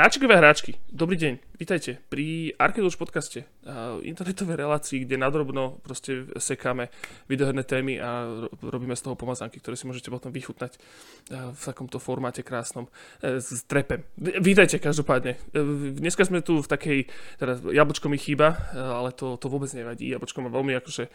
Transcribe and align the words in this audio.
Hráčikové 0.00 0.32
hráčky, 0.40 0.80
dobrý 0.88 1.20
deň, 1.20 1.60
vítajte 1.60 2.00
pri 2.08 2.56
Arcade 2.56 2.88
podcaste, 2.96 3.44
internetovej 4.00 4.56
relácii, 4.56 5.04
kde 5.04 5.20
nadrobno 5.20 5.76
proste 5.84 6.24
sekáme 6.40 6.88
videoherné 7.28 7.60
témy 7.68 8.00
a 8.00 8.24
robíme 8.64 8.96
z 8.96 9.04
toho 9.04 9.12
pomazánky, 9.12 9.60
ktoré 9.60 9.76
si 9.76 9.84
môžete 9.84 10.08
potom 10.08 10.32
vychutnať 10.32 10.80
v 11.52 11.60
takomto 11.60 12.00
formáte 12.00 12.40
krásnom 12.40 12.88
e, 13.20 13.44
s 13.44 13.60
trepem. 13.68 14.00
Vítajte 14.16 14.80
každopádne. 14.80 15.36
Dneska 16.00 16.24
sme 16.24 16.40
tu 16.40 16.64
v 16.64 16.68
takej, 16.72 16.98
teraz 17.36 17.60
jablčko 17.60 18.08
mi 18.08 18.16
chýba, 18.16 18.72
ale 18.72 19.12
to, 19.12 19.36
to 19.36 19.52
vôbec 19.52 19.68
nevadí. 19.76 20.08
Jablčko 20.08 20.40
má 20.40 20.48
veľmi 20.48 20.80
akože, 20.80 21.12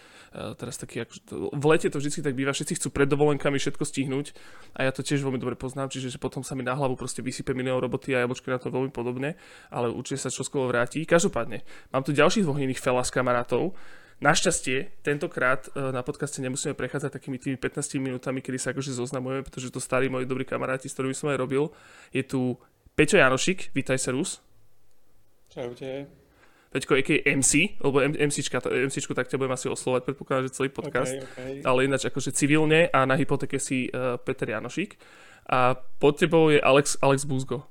teraz 0.62 0.78
taký, 0.78 1.10
akože, 1.10 1.26
v 1.58 1.66
lete 1.74 1.90
to 1.90 1.98
vždy 1.98 2.22
tak 2.22 2.38
býva, 2.38 2.54
všetci 2.54 2.78
chcú 2.78 2.94
pred 2.94 3.10
dovolenkami 3.10 3.58
všetko 3.58 3.82
stihnúť 3.82 4.38
a 4.78 4.86
ja 4.86 4.94
to 4.94 5.02
tiež 5.02 5.26
veľmi 5.26 5.42
dobre 5.42 5.58
poznám, 5.58 5.90
čiže 5.90 6.22
potom 6.22 6.46
sa 6.46 6.54
mi 6.54 6.62
na 6.62 6.78
hlavu 6.78 6.94
proste 6.94 7.26
vysype 7.26 7.58
milión 7.58 7.82
roboty 7.82 8.14
a 8.14 8.22
jablčko 8.22 8.54
na 8.54 8.62
to 8.62 8.75
veľmi 8.76 8.92
podobne, 8.92 9.40
ale 9.72 9.88
určite 9.88 10.28
sa 10.28 10.34
čoskoro 10.34 10.68
vráti. 10.68 11.08
Každopádne, 11.08 11.64
mám 11.96 12.04
tu 12.04 12.12
ďalších 12.12 12.44
dvoch 12.44 12.60
iných 12.60 12.84
fela 12.84 13.02
s 13.02 13.10
kamarátov. 13.10 13.72
Našťastie, 14.24 15.04
tentokrát 15.04 15.68
e, 15.76 15.92
na 15.92 16.00
podcaste 16.00 16.40
nemusíme 16.40 16.72
prechádzať 16.72 17.20
takými 17.20 17.36
tými 17.36 17.60
15 17.60 18.00
minútami, 18.00 18.40
kedy 18.40 18.56
sa 18.56 18.72
akože 18.72 18.96
zoznamujeme, 18.96 19.44
pretože 19.44 19.72
to 19.72 19.84
starí 19.84 20.08
moji 20.08 20.24
dobrí 20.24 20.48
kamaráti, 20.48 20.88
s 20.88 20.96
ktorými 20.96 21.12
som 21.12 21.32
aj 21.32 21.40
robil. 21.40 21.68
Je 22.16 22.24
tu 22.24 22.56
Peťo 22.96 23.20
Janošik, 23.20 23.76
vítaj 23.76 24.00
sa 24.00 24.16
Rus. 24.16 24.40
Čaute. 25.52 26.08
Peťko, 26.76 26.96
aký 27.00 27.24
MC, 27.24 27.80
lebo 27.80 28.04
MCčka, 28.04 28.60
MCčku 28.60 29.16
tak 29.16 29.32
ťa 29.32 29.40
budem 29.40 29.56
asi 29.56 29.72
oslovať, 29.72 30.12
predpokladám, 30.12 30.52
že 30.52 30.56
celý 30.60 30.70
podcast. 30.72 31.16
Okay, 31.16 31.60
okay. 31.60 31.64
Ale 31.64 31.88
ináč 31.88 32.08
akože 32.12 32.36
civilne 32.36 32.92
a 32.92 33.08
na 33.08 33.16
hypotéke 33.16 33.56
si 33.64 33.88
uh, 33.92 34.20
Peter 34.20 34.44
Janošik. 34.44 35.00
A 35.48 35.76
pod 35.76 36.20
tebou 36.20 36.52
je 36.52 36.60
Alex, 36.60 37.00
Alex 37.00 37.24
Buzgo. 37.24 37.64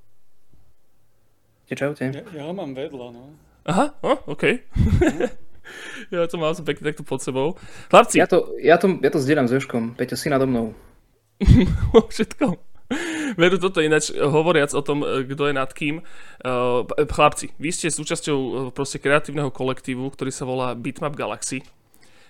Čaute. 1.72 2.12
Ja, 2.12 2.22
ja 2.28 2.42
ho 2.44 2.52
mám 2.52 2.76
vedľa, 2.76 3.06
no. 3.16 3.32
Aha, 3.64 3.96
oh, 4.04 4.20
OK. 4.28 4.44
ja 6.12 6.28
to 6.28 6.36
mám 6.36 6.52
pekne 6.60 6.92
takto 6.92 7.00
pod 7.08 7.24
sebou. 7.24 7.56
Chlapci. 7.88 8.20
Ja 8.20 8.28
to, 8.28 8.52
ja 8.60 8.76
to, 8.76 9.00
ja 9.00 9.08
to 9.08 9.16
zdieľam 9.16 9.48
s 9.48 9.56
Joškom. 9.56 9.96
Peťo, 9.96 10.20
si 10.20 10.28
nado 10.28 10.44
mnou. 10.44 10.76
Všetko. 12.12 12.60
Veru 13.40 13.56
toto 13.56 13.80
ináč, 13.80 14.12
hovoriac 14.12 14.76
o 14.76 14.84
tom, 14.84 15.00
kto 15.02 15.48
je 15.48 15.54
nad 15.56 15.70
kým. 15.72 16.04
Uh, 16.44 16.84
chlapci, 17.08 17.56
vy 17.56 17.72
ste 17.72 17.88
súčasťou 17.88 18.38
uh, 18.38 18.56
proste 18.70 19.00
kreatívneho 19.00 19.48
kolektívu, 19.48 20.04
ktorý 20.12 20.30
sa 20.30 20.44
volá 20.44 20.76
Bitmap 20.76 21.16
Galaxy. 21.16 21.64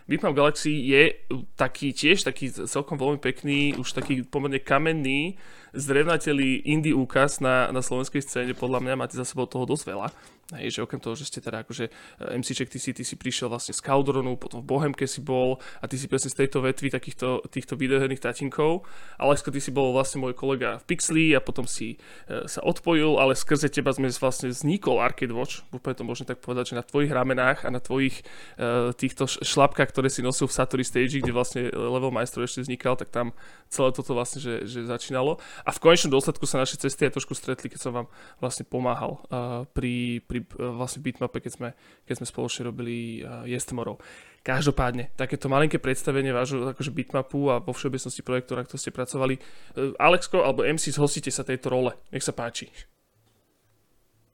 Bitmap 0.04 0.36
Galaxy 0.36 0.92
je 0.92 1.16
taký 1.56 1.96
tiež 1.96 2.28
taký 2.28 2.52
celkom 2.52 3.00
veľmi 3.00 3.16
pekný, 3.16 3.72
už 3.80 3.96
taký 3.96 4.20
pomerne 4.20 4.60
kamenný 4.60 5.40
zdrevnatelý 5.72 6.60
indie 6.68 6.92
úkaz 6.92 7.40
na, 7.40 7.72
na 7.72 7.80
slovenskej 7.80 8.20
scéne, 8.20 8.52
podľa 8.52 8.84
mňa 8.84 9.00
máte 9.00 9.16
za 9.16 9.24
sebou 9.24 9.48
toho 9.48 9.64
dosť 9.64 9.84
veľa. 9.88 10.08
Hej, 10.52 10.76
že 10.76 10.84
okrem 10.84 11.00
toho, 11.00 11.16
že 11.16 11.24
ste 11.24 11.40
teda 11.40 11.64
akože 11.64 11.88
eh, 11.88 12.36
MCček, 12.36 12.68
ty 12.68 12.76
si, 12.76 12.92
ty 12.92 13.00
si 13.00 13.16
prišiel 13.16 13.48
vlastne 13.48 13.72
z 13.72 13.80
Caldronu, 13.80 14.36
potom 14.36 14.60
v 14.60 14.68
Bohemke 14.68 15.08
si 15.08 15.24
bol 15.24 15.56
a 15.80 15.88
ty 15.88 15.96
si 15.96 16.04
presne 16.04 16.28
z 16.28 16.44
tejto 16.44 16.60
vetvy 16.60 16.92
takýchto 16.92 17.48
týchto 17.48 17.80
videoherných 17.80 18.20
tatinkov. 18.20 18.84
Alexko, 19.16 19.48
ty 19.48 19.64
si 19.64 19.72
bol 19.72 19.96
vlastne 19.96 20.20
môj 20.20 20.36
kolega 20.36 20.76
v 20.84 20.84
Pixli 20.84 21.32
a 21.32 21.40
potom 21.40 21.64
si 21.64 21.96
e, 22.28 22.44
sa 22.44 22.60
odpojil, 22.60 23.16
ale 23.16 23.32
skrze 23.32 23.72
teba 23.72 23.96
sme 23.96 24.12
vlastne 24.12 24.52
vznikol 24.52 25.00
Arcade 25.00 25.32
Watch, 25.32 25.64
úplne 25.72 25.96
to 25.96 26.04
môžem 26.04 26.26
tak 26.28 26.44
povedať, 26.44 26.74
že 26.74 26.78
na 26.78 26.84
tvojich 26.84 27.08
ramenách 27.08 27.64
a 27.64 27.72
na 27.72 27.80
tvojich 27.80 28.20
e, 28.60 28.92
týchto 28.92 29.24
šlapkách, 29.24 29.90
ktoré 29.96 30.12
si 30.12 30.20
nosil 30.20 30.44
v 30.44 30.56
Satori 30.56 30.84
Stage, 30.84 31.24
kde 31.24 31.32
vlastne 31.32 31.72
level 31.72 32.12
majstrov 32.12 32.44
ešte 32.44 32.68
vznikal, 32.68 33.00
tak 33.00 33.08
tam 33.08 33.32
celé 33.72 33.90
toto 33.90 34.14
vlastne, 34.14 34.38
že, 34.38 34.68
že 34.68 34.86
začínalo. 34.86 35.42
A 35.66 35.70
v 35.74 35.82
konečnom 35.82 36.14
dôsledku 36.14 36.46
sa 36.46 36.62
naše 36.62 36.78
cesty 36.78 37.10
aj 37.10 37.18
trošku 37.18 37.34
stretli, 37.34 37.66
keď 37.66 37.80
som 37.80 37.92
vám 37.92 38.06
vlastne 38.38 38.62
pomáhal 38.62 39.18
uh, 39.28 39.66
pri, 39.74 40.22
pri 40.22 40.33
uh, 40.42 40.74
vlastne 40.74 41.04
bitmape, 41.04 41.38
keď 41.38 41.52
sme, 41.54 41.68
keď 42.08 42.14
sme 42.18 42.26
spoločne 42.26 42.66
robili 42.66 43.22
uh, 43.22 43.46
Jestmorov. 43.46 44.02
Každopádne, 44.42 45.14
takéto 45.14 45.46
malinké 45.46 45.78
predstavenie 45.78 46.34
vášho 46.34 46.66
akože 46.74 46.90
bitmapu 46.90 47.52
a 47.52 47.62
vo 47.62 47.70
všeobecnosti 47.70 48.24
projektu, 48.26 48.58
na 48.58 48.66
ktorom 48.66 48.80
ste 48.80 48.90
pracovali. 48.90 49.34
Uh, 49.76 49.94
Alexko 50.00 50.42
alebo 50.42 50.66
MC, 50.66 50.90
zhostite 50.90 51.30
sa 51.30 51.46
tejto 51.46 51.70
role. 51.70 51.94
Nech 52.10 52.24
sa 52.24 52.34
páči. 52.34 52.72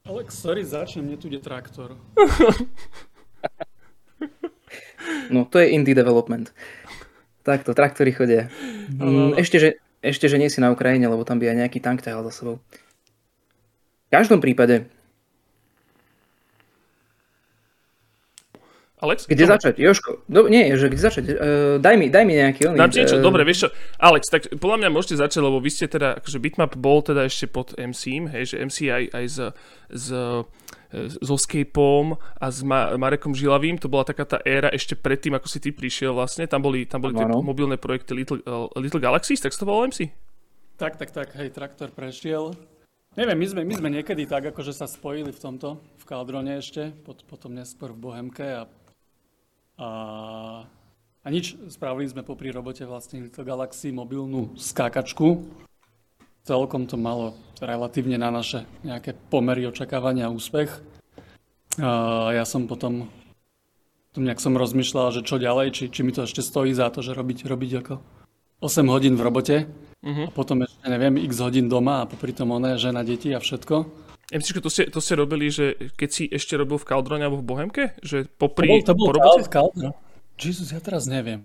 Alex, 0.01 0.41
sorry, 0.41 0.65
začnem, 0.65 1.05
mne 1.05 1.17
tu 1.21 1.29
ide 1.29 1.37
traktor. 1.37 1.93
no, 5.33 5.45
to 5.45 5.61
je 5.61 5.77
indie 5.77 5.93
development. 5.93 6.49
Takto, 7.45 7.77
traktory 7.77 8.09
chodia. 8.09 8.49
Mm, 8.97 9.37
ešte, 9.37 9.61
že 9.61 9.69
ešte, 10.01 10.25
že 10.25 10.41
nie 10.41 10.49
si 10.49 10.57
na 10.57 10.73
Ukrajine, 10.73 11.05
lebo 11.05 11.21
tam 11.21 11.37
by 11.37 11.53
aj 11.53 11.57
nejaký 11.61 11.77
tank 11.77 12.01
ťahal 12.01 12.25
za 12.29 12.33
sebou. 12.33 12.57
V 12.57 14.09
každom 14.09 14.41
prípade. 14.41 14.89
Alex? 19.01 19.25
Kde 19.25 19.43
dobre. 19.43 19.53
začať? 19.57 19.73
Joško, 19.81 20.11
do, 20.29 20.45
nie, 20.45 20.77
že 20.77 20.85
kde 20.85 21.01
začať? 21.01 21.23
Uh, 21.25 21.35
daj, 21.81 21.95
mi, 21.97 22.13
daj 22.13 22.21
mi 22.21 22.37
nejaký 22.37 22.69
oný. 22.69 22.77
Dám 22.77 22.93
niečo, 22.93 23.17
uh, 23.17 23.25
dobre, 23.25 23.41
vieš 23.41 23.65
čo, 23.65 23.69
Alex, 23.97 24.29
tak 24.29 24.45
podľa 24.61 24.77
mňa 24.85 24.89
môžete 24.93 25.17
začať, 25.17 25.41
lebo 25.41 25.57
vy 25.57 25.69
ste 25.73 25.89
teda, 25.89 26.21
akože 26.21 26.37
Bitmap 26.37 26.77
bol 26.77 27.01
teda 27.01 27.25
ešte 27.25 27.49
pod 27.49 27.73
MC, 27.73 28.29
hej, 28.29 28.53
že 28.53 28.55
MC 28.61 28.77
aj, 28.93 29.03
aj 29.09 29.25
z, 29.25 29.37
z 29.89 30.07
so 31.23 31.39
Scapeom 31.39 32.19
a 32.35 32.51
s 32.51 32.61
Ma- 32.67 32.91
Marekom 32.99 33.31
Žilavým, 33.31 33.79
to 33.79 33.87
bola 33.87 34.03
taká 34.03 34.27
tá 34.27 34.37
éra 34.43 34.67
ešte 34.75 34.99
predtým, 34.99 35.31
ako 35.39 35.47
si 35.47 35.63
ty 35.63 35.71
prišiel 35.71 36.11
vlastne, 36.11 36.43
tam 36.51 36.59
boli, 36.59 36.83
tam 36.83 36.99
boli 36.99 37.15
tie 37.15 37.25
mobilné 37.25 37.79
projekty 37.79 38.11
Little, 38.11 38.43
uh, 38.43 38.67
Little 38.75 38.99
Galaxies, 38.99 39.39
tak 39.39 39.55
to 39.55 39.63
bolo 39.63 39.87
MC? 39.87 40.11
Tak, 40.75 40.99
tak, 40.99 41.15
tak, 41.15 41.31
hej, 41.39 41.53
traktor 41.55 41.93
prešiel. 41.95 42.57
Neviem, 43.15 43.43
my 43.43 43.47
sme, 43.47 43.61
my 43.67 43.75
sme 43.75 43.89
niekedy 43.91 44.23
tak, 44.23 44.51
akože 44.55 44.71
sa 44.71 44.87
spojili 44.87 45.35
v 45.35 45.39
tomto, 45.39 45.79
v 45.99 46.03
Kaldrone 46.07 46.59
ešte, 46.59 46.95
pot, 47.03 47.19
potom 47.27 47.55
neskôr 47.55 47.91
v 47.91 47.99
Bohemke 47.99 48.47
a, 48.47 48.63
a, 49.81 49.89
a 51.25 51.27
nič, 51.33 51.57
spravili 51.73 52.05
sme 52.05 52.21
popri 52.21 52.53
robote 52.53 52.85
vlastne 52.85 53.25
Little 53.25 53.41
Galaxy 53.41 53.89
mobilnú 53.89 54.53
skákačku, 54.53 55.41
celkom 56.45 56.85
to 56.85 57.01
malo 57.01 57.33
relatívne 57.57 58.21
na 58.21 58.29
naše 58.29 58.69
nejaké 58.85 59.17
pomery 59.33 59.65
očakávania 59.65 60.29
a 60.29 60.33
úspech. 60.33 60.69
A 61.81 62.29
ja 62.35 62.45
som 62.45 62.69
potom 62.69 63.09
tu 64.11 64.19
nejak 64.19 64.43
som 64.43 64.59
rozmýšľal, 64.59 65.15
že 65.15 65.21
čo 65.23 65.39
ďalej, 65.39 65.67
či, 65.71 65.83
či 65.87 66.03
mi 66.03 66.11
to 66.11 66.27
ešte 66.27 66.43
stojí 66.43 66.75
za 66.75 66.91
to, 66.91 66.99
že 66.99 67.15
robiť, 67.15 67.47
robiť 67.47 67.71
ako 67.79 67.93
8 68.59 68.91
hodín 68.91 69.15
v 69.15 69.23
robote 69.23 69.57
uh-huh. 70.03 70.27
a 70.27 70.31
potom 70.35 70.67
ešte 70.67 70.83
neviem, 70.91 71.15
x 71.23 71.39
hodín 71.39 71.71
doma 71.71 72.03
a 72.03 72.09
popri 72.09 72.35
tom 72.35 72.51
oné, 72.51 72.75
žena, 72.75 73.07
deti 73.07 73.31
a 73.31 73.39
všetko. 73.39 73.87
MCčko, 74.31 74.63
to 74.63 74.71
ste, 74.71 74.87
to 74.87 75.03
ste 75.03 75.19
robili, 75.19 75.51
že 75.51 75.91
keď 75.99 76.09
si 76.09 76.23
ešte 76.31 76.55
robil 76.55 76.79
v 76.79 76.87
Kaldrone 76.87 77.27
alebo 77.27 77.43
v 77.43 77.47
Bohemke? 77.51 77.83
Že 77.99 78.31
popri, 78.39 78.79
to 78.79 78.95
bol, 78.95 79.11
to 79.11 79.19
bol 79.19 79.35
po? 79.43 79.51
Kaldron. 79.51 79.91
Jesus, 80.39 80.71
ja 80.71 80.79
teraz 80.79 81.03
neviem. 81.03 81.43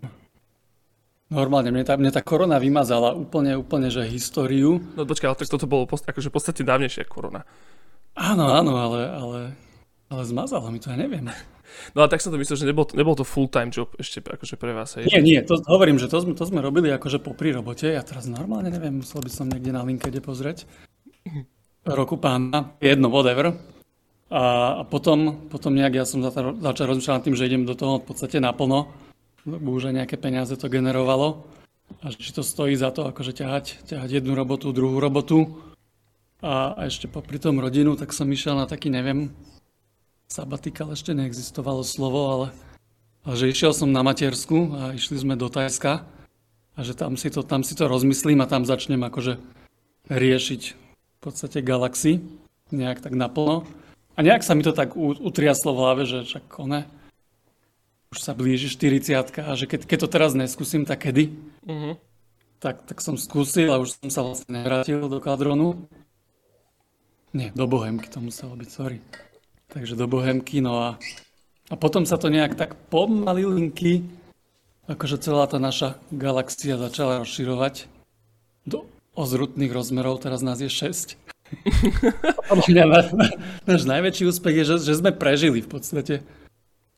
Normálne, 1.26 1.75
mne 1.75 1.82
tá, 1.82 1.98
mne 1.98 2.14
tá 2.14 2.22
korona 2.22 2.62
vymazala 2.62 3.10
úplne, 3.10 3.58
úplne, 3.58 3.91
že 3.91 4.06
históriu. 4.06 4.78
No 4.94 5.02
počkaj, 5.02 5.26
ale 5.26 5.38
tak 5.42 5.50
toto 5.50 5.66
bolo 5.66 5.91
post, 5.91 6.06
akože 6.06 6.30
v 6.30 6.34
podstate 6.38 6.62
dávnejšia 6.62 7.02
korona. 7.10 7.42
Áno, 8.14 8.54
áno, 8.54 8.78
ale, 8.78 9.00
ale, 9.10 9.41
ale 10.06 10.22
zmazala 10.22 10.70
mi 10.70 10.78
to, 10.78 10.94
ja 10.94 10.98
neviem. 10.98 11.26
No 11.92 12.00
a 12.00 12.08
tak 12.08 12.22
som 12.22 12.30
to 12.32 12.38
myslel, 12.41 12.56
že 12.62 12.70
nebol, 12.70 12.86
nebol 12.94 13.19
to 13.19 13.26
full-time 13.26 13.69
job 13.69 13.91
ešte 13.98 14.22
akože 14.22 14.54
pre 14.56 14.70
vás. 14.72 14.96
Hej. 14.96 15.12
Nie, 15.12 15.20
nie, 15.20 15.38
to 15.44 15.60
hovorím, 15.66 15.98
že 16.00 16.08
to 16.08 16.22
sme, 16.22 16.32
to 16.32 16.46
sme 16.46 16.62
robili 16.62 16.88
akože 16.94 17.20
popri 17.20 17.52
robote. 17.52 17.91
Ja 17.91 18.00
teraz 18.06 18.30
normálne 18.30 18.70
neviem, 18.70 19.02
musel 19.02 19.20
by 19.20 19.28
som 19.28 19.50
niekde 19.50 19.75
na 19.75 19.82
LinkedIn 19.82 20.25
pozrieť. 20.25 20.64
Roku 21.86 22.19
pána, 22.19 22.74
jedno, 22.82 23.08
whatever. 23.08 23.54
A, 24.26 24.82
potom, 24.91 25.46
potom 25.46 25.70
nejak 25.70 26.02
ja 26.02 26.05
som 26.05 26.19
začal 26.20 26.84
rozmýšľať 26.90 27.14
nad 27.14 27.25
tým, 27.25 27.37
že 27.38 27.46
idem 27.46 27.62
do 27.62 27.78
toho 27.78 28.02
v 28.02 28.11
podstate 28.11 28.43
naplno 28.43 28.90
lebo 29.46 29.78
už 29.78 29.88
aj 29.88 29.94
nejaké 30.02 30.16
peniaze 30.19 30.52
to 30.58 30.66
generovalo. 30.66 31.46
A 32.02 32.11
či 32.11 32.34
to 32.34 32.43
stojí 32.43 32.75
za 32.75 32.90
to, 32.90 33.06
akože 33.06 33.31
ťahať, 33.31 33.87
ťahať 33.87 34.19
jednu 34.19 34.34
robotu, 34.34 34.75
druhú 34.75 34.99
robotu 34.99 35.62
a, 36.43 36.75
a 36.75 36.90
ešte 36.90 37.06
popri 37.06 37.38
tom 37.38 37.62
rodinu, 37.62 37.94
tak 37.94 38.11
som 38.11 38.26
išiel 38.26 38.58
na 38.58 38.66
taký, 38.66 38.90
neviem, 38.90 39.31
sabatikal 40.26 40.90
ešte 40.90 41.14
neexistovalo 41.14 41.87
slovo, 41.87 42.20
ale, 42.26 42.49
ale 43.22 43.34
že 43.38 43.55
išiel 43.55 43.70
som 43.70 43.94
na 43.94 44.02
matersku 44.02 44.75
a 44.75 44.99
išli 44.99 45.22
sme 45.22 45.38
do 45.38 45.46
Tajska 45.46 46.02
a 46.75 46.81
že 46.82 46.99
tam 46.99 47.14
si 47.14 47.31
to, 47.31 47.46
tam 47.46 47.62
si 47.62 47.78
to 47.78 47.87
rozmyslím 47.87 48.43
a 48.43 48.50
tam 48.50 48.66
začnem 48.66 49.06
akože 49.06 49.38
riešiť 50.11 50.86
podstate 51.26 51.58
galaxy 51.67 52.23
nejak 52.70 53.02
tak 53.02 53.19
naplno. 53.19 53.67
A 54.17 54.25
nejak 54.25 54.46
sa 54.46 54.55
mi 54.56 54.64
to 54.64 54.73
tak 54.73 54.96
utriaslo 54.96 55.76
v 55.76 55.81
hlave, 55.82 56.02
že 56.08 56.25
však 56.25 56.44
one, 56.56 56.88
už 58.14 58.19
sa 58.23 58.32
blíži 58.32 58.73
40 58.73 59.44
a 59.44 59.52
že 59.58 59.69
keď, 59.69 59.81
keď 59.84 59.99
to 60.06 60.08
teraz 60.08 60.32
neskúsim, 60.32 60.88
tak 60.88 61.05
kedy? 61.05 61.37
Uh-huh. 61.67 61.94
Tak, 62.62 62.88
tak 62.88 63.05
som 63.05 63.20
skúsil 63.20 63.69
a 63.69 63.82
už 63.82 64.00
som 64.00 64.08
sa 64.08 64.25
vlastne 64.25 64.49
nevrátil 64.56 65.05
do 65.05 65.20
kadronu. 65.20 65.84
Nie, 67.37 67.52
do 67.52 67.69
Bohemky 67.69 68.08
to 68.08 68.25
muselo 68.25 68.56
byť, 68.56 68.70
sorry. 68.73 69.05
Takže 69.69 69.93
do 69.93 70.08
Bohemky, 70.08 70.64
no 70.64 70.81
a, 70.81 70.90
a 71.69 71.75
potom 71.76 72.08
sa 72.08 72.17
to 72.17 72.32
nejak 72.32 72.56
tak 72.56 72.73
pomalilinky, 72.88 74.08
akože 74.88 75.20
celá 75.20 75.44
tá 75.44 75.61
naša 75.61 76.00
galaxia 76.08 76.81
začala 76.81 77.20
rozširovať 77.20 77.90
do 78.64 78.88
ozrutných 79.16 79.72
rozmerov, 79.72 80.20
teraz 80.20 80.44
nás 80.44 80.60
je 80.60 80.68
6. 80.68 81.16
Podľa 82.50 82.66
mňa 82.68 82.84
náš 83.64 83.82
najväčší 83.86 84.28
úspech 84.28 84.54
je, 84.62 84.64
že, 84.74 84.76
že 84.92 84.94
sme 85.00 85.10
prežili 85.14 85.64
v 85.64 85.68
podstate. 85.70 86.14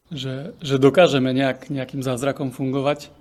Že, 0.09 0.57
že 0.59 0.75
dokážeme 0.81 1.31
nejak, 1.37 1.69
nejakým 1.69 2.01
zázrakom 2.01 2.51
fungovať. 2.51 3.13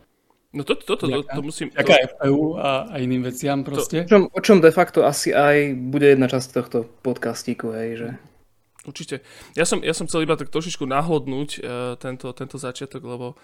No 0.55 0.63
to, 0.63 0.79
to, 0.79 0.95
to, 0.95 1.05
to, 1.05 1.19
to 1.27 1.41
musím... 1.43 1.67
To... 1.75 1.83
FPU 1.83 2.55
a, 2.55 2.87
a 2.87 2.95
iným 3.03 3.27
veciam 3.27 3.61
proste. 3.67 4.07
To... 4.07 4.07
O, 4.07 4.09
čom, 4.09 4.21
o 4.31 4.39
čom 4.39 4.57
de 4.63 4.71
facto 4.71 5.03
asi 5.03 5.35
aj 5.35 5.75
bude 5.75 6.07
jedna 6.07 6.31
časť 6.31 6.47
tohto 6.55 6.87
podcastíku, 7.03 7.75
hej, 7.75 7.89
že 7.99 8.09
Určite. 8.87 9.19
Ja 9.51 9.67
som, 9.67 9.83
ja 9.83 9.91
som 9.91 10.07
chcel 10.07 10.23
iba 10.23 10.39
tak 10.39 10.47
trošičku 10.47 10.87
nahodnúť 10.87 11.49
uh, 11.59 11.99
tento, 11.99 12.31
tento 12.31 12.55
začiatok, 12.55 13.03
lebo 13.03 13.35
uh, 13.35 13.37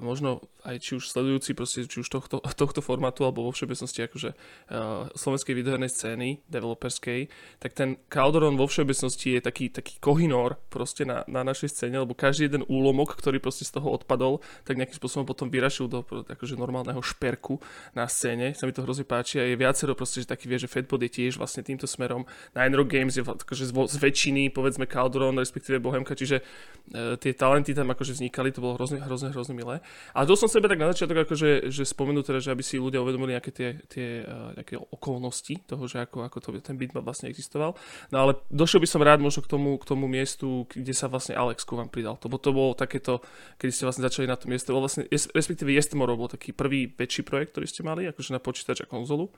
možno 0.00 0.44
aj 0.64 0.76
či 0.80 0.90
už 1.00 1.08
sledujúci 1.08 1.56
proste, 1.56 1.88
či 1.88 2.04
už 2.04 2.08
tohto, 2.08 2.40
tohto 2.60 2.80
formátu, 2.84 3.24
alebo 3.24 3.48
vo 3.48 3.52
všeobecnosti 3.52 4.04
akože 4.04 4.30
uh, 4.32 5.08
slovenskej 5.16 5.54
videohernej 5.56 5.90
scény, 5.90 6.28
developerskej, 6.48 7.32
tak 7.60 7.72
ten 7.72 7.96
Calderon 8.12 8.60
vo 8.60 8.68
všeobecnosti 8.68 9.38
je 9.38 9.40
taký, 9.40 9.72
taký 9.72 9.96
kohinor 9.98 10.60
proste 10.68 11.08
na, 11.08 11.24
na 11.26 11.40
našej 11.44 11.72
scéne, 11.72 12.04
lebo 12.04 12.12
každý 12.12 12.48
jeden 12.52 12.64
úlomok, 12.68 13.16
ktorý 13.16 13.40
proste 13.40 13.64
z 13.64 13.80
toho 13.80 13.92
odpadol, 13.92 14.44
tak 14.68 14.76
nejakým 14.76 14.96
spôsobom 14.96 15.24
potom 15.24 15.48
vyrašil 15.48 15.88
do 15.88 16.04
akože 16.04 16.60
normálneho 16.60 17.00
šperku 17.00 17.60
na 17.96 18.04
scéne. 18.06 18.52
Sa 18.52 18.68
mi 18.68 18.76
to 18.76 18.84
hrozne 18.84 19.08
páči 19.08 19.40
a 19.40 19.44
je 19.48 19.56
viacero 19.56 19.96
proste, 19.96 20.24
že 20.24 20.28
taký 20.28 20.48
vie, 20.50 20.60
že 20.60 20.68
Fatbot 20.68 21.00
je 21.00 21.10
tiež 21.10 21.40
vlastne 21.40 21.64
týmto 21.64 21.88
smerom. 21.88 22.28
Nine 22.52 22.76
Games 22.84 23.16
je 23.16 23.22
akože 23.24 23.64
z, 23.68 23.72
z 23.72 23.96
väčšiny, 23.96 24.52
povedzme 24.52 24.84
Calderon, 24.84 25.36
respektíve 25.36 25.80
Bohemka, 25.80 26.16
čiže 26.16 26.40
e, 26.40 27.16
tie 27.20 27.32
talenty 27.36 27.72
tam 27.76 27.92
akože 27.92 28.16
vznikali, 28.16 28.50
to 28.50 28.64
bolo 28.64 28.76
hrozne, 28.76 28.98
hrozne, 29.04 29.30
hrozne 29.30 29.54
milé. 29.54 29.69
A 29.78 30.18
to 30.26 30.34
som 30.34 30.50
sebe 30.50 30.66
tak 30.66 30.82
na 30.82 30.90
začiatok 30.90 31.22
akože, 31.28 31.70
že 31.70 31.82
spomenul 31.86 32.26
teda, 32.26 32.42
že 32.42 32.50
aby 32.50 32.66
si 32.66 32.82
ľudia 32.82 32.98
uvedomili 32.98 33.38
nejaké 33.38 33.54
tie, 33.54 33.68
tie 33.86 34.26
uh, 34.26 34.56
nejaké 34.58 34.74
okolnosti 34.80 35.54
toho, 35.70 35.86
že 35.86 36.02
ako, 36.02 36.26
ako 36.26 36.38
to, 36.42 36.48
ten 36.58 36.74
bitmap 36.74 37.06
vlastne 37.06 37.30
existoval. 37.30 37.78
No 38.10 38.16
ale 38.26 38.32
došiel 38.50 38.82
by 38.82 38.88
som 38.90 39.04
rád 39.06 39.22
možno 39.22 39.46
k 39.46 39.52
tomu, 39.54 39.78
k 39.78 39.84
tomu 39.86 40.10
miestu, 40.10 40.66
kde 40.66 40.90
sa 40.90 41.06
vlastne 41.06 41.38
Alex 41.38 41.62
vám 41.70 41.86
pridal. 41.86 42.18
To, 42.18 42.26
to 42.26 42.50
bolo 42.50 42.74
takéto, 42.74 43.22
kedy 43.62 43.70
ste 43.70 43.86
vlastne 43.86 44.02
začali 44.02 44.26
na 44.26 44.34
tom 44.34 44.50
mieste, 44.50 44.74
bol 44.74 44.82
vlastne, 44.82 45.06
respektíve 45.10 45.70
Jestmorov 45.70 46.18
bol 46.18 46.30
taký 46.32 46.50
prvý 46.50 46.90
väčší 46.90 47.22
projekt, 47.22 47.54
ktorý 47.54 47.66
ste 47.70 47.86
mali, 47.86 48.10
akože 48.10 48.34
na 48.34 48.42
počítač 48.42 48.82
a 48.82 48.90
konzolu. 48.90 49.30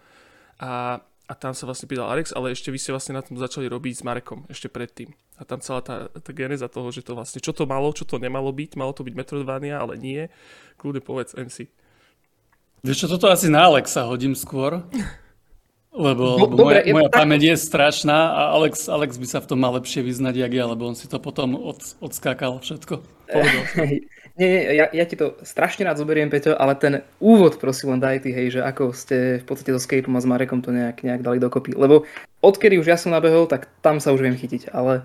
A 0.63 1.03
a 1.31 1.33
tam 1.39 1.55
sa 1.55 1.65
vlastne 1.65 1.87
pridal 1.87 2.11
Alex, 2.11 2.35
ale 2.35 2.53
ešte 2.53 2.75
vy 2.75 2.79
ste 2.83 2.91
vlastne 2.91 3.15
na 3.15 3.23
tom 3.23 3.39
začali 3.39 3.71
robiť 3.71 3.95
s 3.95 4.03
Marekom 4.03 4.45
ešte 4.51 4.67
predtým. 4.67 5.15
A 5.39 5.47
tam 5.47 5.63
celá 5.63 5.81
tá, 5.81 6.11
tá 6.11 6.31
geneza 6.35 6.67
toho, 6.67 6.91
že 6.91 7.07
to 7.07 7.15
vlastne, 7.15 7.39
čo 7.39 7.55
to 7.55 7.65
malo, 7.65 7.95
čo 7.95 8.03
to 8.03 8.19
nemalo 8.19 8.51
byť, 8.51 8.75
malo 8.75 8.91
to 8.91 9.07
byť 9.07 9.15
Metroidvania, 9.15 9.79
ale 9.79 9.95
nie. 9.97 10.27
Kľudne 10.83 11.01
povedz 11.01 11.39
MC. 11.39 11.71
Vieš 12.83 13.07
čo, 13.07 13.11
toto 13.15 13.31
asi 13.31 13.47
na 13.47 13.71
Alexa 13.71 14.11
hodím 14.11 14.35
skôr. 14.35 14.83
Lebo, 16.03 16.25
no, 16.35 16.43
lebo 16.51 16.55
dobre, 16.59 16.83
moja, 16.83 16.95
moja 16.99 17.11
tak... 17.15 17.21
pamäť 17.23 17.55
je 17.55 17.57
strašná 17.63 18.19
a 18.35 18.43
Alex, 18.59 18.91
Alex 18.91 19.15
by 19.23 19.27
sa 19.31 19.39
v 19.39 19.47
tom 19.55 19.59
mal 19.63 19.79
lepšie 19.79 20.03
vyznať, 20.03 20.35
jak 20.35 20.53
ja, 20.53 20.65
lebo 20.67 20.91
on 20.91 20.99
si 20.99 21.07
to 21.07 21.23
potom 21.23 21.55
od, 21.55 21.79
odskákal 22.03 22.59
všetko. 22.59 23.07
Nie, 24.33 24.49
nie, 24.49 24.63
ja, 24.81 24.87
ja 24.91 25.05
ti 25.05 25.15
to 25.15 25.37
strašne 25.45 25.85
rád 25.85 26.01
zoberiem, 26.01 26.33
Peťo, 26.33 26.57
ale 26.57 26.73
ten 26.75 27.05
úvod 27.21 27.61
prosím 27.61 27.95
len 27.97 28.01
daj 28.01 28.25
ty, 28.25 28.33
hej, 28.33 28.59
že 28.59 28.61
ako 28.65 28.97
ste 28.97 29.39
v 29.41 29.45
podstate 29.45 29.77
so 29.77 29.81
Scapeom 29.81 30.17
a 30.17 30.25
s 30.25 30.27
Marekom 30.27 30.65
to 30.65 30.73
nejak, 30.73 31.05
nejak 31.05 31.21
dali 31.21 31.37
dokopy. 31.37 31.77
Lebo 31.77 32.09
odkedy 32.41 32.81
už 32.81 32.89
ja 32.89 32.97
som 32.97 33.13
nabehol, 33.13 33.45
tak 33.45 33.69
tam 33.85 34.01
sa 34.01 34.11
už 34.11 34.25
viem 34.25 34.35
chytiť, 34.35 34.73
ale 34.73 35.05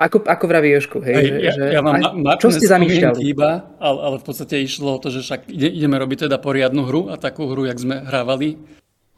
ako, 0.00 0.24
ako 0.24 0.44
vraví 0.48 0.72
Jožko, 0.72 0.98
hej, 1.04 1.12
hej 1.12 1.24
že, 1.28 1.36
ja, 1.44 1.52
že 1.52 1.64
ja 1.76 1.80
mám 1.84 2.00
ma, 2.24 2.40
čo 2.40 2.48
ste 2.48 2.64
zamýšľali? 2.64 3.20
Iba, 3.20 3.68
ale, 3.76 3.98
ale 4.00 4.16
v 4.16 4.24
podstate 4.24 4.56
išlo 4.56 4.96
o 4.96 5.02
to, 5.02 5.12
že 5.12 5.20
však 5.20 5.52
ide, 5.52 5.68
ideme 5.68 6.00
robiť 6.00 6.24
teda 6.24 6.40
poriadnu 6.40 6.88
hru 6.88 7.12
a 7.12 7.20
takú 7.20 7.52
hru, 7.52 7.68
jak 7.68 7.76
sme 7.76 8.00
hrávali 8.08 8.56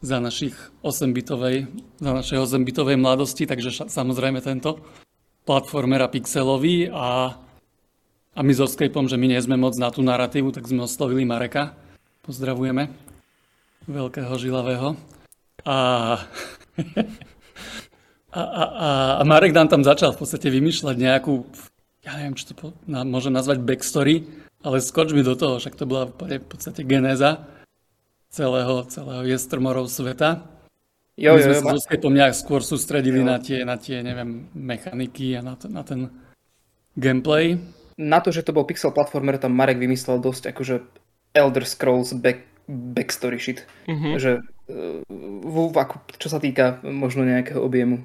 za 0.03 0.19
našich 0.19 0.53
8-bitovej, 0.83 1.71
za 2.03 2.11
našej 2.11 2.37
8-bitovej 2.43 2.99
mladosti, 2.99 3.47
takže 3.47 3.87
samozrejme 3.87 4.43
tento 4.43 4.83
platformer 5.47 6.03
a 6.03 6.11
pixelový 6.11 6.91
a 6.91 7.39
a 8.33 8.41
my 8.41 8.49
so 8.49 8.65
Skypeom, 8.65 9.05
že 9.05 9.13
my 9.13 9.29
nie 9.29 9.37
sme 9.37 9.61
moc 9.61 9.77
na 9.77 9.93
tú 9.93 10.01
narratívu, 10.01 10.49
tak 10.49 10.65
sme 10.65 10.89
oslovili 10.89 11.21
Mareka. 11.21 11.77
Pozdravujeme. 12.25 12.89
Veľkého 13.85 14.33
žilavého. 14.41 14.97
A, 15.63 16.17
a, 18.33 18.41
a, 18.41 18.89
a 19.21 19.23
Marek 19.23 19.53
nám 19.53 19.69
tam 19.69 19.85
začal 19.85 20.11
v 20.11 20.25
podstate 20.25 20.49
vymýšľať 20.49 20.97
nejakú, 20.97 21.45
ja 22.01 22.17
neviem, 22.19 22.35
čo 22.35 22.51
to 22.51 22.53
po, 22.57 22.67
na, 22.89 23.05
môže 23.05 23.29
nazvať 23.29 23.61
backstory, 23.61 24.27
ale 24.65 24.81
skoč 24.81 25.13
mi 25.13 25.21
do 25.21 25.37
toho, 25.37 25.61
však 25.61 25.77
to 25.77 25.85
bola 25.85 26.09
v 26.09 26.41
podstate 26.41 26.83
genéza 26.83 27.45
celého, 28.33 28.89
celého 28.89 29.23
Yestermorov 29.29 29.85
sveta. 29.87 30.49
Jo, 31.13 31.37
My 31.37 31.45
jo, 31.45 31.45
sme 31.45 31.53
jo, 31.53 31.61
sa 31.61 31.77
so 31.77 31.85
Skypeom 31.85 32.13
nejak 32.17 32.33
skôr 32.33 32.65
sústredili 32.65 33.21
na 33.21 33.37
tie, 33.37 33.61
na 33.61 33.77
tie, 33.77 34.01
neviem, 34.01 34.49
mechaniky 34.57 35.37
a 35.37 35.45
na, 35.45 35.53
to, 35.53 35.69
na 35.69 35.85
ten 35.85 36.09
gameplay 36.97 37.61
na 37.97 38.19
to, 38.21 38.33
že 38.33 38.45
to 38.45 38.55
bol 38.55 38.65
pixel 38.65 38.93
platformer, 38.93 39.37
tam 39.37 39.53
Marek 39.53 39.77
vymyslel 39.77 40.17
dosť 40.17 40.53
akože 40.53 40.75
Elder 41.33 41.65
Scrolls 41.65 42.13
back, 42.17 42.45
backstory 42.69 43.37
shit. 43.37 43.65
Mm-hmm. 43.85 44.13
Že, 44.17 44.31
v, 45.43 45.55
v, 45.69 45.75
ako, 45.77 45.95
čo 46.17 46.27
sa 46.29 46.39
týka 46.41 46.81
možno 46.85 47.25
nejakého 47.25 47.61
objemu. 47.61 48.01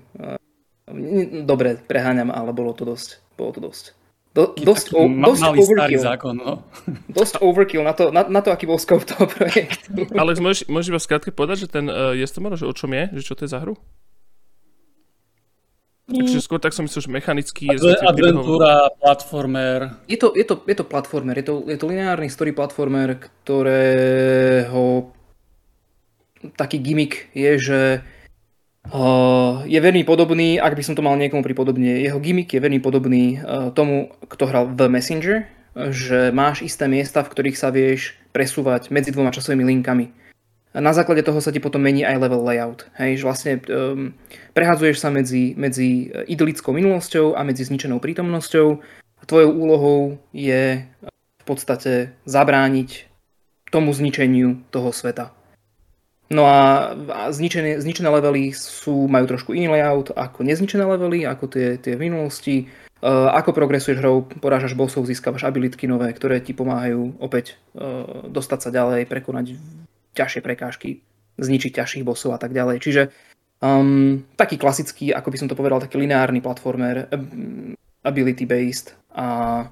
Dobre, 1.44 1.76
preháňam, 1.76 2.32
ale 2.32 2.56
bolo 2.56 2.72
to 2.72 2.84
dosť. 2.88 3.20
Bolo 3.36 3.52
to 3.52 3.60
dosť. 3.60 3.96
Do, 4.38 4.55
dosť, 4.55 4.94
o, 4.94 5.11
dosť 5.11 5.43
overkill. 5.50 5.99
zákon, 5.99 6.38
no. 6.38 6.62
Dosť 7.19 7.43
overkill 7.43 7.82
na 7.82 7.90
to, 7.90 8.14
na, 8.14 8.23
na 8.31 8.38
to, 8.38 8.55
aký 8.55 8.70
bol 8.70 8.79
scope 8.79 9.02
toho 9.02 9.26
projektu. 9.26 10.06
Ale 10.20 10.38
môžeš, 10.38 10.70
môžeš 10.70 10.88
iba 10.94 11.00
skrátke 11.02 11.35
povedať, 11.35 11.67
že 11.67 11.75
ten 11.75 11.90
uh, 11.90 12.14
Jestemor, 12.14 12.55
že 12.55 12.62
o 12.62 12.70
čom 12.70 12.94
je? 12.94 13.19
Že 13.19 13.23
čo 13.26 13.35
to 13.35 13.43
je 13.43 13.50
za 13.50 13.58
hru? 13.58 13.75
Takže 16.06 16.38
skôr 16.38 16.62
tak 16.62 16.70
som 16.70 16.87
myslel, 16.87 17.02
že 17.05 17.11
mechanický. 17.11 17.67
je 17.69 17.99
adventúra, 18.00 18.94
platformer. 19.02 19.99
Je 20.06 20.17
to, 20.17 20.31
je, 20.32 20.46
to, 20.46 20.62
je 20.64 20.76
to 20.79 20.87
platformer, 20.87 21.35
je 21.37 21.44
to, 21.44 21.69
je 21.69 21.76
to 21.76 21.85
lineárny 21.90 22.31
story 22.31 22.55
platformer, 22.55 23.19
ktorého 23.43 25.11
taký 26.56 26.79
gimmick 26.79 27.29
je, 27.35 27.52
že 27.58 27.81
uh, 28.00 28.17
je 29.69 29.79
veľmi 29.79 30.02
podobný, 30.08 30.56
ak 30.56 30.73
by 30.73 30.82
som 30.85 30.96
to 30.96 31.05
mal 31.05 31.12
niekomu 31.19 31.44
pripodobne, 31.44 32.00
jeho 32.00 32.17
gimmick 32.23 32.49
je 32.52 32.64
veľmi 32.64 32.81
podobný 32.81 33.37
uh, 33.37 33.69
tomu, 33.73 34.08
kto 34.33 34.45
hral 34.49 34.64
The 34.73 34.88
Messenger, 34.88 35.45
že 35.92 36.33
máš 36.33 36.64
isté 36.64 36.88
miesta, 36.88 37.21
v 37.23 37.30
ktorých 37.30 37.61
sa 37.61 37.68
vieš 37.68 38.16
presúvať 38.33 38.90
medzi 38.90 39.12
dvoma 39.12 39.30
časovými 39.30 39.62
linkami 39.62 40.28
na 40.80 40.92
základe 40.92 41.25
toho 41.25 41.40
sa 41.40 41.49
ti 41.49 41.64
potom 41.64 41.80
mení 41.80 42.04
aj 42.04 42.21
level 42.21 42.45
layout. 42.45 42.87
Hej, 43.00 43.23
že 43.23 43.26
vlastne 43.26 43.52
um, 43.73 44.12
prehadzuješ 44.52 45.00
sa 45.00 45.09
medzi, 45.09 45.57
medzi 45.57 46.12
idylickou 46.28 46.76
minulosťou 46.76 47.35
a 47.35 47.40
medzi 47.42 47.64
zničenou 47.64 47.99
prítomnosťou. 47.99 48.66
Tvojou 49.25 49.50
úlohou 49.50 50.00
je 50.30 50.85
v 51.09 51.45
podstate 51.45 52.14
zabrániť 52.28 53.09
tomu 53.73 53.92
zničeniu 53.92 54.68
toho 54.68 54.92
sveta. 54.92 55.33
No 56.28 56.44
a, 56.44 56.92
zničené, 57.32 57.80
zničené 57.80 58.08
levely 58.12 58.52
sú, 58.52 59.08
majú 59.08 59.25
trošku 59.25 59.56
iný 59.56 59.73
layout 59.73 60.12
ako 60.12 60.44
nezničené 60.44 60.85
levely, 60.85 61.25
ako 61.25 61.49
tie, 61.49 61.80
tie 61.80 61.97
v 61.97 62.12
minulosti. 62.12 62.68
Uh, 62.99 63.30
ako 63.30 63.54
progresuješ 63.54 64.02
hrou, 64.02 64.26
porážaš 64.26 64.75
bossov, 64.75 65.06
získavaš 65.06 65.47
abilitky 65.47 65.87
nové, 65.87 66.11
ktoré 66.11 66.42
ti 66.42 66.50
pomáhajú 66.50 67.23
opäť 67.23 67.54
uh, 67.78 68.26
dostať 68.26 68.58
sa 68.58 68.70
ďalej, 68.75 69.06
prekonať 69.06 69.54
ťažšie 70.18 70.40
prekážky, 70.42 71.00
zničiť 71.38 71.78
ťažších 71.78 72.02
bossov 72.02 72.35
a 72.35 72.42
tak 72.42 72.50
ďalej. 72.50 72.82
Čiže 72.82 73.02
um, 73.62 74.26
taký 74.35 74.58
klasický, 74.58 75.14
ako 75.14 75.30
by 75.30 75.37
som 75.38 75.49
to 75.49 75.54
povedal, 75.54 75.78
taký 75.78 75.94
lineárny 75.97 76.42
platformer, 76.42 77.06
ability 78.02 78.44
based 78.50 78.99
a 79.14 79.62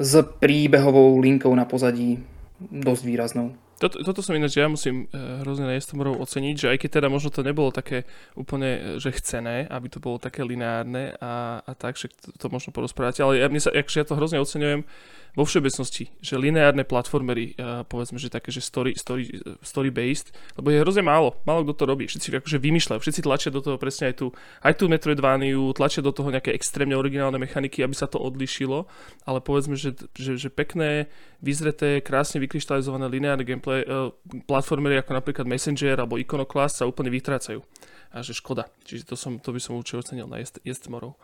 s 0.00 0.12
príbehovou 0.40 1.20
linkou 1.20 1.52
na 1.52 1.68
pozadí 1.68 2.16
dosť 2.58 3.02
výraznou. 3.04 3.52
Toto, 3.82 3.98
toto 4.06 4.22
som 4.22 4.38
ináč, 4.38 4.62
ja 4.62 4.70
musím 4.70 5.10
uh, 5.10 5.42
hrozne 5.42 5.66
na 5.66 5.74
Jestomorov 5.74 6.22
oceniť, 6.22 6.54
že 6.54 6.70
aj 6.70 6.78
keď 6.86 6.90
teda 7.02 7.08
možno 7.10 7.34
to 7.34 7.42
nebolo 7.42 7.74
také 7.74 8.06
úplne, 8.38 9.02
že 9.02 9.10
chcené, 9.10 9.66
aby 9.66 9.90
to 9.90 9.98
bolo 9.98 10.22
také 10.22 10.46
lineárne 10.46 11.18
a, 11.18 11.58
a 11.66 11.72
tak, 11.74 11.98
že 11.98 12.06
to, 12.14 12.30
to 12.38 12.46
možno 12.46 12.70
porozprávať, 12.70 13.26
ale 13.26 13.42
ja, 13.42 13.50
mne 13.50 13.58
sa, 13.58 13.74
ja 13.74 14.06
to 14.06 14.14
hrozne 14.14 14.38
oceňujem, 14.38 14.86
vo 15.32 15.48
všeobecnosti, 15.48 16.12
že 16.20 16.36
lineárne 16.36 16.84
platformery, 16.84 17.56
uh, 17.56 17.82
povedzme, 17.88 18.20
že 18.20 18.28
také, 18.28 18.52
že 18.52 18.60
story, 18.60 18.92
story, 18.92 19.32
story 19.64 19.88
based, 19.88 20.28
lebo 20.60 20.68
je 20.68 20.84
hrozne 20.84 21.00
málo, 21.00 21.40
málo 21.48 21.64
kto 21.64 21.74
to 21.74 21.84
robí, 21.88 22.04
všetci 22.04 22.36
akože 22.36 22.58
vymýšľajú, 22.60 23.00
všetci 23.00 23.24
tlačia 23.24 23.48
do 23.48 23.64
toho 23.64 23.80
presne 23.80 24.12
aj 24.12 24.20
tú, 24.20 24.26
aj 24.60 24.76
tú 24.76 24.92
Metroidvániu, 24.92 25.72
tlačia 25.72 26.04
do 26.04 26.12
toho 26.12 26.28
nejaké 26.28 26.52
extrémne 26.52 26.92
originálne 26.92 27.40
mechaniky, 27.40 27.80
aby 27.80 27.96
sa 27.96 28.04
to 28.04 28.20
odlišilo, 28.20 28.84
ale 29.24 29.40
povedzme, 29.40 29.72
že, 29.72 29.96
že, 30.12 30.36
že 30.36 30.52
pekné, 30.52 31.08
vyzreté, 31.40 32.04
krásne 32.04 32.36
vykryštalizované 32.44 33.08
lineárne 33.08 33.48
gameplay 33.48 33.88
uh, 33.88 34.12
platformery 34.44 35.00
ako 35.00 35.16
napríklad 35.16 35.48
Messenger 35.48 35.96
alebo 35.96 36.20
Iconoclast 36.20 36.80
sa 36.80 36.84
úplne 36.84 37.08
vytrácajú. 37.08 37.64
A 38.12 38.20
že 38.20 38.36
škoda. 38.36 38.68
Čiže 38.84 39.08
to, 39.08 39.16
som, 39.16 39.40
to 39.40 39.56
by 39.56 39.60
som 39.60 39.80
určite 39.80 40.04
ocenil 40.04 40.28
na 40.28 40.36
Jest, 40.36 40.60
Jestmorov. 40.68 41.16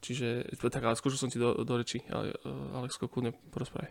Čiže, 0.00 0.52
tak 0.70 0.84
ale 0.84 0.94
skúšal 0.94 1.26
som 1.26 1.30
ti 1.32 1.40
do, 1.40 1.56
do 1.64 1.74
reči, 1.74 2.04
ale 2.12 2.36
uh, 2.44 2.78
Alex, 2.78 3.00
kľudne 3.00 3.34
porozprávaj. 3.50 3.90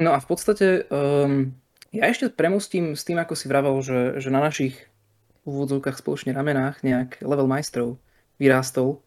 No 0.00 0.16
a 0.16 0.18
v 0.18 0.26
podstate 0.26 0.88
um, 0.88 1.52
ja 1.92 2.08
ešte 2.08 2.32
premostím 2.32 2.96
s 2.96 3.04
tým, 3.04 3.20
ako 3.20 3.34
si 3.36 3.46
vravel, 3.46 3.76
že, 3.84 4.18
že 4.18 4.32
na 4.32 4.40
našich 4.40 4.88
úvodzovkách 5.44 5.98
spoločne 5.98 6.32
ramenách 6.32 6.80
nejak 6.80 7.20
level 7.20 7.50
majstrov 7.50 8.00
vyrástol. 8.40 9.02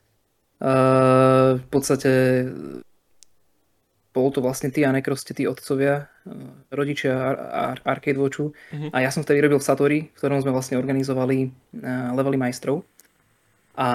Uh, 0.61 1.59
v 1.59 1.67
podstate 1.67 2.11
bol 4.15 4.31
to 4.31 4.39
vlastne 4.39 4.71
ty 4.71 4.87
a 4.87 4.95
Nekro 4.95 5.19
ste 5.19 5.35
tí 5.35 5.43
otcovia, 5.43 6.07
rodičia 6.71 7.11
Ar- 7.11 7.41
Ar- 7.75 7.83
Arcade 7.83 8.15
Watchu. 8.15 8.55
Uh-huh. 8.55 8.89
A 8.95 9.03
ja 9.03 9.11
som 9.11 9.27
vtedy 9.27 9.43
robil 9.43 9.59
v 9.59 9.67
Satori, 9.67 9.99
v 10.07 10.15
ktorom 10.15 10.39
sme 10.39 10.55
vlastne 10.55 10.79
organizovali 10.79 11.51
uh, 11.51 12.15
levely 12.15 12.39
majstrov. 12.39 12.87
A 13.75 13.87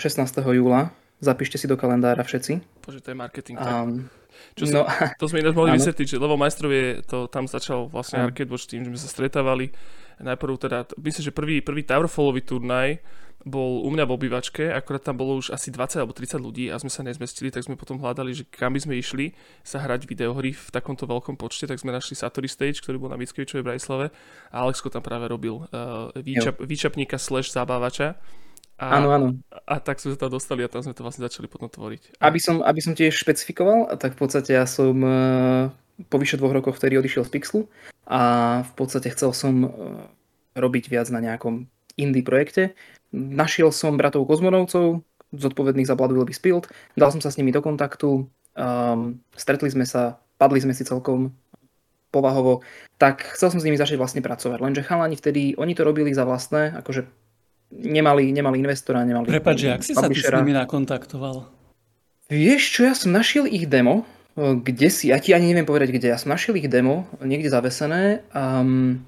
16. 0.00 0.24
júla, 0.40 0.92
zapíšte 1.20 1.60
si 1.60 1.68
do 1.68 1.76
kalendára 1.76 2.24
všetci. 2.24 2.84
Bože, 2.84 3.04
to 3.04 3.12
je 3.12 3.16
marketing. 3.16 3.56
Um, 3.60 4.08
čo 4.54 4.64
no, 4.70 4.70
som, 4.70 4.84
to 5.20 5.24
sme 5.28 5.42
ináč 5.42 5.54
mohli 5.54 5.76
vysvetliť, 5.76 6.06
že 6.06 6.16
Level 6.16 6.38
Majstrov 6.40 6.70
je, 6.70 7.02
to, 7.04 7.26
tam 7.28 7.44
začal 7.44 7.90
vlastne 7.90 8.22
ano. 8.22 8.30
Arcade 8.30 8.50
Watch 8.50 8.66
tým, 8.70 8.86
že 8.86 8.90
sme 8.94 9.00
sa 9.00 9.10
stretávali. 9.10 9.74
Najprv 10.18 10.52
teda, 10.58 10.78
myslím, 10.98 11.22
že 11.30 11.32
prvý, 11.34 11.62
prvý 11.62 11.86
Towerfallový 11.86 12.42
turnaj 12.42 12.98
bol 13.46 13.86
u 13.86 13.88
mňa 13.94 14.04
v 14.04 14.14
obývačke, 14.18 14.66
akorát 14.66 14.98
tam 14.98 15.14
bolo 15.14 15.38
už 15.38 15.54
asi 15.54 15.70
20 15.70 16.02
alebo 16.02 16.10
30 16.10 16.42
ľudí 16.42 16.74
a 16.74 16.76
sme 16.82 16.90
sa 16.90 17.06
nezmestili, 17.06 17.54
tak 17.54 17.62
sme 17.62 17.78
potom 17.78 18.02
hľadali, 18.02 18.34
že 18.34 18.42
kam 18.50 18.74
by 18.74 18.82
sme 18.82 18.98
išli 18.98 19.30
sa 19.62 19.78
hrať 19.78 20.10
videohry 20.10 20.50
v 20.50 20.68
takomto 20.74 21.06
veľkom 21.06 21.38
počte, 21.38 21.70
tak 21.70 21.78
sme 21.78 21.94
našli 21.94 22.18
Satori 22.18 22.50
Stage, 22.50 22.82
ktorý 22.82 22.98
bol 22.98 23.10
na 23.14 23.16
Mickevičovej 23.16 23.62
Brajslave 23.62 24.10
a 24.50 24.56
Alexko 24.66 24.90
tam 24.90 25.06
práve 25.06 25.30
robil 25.30 25.54
uh, 25.54 26.10
výčap, 26.18 26.58
výčapníka 26.58 27.14
slash 27.14 27.54
zábavača. 27.54 28.18
A, 28.78 29.02
áno, 29.02 29.10
áno. 29.10 29.28
A, 29.50 29.74
a 29.74 29.82
tak 29.82 29.98
sme 29.98 30.14
sa 30.14 30.22
tam 30.22 30.30
dostali 30.30 30.62
a 30.62 30.70
tam 30.70 30.86
sme 30.86 30.94
to 30.94 31.02
vlastne 31.02 31.26
začali 31.26 31.50
potom 31.50 31.66
tvoriť. 31.66 32.22
Aby 32.22 32.38
som, 32.38 32.62
aby 32.62 32.78
som 32.78 32.94
tiež 32.94 33.10
špecifikoval, 33.10 33.90
tak 33.98 34.14
v 34.14 34.20
podstate 34.22 34.54
ja 34.54 34.70
som 34.70 34.94
uh, 35.02 35.66
po 36.06 36.16
vyše 36.22 36.38
dvoch 36.38 36.54
rokoch 36.54 36.78
vtedy 36.78 36.94
odišiel 36.94 37.26
z 37.26 37.32
Pixlu 37.34 37.60
a 38.06 38.20
v 38.62 38.72
podstate 38.78 39.10
chcel 39.10 39.34
som 39.34 39.54
uh, 39.66 39.70
robiť 40.54 40.94
viac 40.94 41.10
na 41.10 41.18
nejakom 41.18 41.66
indie 41.98 42.22
projekte. 42.22 42.78
Našiel 43.10 43.74
som 43.74 43.98
bratov 43.98 44.30
Kozmonovcov, 44.30 45.02
zodpovedných 45.34 45.90
za 45.90 45.98
Blood 45.98 46.14
Will 46.14 46.28
Be 46.28 46.32
Spilled, 46.32 46.70
dal 46.94 47.10
som 47.10 47.18
sa 47.18 47.34
s 47.34 47.36
nimi 47.36 47.50
do 47.50 47.58
kontaktu, 47.58 48.30
um, 48.54 49.00
stretli 49.34 49.74
sme 49.74 49.90
sa, 49.90 50.22
padli 50.38 50.62
sme 50.62 50.70
si 50.70 50.86
celkom 50.86 51.34
povahovo, 52.14 52.64
tak 52.96 53.26
chcel 53.36 53.52
som 53.52 53.60
s 53.60 53.66
nimi 53.66 53.76
začať 53.76 54.00
vlastne 54.00 54.22
pracovať. 54.24 54.58
Lenže 54.62 54.86
chalani 54.86 55.18
vtedy, 55.18 55.58
oni 55.58 55.74
to 55.74 55.84
robili 55.84 56.14
za 56.14 56.24
vlastné, 56.24 56.78
akože 56.78 57.04
nemali, 57.72 58.32
nemali 58.32 58.56
investora, 58.60 59.04
nemali... 59.04 59.28
Prepač, 59.28 59.58
ak 59.68 59.82
si 59.84 59.92
sa 59.92 60.08
ty 60.08 60.20
s 60.20 60.32
nimi 60.32 60.56
nakontaktoval? 60.56 61.48
Vieš 62.28 62.62
čo, 62.68 62.80
ja 62.84 62.92
som 62.92 63.12
našiel 63.12 63.48
ich 63.48 63.68
demo, 63.68 64.04
kde 64.38 64.88
si, 64.92 65.10
ja 65.10 65.18
ti 65.18 65.32
ani 65.32 65.50
neviem 65.50 65.66
povedať 65.66 65.90
kde, 65.90 66.12
ja 66.12 66.18
som 66.20 66.30
našiel 66.30 66.54
ich 66.60 66.68
demo, 66.68 67.08
niekde 67.24 67.48
zavesené, 67.50 68.22
um, 68.36 69.00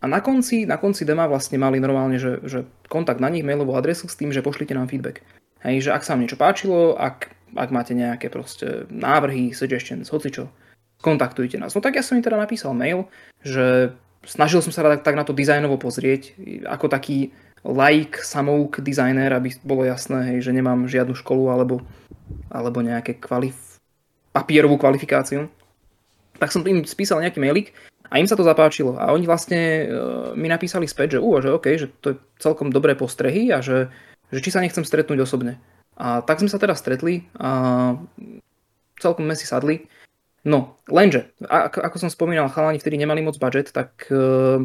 a 0.00 0.08
na 0.08 0.24
konci, 0.24 0.64
na 0.64 0.80
konci 0.80 1.04
dema 1.04 1.28
vlastne 1.28 1.60
mali 1.60 1.76
normálne, 1.76 2.16
že, 2.16 2.40
že 2.48 2.64
kontakt 2.88 3.20
na 3.20 3.28
nich, 3.28 3.44
mailovú 3.44 3.76
adresu 3.76 4.08
s 4.08 4.16
tým, 4.16 4.32
že 4.32 4.40
pošlite 4.40 4.72
nám 4.72 4.88
feedback. 4.88 5.20
Hej, 5.60 5.88
že 5.88 5.90
ak 5.92 6.00
sa 6.08 6.16
vám 6.16 6.24
niečo 6.24 6.40
páčilo, 6.40 6.96
ak, 6.96 7.28
ak 7.52 7.68
máte 7.68 7.92
nejaké 7.92 8.32
proste 8.32 8.88
návrhy, 8.88 9.52
suggestions, 9.52 10.08
hocičo, 10.08 10.48
kontaktujte 11.04 11.60
nás. 11.60 11.76
No 11.76 11.84
tak 11.84 12.00
ja 12.00 12.04
som 12.04 12.16
im 12.16 12.24
teda 12.24 12.40
napísal 12.40 12.72
mail, 12.72 13.12
že 13.44 13.92
snažil 14.24 14.64
som 14.64 14.72
sa 14.72 14.80
tak, 14.96 15.04
tak 15.04 15.20
na 15.20 15.24
to 15.28 15.36
dizajnovo 15.36 15.76
pozrieť, 15.76 16.32
ako 16.64 16.88
taký 16.88 17.36
like, 17.64 18.20
samouk 18.24 18.80
designer, 18.80 19.32
aby 19.36 19.52
bolo 19.64 19.84
jasné, 19.84 20.34
hej, 20.34 20.48
že 20.48 20.56
nemám 20.56 20.88
žiadnu 20.88 21.12
školu 21.18 21.52
alebo, 21.52 21.84
alebo 22.48 22.80
nejaké 22.80 23.20
kvalif- 23.20 23.78
papierovú 24.30 24.78
kvalifikáciu. 24.78 25.50
Tak 26.38 26.54
som 26.54 26.64
im 26.64 26.86
spísal 26.86 27.20
nejaký 27.20 27.42
mailik 27.42 27.76
a 28.08 28.18
im 28.18 28.26
sa 28.26 28.38
to 28.38 28.46
zapáčilo. 28.46 28.96
A 28.96 29.12
oni 29.12 29.28
vlastne 29.28 29.60
e, 29.60 29.84
mi 30.34 30.48
napísali 30.48 30.88
späť, 30.88 31.18
že, 31.18 31.20
uh, 31.20 31.38
že 31.38 31.50
OK, 31.52 31.66
že 31.76 31.86
to 32.00 32.14
je 32.14 32.16
celkom 32.40 32.72
dobré 32.72 32.96
postrehy 32.96 33.52
a 33.52 33.60
že, 33.60 33.92
že 34.32 34.40
či 34.40 34.50
sa 34.50 34.62
nechcem 34.64 34.82
stretnúť 34.82 35.20
osobne. 35.20 35.60
A 36.00 36.24
tak 36.24 36.40
sme 36.40 36.48
sa 36.48 36.56
teda 36.56 36.72
stretli 36.72 37.28
a 37.36 37.92
celkom 38.96 39.28
sme 39.28 39.36
si 39.36 39.44
sadli. 39.44 39.84
No, 40.40 40.80
lenže, 40.88 41.36
ako 41.44 42.00
som 42.00 42.08
spomínal, 42.08 42.48
chalani 42.48 42.80
vtedy 42.80 42.96
nemali 42.96 43.20
moc 43.20 43.36
budget, 43.36 43.76
tak 43.76 44.08
e, 44.08 44.64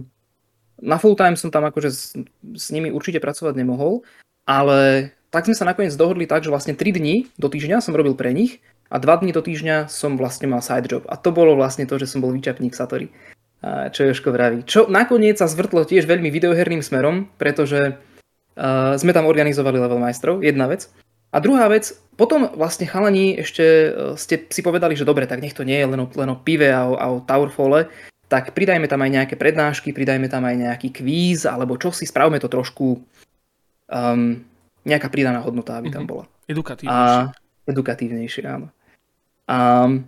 na 0.81 0.97
full 0.99 1.15
time 1.15 1.39
som 1.39 1.51
tam 1.51 1.67
akože 1.67 1.89
s, 1.91 2.15
s 2.55 2.65
nimi 2.71 2.91
určite 2.91 3.23
pracovať 3.23 3.55
nemohol, 3.55 4.03
ale 4.47 5.11
tak 5.31 5.47
sme 5.47 5.55
sa 5.57 5.67
nakoniec 5.67 5.95
dohodli 5.95 6.27
tak, 6.27 6.43
že 6.43 6.51
vlastne 6.53 6.77
3 6.77 6.95
dní 6.95 7.27
do 7.35 7.47
týždňa 7.51 7.83
som 7.83 7.95
robil 7.95 8.15
pre 8.15 8.31
nich 8.31 8.63
a 8.87 8.99
2 9.01 9.23
dní 9.23 9.31
do 9.35 9.43
týždňa 9.43 9.91
som 9.91 10.15
vlastne 10.15 10.47
mal 10.47 10.63
side 10.63 10.87
job. 10.87 11.03
A 11.11 11.19
to 11.19 11.35
bolo 11.35 11.57
vlastne 11.57 11.83
to, 11.83 11.99
že 11.99 12.07
som 12.07 12.23
bol 12.23 12.31
výčapník 12.31 12.71
Satori 12.71 13.11
čo 13.65 14.05
Joško 14.05 14.29
vraví. 14.29 14.61
Čo 14.67 14.85
nakoniec 14.91 15.41
sa 15.41 15.49
zvrtlo 15.49 15.87
tiež 15.87 16.05
veľmi 16.05 16.29
videoherným 16.29 16.85
smerom, 16.85 17.29
pretože 17.41 17.97
uh, 17.97 18.93
sme 18.93 19.11
tam 19.15 19.25
organizovali 19.25 19.81
level 19.81 19.97
majstrov, 19.97 20.45
jedna 20.45 20.69
vec. 20.69 20.85
A 21.33 21.41
druhá 21.43 21.67
vec, 21.67 21.91
potom 22.15 22.47
vlastne 22.53 22.87
chalani 22.87 23.35
ešte 23.41 23.65
uh, 23.65 24.13
ste 24.13 24.45
si 24.53 24.61
povedali, 24.61 24.93
že 24.93 25.07
dobre, 25.07 25.25
tak 25.25 25.41
nech 25.41 25.57
to 25.57 25.65
nie 25.65 25.81
je 25.81 25.87
len 25.89 25.99
o, 25.99 26.07
len 26.07 26.29
o 26.29 26.37
pive 26.37 26.69
a 26.69 26.85
o, 26.85 26.93
a 26.95 27.05
o 27.09 27.17
Towerfalle, 27.25 27.89
tak 28.35 28.51
pridajme 28.51 28.83
tam 28.91 28.99
aj 28.99 29.11
nejaké 29.15 29.35
prednášky, 29.39 29.95
pridajme 29.95 30.27
tam 30.27 30.43
aj 30.43 30.55
nejaký 30.59 30.91
kvíz, 30.91 31.47
alebo 31.47 31.79
čo 31.79 31.95
si, 31.95 32.03
spravme 32.03 32.35
to 32.35 32.51
trošku 32.51 32.99
um, 33.87 34.43
nejaká 34.83 35.07
pridaná 35.07 35.39
hodnota, 35.39 35.79
aby 35.79 35.87
tam 35.87 36.03
mhm. 36.03 36.09
bola. 36.11 36.25
Edukatívnejšie. 36.51 37.23
A, 37.23 37.31
edukatívnejšie, 37.63 38.43
áno. 38.43 38.67
Um, 39.47 40.03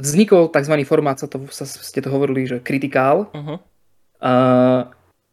vznikol 0.00 0.48
tzv. 0.48 0.74
formát, 0.88 1.20
sa 1.20 1.28
to, 1.28 1.44
sa, 1.52 1.68
ste 1.68 2.00
to 2.00 2.08
hovorili, 2.08 2.48
že 2.48 2.64
kritikál. 2.64 3.28
Uh-huh. 3.28 3.60
Uh, 4.24 4.88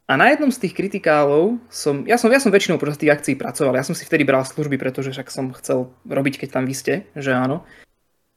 a 0.06 0.14
na 0.20 0.36
jednom 0.36 0.52
z 0.52 0.68
tých 0.68 0.78
kritikálov 0.78 1.58
som, 1.72 2.04
ja 2.04 2.20
som, 2.20 2.28
ja 2.30 2.44
som 2.44 2.52
väčšinou 2.52 2.78
počas 2.78 3.00
tých 3.00 3.10
akcií 3.10 3.40
pracoval, 3.40 3.80
ja 3.80 3.88
som 3.88 3.98
si 3.98 4.06
vtedy 4.06 4.28
bral 4.28 4.44
služby, 4.44 4.78
pretože 4.78 5.16
však 5.16 5.32
som 5.32 5.56
chcel 5.56 5.90
robiť, 6.06 6.44
keď 6.44 6.50
tam 6.60 6.68
vy 6.68 6.76
ste, 6.76 6.94
že 7.18 7.32
áno. 7.34 7.66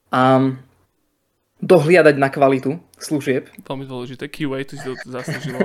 A 0.08 0.56
dohliadať 1.58 2.16
na 2.18 2.28
kvalitu 2.30 2.78
služieb. 2.98 3.50
Veľmi 3.66 3.84
dôležité, 3.86 4.30
QA, 4.30 4.62
to 4.62 4.78
si 4.78 4.86
to 4.86 5.08
zaslúžilo. 5.10 5.62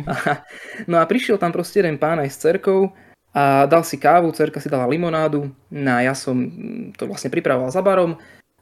no 0.90 0.98
a 0.98 1.04
prišiel 1.06 1.38
tam 1.38 1.50
proste 1.50 1.82
jeden 1.82 1.98
pán 1.98 2.18
aj 2.18 2.30
s 2.30 2.40
cerkou 2.42 2.94
a 3.34 3.66
dal 3.66 3.82
si 3.82 3.98
kávu, 3.98 4.30
cerka 4.30 4.62
si 4.62 4.70
dala 4.70 4.86
limonádu, 4.86 5.50
no 5.74 5.90
a 5.90 6.06
ja 6.06 6.14
som 6.14 6.38
to 6.94 7.10
vlastne 7.10 7.34
pripravoval 7.34 7.70
za 7.74 7.82
barom 7.82 8.14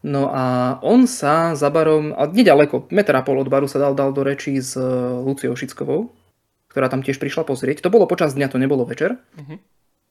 No 0.02 0.34
a 0.34 0.76
on 0.82 1.06
sa 1.06 1.54
za 1.54 1.70
barom, 1.70 2.10
a 2.18 2.26
nedaleko, 2.26 2.90
meter 2.90 3.14
a 3.14 3.22
pol 3.22 3.38
od 3.38 3.46
baru 3.46 3.70
sa 3.70 3.78
dal, 3.78 3.94
dal 3.94 4.10
do 4.10 4.26
reči 4.26 4.58
s 4.58 4.74
e, 4.74 4.82
Luciou 5.22 5.54
Šickovou, 5.54 6.10
ktorá 6.74 6.90
tam 6.90 7.06
tiež 7.06 7.22
prišla 7.22 7.46
pozrieť. 7.46 7.86
To 7.86 7.94
bolo 7.94 8.10
počas 8.10 8.34
dňa, 8.34 8.50
to 8.50 8.58
nebolo 8.58 8.82
večer. 8.82 9.22
Uh-huh. 9.38 9.62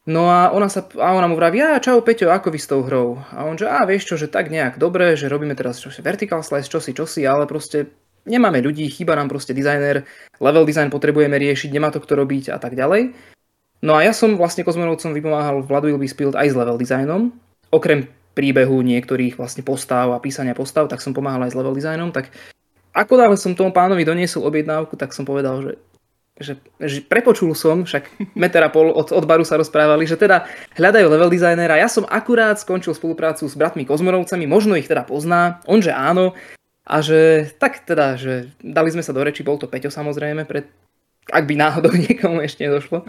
No 0.09 0.33
a 0.33 0.49
ona, 0.49 0.65
sa, 0.65 0.81
a 0.97 1.13
ona 1.13 1.29
mu 1.29 1.37
vraví, 1.37 1.61
a 1.61 1.77
čau 1.77 2.01
Peťo, 2.01 2.33
ako 2.33 2.49
vy 2.49 2.57
s 2.57 2.65
tou 2.65 2.81
hrou? 2.81 3.21
A 3.37 3.45
on 3.45 3.53
že, 3.53 3.69
a 3.69 3.85
vieš 3.85 4.09
čo, 4.09 4.15
že 4.17 4.25
tak 4.25 4.49
nejak 4.49 4.81
dobre, 4.81 5.13
že 5.13 5.29
robíme 5.29 5.53
teraz 5.53 5.77
čosi 5.77 6.01
vertical 6.01 6.41
slice, 6.41 6.65
čosi, 6.65 6.97
čosi, 6.97 7.21
ale 7.21 7.45
proste 7.45 7.93
nemáme 8.25 8.65
ľudí, 8.65 8.89
chýba 8.89 9.13
nám 9.13 9.29
proste 9.29 9.53
dizajner, 9.53 10.01
level 10.41 10.65
design 10.65 10.89
potrebujeme 10.89 11.37
riešiť, 11.37 11.69
nemá 11.69 11.93
to 11.93 12.01
kto 12.01 12.17
robiť 12.17 12.49
a 12.49 12.57
tak 12.57 12.73
ďalej. 12.73 13.13
No 13.85 13.93
a 13.93 14.01
ja 14.01 14.13
som 14.13 14.41
vlastne 14.41 14.65
Kozmonovcom 14.65 15.13
vypomáhal 15.13 15.61
v 15.61 15.69
Blood 15.69 15.85
Will 15.85 16.01
Be 16.01 16.09
Spilled 16.09 16.33
aj 16.37 16.49
s 16.49 16.57
level 16.57 16.81
designom, 16.81 17.37
okrem 17.69 18.09
príbehu 18.33 18.81
niektorých 18.81 19.37
vlastne 19.37 19.61
postav 19.61 20.09
a 20.09 20.21
písania 20.21 20.57
postav, 20.57 20.89
tak 20.89 21.01
som 21.01 21.13
pomáhal 21.13 21.45
aj 21.45 21.53
s 21.53 21.57
level 21.57 21.77
designom, 21.77 22.09
tak 22.09 22.33
ako 22.89 23.13
dále 23.21 23.35
som 23.37 23.53
tomu 23.53 23.69
pánovi 23.69 24.01
doniesol 24.01 24.49
objednávku, 24.49 24.97
tak 24.97 25.13
som 25.13 25.29
povedal, 25.29 25.61
že, 25.61 25.71
že, 26.41 26.59
že 26.81 26.99
prepočul 27.05 27.53
som, 27.53 27.85
však 27.85 28.35
meter 28.35 28.61
a 28.65 28.69
pol 28.69 28.91
od, 28.91 29.13
od 29.13 29.25
baru 29.25 29.45
sa 29.45 29.57
rozprávali, 29.57 30.09
že 30.09 30.19
teda 30.19 30.45
hľadajú 30.75 31.07
level 31.07 31.29
designera. 31.29 31.79
Ja 31.79 31.87
som 31.87 32.03
akurát 32.09 32.59
skončil 32.59 32.97
spoluprácu 32.97 33.45
s 33.47 33.55
bratmi 33.55 33.85
Kozmorovcami, 33.85 34.45
možno 34.49 34.75
ich 34.75 34.89
teda 34.89 35.05
pozná, 35.07 35.61
on 35.69 35.79
že 35.79 35.93
áno, 35.93 36.33
a 36.81 36.99
že 36.99 37.53
tak 37.61 37.85
teda, 37.85 38.17
že 38.17 38.51
dali 38.59 38.89
sme 38.89 39.05
sa 39.05 39.13
do 39.13 39.21
reči, 39.21 39.45
bol 39.45 39.61
to 39.61 39.69
Peťo 39.69 39.93
samozrejme, 39.93 40.43
pred 40.49 40.65
ak 41.29 41.45
by 41.45 41.53
náhodou 41.53 41.93
niekomu 42.09 42.41
ešte 42.41 42.65
nedošlo, 42.65 43.05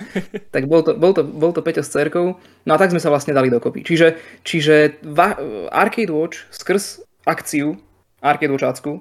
tak 0.53 0.69
bol 0.69 0.85
to, 0.85 0.93
bol 0.95 1.17
to, 1.17 1.25
bol 1.25 1.51
to 1.51 1.65
Peťo 1.65 1.81
s 1.81 1.91
cerkou. 1.91 2.37
No 2.69 2.71
a 2.77 2.79
tak 2.79 2.93
sme 2.93 3.01
sa 3.01 3.09
vlastne 3.09 3.33
dali 3.33 3.49
dokopy. 3.49 3.83
Čiže, 3.83 4.21
čiže 4.45 5.03
va, 5.03 5.35
Arcade 5.73 6.13
Watch 6.13 6.47
skrz 6.53 7.03
akciu 7.25 7.81
Arcade 8.23 8.55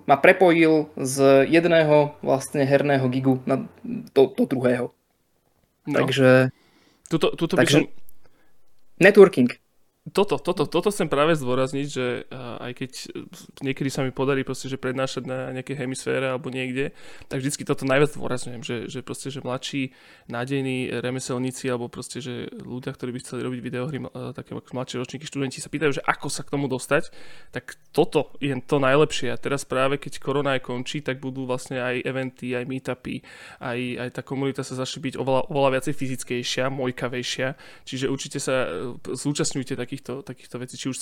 ma 0.09 0.17
prepojil 0.17 0.89
z 0.97 1.45
jedného 1.45 2.17
vlastne 2.25 2.65
herného 2.65 3.05
gigu 3.13 3.37
na 3.45 3.69
do, 3.85 4.33
do 4.33 4.43
druhého. 4.49 4.89
No. 5.85 5.93
Takže... 5.93 6.49
Tuto, 7.05 7.37
tuto 7.37 7.53
takže, 7.53 7.85
by 7.85 7.85
som... 7.85 7.93
Networking. 8.97 9.60
Toto, 10.01 10.41
toto, 10.41 10.65
toto 10.65 10.89
chcem 10.89 11.05
práve 11.05 11.37
zdôrazniť, 11.37 11.85
že 11.85 12.25
uh, 12.25 12.57
aj 12.57 12.73
keď 12.73 12.91
niekedy 13.61 13.93
sa 13.93 14.01
mi 14.01 14.09
podarí 14.09 14.41
proste, 14.41 14.65
že 14.65 14.81
prednášať 14.81 15.29
na 15.29 15.53
nejakej 15.53 15.77
hemisfére 15.77 16.25
alebo 16.25 16.49
niekde, 16.49 16.89
tak 17.29 17.45
vždycky 17.45 17.61
toto 17.61 17.85
najviac 17.85 18.17
zdôrazňujem, 18.17 18.65
že, 18.65 18.77
že 18.89 19.05
proste, 19.05 19.29
že 19.29 19.45
mladší 19.45 19.93
nádejní 20.25 20.89
remeselníci 21.05 21.69
alebo 21.69 21.85
proste, 21.85 22.17
že 22.17 22.49
ľudia, 22.49 22.97
ktorí 22.97 23.13
by 23.13 23.19
chceli 23.21 23.45
robiť 23.45 23.61
videohry, 23.61 24.01
uh, 24.01 24.33
také 24.33 24.57
mladšie 24.57 24.97
ročníky 24.97 25.29
študenti 25.29 25.61
sa 25.61 25.69
pýtajú, 25.69 25.93
že 25.93 26.01
ako 26.01 26.33
sa 26.33 26.41
k 26.41 26.49
tomu 26.49 26.65
dostať, 26.65 27.13
tak 27.53 27.77
toto 27.93 28.33
je 28.41 28.57
to 28.57 28.81
najlepšie. 28.81 29.29
A 29.29 29.37
teraz 29.37 29.69
práve 29.69 30.01
keď 30.01 30.17
korona 30.17 30.57
aj 30.57 30.65
končí, 30.65 31.05
tak 31.05 31.21
budú 31.21 31.45
vlastne 31.45 31.77
aj 31.77 32.01
eventy, 32.01 32.57
aj 32.57 32.65
meetupy, 32.65 33.21
aj, 33.61 33.77
aj 34.01 34.09
tá 34.17 34.25
komunita 34.25 34.65
sa 34.65 34.73
začne 34.73 35.13
byť 35.13 35.21
oveľa, 35.21 35.45
oveľa 35.53 35.69
viacej 35.77 35.93
fyzickejšia, 35.93 36.73
mojkavejšia, 36.73 37.47
čiže 37.85 38.09
určite 38.09 38.41
sa 38.41 38.65
zúčastňujte 39.05 39.77
tak 39.77 39.90
takýchto, 39.91 40.23
takýchto 40.23 40.55
vecí, 40.63 40.79
či 40.79 40.87
už 40.87 40.95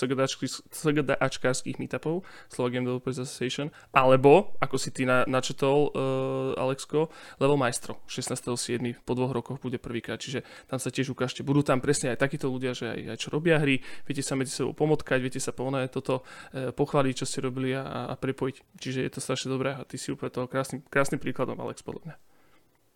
CGDAčkárských 0.74 1.77
meetupov, 1.77 2.25
Slovak 2.50 2.74
Game 2.74 2.89
Developers 2.89 3.22
Association, 3.22 3.69
alebo, 3.93 4.58
ako 4.58 4.81
si 4.81 4.89
ty 4.89 5.05
na, 5.05 5.29
načetol, 5.29 5.93
uh, 5.93 6.58
Alexko, 6.58 7.13
Level 7.38 7.62
Maestro, 7.62 8.01
16.7. 8.10 9.05
po 9.05 9.13
dvoch 9.13 9.29
rokoch 9.29 9.62
bude 9.62 9.77
prvýkrát, 9.77 10.17
čiže 10.17 10.41
tam 10.65 10.81
sa 10.81 10.89
tiež 10.89 11.13
ukážte. 11.13 11.46
Budú 11.46 11.62
tam 11.62 11.77
presne 11.77 12.17
aj 12.17 12.25
takíto 12.25 12.50
ľudia, 12.50 12.74
že 12.74 12.89
aj, 12.89 13.00
aj 13.13 13.17
čo 13.22 13.29
robia 13.29 13.62
hry, 13.62 13.77
viete 14.10 14.25
sa 14.25 14.34
medzi 14.34 14.50
sebou 14.50 14.74
pomotkať, 14.74 15.22
viete 15.22 15.38
sa 15.38 15.53
pohnať 15.53 15.93
toto 15.93 16.25
uh, 16.25 16.74
pochváliť, 16.74 17.13
čo 17.22 17.25
ste 17.29 17.46
robili 17.46 17.77
a, 17.77 18.10
a 18.10 18.13
prepojiť. 18.17 18.81
Čiže 18.81 19.05
je 19.05 19.12
to 19.13 19.22
strašne 19.22 19.53
dobré 19.53 19.77
a 19.77 19.86
ty 19.86 20.01
si 20.01 20.10
úplne 20.10 20.34
toho 20.34 20.50
krásnym, 20.50 20.81
krásnym 20.89 21.22
príkladom, 21.22 21.62
Alex, 21.62 21.86
podľa 21.86 22.01
mňa. 22.10 22.15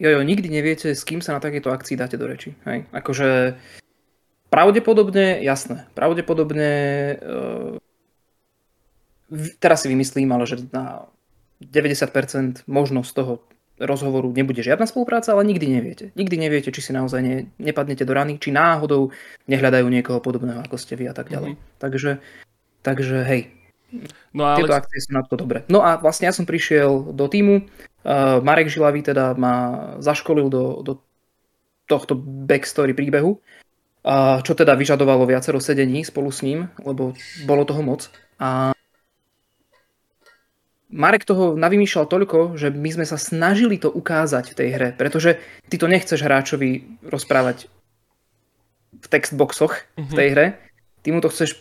Jo, 0.02 0.10
jo, 0.10 0.22
nikdy 0.26 0.50
neviete, 0.50 0.90
s 0.98 1.06
kým 1.06 1.22
sa 1.22 1.38
na 1.38 1.42
takéto 1.44 1.70
akcii 1.70 1.94
dáte 1.94 2.18
do 2.18 2.26
reči. 2.26 2.58
Hej? 2.66 2.90
Akože 2.90 3.56
Pravdepodobne, 4.54 5.42
jasné, 5.42 5.90
pravdepodobne, 5.98 6.70
uh, 7.18 7.82
teraz 9.58 9.82
si 9.82 9.90
vymyslím, 9.90 10.30
ale 10.30 10.46
že 10.46 10.62
na 10.70 11.10
90% 11.58 12.70
možno 12.70 13.02
z 13.02 13.12
toho 13.18 13.34
rozhovoru 13.82 14.30
nebude 14.30 14.62
žiadna 14.62 14.86
spolupráca, 14.86 15.34
ale 15.34 15.50
nikdy 15.50 15.66
neviete. 15.66 16.06
Nikdy 16.14 16.36
neviete, 16.38 16.70
či 16.70 16.86
si 16.86 16.94
naozaj 16.94 17.22
ne, 17.26 17.50
nepadnete 17.58 18.06
do 18.06 18.14
rany, 18.14 18.38
či 18.38 18.54
náhodou 18.54 19.10
nehľadajú 19.50 19.90
niekoho 19.90 20.22
podobného 20.22 20.62
ako 20.62 20.78
ste 20.78 21.02
vy 21.02 21.10
a 21.10 21.18
tak 21.18 21.34
ďalej. 21.34 21.58
Mm-hmm. 21.58 21.82
Takže, 21.82 22.12
takže 22.86 23.18
hej, 23.26 23.42
no, 24.38 24.54
ale... 24.54 24.62
tieto 24.62 24.78
akcie 24.78 25.02
sú 25.02 25.18
na 25.18 25.26
to 25.26 25.34
dobré. 25.34 25.66
No 25.66 25.82
a 25.82 25.98
vlastne 25.98 26.30
ja 26.30 26.34
som 26.36 26.46
prišiel 26.46 27.10
do 27.10 27.26
týmu, 27.26 27.66
uh, 28.06 28.38
Marek 28.46 28.70
Žilavý 28.70 29.02
teda 29.02 29.34
ma 29.34 29.56
zaškolil 29.98 30.46
do, 30.54 30.86
do 30.86 31.02
tohto 31.90 32.14
backstory 32.22 32.94
príbehu 32.94 33.42
čo 34.44 34.54
teda 34.54 34.76
vyžadovalo 34.76 35.24
viacero 35.24 35.64
sedení 35.64 36.04
spolu 36.04 36.28
s 36.28 36.44
ním, 36.44 36.68
lebo 36.84 37.16
bolo 37.48 37.64
toho 37.64 37.80
moc. 37.80 38.12
A 38.36 38.76
Marek 40.94 41.26
toho 41.26 41.58
navymýšľal 41.58 42.06
toľko, 42.06 42.60
že 42.60 42.70
my 42.70 42.90
sme 42.94 43.06
sa 43.08 43.18
snažili 43.18 43.82
to 43.82 43.90
ukázať 43.90 44.54
v 44.54 44.58
tej 44.60 44.70
hre, 44.78 44.90
pretože 44.94 45.42
ty 45.72 45.82
to 45.82 45.90
nechceš 45.90 46.22
hráčovi 46.22 47.02
rozprávať 47.02 47.66
v 48.94 49.06
textboxoch 49.10 49.74
mm-hmm. 49.74 50.06
v 50.06 50.14
tej 50.14 50.28
mhm. 50.30 50.34
hre, 50.38 50.46
ty 51.02 51.10
mu 51.10 51.20
to 51.24 51.34
chceš 51.34 51.58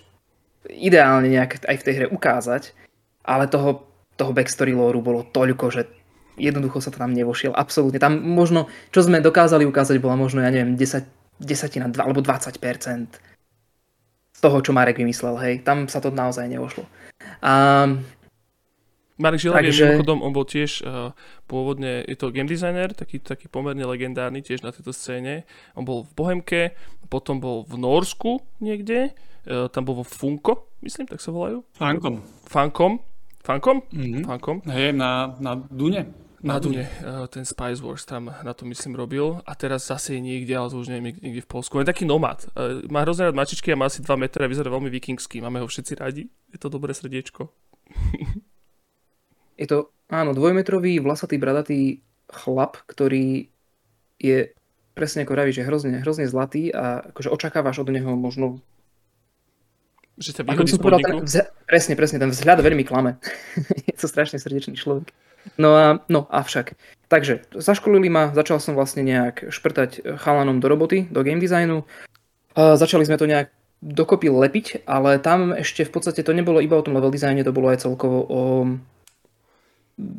ideálne 0.69 1.33
nejak 1.33 1.65
aj 1.65 1.77
v 1.81 1.85
tej 1.87 1.95
hre 1.97 2.07
ukázať, 2.13 2.77
ale 3.25 3.49
toho, 3.49 3.89
toho 4.21 4.37
backstory 4.37 4.77
lore 4.77 5.01
bolo 5.01 5.25
toľko, 5.25 5.67
že 5.73 5.83
jednoducho 6.37 6.85
sa 6.85 6.93
to 6.93 7.01
tam 7.01 7.17
nevošiel. 7.17 7.57
Absolútne. 7.57 7.99
Tam 7.99 8.21
možno, 8.21 8.71
čo 8.95 9.03
sme 9.03 9.25
dokázali 9.25 9.67
ukázať, 9.67 9.99
bola 9.99 10.15
možno, 10.15 10.45
ja 10.45 10.53
neviem, 10.53 10.77
10 10.77 11.22
desatina 11.41 11.89
alebo 12.01 12.21
20% 12.21 12.59
z 14.33 14.41
toho, 14.41 14.57
čo 14.61 14.75
Marek 14.75 14.99
vymyslel. 14.99 15.37
Hej, 15.39 15.55
tam 15.63 15.87
sa 15.87 16.03
to 16.03 16.11
naozaj 16.11 16.49
neošlo. 16.49 16.85
A 17.45 17.53
Marek 19.23 19.41
Žilav 19.41 19.63
Takže... 19.63 19.71
je 19.71 19.87
mimochodom, 19.87 20.19
on 20.25 20.33
bol 20.33 20.47
tiež 20.49 20.83
uh, 20.83 21.15
pôvodne, 21.47 22.03
je 22.09 22.17
to 22.19 22.35
game 22.35 22.49
designer, 22.49 22.91
taký, 22.91 23.23
taký 23.23 23.47
pomerne 23.47 23.85
legendárny 23.87 24.43
tiež 24.43 24.67
na 24.67 24.75
tejto 24.75 24.91
scéne. 24.91 25.47
On 25.79 25.85
bol 25.87 26.03
v 26.03 26.13
Bohemke, 26.17 26.63
potom 27.07 27.39
bol 27.39 27.63
v 27.69 27.79
Norsku 27.79 28.43
niekde, 28.59 29.13
uh, 29.47 29.69
tam 29.71 29.87
bol 29.87 30.03
vo 30.03 30.07
Funko, 30.07 30.75
myslím, 30.83 31.07
tak 31.07 31.23
sa 31.23 31.31
volajú. 31.31 31.63
Fankom. 31.77 32.25
Fankom. 32.51 32.99
Fankom? 33.43 33.79
Mm-hmm. 33.91 34.23
Fankom. 34.27 34.57
Hej, 34.71 34.95
na, 34.97 35.35
na 35.39 35.59
Dune. 35.59 36.22
Na 36.43 36.59
Dune, 36.59 36.91
eh, 36.91 37.27
ten 37.31 37.47
Spice 37.47 37.79
Wars 37.79 38.03
tam 38.03 38.27
na 38.27 38.51
to 38.51 38.67
myslím 38.67 38.99
robil 38.99 39.39
a 39.47 39.55
teraz 39.55 39.87
zase 39.87 40.19
niekde, 40.19 40.59
ale 40.59 40.75
to 40.75 40.83
už 40.83 40.91
neviem, 40.91 41.15
niekde 41.15 41.47
v 41.47 41.51
Polsku. 41.51 41.79
On 41.79 41.87
je 41.87 41.93
taký 41.95 42.03
nomad. 42.03 42.51
Eh, 42.59 42.83
má 42.91 43.07
hrozne 43.07 43.31
rád 43.31 43.39
mačičky 43.39 43.71
a 43.71 43.79
má 43.79 43.87
asi 43.87 44.03
2 44.03 44.19
metre 44.19 44.43
a 44.43 44.51
vyzerá 44.51 44.67
veľmi 44.67 44.91
vikingsky. 44.91 45.39
Máme 45.39 45.63
ho 45.63 45.71
všetci 45.71 46.03
radi. 46.03 46.27
Je 46.51 46.59
to 46.59 46.67
dobré 46.67 46.91
srdiečko. 46.91 47.47
je 49.63 49.67
to, 49.71 49.95
áno, 50.11 50.35
dvojmetrový, 50.35 50.99
vlasatý, 50.99 51.39
bradatý 51.39 52.03
chlap, 52.27 52.75
ktorý 52.91 53.47
je 54.19 54.51
presne 54.99 55.23
ako 55.23 55.39
Ravi, 55.39 55.55
že 55.55 55.63
hrozne, 55.63 56.03
hrozne 56.03 56.27
zlatý 56.27 56.75
a 56.75 57.07
akože 57.15 57.31
očakávaš 57.31 57.87
od 57.87 57.89
neho 57.95 58.19
možno 58.19 58.59
že 60.21 60.37
sa 60.37 60.45
vyhodí 60.45 60.77
z 60.77 60.79
podniku? 60.79 61.25
Vz... 61.25 61.51
Presne, 61.65 61.97
presne, 61.97 62.21
ten 62.21 62.29
vzhľad 62.29 62.61
veľmi 62.61 62.85
klame. 62.85 63.17
je 63.89 63.97
to 63.97 64.07
strašne 64.07 64.37
srdečný 64.37 64.77
človek. 64.77 65.09
No 65.59 65.75
a, 65.77 65.87
no 66.09 66.27
avšak. 66.31 66.75
Takže 67.13 67.45
zaškolili 67.53 68.09
ma, 68.09 68.33
začal 68.33 68.57
som 68.63 68.73
vlastne 68.73 69.05
nejak 69.05 69.53
šprtať 69.53 70.17
chalanom 70.17 70.63
do 70.63 70.67
roboty, 70.71 71.05
do 71.13 71.21
game 71.21 71.43
designu. 71.43 71.85
A 72.57 72.77
začali 72.81 73.05
sme 73.05 73.21
to 73.21 73.29
nejak 73.29 73.53
dokopy 73.83 74.31
lepiť, 74.31 74.87
ale 74.87 75.19
tam 75.19 75.51
ešte 75.53 75.83
v 75.83 75.93
podstate 75.93 76.23
to 76.23 76.33
nebolo 76.33 76.63
iba 76.63 76.79
o 76.79 76.85
tom 76.87 76.95
level 76.95 77.11
designe, 77.11 77.43
to 77.43 77.53
bolo 77.53 77.69
aj 77.69 77.83
celkovo 77.83 78.19
o 78.31 78.41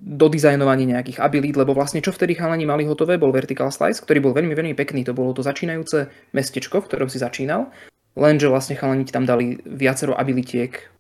dodizajnovaní 0.04 0.86
nejakých 0.86 1.18
abilit, 1.18 1.58
lebo 1.58 1.74
vlastne 1.74 2.04
čo 2.04 2.14
vtedy 2.14 2.38
chalani 2.38 2.68
mali 2.68 2.86
hotové, 2.86 3.18
bol 3.18 3.34
Vertical 3.34 3.74
Slice, 3.74 4.06
ktorý 4.06 4.20
bol 4.22 4.34
veľmi, 4.38 4.54
veľmi 4.54 4.76
pekný. 4.78 5.02
To 5.10 5.18
bolo 5.18 5.34
to 5.34 5.42
začínajúce 5.42 6.14
mestečko, 6.36 6.86
v 6.86 6.88
ktorom 6.92 7.10
si 7.10 7.18
začínal, 7.18 7.74
lenže 8.14 8.52
vlastne 8.52 8.78
chalani 8.78 9.08
ti 9.08 9.16
tam 9.16 9.26
dali 9.26 9.58
viacero 9.66 10.14
abilitiek, 10.14 10.93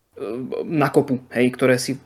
na 0.70 0.94
kopu, 0.94 1.26
hej, 1.34 1.50
ktoré 1.58 1.82
si 1.82 1.98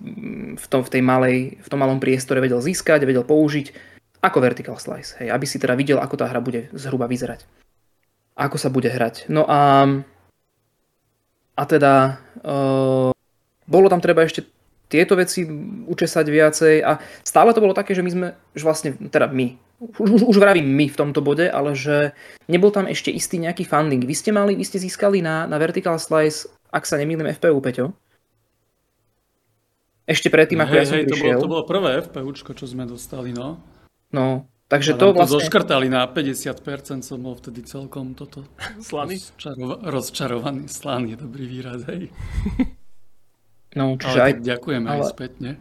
v, 0.55 0.65
tom, 0.71 0.79
v, 0.79 0.89
tej 0.89 1.03
malej, 1.03 1.37
v 1.59 1.67
tom 1.67 1.83
malom 1.83 1.99
priestore 1.99 2.39
vedel 2.39 2.63
získať, 2.63 3.03
vedel 3.03 3.27
použiť 3.27 3.75
ako 4.23 4.37
vertical 4.39 4.79
slice, 4.79 5.19
hej, 5.19 5.27
aby 5.29 5.43
si 5.43 5.59
teda 5.59 5.75
videl, 5.75 5.99
ako 5.99 6.15
tá 6.15 6.25
hra 6.25 6.39
bude 6.39 6.71
zhruba 6.71 7.05
vyzerať. 7.05 7.43
Ako 8.39 8.55
sa 8.55 8.71
bude 8.71 8.87
hrať. 8.87 9.27
No 9.27 9.43
a 9.43 9.85
a 11.57 11.63
teda 11.65 12.21
uh, 12.45 13.09
bolo 13.65 13.87
tam 13.89 13.97
treba 13.97 14.21
ešte 14.21 14.45
tieto 14.87 15.19
veci 15.19 15.43
učesať 15.89 16.25
viacej 16.29 16.75
a 16.79 17.01
stále 17.25 17.51
to 17.51 17.59
bolo 17.59 17.75
také, 17.75 17.91
že 17.91 18.05
my 18.05 18.11
sme, 18.13 18.27
že 18.55 18.63
vlastne, 18.63 18.89
teda 18.95 19.27
my, 19.27 19.57
už, 19.99 20.09
už, 20.15 20.21
už 20.31 20.37
vravím 20.39 20.69
my 20.69 20.87
v 20.87 20.95
tomto 20.95 21.19
bode, 21.19 21.43
ale 21.49 21.75
že 21.75 22.15
nebol 22.47 22.71
tam 22.71 22.87
ešte 22.87 23.11
istý 23.11 23.41
nejaký 23.41 23.67
funding. 23.67 23.99
Vy 24.07 24.15
ste 24.15 24.31
mali, 24.31 24.55
vy 24.55 24.63
ste 24.63 24.79
získali 24.79 25.19
na, 25.19 25.43
na 25.43 25.59
Vertical 25.59 25.99
Slice 25.99 26.47
ak 26.77 26.85
sa 26.85 27.01
nemýlim, 27.01 27.25
FPU, 27.33 27.57
Peťo. 27.57 27.97
Ešte 30.07 30.31
predtým, 30.31 30.63
ako 30.63 30.71
hej, 30.71 30.79
ja 30.79 30.85
som 30.87 30.97
hej, 31.01 31.05
prišiel. 31.09 31.37
To 31.43 31.43
bolo, 31.43 31.43
to 31.43 31.51
bolo 31.51 31.63
prvé 31.67 31.89
FPUčko, 32.05 32.55
čo 32.55 32.63
sme 32.63 32.87
dostali, 32.87 33.35
no. 33.35 33.59
No, 34.15 34.47
takže 34.71 34.95
to 34.95 35.11
vlastne... 35.11 35.35
To 35.35 35.43
zoškrtali 35.43 35.91
na 35.91 36.07
50%, 36.07 37.03
som 37.03 37.19
bol 37.19 37.35
vtedy 37.35 37.67
celkom 37.67 38.15
toto... 38.15 38.47
Slaný? 38.87 39.19
Rozčarova- 39.19 39.79
rozčarovaný, 39.83 40.71
slaný, 40.71 41.19
dobrý 41.19 41.43
výraz, 41.49 41.83
hej. 41.91 42.07
No, 43.75 43.93
čiže 43.93 44.17
ale 44.17 44.27
aj... 44.31 44.33
ďakujeme 44.41 44.87
ale, 44.89 45.05
aj 45.05 45.13
spätne. 45.13 45.51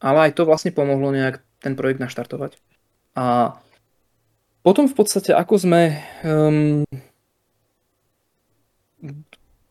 Ale 0.00 0.18
aj 0.30 0.32
to 0.32 0.48
vlastne 0.48 0.72
pomohlo 0.72 1.12
nejak 1.12 1.44
ten 1.60 1.76
projekt 1.76 2.00
naštartovať. 2.00 2.56
A 3.18 3.58
potom 4.64 4.88
v 4.88 4.96
podstate, 4.96 5.36
ako 5.36 5.54
sme 5.60 6.00
um, 6.24 6.85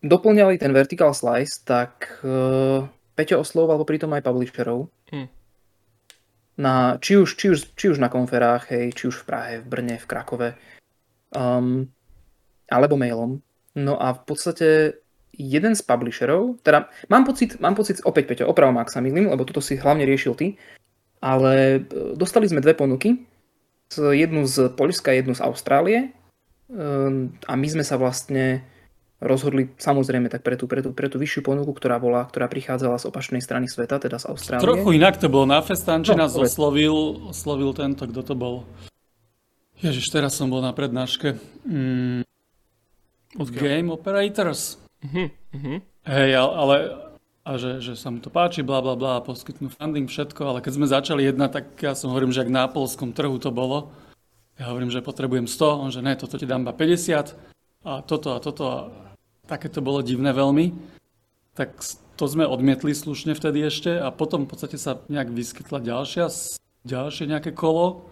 doplňali 0.05 0.61
ten 0.61 0.69
vertical 0.69 1.11
slice, 1.17 1.65
tak 1.65 2.21
uh, 2.21 2.85
Peťo 3.17 3.41
oslovoval 3.41 3.81
popri 3.81 3.97
tom 3.97 4.13
aj 4.13 4.21
publisherov. 4.21 4.87
Hmm. 5.09 5.27
Na, 6.55 6.95
či, 7.01 7.19
už, 7.19 7.35
či, 7.35 7.51
už, 7.51 7.75
či 7.75 7.91
už 7.91 7.99
na 7.99 8.07
konferách, 8.07 8.71
hej, 8.71 8.95
či 8.95 9.11
už 9.11 9.25
v 9.25 9.27
Prahe, 9.27 9.53
v 9.59 9.67
Brne, 9.67 9.95
v 9.99 10.07
Krakove, 10.07 10.49
um, 11.35 11.83
alebo 12.71 12.95
mailom. 12.95 13.43
No 13.75 13.99
a 13.99 14.15
v 14.15 14.21
podstate 14.23 14.67
jeden 15.35 15.75
z 15.75 15.81
publisherov, 15.83 16.63
teda 16.63 16.87
mám 17.11 17.27
pocit, 17.27 17.59
mám 17.59 17.75
pocit 17.75 17.99
opäť 18.07 18.31
Peťo, 18.31 18.47
opravom 18.47 18.79
ak 18.79 18.87
sa 18.87 19.03
milím, 19.03 19.27
lebo 19.27 19.43
toto 19.43 19.59
si 19.59 19.75
hlavne 19.75 20.07
riešil 20.07 20.31
ty, 20.39 20.55
ale 21.19 21.83
e, 21.83 22.15
dostali 22.15 22.47
sme 22.47 22.63
dve 22.63 22.71
ponuky, 22.71 23.19
jednu 23.91 24.47
z 24.47 24.71
Poľska, 24.73 25.13
jednu 25.13 25.37
z 25.37 25.43
Austrálie 25.45 25.99
um, 26.67 27.29
a 27.45 27.53
my 27.53 27.67
sme 27.69 27.85
sa 27.85 28.01
vlastne 28.01 28.65
rozhodli 29.25 29.73
samozrejme 29.81 30.29
tak 30.29 30.45
pre 30.45 30.55
tú, 30.55 30.69
pre 30.69 30.85
tú, 30.85 30.93
pre 30.93 31.09
tú 31.09 31.17
vyššiu 31.17 31.41
ponuku, 31.41 31.73
ktorá 31.73 31.97
bola, 31.97 32.29
ktorá 32.29 32.45
prichádzala 32.45 33.01
z 33.01 33.09
opačnej 33.09 33.41
strany 33.41 33.65
sveta, 33.65 33.97
teda 33.97 34.21
z 34.21 34.29
Austrálie. 34.29 34.61
Trochu 34.61 34.89
inak 34.93 35.17
to 35.17 35.27
bolo 35.27 35.49
na 35.49 35.59
Festanči, 35.65 36.13
no, 36.13 36.23
nás 36.23 36.37
oslovil, 36.37 37.25
oslovil 37.33 37.73
tento, 37.73 38.05
kto 38.05 38.21
to 38.21 38.33
bol. 38.37 38.63
Ježiš, 39.81 40.13
teraz 40.13 40.37
som 40.37 40.47
bol 40.47 40.61
na 40.61 40.71
prednáške. 40.71 41.35
Mm, 41.67 42.23
od 43.35 43.49
Game 43.51 43.91
Operators. 43.91 44.79
Uh-huh, 45.03 45.27
uh-huh. 45.51 45.77
Hej, 46.05 46.29
ale 46.39 46.75
a 47.45 47.61
že, 47.61 47.77
že 47.77 47.93
sa 47.93 48.09
mu 48.09 48.17
to 48.17 48.33
páči, 48.33 48.65
bla 48.65 48.81
bla 48.81 48.97
bla, 48.97 49.21
poskytnú 49.21 49.69
funding, 49.69 50.09
všetko, 50.09 50.41
ale 50.49 50.59
keď 50.65 50.71
sme 50.73 50.87
začali 50.89 51.21
jednať, 51.29 51.49
tak 51.53 51.65
ja 51.77 51.93
som 51.93 52.09
hovorím, 52.09 52.33
že 52.33 52.41
ak 52.41 52.49
na 52.49 52.65
polskom 52.65 53.13
trhu 53.13 53.37
to 53.37 53.53
bolo, 53.53 53.93
ja 54.57 54.73
hovorím, 54.73 54.89
že 54.89 55.05
potrebujem 55.05 55.45
100, 55.45 55.83
on 55.83 55.89
že 55.93 56.01
ne, 56.01 56.17
toto 56.17 56.41
ti 56.41 56.49
dám 56.49 56.65
iba 56.65 56.73
50 56.73 57.85
a 57.85 58.01
toto 58.01 58.33
a 58.33 58.41
toto 58.41 58.63
a 58.65 58.77
také 59.45 59.69
to 59.69 59.81
bolo 59.81 60.05
divné 60.05 60.33
veľmi. 60.33 60.73
Tak 61.55 61.79
to 62.19 62.25
sme 62.27 62.43
odmietli 62.43 62.91
slušne 62.91 63.31
vtedy 63.35 63.63
ešte 63.63 63.95
a 63.95 64.11
potom 64.11 64.43
v 64.43 64.49
podstate 64.51 64.75
sa 64.75 64.99
nejak 65.07 65.31
vyskytla 65.31 65.79
ďalšia, 65.79 66.27
ďalšie 66.83 67.31
nejaké 67.31 67.51
kolo. 67.55 68.11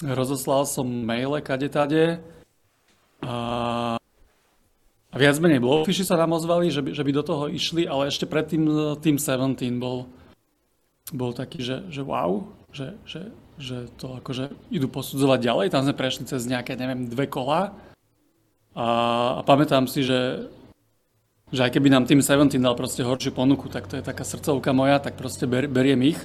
Rozoslal 0.00 0.66
som 0.66 0.86
maile 0.86 1.38
kade 1.44 1.68
tade 1.70 2.18
a 3.22 3.96
a 5.14 5.16
viac 5.16 5.38
menej 5.38 5.62
Blowfishy 5.62 6.02
sa 6.02 6.18
nám 6.18 6.34
ozvali, 6.34 6.74
že 6.74 6.82
by, 6.82 6.90
že 6.90 7.06
by 7.06 7.12
do 7.14 7.22
toho 7.22 7.46
išli, 7.46 7.86
ale 7.86 8.10
ešte 8.10 8.26
predtým 8.26 8.66
Team 8.98 9.14
17 9.14 9.78
bol, 9.78 10.10
bol 11.14 11.30
taký, 11.30 11.62
že, 11.62 11.86
že 11.86 12.02
wow, 12.02 12.42
že, 12.74 12.98
že, 13.06 13.30
že 13.54 13.86
to 13.94 14.18
akože 14.18 14.50
idú 14.74 14.90
posudzovať 14.90 15.38
ďalej. 15.38 15.66
Tam 15.70 15.86
sme 15.86 15.94
prešli 15.94 16.26
cez 16.26 16.50
nejaké, 16.50 16.74
neviem, 16.74 17.06
dve 17.06 17.30
kola. 17.30 17.70
A, 18.74 18.86
a 19.38 19.40
pamätám 19.46 19.86
si, 19.86 20.02
že, 20.02 20.50
že 21.54 21.62
aj 21.62 21.70
keby 21.78 21.88
nám 21.94 22.10
Team 22.10 22.18
17 22.18 22.58
dal 22.58 22.74
proste 22.74 23.06
horšiu 23.06 23.30
ponuku, 23.30 23.70
tak 23.70 23.86
to 23.86 23.94
je 23.94 24.02
taká 24.02 24.26
srdcovka 24.26 24.74
moja, 24.74 24.98
tak 24.98 25.14
proste 25.14 25.46
ber, 25.46 25.70
beriem 25.70 26.02
ich. 26.02 26.18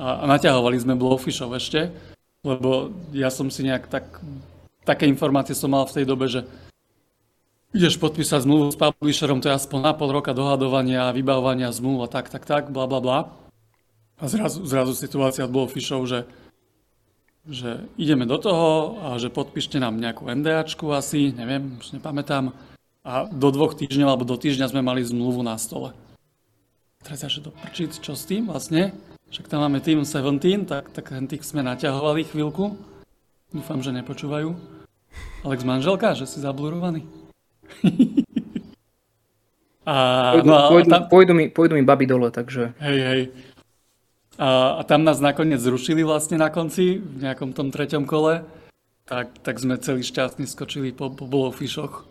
A, 0.00 0.20
a 0.20 0.24
naťahovali 0.24 0.80
sme 0.80 0.96
Blowfishov 0.96 1.52
ešte, 1.54 1.92
lebo 2.40 2.90
ja 3.12 3.28
som 3.28 3.52
si 3.52 3.68
nejak 3.68 3.92
tak, 3.92 4.04
také 4.88 5.04
informácie 5.04 5.52
som 5.52 5.70
mal 5.70 5.84
v 5.84 5.94
tej 6.00 6.04
dobe, 6.08 6.26
že 6.26 6.48
ideš 7.76 8.00
podpísať 8.00 8.48
zmluvu 8.48 8.72
s 8.72 8.78
publisherom, 8.80 9.44
to 9.44 9.52
je 9.52 9.58
aspoň 9.58 9.78
na 9.84 9.92
pol 9.92 10.08
roka 10.08 10.32
dohadovania, 10.32 11.12
vybavovania 11.12 11.68
zmluv 11.74 12.06
a 12.06 12.08
tak, 12.08 12.32
tak, 12.32 12.48
tak, 12.48 12.72
bla, 12.72 12.88
bla, 12.88 13.00
bla. 13.02 13.18
A 14.16 14.30
zrazu, 14.30 14.62
zrazu 14.62 14.94
situácia 14.94 15.44
od 15.44 15.52
Blowfishov, 15.52 16.06
že, 16.06 16.24
že 17.44 17.84
ideme 18.00 18.24
do 18.24 18.40
toho 18.40 18.96
a 19.04 19.20
že 19.20 19.28
podpíšte 19.28 19.76
nám 19.76 20.00
nejakú 20.00 20.24
NDAčku 20.24 20.88
asi, 20.96 21.32
neviem, 21.36 21.76
už 21.76 22.00
nepamätám. 22.00 22.56
A 23.04 23.28
do 23.28 23.48
dvoch 23.52 23.76
týždňov 23.76 24.08
alebo 24.08 24.24
do 24.24 24.40
týždňa 24.40 24.72
sme 24.72 24.80
mali 24.80 25.04
zmluvu 25.04 25.44
na 25.44 25.60
stole. 25.60 25.92
Teraz 27.04 27.20
ja, 27.20 27.28
že 27.28 27.44
do 27.44 27.52
prčic, 27.52 28.00
čo 28.00 28.16
s 28.16 28.24
tým 28.24 28.48
vlastne? 28.48 28.96
Však 29.28 29.52
tam 29.52 29.60
máme 29.60 29.84
Team 29.84 30.08
17, 30.08 30.64
tak, 30.64 30.88
tak 30.88 31.12
tých 31.28 31.44
sme 31.44 31.60
naťahovali 31.60 32.24
chvíľku. 32.24 32.80
Dúfam, 33.52 33.84
že 33.84 33.92
nepočúvajú. 33.92 34.56
Alex 35.44 35.60
manželka, 35.68 36.16
že 36.16 36.24
si 36.24 36.40
zablurovaný. 36.40 37.04
a, 39.84 39.94
pôjdu, 40.40 40.48
no, 40.48 40.54
a 40.56 40.62
pôjdu, 40.72 40.88
tam... 40.88 41.02
pôjdu, 41.12 41.32
mi, 41.36 41.44
pôjdu 41.52 41.76
mi 41.76 41.84
baby 41.84 42.08
dole, 42.08 42.32
takže... 42.32 42.72
Hej, 42.80 42.98
hej. 43.04 43.20
A, 44.38 44.78
a 44.78 44.82
tam 44.82 45.06
nás 45.06 45.22
nakoniec 45.22 45.62
zrušili 45.62 46.02
vlastne 46.02 46.40
na 46.40 46.50
konci, 46.50 46.98
v 46.98 47.22
nejakom 47.22 47.54
tom 47.54 47.70
treťom 47.70 48.02
kole. 48.06 48.42
Tak, 49.04 49.44
tak 49.44 49.60
sme 49.60 49.78
celý 49.78 50.00
šťastní 50.02 50.48
skočili 50.48 50.90
po, 50.90 51.12
po 51.12 51.28
Blowfishoch. 51.28 52.08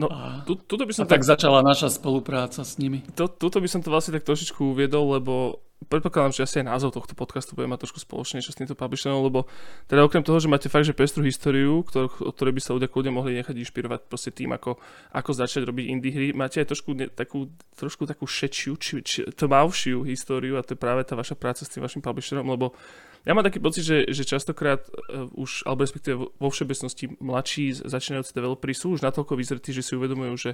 No, 0.00 0.08
a, 0.08 0.40
tu, 0.48 0.56
tuto 0.56 0.88
by 0.88 0.92
som 0.96 1.04
a 1.04 1.10
tak, 1.10 1.20
tak 1.20 1.28
začala 1.28 1.60
naša 1.60 1.92
spolupráca 1.92 2.64
s 2.64 2.80
nimi. 2.80 3.04
To, 3.18 3.28
tuto 3.28 3.60
by 3.60 3.68
som 3.68 3.84
to 3.84 3.92
vlastne 3.92 4.16
tak 4.16 4.24
trošičku 4.24 4.72
uviedol, 4.72 5.20
lebo 5.20 5.60
predpokladám, 5.86 6.32
že 6.34 6.44
asi 6.46 6.60
aj 6.62 6.66
názov 6.70 6.94
tohto 6.94 7.14
podcastu 7.14 7.54
bude 7.54 7.70
mať 7.70 7.86
trošku 7.86 8.02
spoločne 8.02 8.42
s 8.42 8.54
týmto 8.54 8.74
publisherom, 8.74 9.22
lebo 9.22 9.46
teda 9.86 10.02
okrem 10.02 10.22
toho, 10.22 10.38
že 10.38 10.50
máte 10.50 10.68
fakt, 10.68 10.86
že 10.86 10.94
pestrú 10.96 11.22
históriu, 11.22 11.82
ktor, 11.86 12.10
o 12.10 12.32
ktorej 12.34 12.54
by 12.56 12.60
sa 12.62 12.74
ľudia 12.74 12.90
kľudne 12.90 13.12
mohli 13.14 13.38
nechať 13.38 13.54
inšpirovať 13.54 14.00
proste 14.06 14.30
tým, 14.34 14.54
ako, 14.54 14.78
ako 15.14 15.30
začať 15.32 15.62
robiť 15.66 15.84
indie 15.88 16.12
hry, 16.12 16.28
máte 16.32 16.62
aj 16.62 16.74
trošku 16.74 16.94
ne, 16.94 17.06
takú, 17.08 17.50
trošku 17.74 18.04
takú 18.04 18.26
šečiu, 18.26 18.74
či, 18.76 19.02
či, 19.02 19.26
tmavšiu 19.28 20.06
históriu 20.06 20.58
a 20.58 20.66
to 20.66 20.74
je 20.74 20.82
práve 20.82 21.06
tá 21.06 21.14
vaša 21.14 21.34
práca 21.34 21.62
s 21.62 21.72
tým 21.72 21.82
vašim 21.82 22.02
publisherom, 22.04 22.46
lebo 22.46 22.74
ja 23.22 23.32
mám 23.38 23.46
taký 23.46 23.62
pocit, 23.62 23.86
že, 23.86 23.98
že 24.10 24.26
častokrát 24.26 24.82
uh, 24.82 25.30
už, 25.38 25.62
alebo 25.62 25.86
respektíve 25.86 26.16
vo 26.26 26.48
všeobecnosti 26.50 27.14
mladší 27.22 27.86
začínajúci 27.86 28.34
developeri 28.34 28.74
sú 28.74 28.98
už 28.98 29.06
natoľko 29.06 29.38
vyzretí, 29.38 29.70
že 29.70 29.86
si 29.86 29.94
uvedomujú, 29.94 30.34
že 30.34 30.50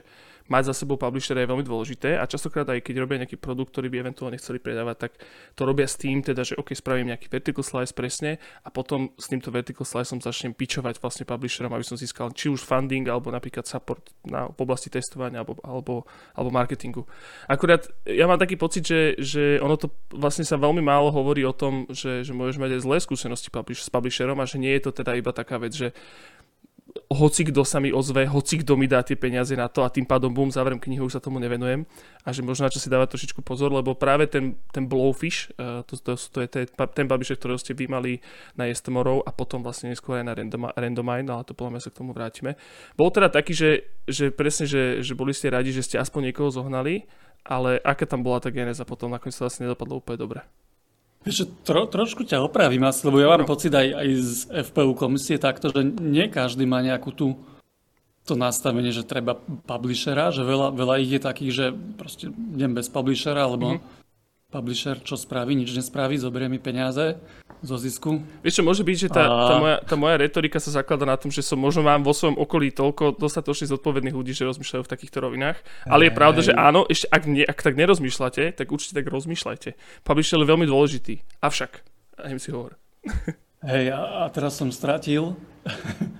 mať 0.53 0.73
za 0.73 0.85
sebou 0.85 1.01
publishera 1.01 1.41
je 1.41 1.49
veľmi 1.49 1.65
dôležité 1.65 2.21
a 2.21 2.29
častokrát 2.29 2.69
aj 2.69 2.85
keď 2.85 2.95
robia 3.01 3.25
nejaký 3.25 3.41
produkt, 3.41 3.73
ktorý 3.73 3.89
by 3.89 3.97
eventuálne 4.05 4.37
chceli 4.37 4.61
predávať, 4.61 5.09
tak 5.09 5.13
to 5.57 5.63
robia 5.65 5.89
s 5.89 5.97
tým, 5.97 6.21
teda, 6.21 6.45
že 6.45 6.61
OK, 6.61 6.77
spravím 6.77 7.09
nejaký 7.13 7.33
vertical 7.33 7.65
slice 7.65 7.97
presne 7.97 8.37
a 8.65 8.69
potom 8.69 9.17
s 9.17 9.33
týmto 9.33 9.49
vertical 9.49 9.89
sliceom 9.89 10.21
začnem 10.21 10.53
pičovať 10.53 11.01
vlastne 11.01 11.25
publisherom, 11.25 11.73
aby 11.73 11.85
som 11.85 11.97
získal 11.97 12.37
či 12.37 12.53
už 12.53 12.61
funding, 12.61 13.09
alebo 13.09 13.33
napríklad 13.33 13.65
support 13.65 14.13
na, 14.29 14.49
v 14.53 14.59
oblasti 14.61 14.93
testovania 14.93 15.41
alebo, 15.41 15.57
alebo, 15.65 15.95
alebo 16.37 16.51
marketingu. 16.53 17.09
Akurát 17.49 17.89
ja 18.05 18.29
mám 18.29 18.37
taký 18.37 18.61
pocit, 18.61 18.85
že, 18.85 19.17
že 19.17 19.57
ono 19.65 19.81
to 19.81 19.89
vlastne 20.13 20.45
sa 20.45 20.61
veľmi 20.61 20.85
málo 20.85 21.09
hovorí 21.09 21.49
o 21.49 21.57
tom, 21.57 21.89
že, 21.89 22.25
že 22.25 22.37
môžeš 22.37 22.58
mať 22.59 22.79
aj 22.79 22.83
zlé 22.85 22.97
skúsenosti 22.99 23.49
s 23.49 23.91
publisherom 23.91 24.39
a 24.43 24.49
že 24.49 24.59
nie 24.59 24.75
je 24.77 24.83
to 24.85 24.91
teda 24.91 25.15
iba 25.15 25.31
taká 25.31 25.57
vec, 25.57 25.73
že 25.73 25.95
hoci 27.09 27.45
kto 27.49 27.63
sa 27.65 27.81
mi 27.81 27.93
ozve, 27.93 28.25
hoci 28.25 28.61
kto 28.65 28.77
mi 28.77 28.89
dá 28.89 29.05
tie 29.05 29.17
peniaze 29.17 29.53
na 29.53 29.69
to 29.69 29.85
a 29.85 29.93
tým 29.93 30.09
pádom 30.09 30.33
bum, 30.33 30.49
záverem 30.49 30.81
knihu, 30.81 31.09
už 31.09 31.21
sa 31.21 31.23
tomu 31.23 31.37
nevenujem 31.37 31.85
a 32.25 32.29
že 32.33 32.41
možno 32.41 32.69
na 32.69 32.73
čo 32.73 32.81
si 32.81 32.89
dávať 32.89 33.17
trošičku 33.17 33.41
pozor, 33.45 33.73
lebo 33.73 33.93
práve 33.93 34.25
ten, 34.29 34.57
ten 34.73 34.89
Blowfish, 34.89 35.53
uh, 35.61 35.85
to, 35.85 36.01
to, 36.01 36.17
to 36.17 36.39
je 36.45 36.49
ten, 36.49 36.65
ten 36.69 37.07
ktorý 37.09 37.61
ste 37.61 37.77
vy 37.77 37.89
mali 37.89 38.25
na 38.57 38.69
Yes 38.69 38.81
Tomorrow 38.81 39.21
a 39.25 39.31
potom 39.33 39.61
vlastne 39.61 39.93
neskôr 39.93 40.21
aj 40.21 40.25
na 40.27 40.33
Random, 40.37 40.73
Randomine, 40.73 41.29
ale 41.29 41.45
to 41.45 41.53
podľa 41.53 41.81
sa 41.85 41.93
k 41.93 41.99
tomu 42.01 42.17
vrátime. 42.17 42.57
Bol 42.97 43.13
teda 43.13 43.29
taký, 43.29 43.53
že, 43.53 43.71
že 44.09 44.33
presne, 44.33 44.65
že, 44.65 45.05
že 45.05 45.13
boli 45.13 45.37
ste 45.37 45.53
radi, 45.53 45.73
že 45.73 45.85
ste 45.85 46.01
aspoň 46.01 46.33
niekoho 46.33 46.49
zohnali, 46.49 47.05
ale 47.45 47.81
aká 47.85 48.05
tam 48.09 48.25
bola 48.25 48.41
tá 48.41 48.49
geneza 48.49 48.85
potom, 48.89 49.13
nakoniec 49.13 49.37
sa 49.37 49.49
vlastne 49.49 49.69
nedopadlo 49.69 50.01
úplne 50.01 50.19
dobre. 50.21 50.41
Vieš, 51.27 51.51
tro, 51.67 51.85
trošku 51.91 52.23
ťa 52.23 52.41
opravím 52.41 52.87
asi, 52.87 53.05
lebo 53.05 53.19
ja 53.19 53.29
mám 53.29 53.45
no. 53.45 53.51
pocit 53.51 53.75
aj, 53.75 53.89
aj 53.91 54.09
z 54.17 54.33
FPU 54.71 54.95
komisie 54.95 55.37
takto, 55.37 55.69
že 55.69 55.83
nie 55.85 56.31
každý 56.31 56.65
má 56.65 56.79
nejakú 56.79 57.11
tú 57.11 57.35
to 58.29 58.37
nastavenie, 58.37 58.93
že 58.93 59.09
treba 59.09 59.41
publishera, 59.65 60.29
že 60.29 60.45
veľa, 60.45 60.77
veľa 60.77 60.95
ich 61.01 61.17
je 61.17 61.21
takých, 61.21 61.53
že 61.53 61.67
proste 61.97 62.29
idem 62.29 62.77
bez 62.77 62.93
publishera, 62.93 63.49
lebo 63.49 63.81
mm-hmm 63.81 63.98
publisher 64.49 64.97
čo 65.05 65.13
spraví, 65.13 65.53
nič 65.53 65.77
nespraví, 65.77 66.17
zoberie 66.17 66.49
mi 66.49 66.57
peniaze 66.57 67.21
zo 67.61 67.77
zisku. 67.77 68.25
Vieš 68.41 68.61
čo, 68.61 68.65
môže 68.65 68.81
byť, 68.81 68.97
že 68.97 69.09
tá, 69.13 69.29
a... 69.29 69.45
tá, 69.45 69.55
moja, 69.61 69.77
tá 69.85 69.95
moja 70.01 70.17
retorika 70.17 70.57
sa 70.57 70.73
zaklada 70.73 71.05
na 71.05 71.21
tom, 71.21 71.29
že 71.29 71.45
som 71.45 71.61
možno 71.61 71.85
mám 71.85 72.01
vo 72.01 72.17
svojom 72.17 72.41
okolí 72.41 72.73
toľko 72.73 73.21
dostatočne 73.21 73.69
zodpovedných 73.69 74.17
ľudí, 74.17 74.33
že 74.33 74.49
rozmýšľajú 74.49 74.83
v 74.89 74.93
takýchto 74.97 75.21
rovinách. 75.21 75.61
Ale 75.85 76.09
je 76.09 76.13
pravda, 76.17 76.41
že 76.41 76.57
áno, 76.57 76.89
ešte 76.89 77.13
ak, 77.13 77.23
ne, 77.29 77.45
ak 77.45 77.61
tak 77.61 77.77
nerozmýšľate, 77.77 78.57
tak 78.57 78.67
určite 78.73 78.97
tak 78.97 79.13
rozmýšľajte. 79.13 79.77
Publisher 80.09 80.41
je 80.41 80.49
veľmi 80.49 80.65
dôležitý. 80.65 81.21
Avšak, 81.45 81.85
aj 82.25 82.41
si 82.41 82.49
hovor. 82.49 82.81
Hej, 83.69 83.93
a, 83.93 84.25
a 84.25 84.33
teraz 84.33 84.57
som 84.57 84.73
stratil 84.73 85.37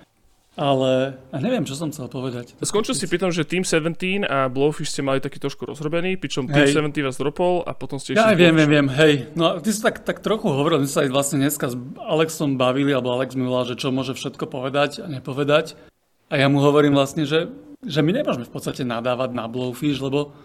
ale 0.59 1.15
a 1.31 1.39
neviem, 1.39 1.63
čo 1.63 1.71
som 1.71 1.87
chcel 1.87 2.11
povedať. 2.11 2.51
Skončil 2.59 2.91
si 2.91 3.07
pri 3.07 3.15
tom, 3.15 3.31
že 3.31 3.47
Team 3.47 3.63
17 3.63 4.27
a 4.27 4.51
Blowfish 4.51 4.91
ste 4.91 4.99
mali 4.99 5.23
taký 5.23 5.39
trošku 5.39 5.63
rozrobený, 5.63 6.19
pričom 6.19 6.51
Team 6.51 6.67
hej. 6.67 6.75
17 6.75 6.99
vás 6.99 7.15
dropol 7.15 7.63
a 7.63 7.71
potom 7.71 7.95
ste 7.95 8.19
Ja 8.19 8.35
viem, 8.35 8.51
viem, 8.51 8.67
viem, 8.67 8.87
hej. 8.91 9.31
No 9.39 9.63
ty 9.63 9.71
si 9.71 9.79
tak, 9.79 10.03
tak 10.03 10.19
trochu 10.19 10.51
hovoril, 10.51 10.83
my 10.83 10.89
sa 10.91 11.07
aj 11.07 11.15
vlastne 11.15 11.39
dneska 11.39 11.71
s 11.71 11.79
Alexom 11.95 12.59
bavili, 12.59 12.91
alebo 12.91 13.15
Alex 13.15 13.39
mi 13.39 13.47
volal, 13.47 13.71
že 13.71 13.79
čo 13.79 13.95
môže 13.95 14.11
všetko 14.19 14.51
povedať 14.51 14.99
a 14.99 15.07
nepovedať. 15.07 15.79
A 16.27 16.35
ja 16.35 16.51
mu 16.51 16.59
hovorím 16.59 16.91
vlastne, 16.91 17.23
že, 17.23 17.47
že 17.79 18.03
my 18.03 18.19
nemôžeme 18.19 18.43
v 18.43 18.51
podstate 18.51 18.83
nadávať 18.83 19.31
na 19.31 19.47
Blowfish, 19.47 20.03
lebo, 20.03 20.35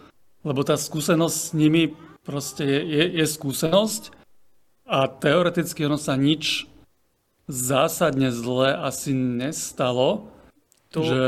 lebo 0.47 0.63
tá 0.63 0.79
skúsenosť 0.79 1.35
s 1.35 1.51
nimi 1.59 1.91
proste 2.23 2.63
je, 2.63 2.81
je, 2.87 3.05
je 3.19 3.27
skúsenosť 3.27 4.15
a 4.87 5.11
teoreticky 5.11 5.83
ono 5.91 5.99
sa 5.99 6.15
nič 6.15 6.71
zásadne 7.49 8.33
zle 8.33 8.73
asi 8.73 9.13
nestalo. 9.13 10.33
To, 10.95 11.03
že... 11.03 11.19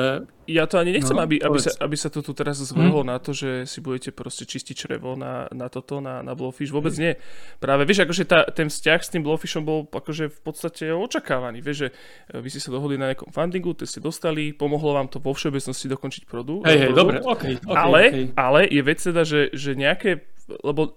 Ja 0.46 0.62
to 0.70 0.78
ani 0.78 0.94
nechcem, 0.94 1.18
no, 1.18 1.26
aby, 1.26 1.42
aby, 1.42 1.58
sa, 1.58 1.74
aby 1.82 1.98
sa 1.98 2.06
to 2.06 2.22
tu 2.22 2.30
teraz 2.30 2.62
zvrhlo 2.62 3.02
hmm. 3.02 3.10
na 3.10 3.18
to, 3.18 3.34
že 3.34 3.66
si 3.66 3.82
budete 3.82 4.14
proste 4.14 4.46
čistiť 4.46 4.78
črevo 4.78 5.18
na, 5.18 5.50
na 5.50 5.66
toto, 5.66 5.98
na, 5.98 6.22
na 6.22 6.38
Blowfish. 6.38 6.70
Vôbec 6.70 6.94
nie. 6.94 7.18
Práve, 7.58 7.82
vieš, 7.82 8.06
akože 8.06 8.24
tá, 8.30 8.46
ten 8.54 8.70
vzťah 8.70 9.00
s 9.02 9.10
tým 9.10 9.26
Blowfishom 9.26 9.66
bol 9.66 9.90
akože 9.90 10.30
v 10.30 10.40
podstate 10.46 10.94
očakávaný. 10.94 11.66
Vieš, 11.66 11.76
že 11.82 11.88
e, 11.90 12.38
vy 12.38 12.46
ste 12.46 12.62
sa 12.62 12.70
dohodli 12.70 12.94
na 12.94 13.10
nejakom 13.10 13.34
fundingu, 13.34 13.74
to 13.74 13.90
ste 13.90 13.98
dostali, 13.98 14.54
pomohlo 14.54 14.94
vám 14.94 15.10
to 15.10 15.18
vo 15.18 15.34
všeobecnosti 15.34 15.90
dokončiť 15.90 16.22
produkt. 16.30 16.70
Hej, 16.70 16.78
hej, 16.86 16.92
dobre, 16.94 17.18
okay, 17.26 17.58
okay, 17.58 17.74
ale, 17.74 18.02
okay. 18.06 18.24
ale 18.38 18.60
je 18.70 18.82
vec 18.86 19.02
teda, 19.02 19.26
že, 19.26 19.50
že 19.50 19.74
nejaké, 19.74 20.30
lebo 20.62 20.94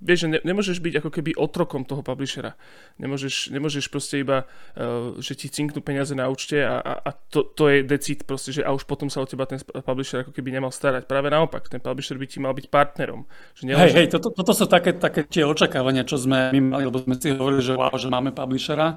vieš, 0.00 0.26
že 0.26 0.28
ne, 0.32 0.38
nemôžeš 0.40 0.80
byť 0.80 0.94
ako 1.04 1.10
keby 1.12 1.30
otrokom 1.36 1.84
toho 1.84 2.00
publishera. 2.00 2.56
Nemôžeš, 2.96 3.52
nemôžeš 3.52 3.92
proste 3.92 4.24
iba, 4.24 4.48
uh, 4.74 5.14
že 5.20 5.36
ti 5.36 5.52
cinknú 5.52 5.84
peniaze 5.84 6.16
na 6.16 6.26
účte 6.26 6.64
a, 6.64 6.80
a, 6.80 6.92
a 7.04 7.10
to, 7.12 7.44
to 7.44 7.68
je 7.68 7.84
decit 7.84 8.24
proste, 8.24 8.56
že 8.56 8.64
a 8.64 8.72
už 8.72 8.88
potom 8.88 9.12
sa 9.12 9.20
o 9.20 9.28
teba 9.28 9.44
ten 9.44 9.60
publisher 9.60 10.24
ako 10.24 10.32
keby 10.32 10.56
nemal 10.56 10.72
starať. 10.72 11.04
Práve 11.04 11.28
naopak, 11.28 11.68
ten 11.68 11.78
publisher 11.78 12.16
by 12.16 12.26
ti 12.26 12.40
mal 12.40 12.56
byť 12.56 12.66
partnerom. 12.72 13.28
Že 13.54 13.62
hej, 13.76 13.92
hej, 13.94 14.06
toto, 14.08 14.32
toto 14.32 14.52
sú 14.56 14.64
také, 14.64 14.96
také 14.96 15.28
tie 15.28 15.44
očakávania, 15.44 16.08
čo 16.08 16.16
sme 16.16 16.50
my 16.56 16.60
mali, 16.74 16.84
lebo 16.88 16.98
sme 17.04 17.14
si 17.20 17.30
hovorili, 17.36 17.62
že 17.62 17.76
wow, 17.76 17.92
že 17.94 18.08
máme 18.08 18.32
publishera. 18.32 18.96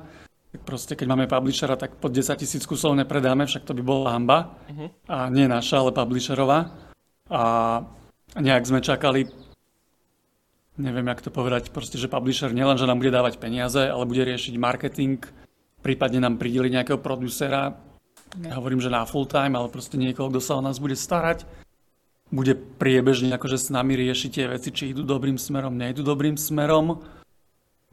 Tak 0.53 0.61
proste, 0.69 0.93
keď 0.93 1.07
máme 1.09 1.25
publishera, 1.25 1.73
tak 1.73 1.97
pod 1.97 2.13
10 2.13 2.37
tisíc 2.37 2.63
kusov 2.69 2.93
nepredáme, 2.93 3.49
však 3.49 3.65
to 3.65 3.73
by 3.73 3.81
bola 3.81 4.13
hamba. 4.13 4.53
Uh-huh. 4.69 4.85
A 5.09 5.25
nie 5.33 5.49
naša, 5.49 5.81
ale 5.81 5.91
publisherová. 5.91 6.69
a 7.33 7.41
nejak 8.37 8.65
sme 8.65 8.81
čakali, 8.81 9.25
neviem 10.77 11.05
jak 11.07 11.21
to 11.21 11.29
povedať, 11.29 11.69
proste, 11.69 12.01
že 12.01 12.11
publisher 12.11 12.49
nielen, 12.49 12.77
že 12.77 12.89
nám 12.89 12.99
bude 12.99 13.13
dávať 13.13 13.37
peniaze, 13.37 13.79
ale 13.79 14.09
bude 14.09 14.25
riešiť 14.25 14.53
marketing, 14.57 15.21
prípadne 15.85 16.23
nám 16.23 16.41
prideli 16.41 16.73
nejakého 16.73 16.97
producera, 16.97 17.77
nehovorím, 18.37 18.81
že 18.81 18.93
na 18.93 19.05
full 19.05 19.29
time, 19.29 19.53
ale 19.53 19.69
proste 19.69 19.99
niekoho, 19.99 20.29
kto 20.33 20.41
sa 20.41 20.57
o 20.57 20.65
nás 20.65 20.81
bude 20.81 20.97
starať, 20.97 21.45
bude 22.33 22.57
priebežne 22.57 23.29
akože 23.37 23.57
s 23.61 23.67
nami 23.69 23.93
riešiť 23.93 24.29
tie 24.33 24.45
veci, 24.49 24.73
či 24.73 24.89
idú 24.89 25.05
dobrým 25.05 25.37
smerom, 25.37 25.77
nejdu 25.77 26.01
dobrým 26.01 26.33
smerom. 26.33 27.05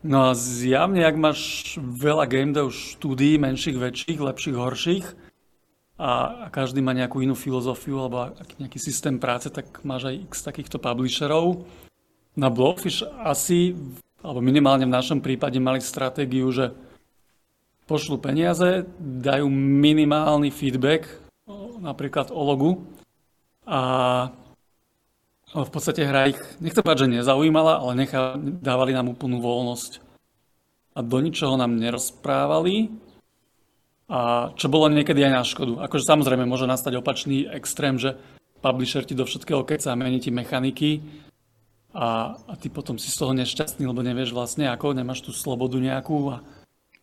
No 0.01 0.19
a 0.29 0.33
zjavne, 0.33 1.05
ak 1.05 1.17
máš 1.21 1.41
veľa 1.77 2.25
game 2.25 2.57
dev 2.57 2.73
štúdí, 2.73 3.37
menších, 3.37 3.77
väčších, 3.77 4.17
lepších, 4.17 4.57
horších, 4.57 5.07
a 6.01 6.49
každý 6.49 6.81
má 6.81 6.97
nejakú 6.97 7.21
inú 7.21 7.37
filozofiu 7.37 8.01
alebo 8.01 8.33
nejaký 8.57 8.81
systém 8.81 9.21
práce, 9.21 9.53
tak 9.53 9.85
máš 9.85 10.09
aj 10.09 10.17
x 10.33 10.35
takýchto 10.41 10.81
publisherov. 10.81 11.69
Na 12.39 12.47
Blowfish 12.47 13.03
asi, 13.27 13.75
alebo 14.23 14.39
minimálne 14.39 14.87
v 14.87 14.95
našom 14.95 15.19
prípade 15.19 15.59
mali 15.59 15.83
stratégiu, 15.83 16.47
že 16.55 16.71
pošlu 17.91 18.23
peniaze, 18.23 18.87
dajú 18.99 19.51
minimálny 19.51 20.55
feedback, 20.55 21.11
napríklad 21.83 22.31
o 22.31 22.39
logu 22.39 22.73
a 23.67 24.31
v 25.51 25.71
podstate 25.75 26.07
hra 26.07 26.31
ich, 26.31 26.39
nechcem 26.63 26.87
povedať, 26.87 27.11
že 27.11 27.15
nezaujímala, 27.19 27.83
ale 27.83 28.07
nechá, 28.07 28.39
dávali 28.39 28.95
nám 28.95 29.11
úplnú 29.11 29.43
voľnosť. 29.43 29.99
A 30.95 31.03
do 31.03 31.19
ničoho 31.19 31.59
nám 31.59 31.75
nerozprávali, 31.75 32.95
a 34.11 34.51
čo 34.55 34.67
bolo 34.71 34.91
niekedy 34.91 35.23
aj 35.27 35.33
na 35.35 35.43
škodu. 35.47 35.73
Akože 35.87 36.07
samozrejme 36.07 36.47
môže 36.47 36.71
nastať 36.71 36.99
opačný 36.99 37.47
extrém, 37.51 37.99
že 37.99 38.19
publisher 38.63 39.03
ti 39.03 39.15
do 39.15 39.27
všetkého 39.27 39.63
keca, 39.67 39.99
mení 39.99 40.23
ti 40.23 40.31
mechaniky 40.31 41.03
a, 41.91 42.39
a 42.39 42.55
ty 42.55 42.71
potom 42.71 42.99
si 42.99 43.11
z 43.11 43.19
toho 43.19 43.35
nešťastný, 43.35 43.83
lebo 43.83 44.03
nevieš 44.05 44.31
vlastne 44.31 44.71
ako, 44.71 44.95
nemáš 44.95 45.27
tú 45.27 45.35
slobodu 45.35 45.75
nejakú 45.79 46.31
a 46.31 46.37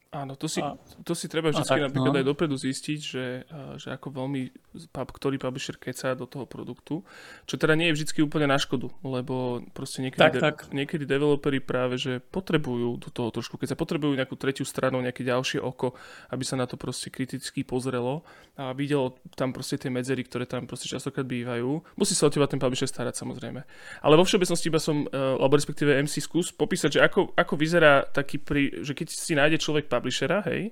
Áno, 0.07 0.39
to 0.39 0.47
si, 0.47 0.63
a, 0.63 0.79
to 1.03 1.11
si 1.11 1.27
treba 1.27 1.51
vždy 1.51 1.67
tak, 1.67 1.83
napríklad 1.83 2.13
no. 2.15 2.19
aj 2.23 2.27
dopredu 2.31 2.55
zistiť, 2.55 2.99
že, 2.99 3.43
že 3.75 3.87
ako 3.91 4.07
veľmi 4.15 4.41
pub, 4.87 5.09
ktorý 5.11 5.35
publisher 5.35 5.75
keca 5.75 6.15
do 6.15 6.23
toho 6.23 6.47
produktu, 6.47 7.03
čo 7.43 7.55
teda 7.59 7.75
nie 7.75 7.91
je 7.91 7.99
vždy 7.99 8.23
úplne 8.23 8.47
na 8.47 8.55
škodu, 8.55 8.87
lebo 9.03 9.59
proste 9.75 9.99
niekedy, 9.99 10.23
tak, 10.23 10.33
de- 10.39 10.43
tak. 10.43 10.57
niekedy 10.71 11.03
developeri 11.03 11.59
práve, 11.59 11.99
že 11.99 12.23
potrebujú 12.23 13.03
do 13.03 13.09
toho 13.11 13.35
trošku, 13.35 13.59
keď 13.59 13.75
sa 13.75 13.77
potrebujú 13.77 14.15
nejakú 14.15 14.39
tretiu 14.39 14.63
stranu, 14.63 15.03
nejaké 15.03 15.27
ďalšie 15.27 15.59
oko, 15.59 15.97
aby 16.31 16.43
sa 16.47 16.55
na 16.55 16.63
to 16.63 16.79
proste 16.79 17.11
kriticky 17.11 17.67
pozrelo 17.67 18.23
a 18.57 18.71
videlo 18.71 19.19
tam 19.35 19.51
proste 19.51 19.75
tie 19.77 19.91
medzery, 19.91 20.23
ktoré 20.23 20.47
tam 20.47 20.65
proste 20.65 20.89
častokrát 20.89 21.27
bývajú. 21.27 21.83
Musí 21.99 22.17
sa 22.17 22.25
o 22.25 22.33
teba 22.33 22.49
ten 22.49 22.57
publisher 22.57 22.89
starať 22.89 23.19
samozrejme. 23.19 23.61
Ale 24.01 24.13
vo 24.17 24.25
všeobecnosti 24.25 24.71
iba 24.71 24.81
som, 24.81 25.05
e, 25.05 25.13
alebo 25.13 25.53
respektíve 25.53 25.93
MC 25.93 26.23
skús 26.23 26.49
popísať, 26.49 26.97
že 26.97 26.99
ako, 27.05 27.37
ako 27.37 27.53
vyzerá 27.53 28.07
taký, 28.09 28.41
pri, 28.41 28.81
že 28.81 28.97
keď 28.97 29.07
si 29.13 29.37
nájde 29.37 29.61
človek 29.61 29.85
publishera, 29.97 30.45
hej, 30.45 30.71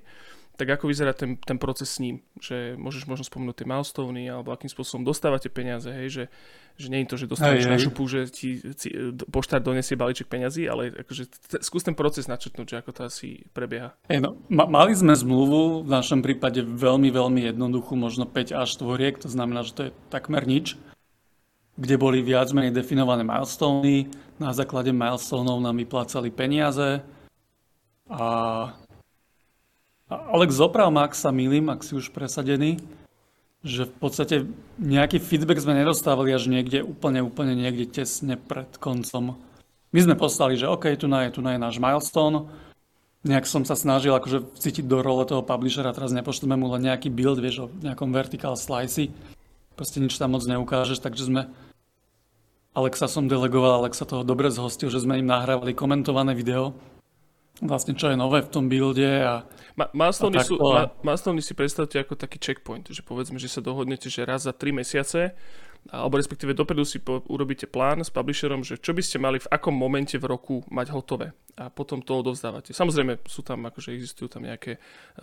tak 0.56 0.72
ako 0.72 0.88
vyzerá 0.88 1.12
ten, 1.12 1.36
ten 1.36 1.60
proces 1.60 1.92
s 1.92 2.00
ním? 2.00 2.24
Že 2.40 2.80
môžeš 2.80 3.04
možno 3.04 3.28
spomenúť 3.28 3.60
tie 3.60 3.68
milestone 3.68 4.24
alebo 4.24 4.56
akým 4.56 4.72
spôsobom 4.72 5.04
dostávate 5.04 5.52
peniaze, 5.52 5.84
hej, 5.92 6.08
že, 6.08 6.24
že 6.80 6.86
nie 6.88 7.04
je 7.04 7.08
to, 7.12 7.16
že 7.20 7.26
dostaneš 7.28 7.68
na 7.68 7.76
šupu, 7.76 8.08
že 8.08 8.32
ti, 8.32 8.64
ti 8.72 8.88
poštár 9.28 9.60
donesie 9.60 10.00
balíček 10.00 10.32
peňazí, 10.32 10.64
ale 10.64 10.96
akože 10.96 11.28
t- 11.28 11.60
skús 11.60 11.84
ten 11.84 11.92
proces 11.92 12.24
načrtnúť, 12.24 12.66
že 12.72 12.76
ako 12.80 12.90
to 12.96 13.00
asi 13.04 13.44
prebieha. 13.52 13.92
Hey 14.08 14.24
no, 14.24 14.40
ma- 14.48 14.68
mali 14.68 14.96
sme 14.96 15.12
zmluvu, 15.12 15.84
v 15.84 15.90
našom 15.92 16.24
prípade 16.24 16.64
veľmi, 16.64 17.12
veľmi 17.12 17.52
jednoduchú, 17.52 17.92
možno 17.92 18.24
5 18.24 18.56
až 18.56 18.80
4, 18.80 19.28
to 19.28 19.28
znamená, 19.28 19.60
že 19.60 19.72
to 19.76 19.82
je 19.88 19.90
takmer 20.08 20.48
nič 20.48 20.80
kde 21.76 22.00
boli 22.00 22.24
viac 22.24 22.48
menej 22.56 22.72
definované 22.72 23.20
milestony. 23.20 24.08
Na 24.40 24.56
základe 24.56 24.96
milestoneov 24.96 25.60
nám 25.60 25.76
vyplácali 25.76 26.32
peniaze 26.32 27.04
a 28.08 28.24
Alex, 30.06 30.54
zoprav 30.54 30.86
ma, 30.94 31.02
ak 31.10 31.18
sa 31.18 31.34
milím, 31.34 31.66
ak 31.66 31.82
si 31.82 31.98
už 31.98 32.14
presadený, 32.14 32.78
že 33.66 33.90
v 33.90 33.94
podstate 33.98 34.46
nejaký 34.78 35.18
feedback 35.18 35.58
sme 35.58 35.74
nedostávali 35.74 36.30
až 36.30 36.46
niekde 36.46 36.86
úplne, 36.86 37.26
úplne 37.26 37.58
niekde 37.58 37.90
tesne 37.90 38.38
pred 38.38 38.70
koncom. 38.78 39.34
My 39.90 39.98
sme 39.98 40.14
poslali, 40.14 40.54
že 40.54 40.70
OK, 40.70 40.94
tu 40.94 41.10
je, 41.10 41.34
tu 41.34 41.42
na 41.42 41.58
je 41.58 41.58
náš 41.58 41.82
milestone. 41.82 42.46
Nejak 43.26 43.50
som 43.50 43.66
sa 43.66 43.74
snažil 43.74 44.14
akože 44.14 44.54
cítiť 44.54 44.86
do 44.86 45.02
role 45.02 45.26
toho 45.26 45.42
publishera, 45.42 45.90
teraz 45.90 46.14
nepošleme 46.14 46.54
mu 46.54 46.70
len 46.70 46.86
nejaký 46.86 47.10
build, 47.10 47.42
vieš, 47.42 47.66
o 47.66 47.72
nejakom 47.82 48.14
vertical 48.14 48.54
slice. 48.54 49.10
Proste 49.74 49.98
nič 49.98 50.14
tam 50.14 50.38
moc 50.38 50.46
neukážeš, 50.46 51.02
takže 51.02 51.26
sme 51.26 51.42
Alexa 52.78 53.10
som 53.10 53.26
delegoval, 53.26 53.82
Alexa 53.82 54.06
toho 54.06 54.22
dobre 54.22 54.54
zhostil, 54.54 54.86
že 54.86 55.02
sme 55.02 55.18
im 55.18 55.26
nahrávali 55.26 55.74
komentované 55.74 56.38
video, 56.38 56.78
vlastne 57.64 57.96
čo 57.96 58.12
je 58.12 58.16
nové 58.16 58.44
v 58.44 58.50
tom 58.52 58.68
builde 58.68 59.24
a 59.24 59.44
Ma- 59.76 59.92
milestone, 59.92 60.40
sú, 60.40 60.56
ma- 60.56 60.88
milestone 61.04 61.44
si 61.44 61.52
predstavte 61.52 62.00
ako 62.00 62.16
taký 62.16 62.40
checkpoint, 62.40 62.88
že 62.88 63.04
povedzme, 63.04 63.36
že 63.36 63.52
sa 63.52 63.60
dohodnete, 63.60 64.08
že 64.08 64.24
raz 64.24 64.48
za 64.48 64.56
3 64.56 64.72
mesiace 64.72 65.36
alebo 65.92 66.18
respektíve 66.18 66.56
dopredu 66.56 66.82
si 66.82 66.98
po, 66.98 67.22
urobíte 67.30 67.68
plán 67.70 68.02
s 68.02 68.10
publisherom, 68.10 68.66
že 68.66 68.80
čo 68.80 68.90
by 68.90 69.02
ste 69.04 69.22
mali 69.22 69.38
v 69.38 69.50
akom 69.52 69.76
momente 69.76 70.18
v 70.18 70.26
roku 70.26 70.64
mať 70.72 70.90
hotové 70.90 71.30
a 71.56 71.72
potom 71.72 72.04
to 72.04 72.20
odovzdávate. 72.20 72.76
Samozrejme 72.76 73.24
sú 73.24 73.40
tam, 73.40 73.64
akože 73.64 73.96
existujú 73.96 74.28
tam 74.28 74.44
nejaké, 74.44 74.76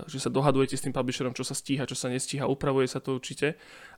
že 0.10 0.18
sa 0.18 0.34
dohadujete 0.34 0.74
s 0.74 0.82
tým 0.82 0.90
publisherom, 0.90 1.38
čo 1.38 1.46
sa 1.46 1.54
stíha, 1.54 1.86
čo 1.86 1.94
sa 1.94 2.10
nestíha, 2.10 2.50
upravuje 2.50 2.90
sa 2.90 2.98
to 2.98 3.14
určite 3.14 3.54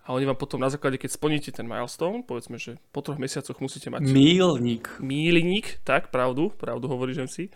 a 0.06 0.14
oni 0.14 0.28
vám 0.30 0.38
potom 0.38 0.62
na 0.62 0.70
základe, 0.70 1.02
keď 1.02 1.18
splníte 1.18 1.50
ten 1.50 1.66
milestone, 1.66 2.22
povedzme, 2.22 2.62
že 2.62 2.78
po 2.94 3.02
troch 3.02 3.18
mesiacoch 3.18 3.58
musíte 3.58 3.90
mať... 3.90 4.06
Mílnik. 4.06 5.02
Mílnik, 5.02 5.82
tak, 5.82 6.14
pravdu, 6.14 6.54
pravdu 6.54 6.86
hovorí 6.92 7.18
si, 7.26 7.50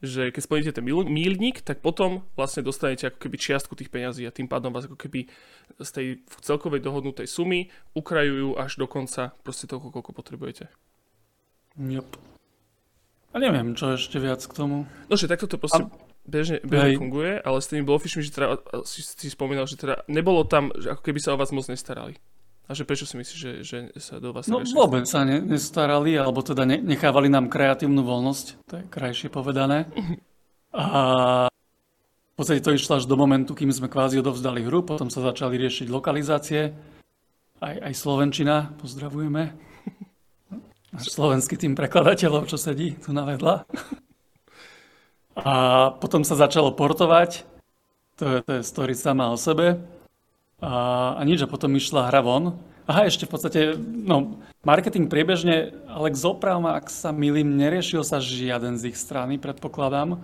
že 0.00 0.32
keď 0.32 0.42
splníte 0.46 0.72
ten 0.72 0.86
mílnik, 0.86 1.60
tak 1.60 1.84
potom 1.84 2.24
vlastne 2.38 2.64
dostanete 2.64 3.10
ako 3.10 3.18
keby 3.20 3.36
čiastku 3.36 3.76
tých 3.76 3.92
peňazí 3.92 4.24
a 4.24 4.32
tým 4.32 4.48
pádom 4.48 4.72
vás 4.72 4.88
ako 4.88 4.96
keby 4.96 5.28
z 5.76 5.90
tej 5.92 6.06
celkovej 6.40 6.80
dohodnutej 6.80 7.28
sumy 7.28 7.68
ukrajujú 7.92 8.56
až 8.56 8.80
do 8.80 8.86
konca 8.86 9.36
proste 9.44 9.68
toho, 9.68 9.92
koľko 9.92 10.14
potrebujete. 10.16 10.72
Yep. 11.76 12.39
A 13.30 13.36
neviem, 13.38 13.78
čo 13.78 13.94
ešte 13.94 14.18
viac 14.18 14.42
k 14.42 14.52
tomu. 14.52 14.90
No, 15.06 15.14
že 15.14 15.30
takto 15.30 15.46
to 15.46 15.56
proste... 15.58 15.86
A 15.86 15.90
bežne, 16.26 16.58
bežne 16.62 16.98
funguje, 16.98 17.38
ale 17.38 17.58
s 17.62 17.70
tými 17.70 17.82
blowfishmi, 17.86 18.26
že 18.26 18.34
teda, 18.34 18.58
si, 18.86 19.02
si 19.02 19.28
spomínal, 19.30 19.66
že 19.70 19.78
teda 19.78 20.02
nebolo 20.10 20.42
tam, 20.46 20.74
že 20.74 20.94
ako 20.94 21.02
keby 21.02 21.18
sa 21.22 21.34
o 21.34 21.40
vás 21.40 21.54
moc 21.54 21.66
nestarali. 21.66 22.18
A 22.70 22.74
že 22.74 22.86
prečo 22.86 23.02
si 23.02 23.18
myslíš, 23.18 23.38
že, 23.38 23.52
že 23.66 23.78
sa 23.98 24.22
do 24.22 24.30
vás 24.30 24.46
No 24.46 24.62
vôbec 24.62 25.02
sa 25.02 25.26
ne, 25.26 25.42
nestarali, 25.42 26.14
alebo 26.14 26.38
teda 26.38 26.62
ne, 26.62 26.78
nechávali 26.78 27.26
nám 27.26 27.50
kreatívnu 27.50 28.06
voľnosť, 28.06 28.46
to 28.70 28.74
je 28.78 28.84
krajšie 28.86 29.26
povedané. 29.26 29.90
A 30.70 30.86
v 31.50 32.34
podstate 32.38 32.62
to 32.62 32.70
išlo 32.70 33.02
až 33.02 33.10
do 33.10 33.18
momentu, 33.18 33.58
kým 33.58 33.74
sme 33.74 33.90
kvázi 33.90 34.22
odovzdali 34.22 34.62
hru, 34.62 34.86
potom 34.86 35.10
sa 35.10 35.18
začali 35.18 35.58
riešiť 35.58 35.90
lokalizácie, 35.90 36.70
aj, 37.58 37.74
aj 37.90 37.92
Slovenčina, 37.92 38.70
pozdravujeme. 38.78 39.69
Náš 40.90 41.14
slovenský 41.14 41.54
tým 41.54 41.78
prekladateľov, 41.78 42.50
čo 42.50 42.58
sedí 42.58 42.98
tu 42.98 43.14
na 43.14 43.22
vedľa. 43.22 43.62
A 45.38 45.54
potom 46.02 46.26
sa 46.26 46.34
začalo 46.34 46.74
portovať, 46.74 47.46
to 48.18 48.24
je, 48.26 48.36
to 48.42 48.50
je 48.58 48.62
story 48.66 48.98
sama 48.98 49.30
o 49.30 49.38
sebe. 49.38 49.78
A, 50.58 50.72
a 51.14 51.22
nič, 51.22 51.40
a 51.40 51.48
potom 51.48 51.72
išla 51.78 52.10
hra 52.10 52.20
von. 52.26 52.58
Aha, 52.90 53.06
ešte 53.06 53.24
v 53.24 53.32
podstate, 53.32 53.60
no, 53.78 54.42
marketing 54.66 55.06
priebežne, 55.06 55.70
ale 55.86 56.10
k 56.10 56.18
zopravma, 56.18 56.74
ak 56.74 56.90
sa 56.90 57.14
milím, 57.14 57.54
neriešil 57.54 58.02
sa 58.02 58.18
žiaden 58.18 58.74
z 58.74 58.90
ich 58.90 58.98
strany, 58.98 59.38
predpokladám. 59.38 60.18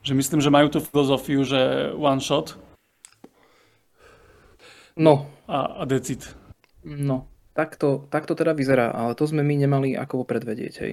Že 0.00 0.12
myslím, 0.16 0.40
že 0.40 0.48
majú 0.48 0.72
tú 0.72 0.80
filozofiu, 0.80 1.44
že 1.44 1.92
one 1.92 2.24
shot. 2.24 2.56
No. 4.96 5.28
A, 5.44 5.80
a 5.80 5.84
decid. 5.84 6.24
No, 6.84 7.28
takto, 7.54 8.10
takto 8.10 8.34
teda 8.34 8.52
vyzerá, 8.52 8.90
ale 8.90 9.14
to 9.14 9.24
sme 9.24 9.46
my 9.46 9.54
nemali 9.54 9.94
ako 9.94 10.26
predvedieť, 10.26 10.74
hej. 10.82 10.92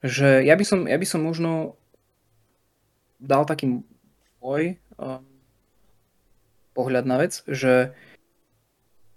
Že 0.00 0.46
ja 0.46 0.54
by 0.54 0.64
som, 0.64 0.80
ja 0.86 0.96
by 0.96 1.06
som 1.06 1.20
možno 1.26 1.74
dal 3.18 3.42
taký 3.44 3.82
môj 4.38 4.78
uh, 4.96 5.20
pohľad 6.76 7.04
na 7.04 7.16
vec, 7.18 7.42
že 7.50 7.94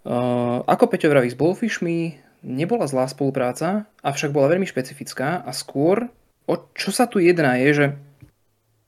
uh, 0.06 0.60
ako 0.66 0.84
Peťo 0.90 1.14
vraví 1.14 1.30
s 1.30 1.38
Blowfishmi, 1.38 2.18
nebola 2.46 2.88
zlá 2.88 3.06
spolupráca, 3.10 3.90
avšak 4.02 4.34
bola 4.34 4.52
veľmi 4.54 4.66
špecifická 4.66 5.44
a 5.44 5.52
skôr, 5.54 6.08
o 6.48 6.54
čo 6.74 6.90
sa 6.96 7.06
tu 7.06 7.20
jedná 7.20 7.60
je, 7.60 7.70
že 7.74 7.86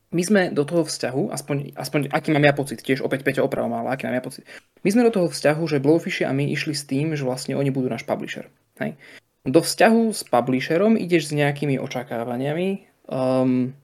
my 0.10 0.24
sme 0.26 0.42
do 0.50 0.66
toho 0.66 0.82
vzťahu, 0.88 1.30
aspoň, 1.30 1.78
aspoň 1.78 2.10
aký 2.10 2.34
mám 2.34 2.42
ja 2.42 2.54
pocit, 2.56 2.82
tiež 2.82 3.06
opäť 3.06 3.22
Peťo 3.22 3.46
opravom, 3.46 3.70
ale 3.78 3.94
aký 3.94 4.10
mám 4.10 4.18
ja 4.18 4.26
pocit. 4.26 4.42
My 4.84 4.90
sme 4.92 5.06
do 5.08 5.12
toho 5.12 5.28
vzťahu, 5.28 5.64
že 5.68 5.84
Blowfishi 5.84 6.24
a 6.24 6.32
my 6.32 6.48
išli 6.48 6.72
s 6.72 6.88
tým, 6.88 7.16
že 7.16 7.28
vlastne 7.28 7.56
oni 7.56 7.70
budú 7.70 7.92
náš 7.92 8.08
publisher. 8.08 8.48
Hej. 8.80 8.96
Do 9.44 9.60
vzťahu 9.60 10.12
s 10.12 10.24
publisherom 10.24 10.96
ideš 10.96 11.32
s 11.32 11.36
nejakými 11.36 11.80
očakávaniami, 11.80 12.88
um, 13.12 13.76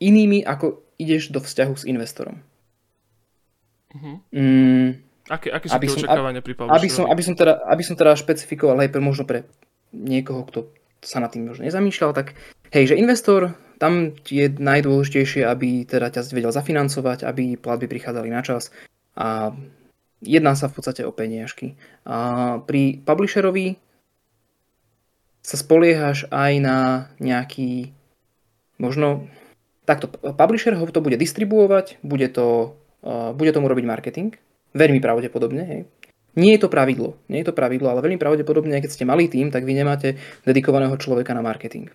inými, 0.00 0.44
ako 0.44 0.82
ideš 1.00 1.32
do 1.32 1.40
vzťahu 1.40 1.74
s 1.78 1.84
investorom. 1.88 2.40
Uh-huh. 3.92 4.16
Mm, 4.32 5.04
Aké, 5.30 5.54
aké 5.54 5.70
sú 5.70 5.78
Aby 5.78 5.86
tie 5.86 5.94
som- 5.94 6.02
očakávania 6.02 6.42
pri 6.42 6.54
Aby 6.58 6.88
som, 6.90 7.04
aby, 7.06 7.22
som 7.22 7.34
teda, 7.38 7.62
aby 7.70 7.82
som 7.86 7.94
teda 7.94 8.12
špecifikoval 8.18 8.76
aj 8.82 8.90
pre, 8.90 9.00
možno 9.00 9.24
pre 9.24 9.46
niekoho, 9.94 10.42
kto 10.48 10.58
sa 10.98 11.22
nad 11.22 11.30
tým 11.30 11.46
možno 11.46 11.62
nezamýšľal, 11.66 12.10
tak 12.10 12.34
hej, 12.74 12.94
že 12.94 12.98
investor, 12.98 13.54
tam 13.78 14.14
je 14.26 14.46
najdôležitejšie, 14.50 15.42
aby 15.46 15.86
teda 15.86 16.10
ťa 16.10 16.30
vedel 16.34 16.50
zafinancovať, 16.54 17.26
aby 17.26 17.58
platby 17.58 17.86
prichádzali 17.90 18.28
na 18.30 18.42
čas 18.42 18.70
a 19.14 19.50
jedná 20.22 20.54
sa 20.54 20.70
v 20.70 20.74
podstate 20.78 21.02
o 21.02 21.12
peniažky. 21.12 21.74
A 22.06 22.58
pri 22.62 23.02
publisherovi 23.02 23.76
sa 25.42 25.58
spoliehaš 25.58 26.30
aj 26.30 26.52
na 26.62 26.78
nejaký 27.18 27.90
možno 28.78 29.26
takto, 29.84 30.06
publisher 30.38 30.78
ho 30.78 30.86
to 30.86 31.02
bude 31.02 31.18
distribuovať, 31.18 31.98
bude, 32.06 32.30
to, 32.30 32.78
uh, 33.02 33.34
bude 33.34 33.50
tomu 33.50 33.66
robiť 33.66 33.84
marketing, 33.84 34.30
veľmi 34.72 35.02
pravdepodobne, 35.02 35.62
hej. 35.66 35.82
Nie 36.32 36.56
je 36.56 36.64
to 36.64 36.72
pravidlo, 36.72 37.20
nie 37.28 37.44
je 37.44 37.52
to 37.52 37.58
pravidlo, 37.58 37.92
ale 37.92 38.00
veľmi 38.00 38.16
pravdepodobne, 38.16 38.80
keď 38.80 38.88
ste 38.88 39.04
malý 39.04 39.28
tým, 39.28 39.52
tak 39.52 39.68
vy 39.68 39.76
nemáte 39.76 40.16
dedikovaného 40.48 40.96
človeka 40.96 41.36
na 41.36 41.44
marketing. 41.44 41.92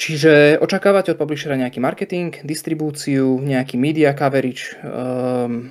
Čiže 0.00 0.56
očakávate 0.64 1.12
od 1.12 1.20
publishera 1.20 1.60
nejaký 1.60 1.76
marketing, 1.76 2.40
distribúciu, 2.40 3.36
nejaký 3.36 3.76
media 3.76 4.16
coverage, 4.16 4.80
um, 4.80 5.68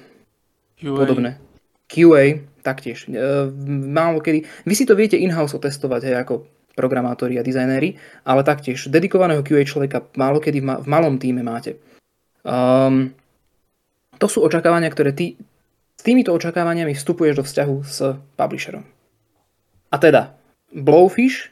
QA. 0.80 0.96
podobné. 0.96 1.30
QA 1.92 2.44
taktiež. 2.64 3.08
E, 3.08 3.14
málo 3.88 4.24
kedy. 4.24 4.46
Vy 4.64 4.74
si 4.76 4.86
to 4.88 4.96
viete 4.96 5.20
in-house 5.20 5.56
otestovať, 5.58 6.02
hej, 6.08 6.16
ako 6.24 6.48
programátori 6.78 7.36
a 7.36 7.44
dizajnéri, 7.44 8.00
ale 8.24 8.48
taktiež 8.48 8.88
dedikovaného 8.88 9.44
QA 9.44 9.68
človeka 9.68 10.08
málo 10.16 10.40
kedy 10.40 10.64
v, 10.64 10.66
ma- 10.66 10.80
v 10.80 10.88
malom 10.88 11.20
týme 11.20 11.44
máte. 11.44 11.76
Um, 12.48 13.12
to 14.16 14.32
sú 14.32 14.40
očakávania, 14.44 14.88
ktoré 14.88 15.12
ty 15.12 15.36
s 16.00 16.02
týmito 16.04 16.32
očakávaniami 16.32 16.96
vstupuješ 16.96 17.36
do 17.36 17.44
vzťahu 17.44 17.76
s 17.84 17.98
publisherom. 18.40 18.88
A 19.92 19.96
teda, 20.00 20.40
Blowfish 20.72 21.52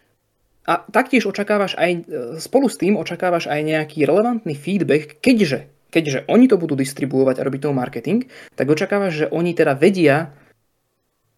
a 0.63 0.83
taktiež 0.87 1.27
očakávaš 1.27 1.75
aj, 1.75 1.91
e, 1.91 1.99
spolu 2.39 2.71
s 2.71 2.79
tým 2.79 2.95
očakávaš 2.95 3.51
aj 3.51 3.59
nejaký 3.63 4.07
relevantný 4.07 4.55
feedback, 4.55 5.19
keďže, 5.19 5.67
keďže 5.89 6.27
oni 6.27 6.45
to 6.51 6.59
budú 6.59 6.75
distribuovať 6.75 7.39
a 7.39 7.45
robiť 7.47 7.59
tomu 7.67 7.79
marketing, 7.79 8.27
tak 8.55 8.67
očakávaš, 8.67 9.25
že 9.25 9.31
oni 9.31 9.55
teda 9.55 9.73
vedia, 9.73 10.35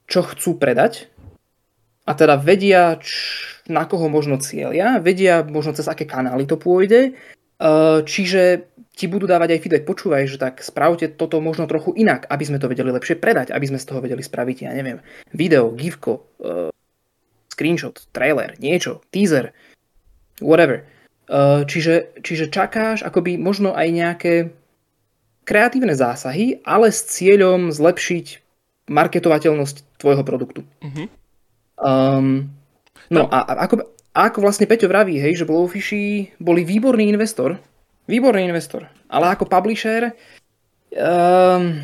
čo 0.10 0.26
chcú 0.26 0.58
predať 0.58 1.10
a 2.10 2.18
teda 2.18 2.42
vedia, 2.42 2.98
č- 2.98 3.62
na 3.70 3.86
koho 3.86 4.10
možno 4.10 4.42
cieľia, 4.42 4.98
vedia 4.98 5.46
možno 5.46 5.78
cez 5.78 5.86
aké 5.86 6.10
kanály 6.10 6.50
to 6.50 6.58
pôjde, 6.58 7.14
e, 7.14 7.72
čiže 8.02 8.66
ti 8.98 9.06
budú 9.08 9.30
dávať 9.30 9.56
aj 9.56 9.62
feedback, 9.62 9.86
počúvaj, 9.86 10.28
že 10.28 10.42
tak 10.42 10.60
spravte 10.66 11.08
toto 11.08 11.40
možno 11.40 11.70
trochu 11.70 11.96
inak, 11.96 12.28
aby 12.28 12.44
sme 12.44 12.60
to 12.60 12.68
vedeli 12.68 12.92
lepšie 12.92 13.16
predať, 13.16 13.54
aby 13.54 13.66
sme 13.70 13.80
z 13.80 13.88
toho 13.88 14.04
vedeli 14.04 14.20
spraviť, 14.20 14.68
ja 14.68 14.74
neviem, 14.74 15.00
video, 15.32 15.72
gifko, 15.72 16.26
e, 16.42 16.74
screenshot, 17.54 17.96
trailer, 18.12 18.58
niečo, 18.58 19.06
teaser, 19.14 19.54
whatever. 20.42 20.84
Uh, 21.30 21.62
čiže, 21.70 22.18
čiže 22.26 22.50
čakáš 22.50 23.06
akoby 23.06 23.38
možno 23.38 23.78
aj 23.78 23.88
nejaké 23.94 24.34
kreatívne 25.46 25.94
zásahy, 25.94 26.62
ale 26.66 26.90
s 26.90 27.06
cieľom 27.06 27.70
zlepšiť 27.70 28.26
marketovateľnosť 28.90 30.02
tvojho 30.02 30.24
produktu. 30.26 30.66
Mhm. 30.82 31.04
Um, 31.80 32.52
no 33.08 33.30
a, 33.32 33.46
ako, 33.66 33.88
ako 34.12 34.38
vlastne 34.44 34.68
Peťo 34.68 34.92
vraví, 34.92 35.16
hej, 35.16 35.40
že 35.40 35.48
Blowfishy 35.48 36.36
boli 36.42 36.68
výborný 36.68 37.08
investor, 37.08 37.56
výborný 38.10 38.50
investor, 38.50 38.90
ale 39.08 39.32
ako 39.32 39.48
publisher, 39.48 40.12
um, 40.92 41.80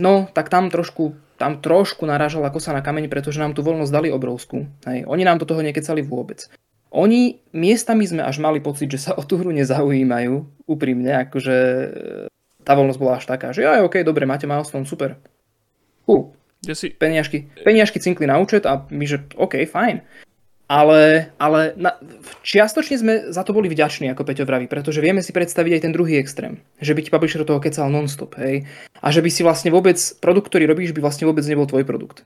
no 0.00 0.26
tak 0.32 0.48
tam 0.48 0.72
trošku 0.72 1.14
tam 1.40 1.56
trošku 1.64 2.04
narážal 2.04 2.44
ako 2.44 2.60
sa 2.60 2.76
na 2.76 2.84
kameň, 2.84 3.08
pretože 3.08 3.40
nám 3.40 3.56
tú 3.56 3.64
voľnosť 3.64 3.88
dali 3.88 4.12
obrovskú. 4.12 4.68
Hej. 4.84 5.08
Oni 5.08 5.24
nám 5.24 5.40
do 5.40 5.48
toho 5.48 5.64
nekecali 5.64 6.04
vôbec. 6.04 6.44
Oni, 6.90 7.38
miestami 7.54 8.02
sme 8.06 8.26
až 8.26 8.42
mali 8.42 8.58
pocit, 8.58 8.90
že 8.90 8.98
sa 8.98 9.12
o 9.14 9.22
tú 9.22 9.38
hru 9.38 9.54
nezaujímajú, 9.54 10.66
úprimne, 10.66 11.22
akože 11.26 11.56
e, 11.56 11.88
tá 12.66 12.74
voľnosť 12.74 12.98
bola 12.98 13.22
až 13.22 13.30
taká, 13.30 13.54
že 13.54 13.62
aj, 13.62 13.86
ok, 13.86 14.02
dobre, 14.02 14.26
máte 14.26 14.50
milestone, 14.50 14.86
super. 14.86 15.14
Cool, 16.02 16.34
Kde 16.60 16.74
si, 16.76 16.86
peniažky, 16.92 17.48
peniažky 17.64 17.96
cinkli 18.04 18.28
na 18.28 18.36
účet 18.36 18.68
a 18.68 18.84
my, 18.92 19.04
že 19.08 19.24
ok, 19.32 19.64
fajn. 19.64 20.04
Ale, 20.70 21.34
ale 21.40 21.74
na, 21.74 21.98
čiastočne 22.46 22.94
sme 22.94 23.14
za 23.34 23.42
to 23.42 23.50
boli 23.50 23.66
vďační, 23.66 24.14
ako 24.14 24.22
Peťo 24.22 24.46
vraví, 24.46 24.70
pretože 24.70 25.02
vieme 25.02 25.18
si 25.18 25.34
predstaviť 25.34 25.72
aj 25.74 25.82
ten 25.82 25.90
druhý 25.90 26.14
extrém. 26.22 26.62
Že 26.78 26.94
by 26.94 27.00
ti 27.02 27.10
publisher 27.10 27.42
toho 27.42 27.58
kecal 27.58 27.90
non-stop, 27.90 28.38
hej. 28.38 28.70
A 29.02 29.10
že 29.10 29.18
by 29.18 29.30
si 29.34 29.42
vlastne 29.42 29.74
vôbec, 29.74 29.98
produkt, 30.22 30.46
ktorý 30.46 30.70
robíš, 30.70 30.94
by 30.94 31.02
vlastne 31.02 31.26
vôbec 31.26 31.42
nebol 31.42 31.66
tvoj 31.66 31.82
produkt. 31.82 32.22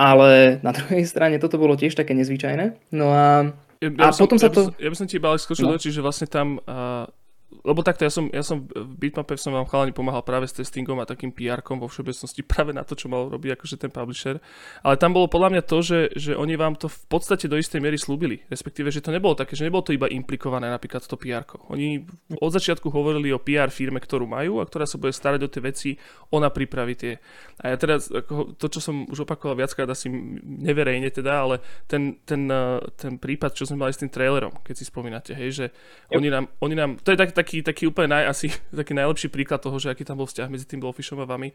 Ale 0.00 0.56
na 0.64 0.72
druhej 0.72 1.04
strane 1.04 1.36
toto 1.36 1.60
bolo 1.60 1.76
tiež 1.76 1.92
také 1.92 2.16
nezvyčajné. 2.16 2.96
No 2.96 3.12
a 3.12 3.52
ja, 3.80 3.88
A 3.88 4.08
by 4.08 4.12
som, 4.12 4.22
potom 4.24 4.38
sa 4.38 4.48
ja 4.48 4.52
to- 4.54 4.72
ja 4.78 4.88
by 4.88 4.96
som 4.96 5.06
ti 5.06 5.16
iba 5.16 5.28
ale 5.28 5.38
skočil 5.38 5.66
No. 5.66 5.74
do 5.74 5.80
že 5.92 6.00
vlastne 6.00 6.26
tam... 6.26 6.56
Uh, 6.64 7.04
lebo 7.46 7.78
takto, 7.82 8.02
ja 8.02 8.10
som, 8.10 8.26
ja 8.34 8.42
som 8.42 8.66
v 8.66 8.94
Bitmape 8.98 9.38
som 9.38 9.54
vám 9.54 9.70
chalani 9.70 9.94
pomáhal 9.94 10.26
práve 10.26 10.50
s 10.50 10.54
testingom 10.54 10.98
a 10.98 11.06
takým 11.06 11.30
PR-kom 11.30 11.78
vo 11.78 11.86
všeobecnosti 11.86 12.42
práve 12.50 12.74
na 12.74 12.82
to, 12.82 12.98
čo 12.98 13.06
mal 13.06 13.30
robiť 13.30 13.54
akože 13.54 13.76
ten 13.78 13.90
publisher. 13.90 14.42
Ale 14.82 14.98
tam 14.98 15.14
bolo 15.14 15.30
podľa 15.30 15.54
mňa 15.54 15.62
to, 15.62 15.78
že, 15.78 16.00
že 16.18 16.32
oni 16.34 16.58
vám 16.58 16.74
to 16.74 16.90
v 16.90 16.98
podstate 17.06 17.46
do 17.46 17.54
istej 17.54 17.78
miery 17.78 17.94
slúbili. 17.94 18.42
Respektíve, 18.50 18.90
že 18.90 18.98
to 18.98 19.14
nebolo 19.14 19.38
také, 19.38 19.54
že 19.54 19.62
nebolo 19.62 19.86
to 19.86 19.94
iba 19.94 20.10
implikované 20.10 20.66
napríklad 20.66 21.06
to 21.06 21.14
pr 21.14 21.46
Oni 21.70 22.02
od 22.42 22.50
začiatku 22.50 22.90
hovorili 22.90 23.30
o 23.30 23.38
PR 23.38 23.70
firme, 23.70 24.02
ktorú 24.02 24.26
majú 24.26 24.58
a 24.58 24.66
ktorá 24.66 24.82
sa 24.82 24.98
bude 24.98 25.14
starať 25.14 25.46
o 25.46 25.52
tie 25.52 25.62
veci, 25.62 25.90
ona 26.34 26.50
pripraví 26.50 26.98
tie. 26.98 27.22
A 27.62 27.70
ja 27.70 27.76
teraz, 27.78 28.10
ako, 28.10 28.58
to, 28.58 28.66
čo 28.66 28.80
som 28.82 29.06
už 29.06 29.22
opakoval 29.22 29.54
viackrát, 29.54 29.86
asi 29.86 30.10
neverejne 30.42 31.08
teda, 31.14 31.46
ale 31.46 31.62
ten, 31.86 32.18
ten, 32.26 32.50
eh, 32.50 32.82
ten 32.98 33.22
prípad, 33.22 33.54
čo 33.54 33.68
sme 33.68 33.86
mali 33.86 33.94
s 33.94 34.02
tým 34.02 34.10
trailerom, 34.10 34.60
keď 34.66 34.74
si 34.74 34.84
spomínate, 34.84 35.32
hej, 35.32 35.50
že 35.54 35.66
Jo. 36.10 36.18
oni 36.18 36.28
nám, 36.28 36.44
oni 36.60 36.74
nám, 36.74 36.90
to 37.00 37.14
je 37.14 37.18
tak, 37.18 37.35
taký, 37.36 37.60
taký 37.60 37.92
úplne 37.92 38.16
naj, 38.16 38.24
asi 38.32 38.48
taký 38.80 38.96
najlepší 38.96 39.28
príklad 39.28 39.60
toho, 39.60 39.76
že 39.76 39.92
aký 39.92 40.08
tam 40.08 40.16
bol 40.16 40.24
vzťah 40.24 40.48
medzi 40.48 40.64
tým 40.64 40.80
Blowfishom 40.80 41.20
a 41.20 41.28
vami, 41.28 41.52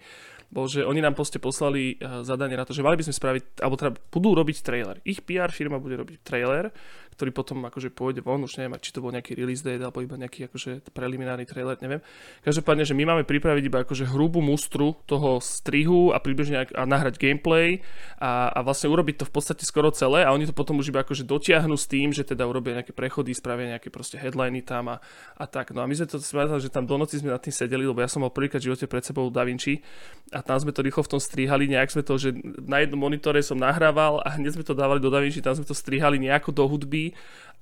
bol, 0.53 0.69
že 0.69 0.85
oni 0.85 1.01
nám 1.01 1.17
proste 1.17 1.41
poslali 1.41 1.97
uh, 1.97 2.21
zadanie 2.21 2.53
na 2.53 2.69
to, 2.69 2.77
že 2.77 2.85
mali 2.85 3.01
by 3.01 3.09
sme 3.09 3.17
spraviť, 3.17 3.43
alebo 3.65 3.75
teda 3.81 3.91
budú 4.13 4.37
robiť 4.37 4.57
trailer. 4.61 5.01
Ich 5.01 5.25
PR 5.25 5.49
firma 5.49 5.81
bude 5.81 5.97
robiť 5.97 6.21
trailer, 6.21 6.69
ktorý 7.11 7.31
potom 7.35 7.61
akože 7.67 7.91
pôjde 7.91 8.23
von, 8.23 8.41
už 8.41 8.57
neviem, 8.57 8.79
či 8.79 8.95
to 8.95 9.03
bol 9.03 9.11
nejaký 9.11 9.35
release 9.35 9.61
date, 9.61 9.83
alebo 9.83 9.99
iba 9.99 10.15
nejaký 10.15 10.47
akože 10.47 10.95
preliminárny 10.95 11.43
trailer, 11.43 11.75
neviem. 11.83 11.99
Každopádne, 12.41 12.87
že 12.87 12.95
my 12.95 13.03
máme 13.03 13.23
pripraviť 13.27 13.63
iba 13.67 13.83
akože 13.83 14.07
hrubú 14.07 14.39
mustru 14.39 14.95
toho 15.05 15.43
strihu 15.43 16.15
a 16.15 16.17
približne 16.23 16.71
a 16.71 16.83
nahrať 16.87 17.19
gameplay 17.19 17.83
a, 18.17 18.49
a 18.49 18.59
vlastne 18.63 18.87
urobiť 18.87 19.21
to 19.21 19.25
v 19.27 19.33
podstate 19.33 19.63
skoro 19.67 19.91
celé 19.91 20.23
a 20.23 20.31
oni 20.31 20.47
to 20.47 20.55
potom 20.55 20.79
už 20.79 20.89
iba 20.89 21.03
akože 21.03 21.27
dotiahnu 21.27 21.75
s 21.75 21.85
tým, 21.85 22.15
že 22.15 22.23
teda 22.23 22.47
urobia 22.47 22.79
nejaké 22.79 22.95
prechody, 22.95 23.35
spravia 23.35 23.75
nejaké 23.75 23.91
proste 23.91 24.15
headliny 24.15 24.63
tam 24.63 24.95
a, 24.95 25.03
a 25.35 25.45
tak. 25.45 25.75
No 25.75 25.83
a 25.83 25.85
my 25.85 25.93
sme 25.93 26.07
to 26.07 26.17
spravili, 26.17 26.63
že 26.63 26.71
tam 26.71 26.87
do 26.87 26.95
noci 26.95 27.19
sme 27.19 27.35
nad 27.35 27.43
tým 27.43 27.53
sedeli, 27.53 27.83
lebo 27.83 27.99
ja 27.99 28.07
som 28.07 28.23
mal 28.23 28.31
prvýkrát 28.31 28.63
v 28.63 28.71
živote 28.71 28.87
pred 28.87 29.03
sebou 29.03 29.27
Da 29.27 29.43
Vinci 29.43 29.83
a 30.31 30.39
tam 30.39 30.57
sme 30.57 30.71
to 30.71 30.79
rýchlo 30.79 31.03
v 31.03 31.11
tom 31.17 31.21
strihali, 31.21 31.67
nejak 31.67 31.91
sme 31.91 32.03
to, 32.07 32.15
že 32.15 32.31
na 32.63 32.79
jednom 32.79 32.97
monitore 33.03 33.43
som 33.43 33.59
nahrával 33.59 34.23
a 34.23 34.39
hneď 34.39 34.55
sme 34.55 34.65
to 34.65 34.77
dávali 34.77 35.03
do 35.03 35.11
Da 35.11 35.19
Vinci, 35.19 35.43
tam 35.43 35.57
sme 35.57 35.67
to 35.67 35.75
strihali 35.75 36.21
nejako 36.21 36.55
do 36.55 36.63
hudby 36.69 37.00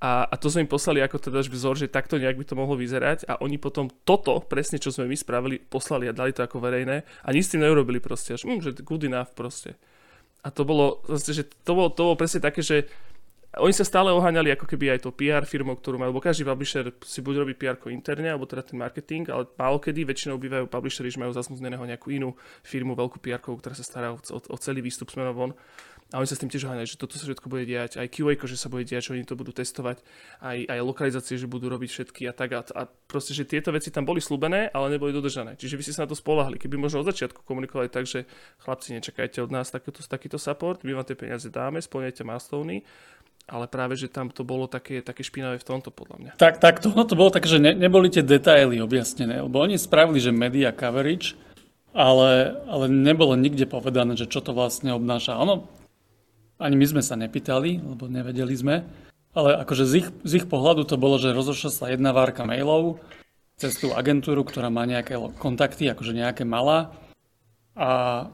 a, 0.00 0.24
a 0.32 0.34
to 0.40 0.48
sme 0.48 0.64
im 0.64 0.70
poslali 0.72 1.04
ako 1.04 1.20
teda 1.20 1.44
vzor, 1.44 1.76
že 1.76 1.92
takto 1.92 2.16
nejak 2.16 2.40
by 2.40 2.44
to 2.48 2.56
mohlo 2.56 2.72
vyzerať 2.72 3.28
a 3.28 3.36
oni 3.44 3.60
potom 3.60 3.92
toto, 4.08 4.40
presne 4.40 4.80
čo 4.80 4.88
sme 4.88 5.04
my 5.04 5.16
spravili, 5.16 5.60
poslali 5.60 6.08
a 6.08 6.16
dali 6.16 6.32
to 6.32 6.40
ako 6.40 6.56
verejné 6.56 7.04
a 7.04 7.28
nič 7.32 7.48
s 7.48 7.52
tým 7.52 7.64
neurobili 7.68 8.00
proste, 8.00 8.32
až, 8.32 8.48
mm, 8.48 8.64
že 8.64 8.70
good 8.80 9.04
enough 9.04 9.36
proste. 9.36 9.76
A 10.40 10.48
to 10.48 10.64
bolo, 10.64 11.04
zase, 11.04 11.36
že 11.36 11.44
to 11.68 11.76
bolo, 11.76 11.92
to 11.92 12.00
bolo 12.00 12.16
presne 12.16 12.40
také, 12.40 12.64
že 12.64 12.88
oni 13.58 13.74
sa 13.74 13.82
stále 13.82 14.14
oháňali 14.14 14.54
ako 14.54 14.62
keby 14.62 14.94
aj 14.94 15.04
to 15.04 15.10
PR 15.10 15.42
firmou, 15.42 15.74
ktorú 15.74 15.98
majú, 15.98 16.14
lebo 16.14 16.22
každý 16.22 16.46
publisher 16.46 16.94
si 17.02 17.18
bude 17.18 17.42
robiť 17.42 17.56
PR 17.58 17.76
interne, 17.90 18.30
alebo 18.30 18.46
teda 18.46 18.62
ten 18.62 18.78
marketing, 18.78 19.26
ale 19.26 19.50
málo 19.58 19.82
kedy 19.82 20.06
väčšinou 20.06 20.38
bývajú 20.38 20.70
publishery, 20.70 21.10
že 21.10 21.18
majú 21.18 21.34
zasmuzneného 21.34 21.82
nejakú 21.82 22.14
inú 22.14 22.38
firmu, 22.62 22.94
veľkú 22.94 23.18
PR, 23.18 23.42
ktorá 23.42 23.74
sa 23.74 23.82
stará 23.82 24.14
o, 24.14 24.18
o 24.22 24.56
celý 24.56 24.86
výstup 24.86 25.10
smerom 25.10 25.34
von. 25.34 25.52
A 26.10 26.18
oni 26.18 26.26
sa 26.26 26.34
s 26.34 26.42
tým 26.42 26.50
tiež 26.50 26.66
oháňajú, 26.66 26.90
že 26.90 26.98
toto 26.98 27.14
sa 27.14 27.22
všetko 27.22 27.46
bude 27.46 27.62
diať, 27.70 28.02
aj 28.02 28.10
QA, 28.10 28.34
že 28.34 28.58
sa 28.58 28.66
bude 28.66 28.82
diať, 28.82 29.10
že 29.10 29.14
oni 29.14 29.22
to 29.22 29.38
budú 29.38 29.54
testovať, 29.54 30.02
aj, 30.42 30.58
aj 30.66 30.78
lokalizácie, 30.82 31.38
že 31.38 31.46
budú 31.46 31.70
robiť 31.70 31.86
všetky 31.86 32.26
a 32.26 32.32
tak. 32.34 32.50
A, 32.50 32.66
a 32.66 32.82
proste, 33.06 33.30
že 33.30 33.46
tieto 33.46 33.70
veci 33.70 33.94
tam 33.94 34.02
boli 34.02 34.18
slúbené, 34.18 34.74
ale 34.74 34.90
neboli 34.90 35.14
dodržané. 35.14 35.54
Čiže 35.54 35.78
vy 35.78 35.82
ste 35.86 35.94
sa 35.94 36.02
na 36.02 36.10
to 36.10 36.18
spolahli. 36.18 36.58
Keby 36.58 36.74
možno 36.82 37.06
od 37.06 37.10
začiatku 37.14 37.46
komunikovali 37.46 37.86
tak, 37.86 38.10
že 38.10 38.26
chlapci, 38.66 38.98
nečakajte 38.98 39.38
od 39.38 39.54
nás 39.54 39.70
takýto, 39.70 40.02
takýto 40.02 40.34
support, 40.34 40.82
my 40.82 40.98
vám 40.98 41.06
tie 41.06 41.14
peniaze 41.14 41.46
dáme, 41.46 41.78
splňajte 41.78 42.26
milestone, 42.26 42.82
ale 43.46 43.66
práve, 43.70 43.94
že 43.94 44.10
tam 44.10 44.30
to 44.30 44.42
bolo 44.42 44.66
také, 44.66 45.02
také 45.02 45.22
špinavé 45.22 45.58
v 45.58 45.66
tomto, 45.66 45.94
podľa 45.94 46.16
mňa. 46.18 46.32
Tak, 46.38 46.62
tak 46.62 46.82
to, 46.82 46.90
no 46.94 47.02
to 47.06 47.18
bolo 47.18 47.34
tak, 47.34 47.46
že 47.46 47.58
ne, 47.58 47.74
neboli 47.74 48.10
tie 48.10 48.22
detaily 48.22 48.82
objasnené, 48.82 49.42
lebo 49.42 49.62
oni 49.62 49.78
spravili, 49.78 50.22
že 50.22 50.34
media 50.34 50.70
coverage, 50.70 51.34
ale, 51.90 52.54
ale 52.70 52.86
nebolo 52.86 53.34
nikde 53.34 53.66
povedané, 53.66 54.14
že 54.14 54.30
čo 54.30 54.38
to 54.38 54.54
vlastne 54.54 54.94
obnáša. 54.94 55.34
Ono, 55.42 55.66
ani 56.60 56.76
my 56.76 56.86
sme 56.86 57.02
sa 57.02 57.16
nepýtali, 57.16 57.80
lebo 57.80 58.06
nevedeli 58.06 58.54
sme, 58.54 58.84
ale 59.32 59.56
akože 59.64 59.84
z 59.88 59.92
ich, 60.04 60.08
z 60.22 60.32
ich 60.42 60.46
pohľadu 60.46 60.84
to 60.84 61.00
bolo, 61.00 61.16
že 61.16 61.32
rozošla 61.32 61.70
sa 61.72 61.88
jedna 61.88 62.12
várka 62.12 62.44
mailov 62.44 63.00
cez 63.56 63.76
tú 63.76 63.92
agentúru, 63.96 64.44
ktorá 64.44 64.68
má 64.68 64.84
nejaké 64.84 65.16
kontakty, 65.40 65.88
akože 65.88 66.16
nejaké 66.16 66.44
malá 66.44 66.92
a 67.76 68.24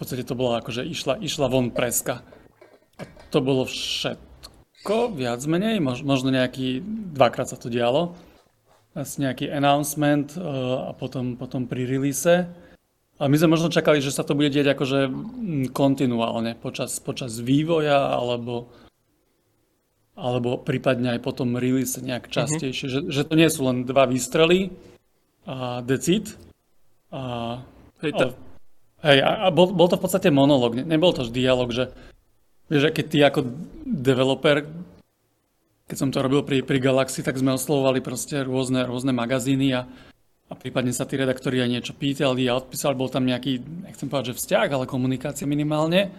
podstate 0.00 0.24
to 0.24 0.32
bolo 0.32 0.56
ako, 0.56 0.72
že 0.72 0.88
išla, 0.88 1.20
išla 1.20 1.52
von 1.52 1.68
preska. 1.68 2.24
A 2.96 3.04
to 3.28 3.44
bolo 3.44 3.68
všetko, 3.68 5.12
viac 5.12 5.44
menej, 5.44 5.84
možno 5.84 6.32
nejaký, 6.32 6.80
dvakrát 7.12 7.52
sa 7.52 7.60
to 7.60 7.68
dialo. 7.68 8.16
Asi 8.96 9.20
nejaký 9.20 9.52
announcement 9.52 10.32
uh, 10.40 10.88
a 10.88 10.90
potom, 10.96 11.36
potom 11.36 11.68
pri 11.68 11.84
release. 11.84 12.48
A 13.20 13.28
my 13.28 13.36
sme 13.36 13.52
možno 13.52 13.68
čakali, 13.68 14.00
že 14.00 14.16
sa 14.16 14.24
to 14.24 14.32
bude 14.32 14.48
diať 14.48 14.72
akože 14.72 15.12
mm, 15.12 15.66
kontinuálne 15.76 16.56
počas, 16.56 16.96
počas 17.04 17.36
vývoja 17.36 18.16
alebo, 18.16 18.72
alebo 20.16 20.56
prípadne 20.56 21.14
aj 21.16 21.20
potom 21.20 21.60
release 21.60 22.00
nejak 22.00 22.26
mhm. 22.26 22.32
častejšie. 22.32 22.86
Mm-hmm. 22.88 23.12
Že, 23.12 23.12
že 23.12 23.22
to 23.28 23.34
nie 23.36 23.48
sú 23.52 23.60
len 23.68 23.84
dva 23.84 24.08
výstrely 24.08 24.72
a 25.44 25.84
decid. 25.84 26.32
A, 27.12 27.60
Hej, 28.00 28.12
to... 28.16 28.26
hej, 29.04 29.18
a 29.20 29.52
bol, 29.52 29.76
bol 29.76 29.84
to 29.92 30.00
v 30.00 30.04
podstate 30.08 30.32
monolog, 30.32 30.72
ne, 30.72 30.88
nebol 30.88 31.12
to 31.12 31.28
dialog, 31.28 31.68
že 31.68 31.92
vieš, 32.72 32.96
keď 32.96 33.04
ty 33.12 33.18
ako 33.20 33.40
developer, 33.84 34.64
keď 35.84 35.96
som 35.98 36.08
to 36.08 36.24
robil 36.24 36.40
pri, 36.40 36.64
pri 36.64 36.80
Galaxy, 36.80 37.20
tak 37.20 37.36
sme 37.36 37.52
oslovovali 37.52 38.00
proste 38.00 38.40
rôzne, 38.40 38.88
rôzne 38.88 39.12
magazíny 39.12 39.68
a 39.76 39.84
a 40.50 40.58
prípadne 40.58 40.90
sa 40.90 41.06
tí 41.06 41.14
redaktori 41.14 41.62
aj 41.62 41.70
niečo 41.70 41.94
pýtali 41.94 42.50
a 42.50 42.58
odpísali, 42.58 42.98
bol 42.98 43.06
tam 43.06 43.22
nejaký, 43.22 43.62
nechcem 43.86 44.10
povedať, 44.10 44.34
že 44.34 44.38
vzťah, 44.42 44.68
ale 44.74 44.90
komunikácia 44.90 45.46
minimálne. 45.46 46.10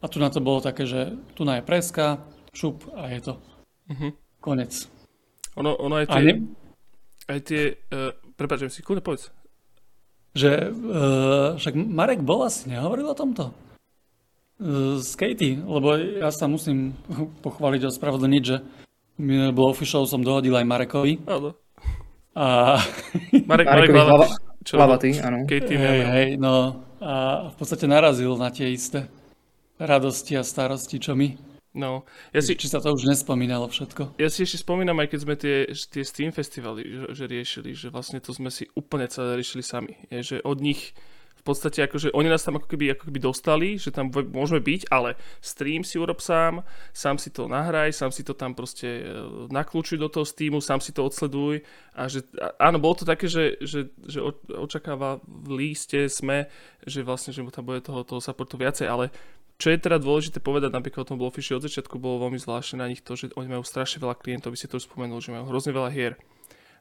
A 0.00 0.08
tu 0.08 0.16
na 0.16 0.32
to 0.32 0.40
bolo 0.40 0.64
také, 0.64 0.88
že 0.88 1.12
tu 1.36 1.44
na 1.44 1.60
je 1.60 1.68
preska, 1.68 2.24
šup 2.56 2.88
a 2.96 3.12
je 3.12 3.20
to. 3.20 3.34
Uh-huh. 3.92 4.10
Konec. 4.40 4.72
Ono, 5.60 5.76
ono 5.76 6.00
aj 6.00 6.06
tie, 6.08 6.22
ne... 6.24 6.34
aj 7.28 7.38
tie, 7.44 7.62
uh, 7.92 8.16
prepáčem 8.40 8.72
si, 8.72 8.80
kúne 8.80 9.04
povedz. 9.04 9.28
Že, 10.32 10.72
uh, 10.72 11.48
však 11.60 11.76
Marek 11.76 12.24
bol 12.24 12.40
asi 12.48 12.72
nehovoril 12.72 13.12
o 13.12 13.16
tomto? 13.16 13.52
Uh, 14.60 14.96
s 14.96 15.12
Katie, 15.12 15.60
lebo 15.60 15.92
ja 15.96 16.32
sa 16.32 16.48
musím 16.48 16.96
pochváliť 17.44 17.84
a 17.84 17.92
ospravedlniť, 17.92 18.42
že 18.42 18.56
Blowfish 19.54 19.94
som 19.94 20.24
dohodil 20.24 20.56
aj 20.56 20.66
Marekovi. 20.66 21.22
Áno. 21.28 21.54
A... 22.34 22.78
Marek, 23.46 23.66
Marek 23.66 23.90
Hlava, 23.94 24.26
Hlavaty, 24.66 25.22
áno. 25.22 25.46
Katie 25.46 25.78
hej, 25.78 26.00
hej, 26.02 26.28
no 26.36 26.82
a 27.04 27.46
v 27.52 27.54
podstate 27.60 27.84
narazil 27.84 28.32
na 28.40 28.48
tie 28.48 28.72
isté 28.72 29.04
radosti 29.76 30.40
a 30.40 30.42
starosti, 30.42 30.96
čo 30.96 31.12
my. 31.12 31.36
No, 31.74 32.06
ja 32.30 32.38
si... 32.38 32.54
Či 32.54 32.70
sa 32.70 32.78
to 32.78 32.94
už 32.94 33.04
nespomínalo 33.04 33.66
všetko? 33.66 34.14
Ja 34.22 34.30
si 34.30 34.46
ešte 34.46 34.62
spomínam, 34.62 34.94
aj 35.02 35.10
keď 35.10 35.20
sme 35.20 35.34
tie, 35.34 35.56
tie 35.74 36.04
Steam 36.06 36.30
festivaly 36.30 36.86
že, 36.86 37.06
že 37.12 37.24
riešili, 37.26 37.74
že 37.74 37.90
vlastne 37.90 38.22
to 38.22 38.30
sme 38.30 38.46
si 38.48 38.70
úplne 38.78 39.10
celé 39.10 39.42
riešili 39.42 39.66
sami. 39.66 39.98
Je, 40.06 40.22
že 40.22 40.36
od 40.46 40.62
nich 40.62 40.94
podstate 41.44 41.84
akože 41.84 42.16
oni 42.16 42.32
nás 42.32 42.40
tam 42.40 42.56
ako 42.56 42.66
keby, 42.66 42.96
ako 42.96 43.12
keby 43.12 43.20
dostali, 43.20 43.68
že 43.76 43.92
tam 43.92 44.08
môžeme 44.08 44.64
byť, 44.64 44.88
ale 44.88 45.20
stream 45.44 45.84
si 45.84 46.00
urob 46.00 46.24
sám, 46.24 46.64
sám 46.96 47.20
si 47.20 47.28
to 47.28 47.44
nahraj, 47.44 47.92
sám 47.92 48.10
si 48.10 48.24
to 48.24 48.32
tam 48.32 48.56
proste 48.56 49.04
e, 49.04 49.04
nakľúčuj 49.52 50.00
do 50.00 50.08
toho 50.08 50.24
Steamu, 50.24 50.64
sám 50.64 50.80
si 50.80 50.96
to 50.96 51.04
odsleduj 51.04 51.60
a 51.92 52.08
že 52.08 52.24
áno, 52.56 52.80
bolo 52.80 52.96
to 52.96 53.04
také, 53.04 53.28
že, 53.28 53.60
že, 53.60 53.92
že 54.08 54.24
očakáva 54.56 55.20
v 55.28 55.48
líste 55.60 56.08
sme, 56.08 56.48
že 56.88 57.04
vlastne, 57.04 57.36
že 57.36 57.44
mu 57.44 57.52
tam 57.52 57.68
bude 57.68 57.84
toho, 57.84 58.02
toho 58.02 58.24
supportu 58.24 58.56
viacej, 58.56 58.88
ale 58.88 59.12
čo 59.54 59.70
je 59.70 59.78
teda 59.78 60.02
dôležité 60.02 60.42
povedať, 60.42 60.74
napríklad 60.74 61.06
o 61.06 61.10
tom 61.14 61.20
Blowfishi 61.20 61.54
od 61.54 61.62
začiatku 61.62 62.00
bolo 62.02 62.26
veľmi 62.26 62.42
zvláštne 62.42 62.82
na 62.82 62.90
nich 62.90 63.06
to, 63.06 63.14
že 63.14 63.30
oni 63.38 63.54
majú 63.54 63.62
strašne 63.62 64.02
veľa 64.02 64.18
klientov, 64.18 64.50
by 64.50 64.58
si 64.58 64.66
to 64.66 64.82
už 64.82 64.90
spomenul, 64.90 65.22
že 65.22 65.30
majú 65.30 65.46
hrozne 65.46 65.70
veľa 65.70 65.90
hier. 65.94 66.18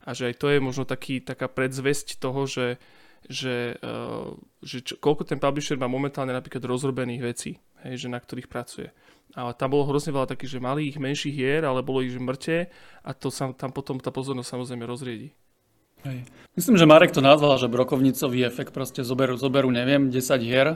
A 0.03 0.11
že 0.17 0.33
aj 0.33 0.35
to 0.41 0.49
je 0.49 0.59
možno 0.59 0.83
taký, 0.83 1.21
taká 1.21 1.47
predzvesť 1.47 2.17
toho, 2.17 2.43
že 2.49 2.81
že, 3.27 3.79
uh, 3.79 4.35
že 4.63 4.83
čo, 4.83 4.99
koľko 4.99 5.23
ten 5.27 5.39
publisher 5.39 5.79
má 5.79 5.87
momentálne 5.87 6.35
napríklad 6.35 6.63
rozrobených 6.63 7.21
vecí, 7.23 7.51
hej, 7.87 8.05
že 8.05 8.07
na 8.11 8.19
ktorých 8.19 8.51
pracuje. 8.51 8.91
Ale 9.33 9.55
tam 9.57 9.73
bolo 9.73 9.89
hrozne 9.89 10.13
veľa 10.13 10.29
takých, 10.29 10.57
že 10.57 10.59
malých, 10.61 11.01
menších 11.01 11.33
hier, 11.33 11.65
ale 11.65 11.81
bolo 11.81 12.05
ich 12.05 12.13
že 12.13 12.21
mŕte 12.21 12.57
a 13.01 13.09
to 13.17 13.33
sa 13.33 13.49
tam 13.55 13.73
potom 13.73 13.97
tá 13.97 14.13
pozornosť 14.13 14.49
samozrejme 14.53 14.85
rozriedi. 14.85 15.33
Hej. 16.03 16.27
Myslím, 16.59 16.75
že 16.75 16.85
Marek 16.85 17.15
to 17.15 17.23
nazval, 17.23 17.55
že 17.55 17.71
brokovnicový 17.71 18.43
efekt, 18.43 18.75
proste 18.75 19.07
zoberú, 19.07 19.39
zoberú 19.39 19.71
neviem, 19.71 20.11
10 20.11 20.19
hier, 20.43 20.75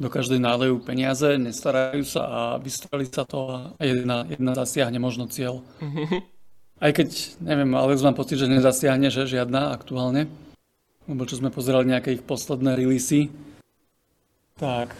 do 0.00 0.08
každej 0.08 0.40
nálejú 0.42 0.80
peniaze, 0.80 1.38
nestarajú 1.38 2.02
sa 2.02 2.22
a 2.24 2.40
vystreli 2.58 3.06
sa 3.06 3.28
to 3.28 3.52
a 3.52 3.58
jedna, 3.78 4.26
jedna 4.26 4.52
zasiahne 4.56 4.98
možno 4.98 5.28
cieľ. 5.30 5.62
Aj 6.84 6.90
keď, 6.96 7.36
neviem, 7.44 7.68
Alex 7.76 8.00
mám 8.00 8.16
pocit, 8.16 8.40
že 8.40 8.48
nezasiahne, 8.48 9.12
že 9.12 9.28
žiadna 9.28 9.76
aktuálne 9.76 10.32
lebo 11.08 11.24
čo 11.24 11.38
sme 11.40 11.54
pozerali 11.54 11.88
nejaké 11.88 12.18
ich 12.18 12.24
posledné 12.24 12.76
releasy, 12.76 13.32
tak, 14.60 14.92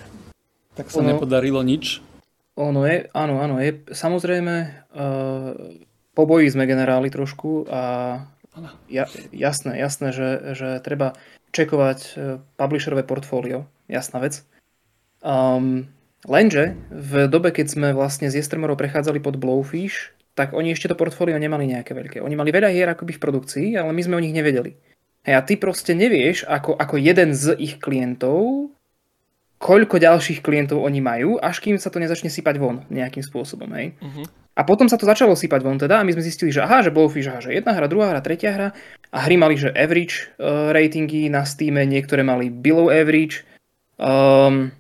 tak 0.73 0.89
sa 0.89 1.05
ono, 1.05 1.13
nepodarilo 1.13 1.61
nič. 1.61 2.01
Ono 2.57 2.85
je, 2.89 3.13
áno, 3.13 3.45
áno, 3.45 3.61
je, 3.61 3.85
samozrejme, 3.93 4.55
uh, 4.97 5.53
po 6.17 6.23
boji 6.25 6.49
sme 6.49 6.65
generáli 6.65 7.13
trošku 7.13 7.69
a 7.69 7.83
ja, 8.91 9.05
jasné, 9.31 9.79
jasné, 9.79 10.11
že, 10.11 10.57
že 10.57 10.69
treba 10.81 11.15
čekovať 11.53 11.99
uh, 12.01 12.41
publisherové 12.57 13.05
portfólio, 13.05 13.69
jasná 13.87 14.25
vec. 14.25 14.43
Um, 15.21 15.93
lenže 16.25 16.81
v 16.89 17.29
dobe, 17.29 17.53
keď 17.53 17.67
sme 17.69 17.89
vlastne 17.93 18.33
z 18.33 18.41
Yestermorov 18.41 18.81
prechádzali 18.81 19.21
pod 19.21 19.37
Blowfish, 19.37 20.17
tak 20.33 20.57
oni 20.57 20.73
ešte 20.73 20.89
to 20.89 20.97
portfólio 20.97 21.37
nemali 21.37 21.69
nejaké 21.69 21.93
veľké. 21.93 22.25
Oni 22.25 22.33
mali 22.33 22.49
veľa 22.49 22.73
hier 22.73 22.89
akoby 22.89 23.13
v 23.19 23.23
produkcii, 23.23 23.69
ale 23.77 23.93
my 23.93 24.01
sme 24.01 24.17
o 24.17 24.25
nich 24.25 24.33
nevedeli. 24.33 24.73
Hej, 25.21 25.35
a 25.37 25.43
ty 25.45 25.61
proste 25.61 25.93
nevieš, 25.93 26.49
ako, 26.49 26.81
ako 26.81 26.97
jeden 26.97 27.37
z 27.37 27.53
ich 27.61 27.77
klientov, 27.77 28.73
koľko 29.61 30.01
ďalších 30.01 30.41
klientov 30.41 30.81
oni 30.81 31.05
majú, 31.05 31.37
až 31.37 31.61
kým 31.61 31.77
sa 31.77 31.93
to 31.93 32.01
nezačne 32.01 32.33
sypať 32.33 32.57
von 32.57 32.89
nejakým 32.89 33.21
spôsobom. 33.21 33.69
Hej. 33.77 33.93
Uh-huh. 34.01 34.25
A 34.57 34.65
potom 34.65 34.89
sa 34.89 34.97
to 34.97 35.05
začalo 35.05 35.37
sypať 35.37 35.61
von 35.61 35.77
teda 35.77 36.01
a 36.01 36.05
my 36.05 36.17
sme 36.17 36.25
zistili, 36.25 36.49
že 36.49 36.65
aha, 36.65 36.81
že 36.81 36.93
Blowfish, 36.93 37.29
aha, 37.29 37.45
že 37.45 37.53
jedna 37.53 37.77
hra, 37.77 37.87
druhá 37.87 38.13
hra, 38.13 38.25
tretia 38.25 38.57
hra 38.57 38.69
a 39.13 39.19
hry 39.25 39.37
mali, 39.37 39.61
že 39.61 39.69
average 39.77 40.33
uh, 40.41 40.73
ratingy 40.73 41.29
na 41.29 41.45
Steam, 41.45 41.77
niektoré 41.77 42.25
mali 42.25 42.49
below 42.49 42.89
average. 42.89 43.45
Um, 44.01 44.73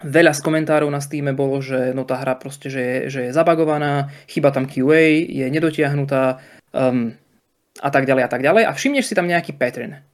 veľa 0.00 0.32
z 0.32 0.40
komentárov 0.40 0.88
na 0.88 1.04
Steam 1.04 1.28
bolo, 1.36 1.60
že 1.60 1.92
no 1.92 2.08
tá 2.08 2.16
hra 2.16 2.40
proste, 2.40 2.72
že 2.72 2.80
je, 2.80 2.96
že 3.12 3.20
je 3.28 3.36
zabagovaná, 3.36 4.08
chyba 4.26 4.48
tam 4.48 4.64
QA, 4.64 5.28
je 5.28 5.44
nedotiahnutá, 5.52 6.40
um, 6.72 7.14
a 7.80 7.88
tak 7.88 8.04
ďalej 8.04 8.22
a 8.28 8.30
tak 8.30 8.44
ďalej 8.44 8.62
a 8.68 8.72
všimneš 8.76 9.08
si 9.08 9.14
tam 9.16 9.26
nejaký 9.26 9.56
pattern. 9.56 10.04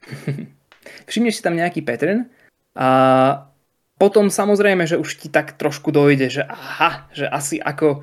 všimneš 1.10 1.38
si 1.38 1.42
tam 1.44 1.54
nejaký 1.54 1.84
pattern 1.84 2.32
a 2.74 2.88
potom 4.00 4.32
samozrejme, 4.32 4.88
že 4.88 4.96
už 4.96 5.20
ti 5.20 5.28
tak 5.28 5.60
trošku 5.60 5.92
dojde, 5.92 6.32
že 6.32 6.42
aha, 6.48 7.12
že 7.12 7.28
asi 7.28 7.60
ako 7.60 8.00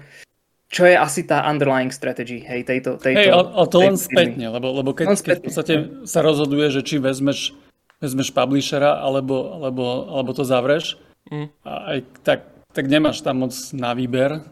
čo 0.67 0.83
je 0.83 0.99
asi 0.99 1.23
tá 1.23 1.47
underlying 1.47 1.95
strategy, 1.95 2.43
hej, 2.43 2.67
tejto... 2.67 2.99
tejto 2.99 3.19
hej, 3.23 3.31
ale, 3.31 3.65
to 3.71 3.79
len 3.79 3.95
spätne, 3.95 4.51
lebo, 4.51 4.75
lebo 4.75 4.91
keď, 4.91 5.15
keď 5.23 5.37
v 5.39 5.45
podstate 5.47 5.73
sa 6.03 6.19
rozhoduje, 6.19 6.67
že 6.67 6.83
či 6.83 6.99
vezmeš, 6.99 7.55
vezmeš 8.03 8.35
publishera, 8.35 8.99
alebo, 8.99 9.63
alebo, 9.63 10.11
alebo 10.11 10.35
to 10.35 10.43
zavreš, 10.43 10.99
mm. 11.31 11.47
a 11.63 11.71
aj, 11.95 11.99
tak, 12.19 12.39
tak 12.75 12.85
nemáš 12.91 13.23
tam 13.23 13.47
moc 13.47 13.55
na 13.71 13.95
výber. 13.95 14.43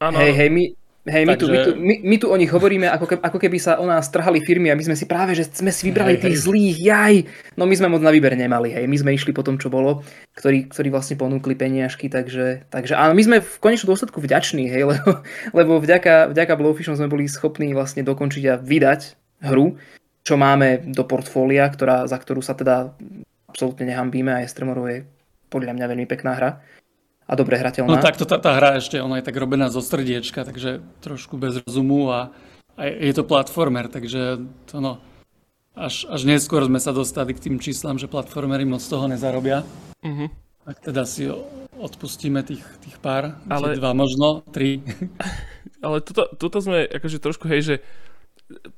Ano. 0.00 0.16
Hej, 0.16 0.32
hej, 0.32 0.48
my, 0.48 0.64
Hej, 1.02 1.26
my, 1.26 1.34
Takže... 1.34 1.42
tu, 1.42 1.46
my, 1.50 1.58
tu, 1.66 1.70
my, 1.74 1.94
my 2.06 2.16
tu 2.22 2.26
o 2.30 2.36
nich 2.38 2.46
hovoríme, 2.54 2.86
ako, 2.86 3.10
keby, 3.10 3.22
ako 3.26 3.38
keby 3.42 3.58
sa 3.58 3.82
o 3.82 3.90
nás 3.90 4.06
trhali 4.06 4.38
firmy 4.38 4.70
a 4.70 4.78
my 4.78 4.86
sme 4.86 4.94
si 4.94 5.10
práve, 5.10 5.34
že 5.34 5.50
sme 5.50 5.74
si 5.74 5.90
vybrali 5.90 6.14
hej, 6.14 6.30
tých 6.30 6.38
hej. 6.38 6.42
zlých, 6.46 6.78
jaj. 6.78 7.14
No 7.58 7.66
my 7.66 7.74
sme 7.74 7.90
moc 7.90 8.06
na 8.06 8.14
výber 8.14 8.38
nemali, 8.38 8.70
hej. 8.70 8.86
My 8.86 8.94
sme 9.02 9.10
išli 9.10 9.34
po 9.34 9.42
tom, 9.42 9.58
čo 9.58 9.66
bolo, 9.66 10.06
ktorí, 10.38 10.70
ktorí 10.70 10.94
vlastne 10.94 11.18
ponúkli 11.18 11.58
peniažky, 11.58 12.06
takže, 12.06 12.70
takže 12.70 12.94
áno, 12.94 13.18
my 13.18 13.22
sme 13.26 13.36
v 13.42 13.54
konečnom 13.58 13.90
dôsledku 13.90 14.22
vďační, 14.22 14.70
hej, 14.70 14.86
lebo, 14.94 15.26
lebo 15.50 15.72
vďaka, 15.82 16.30
vďaka 16.30 16.54
Blowfishom 16.54 16.94
sme 16.94 17.10
boli 17.10 17.26
schopní 17.26 17.74
vlastne 17.74 18.06
dokončiť 18.06 18.44
a 18.46 18.54
vydať 18.62 19.00
hru, 19.42 19.74
čo 20.22 20.38
máme 20.38 20.86
do 20.86 21.02
portfólia, 21.02 21.66
ktorá, 21.66 22.06
za 22.06 22.14
ktorú 22.14 22.46
sa 22.46 22.54
teda 22.54 22.94
absolútne 23.50 23.90
nehambíme 23.90 24.30
a 24.30 24.46
Estremorov 24.46 24.86
je 24.86 25.02
podľa 25.50 25.74
mňa 25.74 25.86
veľmi 25.90 26.06
pekná 26.06 26.38
hra 26.38 26.62
a 27.26 27.32
dobre 27.38 27.56
hrateľná. 27.58 27.88
No 27.88 28.02
takto 28.02 28.26
tá, 28.26 28.36
tá 28.42 28.58
hra 28.58 28.82
ešte, 28.82 28.98
ona 28.98 29.22
je 29.22 29.26
tak 29.26 29.38
robená 29.38 29.70
zo 29.70 29.80
srdiečka, 29.80 30.42
takže 30.42 30.82
trošku 31.00 31.38
bez 31.38 31.62
rozumu 31.62 32.10
a, 32.10 32.34
a 32.74 32.82
je 32.84 33.12
to 33.14 33.22
platformer, 33.22 33.86
takže 33.86 34.42
to 34.66 34.76
no, 34.82 34.98
až, 35.78 36.04
až 36.10 36.26
neskôr 36.26 36.66
sme 36.66 36.82
sa 36.82 36.90
dostali 36.90 37.32
k 37.32 37.48
tým 37.48 37.56
číslam, 37.62 37.96
že 37.96 38.10
platformery 38.10 38.66
moc 38.66 38.82
toho 38.82 39.06
nezarobia. 39.06 39.62
Uh-huh. 40.02 40.28
Tak 40.66 40.92
teda 40.92 41.02
si 41.06 41.30
odpustíme 41.78 42.42
tých, 42.42 42.62
tých 42.82 42.96
pár, 42.98 43.38
ale, 43.50 43.78
dva 43.78 43.94
možno, 43.94 44.46
tri. 44.50 44.78
Ale 45.82 45.98
tuto, 45.98 46.30
tuto 46.38 46.62
sme 46.62 46.86
akože 46.86 47.18
trošku, 47.18 47.50
hej, 47.50 47.60
že 47.66 47.74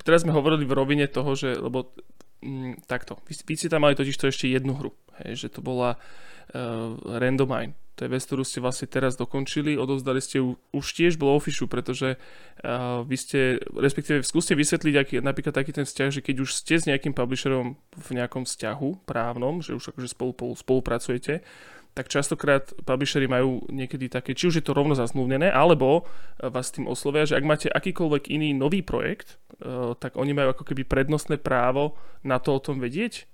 teraz 0.08 0.24
sme 0.24 0.32
hovorili 0.32 0.64
v 0.64 0.72
rovine 0.72 1.04
toho, 1.04 1.36
že, 1.36 1.52
lebo 1.52 1.92
mm, 2.40 2.88
takto, 2.88 3.20
vy, 3.28 3.36
vy 3.44 3.54
ste 3.60 3.68
tam 3.68 3.84
mali 3.84 3.92
totiž 3.92 4.16
to 4.16 4.32
ešte 4.32 4.48
jednu 4.48 4.72
hru, 4.72 4.96
hej, 5.20 5.36
že 5.36 5.52
to 5.52 5.60
bola 5.60 6.00
uh, 6.00 6.96
Randomine 7.04 7.76
To 7.94 8.06
je 8.06 8.10
vec, 8.10 8.22
ktorú 8.26 8.42
ste 8.42 8.58
vlastne 8.58 8.90
teraz 8.90 9.14
dokončili, 9.14 9.78
odovzdali 9.78 10.18
ste 10.18 10.42
ju 10.42 10.58
už 10.74 10.86
tiež 10.98 11.14
Blowfishu, 11.14 11.70
pretože 11.70 12.18
uh, 12.18 13.06
vy 13.06 13.14
ste, 13.14 13.40
respektíve 13.70 14.26
skúste 14.26 14.58
vysvetliť 14.58 14.94
aký, 14.98 15.14
napríklad 15.22 15.54
taký 15.54 15.70
ten 15.70 15.86
vzťah, 15.86 16.10
že 16.10 16.24
keď 16.26 16.42
už 16.42 16.50
ste 16.58 16.74
s 16.82 16.90
nejakým 16.90 17.14
publisherom 17.14 17.78
v 17.78 18.08
nejakom 18.18 18.42
vzťahu 18.42 19.06
právnom, 19.06 19.62
že 19.62 19.78
už 19.78 19.94
akože 19.94 20.10
spolu, 20.10 20.34
spolupracujete, 20.58 21.46
tak 21.94 22.10
častokrát 22.10 22.74
publishery 22.82 23.30
majú 23.30 23.62
niekedy 23.70 24.10
také, 24.10 24.34
či 24.34 24.50
už 24.50 24.58
je 24.58 24.66
to 24.66 24.74
rovno 24.74 24.98
zazmluvnené, 24.98 25.46
alebo 25.46 26.10
vás 26.42 26.74
tým 26.74 26.90
oslovia, 26.90 27.22
že 27.22 27.38
ak 27.38 27.46
máte 27.46 27.70
akýkoľvek 27.70 28.26
iný 28.34 28.50
nový 28.58 28.82
projekt, 28.82 29.38
uh, 29.62 29.94
tak 29.94 30.18
oni 30.18 30.34
majú 30.34 30.50
ako 30.50 30.66
keby 30.66 30.82
prednostné 30.82 31.38
právo 31.38 31.94
na 32.26 32.42
to 32.42 32.58
o 32.58 32.58
tom 32.58 32.82
vedieť? 32.82 33.30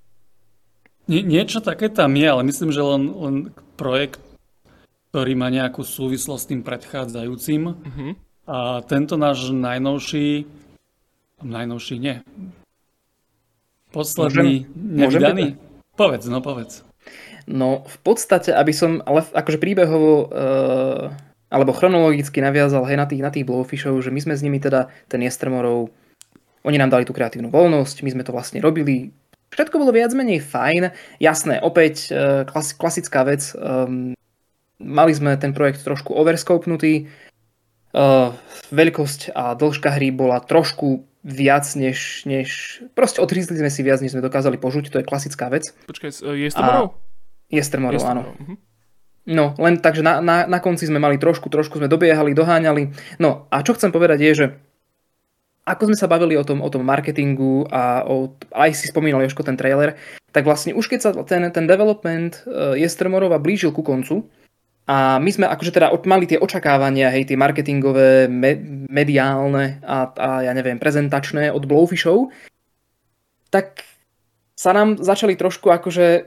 Nie, 1.08 1.24
niečo 1.24 1.64
také 1.64 1.88
tam 1.88 2.12
je, 2.12 2.28
ale 2.28 2.44
myslím, 2.44 2.70
že 2.70 2.84
len, 2.84 3.02
len 3.08 3.36
projekt, 3.80 4.20
ktorý 5.10 5.34
má 5.34 5.50
nejakú 5.50 5.82
súvislosť 5.82 6.42
s 6.42 6.50
tým 6.54 6.62
predchádzajúcim. 6.62 7.62
Uh-huh. 7.66 8.10
A 8.46 8.82
tento 8.86 9.18
náš 9.18 9.50
najnovší, 9.50 10.46
najnovší 11.42 11.94
nie, 11.98 12.22
posledný, 13.90 14.70
Môžem? 14.70 14.96
nevydaný, 14.96 15.46
Môžem 15.54 15.68
povedz, 16.00 16.24
no 16.32 16.40
povedz. 16.40 16.72
No 17.44 17.84
v 17.84 17.98
podstate, 18.00 18.54
aby 18.56 18.72
som, 18.72 19.04
ale 19.04 19.26
akože 19.26 19.58
príbehovo, 19.60 20.32
uh, 20.32 21.12
alebo 21.50 21.74
chronologicky 21.74 22.38
naviazal 22.40 22.86
hej, 22.86 22.96
na 22.96 23.04
tých, 23.04 23.20
na 23.20 23.28
tých 23.28 23.44
blowfishov, 23.44 23.98
že 24.00 24.14
my 24.14 24.20
sme 24.22 24.34
s 24.38 24.44
nimi 24.46 24.56
teda, 24.62 24.88
ten 25.10 25.20
Jestrmorov, 25.20 25.92
oni 26.62 26.76
nám 26.78 26.94
dali 26.94 27.04
tú 27.04 27.12
kreatívnu 27.12 27.50
voľnosť, 27.50 28.06
my 28.06 28.10
sme 28.16 28.24
to 28.24 28.32
vlastne 28.32 28.62
robili, 28.62 29.10
všetko 29.52 29.76
bolo 29.76 29.92
viac 29.92 30.14
menej 30.14 30.40
fajn, 30.40 30.94
jasné, 31.18 31.58
opäť 31.60 32.08
uh, 32.08 32.46
klas, 32.46 32.72
klasická 32.72 33.26
vec, 33.26 33.42
um, 33.58 34.16
Mali 34.80 35.12
sme 35.12 35.36
ten 35.36 35.52
projekt 35.52 35.84
trošku 35.84 36.16
overscopenutý, 36.16 37.12
uh, 37.92 38.32
veľkosť 38.72 39.36
a 39.36 39.54
dĺžka 39.54 39.92
hry 40.00 40.08
bola 40.10 40.40
trošku 40.40 41.04
viac, 41.20 41.68
než, 41.76 42.24
než 42.24 42.80
proste 42.96 43.20
odhrízli 43.20 43.60
sme 43.60 43.68
si 43.68 43.84
viac, 43.84 44.00
než 44.00 44.16
sme 44.16 44.24
dokázali 44.24 44.56
požuť, 44.56 44.88
to 44.88 44.98
je 45.00 45.08
klasická 45.08 45.52
vec. 45.52 45.76
Počkaj, 45.84 46.24
je 46.32 46.48
Strmorov? 46.48 46.96
Je 47.52 47.60
Strmorov, 47.60 48.00
áno. 48.08 48.22
Uh-huh. 48.24 48.56
No, 49.28 49.52
len 49.60 49.76
takže 49.76 50.00
na, 50.00 50.24
na, 50.24 50.48
na 50.48 50.58
konci 50.64 50.88
sme 50.88 50.96
mali 50.96 51.20
trošku, 51.20 51.52
trošku 51.52 51.76
sme 51.76 51.92
dobiehali, 51.92 52.32
doháňali. 52.32 52.96
No 53.20 53.44
a 53.52 53.60
čo 53.60 53.76
chcem 53.76 53.92
povedať 53.92 54.18
je, 54.24 54.32
že 54.32 54.46
ako 55.68 55.92
sme 55.92 55.96
sa 56.00 56.08
bavili 56.08 56.40
o 56.40 56.42
tom, 56.42 56.64
o 56.64 56.72
tom 56.72 56.82
marketingu 56.88 57.68
a 57.68 58.00
o, 58.08 58.32
aj 58.56 58.72
si 58.72 58.88
spomínal 58.88 59.20
Joško 59.22 59.44
ten 59.44 59.60
trailer, 59.60 60.00
tak 60.32 60.48
vlastne 60.48 60.72
už 60.72 60.88
keď 60.88 60.98
sa 61.04 61.10
ten, 61.28 61.44
ten 61.52 61.68
development 61.68 62.42
uh, 62.48 62.72
Jestrmorova 62.74 63.36
blížil 63.36 63.76
ku 63.76 63.84
koncu, 63.84 64.24
a 64.90 65.22
my 65.22 65.30
sme 65.30 65.46
akože 65.46 65.70
teda 65.70 65.94
mali 66.10 66.26
tie 66.26 66.42
očakávania, 66.42 67.14
hej, 67.14 67.30
tie 67.30 67.38
marketingové, 67.38 68.26
me, 68.26 68.58
mediálne 68.90 69.78
a, 69.86 70.10
a 70.10 70.28
ja 70.42 70.50
neviem, 70.50 70.82
prezentačné 70.82 71.54
od 71.54 71.62
Blowfishov, 71.62 72.34
tak 73.54 73.86
sa 74.58 74.74
nám 74.74 74.98
začali 74.98 75.38
trošku 75.38 75.70
akože 75.70 76.26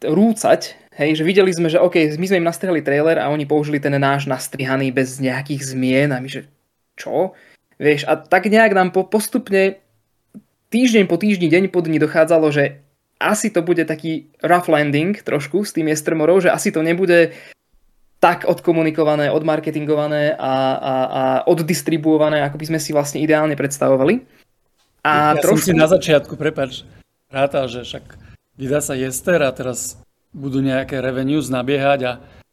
rúcať, 0.00 0.60
hej, 0.96 1.20
že 1.20 1.26
videli 1.28 1.52
sme, 1.52 1.68
že 1.68 1.76
OK, 1.76 2.16
my 2.16 2.24
sme 2.24 2.40
im 2.40 2.48
nastrihali 2.48 2.80
trailer 2.80 3.20
a 3.20 3.28
oni 3.28 3.44
použili 3.44 3.76
ten 3.76 3.92
náš 4.00 4.24
nastrihaný 4.24 4.88
bez 4.88 5.20
nejakých 5.20 5.76
zmien 5.76 6.08
a 6.16 6.24
my, 6.24 6.32
že 6.32 6.48
čo? 6.96 7.36
Vieš, 7.76 8.08
a 8.08 8.16
tak 8.16 8.48
nejak 8.48 8.72
nám 8.72 8.96
po, 8.96 9.04
postupne 9.04 9.82
týždeň 10.72 11.04
po 11.04 11.20
týždni, 11.20 11.52
deň 11.52 11.64
po 11.68 11.84
dni 11.84 12.00
dochádzalo, 12.00 12.48
že 12.48 12.81
asi 13.22 13.54
to 13.54 13.62
bude 13.62 13.86
taký 13.86 14.26
rough 14.42 14.66
landing 14.66 15.14
trošku 15.14 15.62
s 15.62 15.70
tým 15.70 15.88
Jestrmorou, 15.88 16.42
že 16.42 16.50
asi 16.50 16.74
to 16.74 16.82
nebude 16.82 17.30
tak 18.22 18.46
odkomunikované, 18.46 19.34
odmarketingované 19.34 20.38
a, 20.38 20.54
a, 20.78 20.94
a 21.10 21.22
oddistribuované, 21.50 22.46
ako 22.46 22.54
by 22.54 22.66
sme 22.70 22.78
si 22.78 22.94
vlastne 22.94 23.18
ideálne 23.18 23.58
predstavovali. 23.58 24.22
A 25.02 25.34
ja 25.34 25.42
trošku... 25.42 25.66
som 25.66 25.74
si 25.74 25.74
na 25.74 25.90
začiatku, 25.90 26.38
prepač, 26.38 26.86
rátal, 27.26 27.66
že 27.66 27.82
však 27.82 28.14
vydá 28.54 28.78
sa 28.78 28.94
Jester 28.94 29.42
a 29.42 29.50
teraz 29.50 29.98
budú 30.30 30.62
nejaké 30.62 31.02
revenues 31.02 31.50
nabiehať 31.50 32.00
a, 32.06 32.12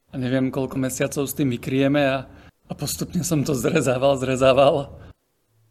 a 0.09 0.15
neviem 0.17 0.49
koľko 0.49 0.81
mesiacov 0.81 1.29
s 1.29 1.37
tým 1.37 1.53
vykrieme 1.53 2.01
a, 2.01 2.25
a 2.65 2.73
postupne 2.73 3.21
som 3.21 3.45
to 3.45 3.53
zrezával, 3.53 4.17
zrezával, 4.17 4.97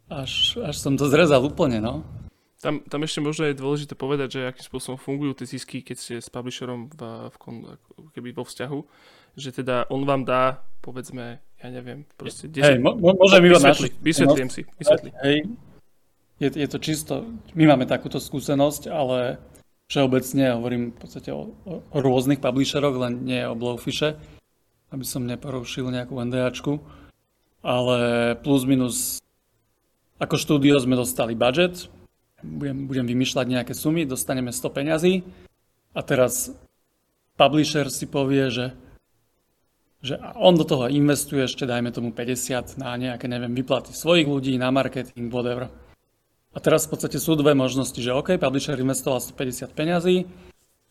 až, 0.07 0.63
až 0.63 0.75
som 0.79 0.95
to 0.95 1.11
zrezal 1.11 1.43
úplne, 1.43 1.83
no. 1.83 2.07
Tam, 2.59 2.83
tam 2.83 3.07
ešte 3.07 3.23
možno 3.23 3.47
je 3.47 3.55
dôležité 3.55 3.95
povedať, 3.95 4.35
že 4.35 4.51
akým 4.51 4.67
spôsobom 4.67 4.99
fungujú 4.99 5.31
tie 5.39 5.47
zisky, 5.47 5.79
keď 5.79 5.95
ste 5.95 6.15
s 6.19 6.27
publisherom 6.27 6.91
v, 6.91 7.31
v, 7.31 7.35
keby 8.11 8.35
vo 8.35 8.43
vzťahu, 8.43 8.79
že 9.39 9.55
teda 9.55 9.87
on 9.87 10.03
vám 10.03 10.27
dá, 10.27 10.59
povedzme, 10.83 11.39
ja 11.39 11.67
neviem, 11.71 12.03
proste 12.19 12.51
10... 12.51 12.59
Hej, 12.59 12.77
môžem 12.83 13.47
iba 13.47 13.63
vysvetli, 13.63 13.89
vysvetlím 14.03 14.49
si, 14.51 14.67
vysvetli. 14.75 15.09
Hej, 15.23 15.47
je, 16.43 16.49
je 16.51 16.67
to 16.67 16.77
čisto, 16.83 17.13
my 17.55 17.63
máme 17.63 17.87
takúto 17.87 18.19
skúsenosť, 18.19 18.91
ale 18.91 19.39
všeobecne 19.87 20.59
hovorím 20.59 20.83
v 20.91 20.97
podstate 20.99 21.31
o, 21.31 21.55
o, 21.63 21.79
o 21.79 21.97
rôznych 22.03 22.43
publisheroch, 22.43 22.99
len 22.99 23.23
nie 23.23 23.39
o 23.47 23.55
Blowfishe, 23.55 24.19
aby 24.91 25.05
som 25.07 25.23
neporušil 25.23 25.87
nejakú 25.87 26.11
NDAčku, 26.11 26.75
ale 27.63 27.97
plus 28.43 28.67
minus 28.67 29.23
ako 30.19 30.35
štúdio 30.35 30.75
sme 30.83 30.99
dostali 30.99 31.31
budget, 31.39 31.87
budem, 32.43 32.87
budem 32.87 33.05
vymýšľať 33.05 33.45
nejaké 33.45 33.73
sumy, 33.75 34.07
dostaneme 34.07 34.51
100 34.53 34.75
peňazí. 34.75 35.13
A 35.93 35.99
teraz 36.05 36.53
publisher 37.39 37.87
si 37.87 38.05
povie, 38.05 38.51
že, 38.51 38.67
že 40.03 40.19
on 40.37 40.59
do 40.59 40.67
toho 40.67 40.91
investuje 40.91 41.47
ešte 41.47 41.63
dajme 41.63 41.89
tomu 41.95 42.11
50 42.11 42.79
na 42.79 42.95
nejaké, 42.99 43.25
neviem, 43.31 43.55
vyplaty 43.55 43.95
svojich 43.95 44.27
ľudí, 44.27 44.55
na 44.59 44.69
marketing, 44.69 45.31
whatever. 45.31 45.71
A 46.49 46.57
teraz 46.57 46.89
v 46.89 46.97
podstate 46.97 47.21
sú 47.21 47.37
dve 47.37 47.53
možnosti, 47.53 47.97
že 47.97 48.11
OK, 48.11 48.41
publisher 48.41 48.75
investoval 48.75 49.21
150 49.21 49.69
peňazí 49.71 50.25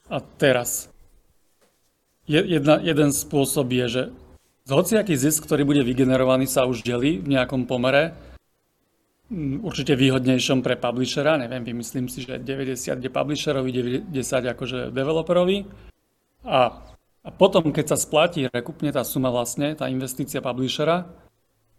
a 0.06 0.22
teraz. 0.22 0.88
Jedna, 2.28 2.78
jeden 2.84 3.10
spôsob 3.10 3.72
je, 3.72 3.86
že 3.88 4.02
hociaký 4.68 5.16
zisk, 5.16 5.48
ktorý 5.48 5.64
bude 5.64 5.80
vygenerovaný, 5.80 6.44
sa 6.44 6.68
už 6.68 6.84
delí 6.84 7.18
v 7.18 7.32
nejakom 7.32 7.64
pomere 7.64 8.27
určite 9.60 9.92
výhodnejšom 9.92 10.64
pre 10.64 10.80
publishera, 10.80 11.36
neviem, 11.36 11.60
vymyslím 11.60 12.08
si, 12.08 12.24
že 12.24 12.40
90 12.40 13.04
je 13.04 13.10
publisherovi, 13.12 13.70
10 14.08 14.54
akože 14.56 14.78
developerovi. 14.88 15.68
A, 16.48 16.80
a 17.20 17.28
potom, 17.28 17.68
keď 17.68 17.94
sa 17.94 17.98
splatí, 18.00 18.48
rekupne 18.48 18.88
tá 18.88 19.04
suma 19.04 19.28
vlastne, 19.28 19.76
tá 19.76 19.92
investícia 19.92 20.40
publishera, 20.40 21.12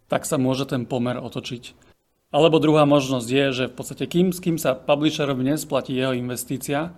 tak 0.09 0.29
sa 0.29 0.37
môže 0.37 0.69
ten 0.69 0.85
pomer 0.85 1.17
otočiť. 1.17 1.89
Alebo 2.29 2.61
druhá 2.61 2.85
možnosť 2.85 3.29
je, 3.29 3.45
že 3.49 3.65
v 3.69 3.75
podstate 3.77 4.05
kým, 4.05 4.29
s 4.29 4.37
kým 4.37 4.61
sa 4.61 4.77
publisherovi 4.77 5.41
nesplatí 5.41 5.97
jeho 5.97 6.13
investícia, 6.13 6.93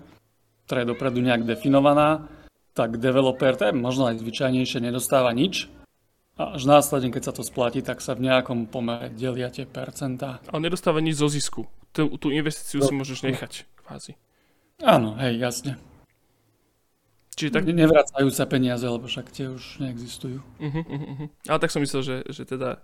ktorá 0.67 0.83
je 0.83 0.91
dopredu 0.91 1.23
nejak 1.23 1.47
definovaná, 1.47 2.27
tak 2.75 2.99
developer, 2.99 3.55
to 3.55 3.71
je 3.71 3.73
možno 3.75 4.11
aj 4.11 4.19
zvyčajnejšie, 4.19 4.83
nedostáva 4.83 5.31
nič, 5.31 5.71
a 6.41 6.57
až 6.57 6.65
následne, 6.65 7.13
keď 7.13 7.29
sa 7.29 7.33
to 7.37 7.45
splatí, 7.45 7.85
tak 7.85 8.01
sa 8.01 8.17
v 8.17 8.25
nejakom 8.25 8.65
pomere 8.65 9.13
delia 9.13 9.53
tie 9.53 9.69
percentá. 9.69 10.41
Ale 10.49 10.65
nedostáva 10.65 10.97
nič 10.97 11.21
zo 11.21 11.29
zisku. 11.29 11.69
Tú, 11.93 12.17
tú 12.17 12.33
investíciu 12.33 12.81
no. 12.81 12.87
si 12.89 12.93
môžeš 12.97 13.21
nechať, 13.21 13.69
kvázi. 13.85 14.17
Áno, 14.81 15.13
hej, 15.21 15.37
jasne. 15.37 15.77
Čiže 17.37 17.51
tak... 17.53 17.63
Nevracajú 17.69 18.27
sa 18.33 18.49
peniaze, 18.49 18.83
lebo 18.83 19.07
však 19.07 19.31
tie 19.31 19.47
už 19.47 19.79
neexistujú. 19.79 20.41
Uh-huh, 20.41 20.83
uh-huh. 20.83 21.27
Ale 21.47 21.59
tak 21.61 21.71
som 21.71 21.79
myslel, 21.79 22.01
že, 22.03 22.15
že 22.27 22.43
teda, 22.43 22.83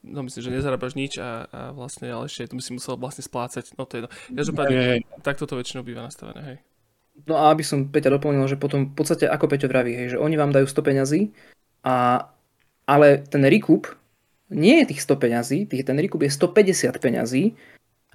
no 0.00 0.24
myslím, 0.24 0.42
že 0.48 0.54
nezarábaš 0.54 0.96
nič 0.96 1.20
a, 1.20 1.44
a 1.50 1.60
vlastne, 1.76 2.08
ale 2.08 2.30
ešte 2.30 2.50
tu 2.50 2.56
by 2.56 2.62
si 2.64 2.72
musel 2.72 2.96
vlastne 2.96 3.20
splácať. 3.20 3.76
No 3.76 3.84
to 3.84 4.00
je 4.00 4.02
no. 4.06 4.10
Každopádne, 4.32 4.74
hej, 4.78 4.88
hej. 5.04 5.20
takto 5.20 5.44
to 5.44 5.60
väčšinou 5.60 5.84
býva 5.84 6.06
nastavené, 6.06 6.40
hej. 6.40 6.58
No 7.28 7.36
a 7.36 7.52
aby 7.52 7.60
som 7.60 7.84
Peťa 7.84 8.16
doplnil, 8.16 8.48
že 8.48 8.56
potom 8.56 8.90
v 8.90 8.94
podstate 8.96 9.28
ako 9.28 9.44
Peťo 9.44 9.68
vraví, 9.68 9.92
hej, 9.92 10.16
že 10.16 10.22
oni 10.22 10.40
vám 10.40 10.56
dajú 10.56 10.64
100 10.64 10.80
peňazí 10.80 11.20
a 11.84 12.26
ale 12.90 13.22
ten 13.22 13.46
recoup 13.46 13.86
nie 14.50 14.82
je 14.82 14.90
tých 14.90 15.06
100 15.06 15.22
peňazí, 15.22 15.58
tých, 15.70 15.86
ten 15.86 15.94
recoup 15.94 16.18
je 16.26 16.30
150 16.34 16.90
peňazí. 16.98 17.54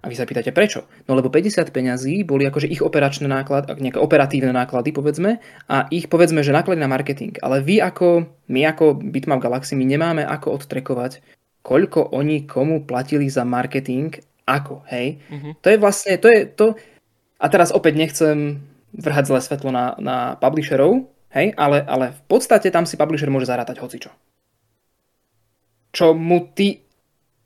A 0.03 0.11
vy 0.11 0.13
sa 0.19 0.27
pýtate 0.27 0.53
prečo? 0.53 0.85
No 1.09 1.17
lebo 1.17 1.33
50 1.33 1.65
peňazí 1.73 2.21
boli 2.27 2.45
akože 2.45 2.69
ich 2.69 2.83
operačné 2.83 3.25
náklady, 3.25 3.73
nejaké 3.81 3.97
operatívne 3.97 4.53
náklady 4.53 4.93
povedzme, 4.93 5.41
a 5.65 5.89
ich 5.89 6.11
povedzme, 6.11 6.45
že 6.45 6.53
náklady 6.53 6.77
na 6.77 6.91
marketing. 6.91 7.33
Ale 7.41 7.63
vy 7.65 7.81
ako, 7.81 8.29
my 8.51 8.61
ako 8.69 9.01
Bitmap 9.01 9.41
Galaxy, 9.41 9.73
my 9.73 9.87
nemáme 9.87 10.21
ako 10.21 10.61
odtrekovať, 10.61 11.25
koľko 11.65 12.13
oni 12.13 12.45
komu 12.45 12.85
platili 12.85 13.25
za 13.31 13.41
marketing, 13.47 14.13
ako, 14.45 14.85
hej. 14.93 15.17
Mm-hmm. 15.25 15.51
To 15.57 15.67
je 15.73 15.77
vlastne, 15.81 16.13
to 16.21 16.27
je 16.29 16.39
to, 16.53 16.77
a 17.41 17.45
teraz 17.49 17.73
opäť 17.73 17.97
nechcem 17.97 18.61
vrhať 18.93 19.25
zlé 19.25 19.39
svetlo 19.41 19.73
na, 19.73 19.97
na 19.97 20.37
publisherov, 20.37 21.09
hej, 21.33 21.57
ale, 21.57 21.81
ale 21.81 22.13
v 22.13 22.21
podstate 22.29 22.69
tam 22.69 22.85
si 22.85 22.93
publisher 22.93 23.33
môže 23.33 23.49
zarátať 23.49 23.81
hocičo 23.81 24.13
čo 25.95 26.11
mu 26.11 26.51
ty 26.51 26.85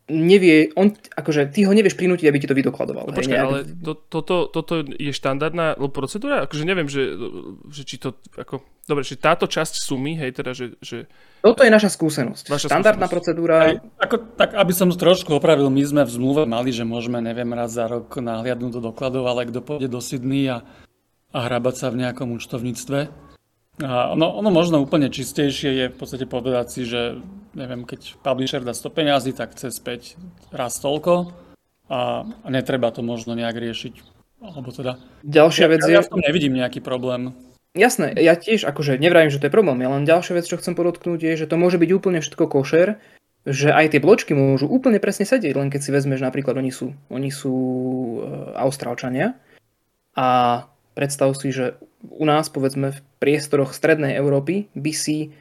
nevie, 0.10 0.74
on, 0.74 0.90
akože 0.92 1.54
ty 1.54 1.64
ho 1.70 1.72
nevieš 1.72 1.94
prinútiť, 1.94 2.26
aby 2.26 2.42
ti 2.42 2.50
to 2.50 2.58
vydokladoval. 2.58 3.14
No, 3.14 3.14
počkaj, 3.14 3.38
hej, 3.38 3.46
ale 3.46 3.58
to, 3.62 3.94
toto, 3.94 4.50
toto 4.50 4.82
je 4.82 5.14
štandardná 5.14 5.78
procedúra? 5.94 6.50
Akože 6.50 6.66
neviem, 6.66 6.90
že, 6.90 7.14
že 7.70 7.86
či 7.86 8.02
to, 8.02 8.18
ako, 8.34 8.66
dobre, 8.90 9.06
že 9.06 9.22
táto 9.22 9.46
časť 9.46 9.86
sumy, 9.86 10.18
hej, 10.18 10.34
teda, 10.34 10.52
že... 10.58 10.76
že... 10.82 11.06
Toto 11.46 11.62
je 11.62 11.70
naša 11.70 11.94
skúsenosť. 11.94 12.50
Vaša 12.50 12.68
Štandardná 12.74 13.06
skúsenosť. 13.06 13.14
procedúra... 13.14 13.56
Aj, 13.62 13.76
ako, 14.02 14.16
tak, 14.34 14.58
aby 14.58 14.74
som 14.74 14.90
trošku 14.90 15.30
opravil, 15.38 15.70
my 15.70 15.84
sme 15.86 16.02
v 16.04 16.12
zmluve 16.12 16.44
mali, 16.50 16.74
že 16.74 16.84
môžeme, 16.84 17.22
neviem, 17.22 17.54
raz 17.54 17.78
za 17.78 17.86
rok 17.86 18.10
nahliadnúť 18.18 18.82
do 18.82 18.90
dokladov, 18.90 19.30
ale 19.30 19.46
kto 19.48 19.62
pôjde 19.62 19.88
do 19.88 20.02
Sydney 20.02 20.50
a, 20.50 20.66
a 21.30 21.40
hrabať 21.46 21.76
sa 21.78 21.88
v 21.94 22.02
nejakom 22.02 22.34
účtovníctve, 22.34 23.29
a 23.80 24.12
ono, 24.12 24.28
ono 24.36 24.52
možno 24.52 24.84
úplne 24.84 25.08
čistejšie 25.08 25.72
je 25.72 25.86
v 25.88 25.96
podstate 25.96 26.28
povedať 26.28 26.66
si, 26.68 26.82
že 26.84 27.16
neviem, 27.56 27.88
keď 27.88 28.20
publisher 28.20 28.60
dá 28.60 28.76
100 28.76 28.92
peňazí, 28.92 29.32
tak 29.32 29.56
chce 29.56 29.72
späť 29.72 30.20
raz 30.52 30.76
toľko 30.84 31.32
a, 31.88 32.28
netreba 32.52 32.92
to 32.92 33.00
možno 33.00 33.40
nejak 33.40 33.56
riešiť. 33.56 33.96
Alebo 34.44 34.76
teda... 34.76 35.00
Ďalšia 35.24 35.66
ja, 35.68 35.72
vec 35.72 35.82
ja, 35.88 36.00
ja 36.00 36.02
v 36.04 36.12
tom 36.12 36.20
nevidím 36.20 36.60
nejaký 36.60 36.84
problém. 36.84 37.32
Jasné, 37.72 38.12
ja 38.20 38.36
tiež 38.36 38.68
akože 38.68 39.00
nevravím, 39.00 39.32
že 39.32 39.40
to 39.40 39.48
je 39.48 39.56
problém, 39.56 39.80
ja 39.80 39.94
len 39.94 40.04
ďalšia 40.04 40.42
vec, 40.42 40.46
čo 40.50 40.58
chcem 40.58 40.74
podotknúť 40.74 41.22
je, 41.22 41.46
že 41.46 41.48
to 41.48 41.56
môže 41.56 41.78
byť 41.78 41.92
úplne 41.94 42.20
všetko 42.20 42.50
košer, 42.50 42.98
že 43.46 43.70
aj 43.72 43.96
tie 43.96 44.04
bločky 44.04 44.34
môžu 44.36 44.68
úplne 44.68 45.00
presne 45.00 45.24
sedieť, 45.24 45.56
len 45.56 45.70
keď 45.72 45.82
si 45.86 45.94
vezmeš 45.94 46.20
napríklad, 46.20 46.58
oni 46.60 46.74
sú, 46.74 46.98
oni 47.14 47.30
sú 47.32 47.56
e, 47.56 48.18
Austrálčania 48.58 49.38
a 50.18 50.66
predstav 50.98 51.32
si, 51.38 51.54
že 51.54 51.80
u 52.04 52.24
nás, 52.24 52.48
povedzme, 52.48 52.96
v 52.96 53.00
priestoroch 53.20 53.76
strednej 53.76 54.16
Európy 54.16 54.72
by 54.76 54.92
si, 54.96 55.36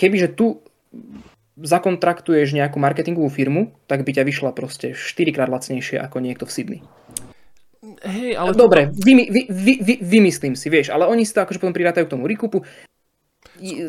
kebyže 0.00 0.32
tu 0.32 0.64
zakontraktuješ 1.56 2.52
nejakú 2.52 2.76
marketingovú 2.76 3.32
firmu, 3.32 3.72
tak 3.88 4.04
by 4.04 4.12
ťa 4.12 4.24
vyšla 4.28 4.50
proste 4.52 4.92
4 4.92 5.36
krát 5.36 5.48
lacnejšie 5.48 5.96
ako 6.00 6.20
niekto 6.20 6.44
v 6.44 6.52
Sydney. 6.52 6.80
Hej, 8.04 8.36
ale... 8.36 8.52
Dobre, 8.52 8.92
vy, 8.92 9.12
vy, 9.28 9.42
vy, 9.48 9.74
vy, 9.80 9.94
vymyslím 10.04 10.52
si, 10.52 10.68
vieš, 10.68 10.92
ale 10.92 11.08
oni 11.08 11.24
si 11.24 11.32
to 11.32 11.40
akože 11.40 11.60
potom 11.60 11.72
prirátajú 11.72 12.04
k 12.08 12.12
tomu 12.12 12.28
rekupu. 12.28 12.60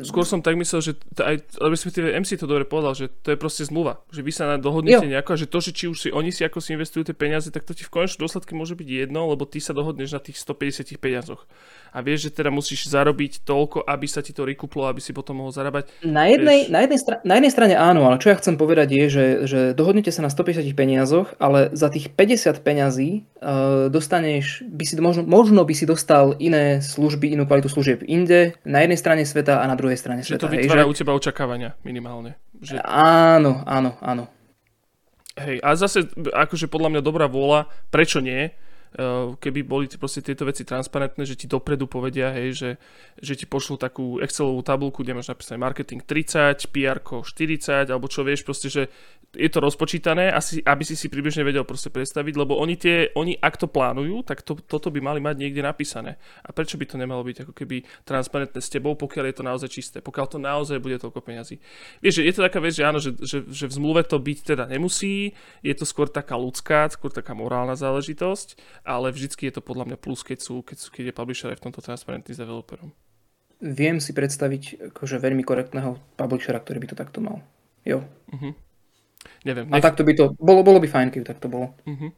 Skôr 0.04 0.24
som 0.24 0.40
tak 0.40 0.56
myslel, 0.56 0.80
že 0.80 0.92
aj, 1.20 1.60
respektíve 1.60 2.14
MC 2.16 2.40
to 2.40 2.48
dobre 2.48 2.64
povedal, 2.64 2.96
že 2.96 3.12
to 3.24 3.34
je 3.34 3.38
proste 3.38 3.68
zmluva. 3.68 4.02
Že 4.12 4.22
vy 4.24 4.32
sa 4.32 4.44
dohodnete 4.58 5.06
jo. 5.06 5.12
nejako 5.12 5.36
a 5.36 5.38
že 5.38 5.48
to, 5.48 5.60
že 5.60 5.72
či 5.76 5.86
už 5.92 5.98
si 5.98 6.10
oni 6.12 6.32
si 6.32 6.48
ako 6.48 6.64
si 6.64 6.74
investujú 6.76 7.08
tie 7.08 7.16
peniaze, 7.16 7.52
tak 7.52 7.68
to 7.68 7.76
ti 7.76 7.84
v 7.84 7.92
konečnom 7.92 8.28
dôsledku 8.28 8.52
môže 8.56 8.76
byť 8.76 8.88
jedno, 8.88 9.28
lebo 9.30 9.44
ty 9.44 9.60
sa 9.60 9.76
dohodneš 9.76 10.16
na 10.16 10.22
tých 10.24 10.40
150 10.40 10.98
peniazoch. 11.00 11.44
A 11.92 12.04
vieš, 12.04 12.30
že 12.30 12.42
teda 12.42 12.50
musíš 12.52 12.88
zarobiť 12.92 13.44
toľko, 13.48 13.88
aby 13.88 14.08
sa 14.08 14.24
ti 14.24 14.32
to 14.32 14.44
rekuplo, 14.44 14.88
aby 14.88 15.00
si 15.00 15.12
potom 15.12 15.40
mohol 15.40 15.52
zarábať. 15.54 15.90
Na 16.04 16.28
jednej, 16.28 16.68
vieš... 16.68 16.74
na, 16.74 16.80
jednej 16.84 17.00
stra- 17.00 17.22
na 17.24 17.34
jednej 17.40 17.52
strane 17.54 17.76
áno, 17.78 18.08
ale 18.08 18.20
čo 18.20 18.32
ja 18.32 18.40
chcem 18.40 18.56
povedať 18.56 18.88
je, 18.92 19.06
že, 19.08 19.26
že 19.48 19.60
dohodnete 19.74 20.12
sa 20.12 20.26
na 20.26 20.32
150 20.32 20.64
peniazoch, 20.74 21.34
ale 21.38 21.72
za 21.72 21.88
tých 21.88 22.12
50 22.14 22.64
peňazí 22.64 23.10
uh, 23.40 23.88
dostaneš, 23.88 24.66
by 24.68 24.84
si, 24.84 24.94
možno, 25.00 25.24
možno 25.24 25.64
by 25.64 25.74
si 25.74 25.86
dostal 25.88 26.36
iné 26.38 26.80
služby, 26.84 27.34
inú 27.34 27.46
kvalitu 27.48 27.70
služieb 27.70 28.04
inde, 28.06 28.58
na 28.68 28.84
jednej 28.84 29.00
strane 29.00 29.24
sveta 29.24 29.60
a 29.62 29.66
na 29.66 29.76
druhej 29.78 29.98
strane 29.98 30.22
že 30.24 30.36
sveta. 30.36 30.48
to 30.48 30.52
vytvára 30.52 30.84
hej, 30.84 30.90
že... 30.90 30.92
u 30.92 30.96
teba 30.96 31.12
očakávania 31.16 31.78
minimálne. 31.86 32.40
Že... 32.60 32.82
Áno, 32.88 33.62
áno, 33.64 33.96
áno. 34.02 34.28
Hej, 35.38 35.62
a 35.62 35.78
zase 35.78 36.10
akože 36.18 36.66
podľa 36.66 36.98
mňa 36.98 37.02
dobrá 37.06 37.30
vôľa, 37.30 37.70
prečo 37.94 38.18
nie, 38.18 38.50
keby 39.38 39.62
boli 39.62 39.86
proste 39.94 40.26
tieto 40.26 40.42
veci 40.42 40.66
transparentné, 40.66 41.22
že 41.22 41.38
ti 41.38 41.46
dopredu 41.46 41.86
povedia, 41.86 42.34
hej, 42.34 42.50
že, 42.58 42.70
že 43.22 43.34
ti 43.38 43.46
pošlú 43.46 43.78
takú 43.78 44.18
Excelovú 44.18 44.66
tabulku, 44.66 45.06
kde 45.06 45.14
máš 45.14 45.30
napísané 45.30 45.62
marketing 45.62 46.02
30, 46.02 46.66
PR 46.74 46.98
40, 47.06 47.94
alebo 47.94 48.10
čo 48.10 48.26
vieš, 48.26 48.42
proste, 48.42 48.74
že 48.74 48.90
je 49.38 49.50
to 49.52 49.60
rozpočítané, 49.60 50.34
asi, 50.34 50.64
aby 50.64 50.82
si 50.88 50.96
si 50.98 51.12
približne 51.12 51.46
vedel 51.46 51.62
proste 51.68 51.94
predstaviť, 51.94 52.34
lebo 52.34 52.58
oni, 52.58 52.80
tie, 52.80 53.12
oni 53.14 53.38
ak 53.38 53.60
to 53.60 53.68
plánujú, 53.70 54.26
tak 54.26 54.42
to, 54.42 54.58
toto 54.58 54.90
by 54.90 55.04
mali 55.04 55.20
mať 55.22 55.36
niekde 55.38 55.62
napísané. 55.62 56.18
A 56.42 56.50
prečo 56.56 56.80
by 56.80 56.90
to 56.90 56.96
nemalo 56.98 57.22
byť 57.22 57.46
ako 57.46 57.54
keby 57.54 57.86
transparentné 58.08 58.58
s 58.58 58.72
tebou, 58.72 58.98
pokiaľ 58.98 59.26
je 59.30 59.36
to 59.36 59.44
naozaj 59.46 59.70
čisté, 59.70 59.98
pokiaľ 60.02 60.26
to 60.26 60.40
naozaj 60.42 60.82
bude 60.82 60.98
toľko 60.98 61.22
peňazí. 61.22 61.62
Vieš, 62.02 62.24
že 62.24 62.26
je 62.26 62.34
to 62.34 62.42
taká 62.48 62.60
vec, 62.64 62.74
že 62.74 62.84
áno, 62.88 62.98
že, 62.98 63.14
že, 63.20 63.46
že 63.46 63.66
v 63.70 63.74
zmluve 63.78 64.02
to 64.08 64.18
byť 64.18 64.58
teda 64.58 64.66
nemusí, 64.66 65.36
je 65.62 65.74
to 65.76 65.86
skôr 65.86 66.10
taká 66.10 66.40
ľudská, 66.40 66.90
skôr 66.90 67.12
taká 67.12 67.36
morálna 67.36 67.76
záležitosť 67.76 68.58
ale 68.88 69.12
vždycky 69.12 69.52
je 69.52 69.60
to 69.60 69.62
podľa 69.62 69.92
mňa 69.92 69.98
plus, 70.00 70.24
keď, 70.24 70.40
sú, 70.40 70.64
keď, 70.64 70.78
sú, 70.80 70.88
keď 70.96 71.12
je 71.12 71.18
publisher 71.20 71.52
aj 71.52 71.60
v 71.60 71.66
tomto 71.68 71.84
transparentný 71.84 72.32
s 72.32 72.40
developerom. 72.40 72.96
Viem 73.60 74.00
si 74.00 74.16
predstaviť 74.16 74.96
akože 74.96 75.20
veľmi 75.20 75.44
korektného 75.44 76.00
publishera, 76.16 76.64
ktorý 76.64 76.80
by 76.80 76.88
to 76.94 76.98
takto 76.98 77.20
mal. 77.20 77.44
Jo. 77.84 78.08
Uh-huh. 78.32 78.56
Neviem. 79.44 79.68
Nech... 79.68 79.84
A 79.84 79.86
takto 79.86 80.08
by 80.08 80.14
to, 80.16 80.26
bolo, 80.40 80.64
bolo 80.64 80.80
by 80.80 80.88
fajn, 80.88 81.12
keby 81.12 81.26
takto 81.28 81.52
bolo. 81.52 81.76
Uh-huh. 81.84 82.16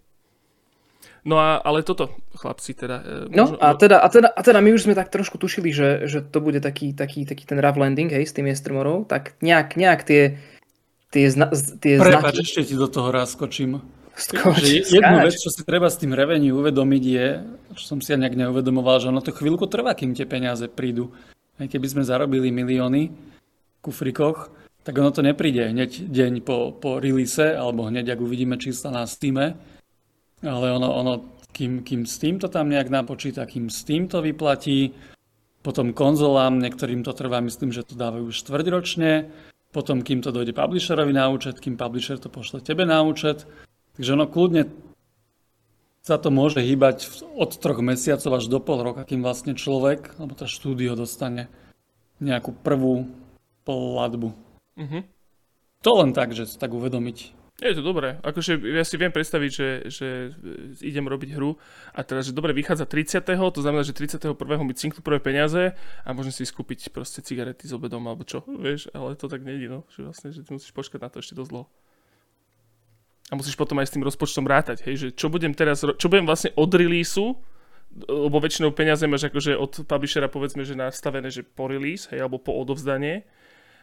No 1.23 1.35
a, 1.39 1.59
ale 1.59 1.83
toto, 1.83 2.15
chlapci, 2.35 2.75
teda... 2.75 3.03
E, 3.03 3.35
no 3.35 3.55
a 3.59 3.75
teda, 3.75 3.99
a, 3.99 4.07
teda, 4.07 4.29
a 4.31 4.41
teda 4.43 4.59
my 4.63 4.71
už 4.71 4.87
sme 4.87 4.95
tak 4.95 5.11
trošku 5.11 5.35
tušili, 5.35 5.71
že, 5.75 6.07
že 6.07 6.23
to 6.23 6.39
bude 6.39 6.63
taký, 6.63 6.95
taký, 6.95 7.27
taký 7.27 7.43
ten 7.43 7.59
rough 7.59 7.75
landing, 7.75 8.07
hej, 8.07 8.23
s 8.23 8.35
tým 8.35 8.47
Estremorou, 8.47 9.03
tak 9.03 9.35
nejak, 9.43 9.75
nejak 9.75 10.07
tie, 10.07 10.39
tie, 11.11 11.25
zna, 11.27 11.51
tie 11.83 11.99
Prepač, 11.99 12.39
znaky... 12.39 12.43
ešte 12.43 12.71
ti 12.71 12.75
do 12.79 12.87
toho 12.87 13.11
raz 13.11 13.35
skočím. 13.35 13.83
Skoč, 14.19 14.91
jednu 14.91 15.15
vec, 15.23 15.39
čo 15.39 15.47
si 15.47 15.63
treba 15.63 15.87
s 15.87 15.95
tým 15.95 16.11
revenue 16.11 16.51
uvedomiť 16.51 17.03
je, 17.07 17.27
čo 17.79 17.83
som 17.95 17.99
si 18.03 18.11
ja 18.11 18.19
nejak 18.19 18.35
neuvedomoval, 18.35 18.99
že 18.99 19.07
ono 19.07 19.23
to 19.23 19.31
chvíľku 19.31 19.63
trvá, 19.71 19.95
kým 19.95 20.11
tie 20.11 20.27
peniaze 20.27 20.67
prídu. 20.67 21.15
Aj 21.55 21.67
keby 21.67 21.87
sme 21.87 22.03
zarobili 22.03 22.51
milióny 22.51 23.01
v 23.07 23.77
kufrikoch, 23.79 24.51
tak 24.83 24.99
ono 24.99 25.15
to 25.15 25.23
nepríde 25.23 25.71
hneď 25.71 26.11
deň 26.11 26.43
po, 26.43 26.75
po 26.75 26.99
release, 26.99 27.39
alebo 27.39 27.87
hneď, 27.87 28.15
ak 28.15 28.19
uvidíme 28.19 28.59
čísla 28.59 28.91
na 28.91 29.03
Steam, 29.07 29.39
ale 29.39 30.67
ono, 30.71 30.89
ono 30.91 31.13
kým, 31.51 31.83
kým 31.83 32.03
Steam 32.03 32.39
to 32.39 32.47
tam 32.47 32.71
nejak 32.71 32.91
napočíta, 32.91 33.47
kým 33.47 33.71
Steam 33.71 34.07
to 34.07 34.19
vyplatí, 34.19 34.91
potom 35.59 35.91
konzolám, 35.91 36.59
niektorým 36.59 37.03
to 37.03 37.11
trvá, 37.11 37.43
myslím, 37.43 37.71
že 37.75 37.83
to 37.83 37.99
dávajú 37.99 38.31
štvrťročne, 38.31 39.27
potom 39.75 40.01
kým 40.01 40.23
to 40.23 40.31
dojde 40.31 40.55
publisherovi 40.55 41.11
na 41.11 41.27
účet, 41.27 41.59
kým 41.59 41.75
publisher 41.75 42.15
to 42.15 42.31
pošle 42.31 42.63
tebe 42.63 42.87
na 42.87 43.03
účet, 43.03 43.43
Takže 43.99 44.15
ono 44.15 44.31
kľudne 44.31 44.63
sa 46.07 46.15
to 46.15 46.31
môže 46.31 46.63
hýbať 46.63 47.27
od 47.35 47.51
troch 47.59 47.83
mesiacov 47.83 48.39
až 48.39 48.47
do 48.47 48.63
pol 48.63 48.79
roka, 48.79 49.03
kým 49.03 49.19
vlastne 49.19 49.59
človek, 49.59 50.15
alebo 50.15 50.39
tá 50.39 50.47
štúdio 50.47 50.95
dostane 50.95 51.51
nejakú 52.23 52.55
prvú 52.55 53.11
platbu. 53.67 54.31
Uh-huh. 54.79 55.03
To 55.83 55.91
len 55.99 56.15
tak, 56.15 56.31
že 56.31 56.47
tak 56.47 56.71
uvedomiť. 56.71 57.35
Je 57.59 57.75
to 57.75 57.83
dobré. 57.83 58.23
Akože 58.23 58.55
ja 58.71 58.87
si 58.87 58.95
viem 58.95 59.11
predstaviť, 59.11 59.51
že, 59.51 59.69
že 59.91 60.07
idem 60.79 61.03
robiť 61.03 61.35
hru 61.35 61.59
a 61.91 61.99
teraz, 62.07 62.31
že 62.31 62.31
dobre 62.31 62.55
vychádza 62.55 62.87
30. 62.87 63.19
To 63.35 63.59
znamená, 63.59 63.83
že 63.83 63.91
31. 63.91 64.31
mi 64.63 64.79
cinknú 64.79 65.03
prvé 65.03 65.19
peniaze 65.19 65.75
a 66.07 66.09
môžem 66.15 66.31
si 66.31 66.47
skúpiť 66.47 66.95
proste 66.95 67.19
cigarety 67.19 67.67
s 67.67 67.75
obedom 67.75 67.99
alebo 68.07 68.23
čo, 68.23 68.47
vieš, 68.47 68.87
ale 68.95 69.19
to 69.19 69.27
tak 69.27 69.43
nejde, 69.43 69.67
no. 69.67 69.83
Že 69.91 69.99
vlastne, 70.07 70.27
že 70.31 70.47
ty 70.47 70.55
musíš 70.55 70.71
počkať 70.71 71.03
na 71.03 71.11
to 71.11 71.19
ešte 71.19 71.35
dosť 71.35 71.51
dlho 71.51 71.67
a 73.29 73.37
musíš 73.37 73.53
potom 73.53 73.77
aj 73.77 73.87
s 73.89 73.93
tým 73.93 74.03
rozpočtom 74.05 74.45
rátať, 74.49 74.81
hej, 74.89 74.95
že 74.97 75.07
čo 75.13 75.29
budem 75.29 75.53
teraz, 75.53 75.85
čo 75.85 76.07
budem 76.09 76.25
vlastne 76.25 76.49
od 76.57 76.69
releaseu, 76.73 77.37
lebo 78.05 78.37
väčšinou 78.37 78.73
peniaze 78.73 79.05
máš 79.09 79.29
akože 79.29 79.57
od 79.57 79.85
publishera 79.85 80.29
povedzme, 80.29 80.61
že 80.65 80.77
nastavené, 80.77 81.33
že 81.33 81.41
po 81.41 81.65
release, 81.65 82.05
hej, 82.13 82.21
alebo 82.21 82.37
po 82.37 82.53
odovzdanie. 82.53 83.25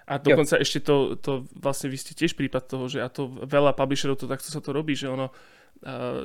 A 0.06 0.22
dokonca 0.22 0.54
jo. 0.58 0.62
ešte 0.62 0.78
to, 0.86 1.18
to, 1.18 1.42
vlastne 1.58 1.90
vy 1.90 1.98
ste 1.98 2.14
tiež 2.14 2.38
prípad 2.38 2.70
toho, 2.70 2.86
že 2.86 3.02
a 3.02 3.10
to 3.10 3.26
veľa 3.26 3.74
publisherov 3.74 4.14
to 4.14 4.30
takto 4.30 4.46
sa 4.54 4.62
to 4.62 4.70
robí, 4.70 4.94
že 4.94 5.10
ono, 5.10 5.34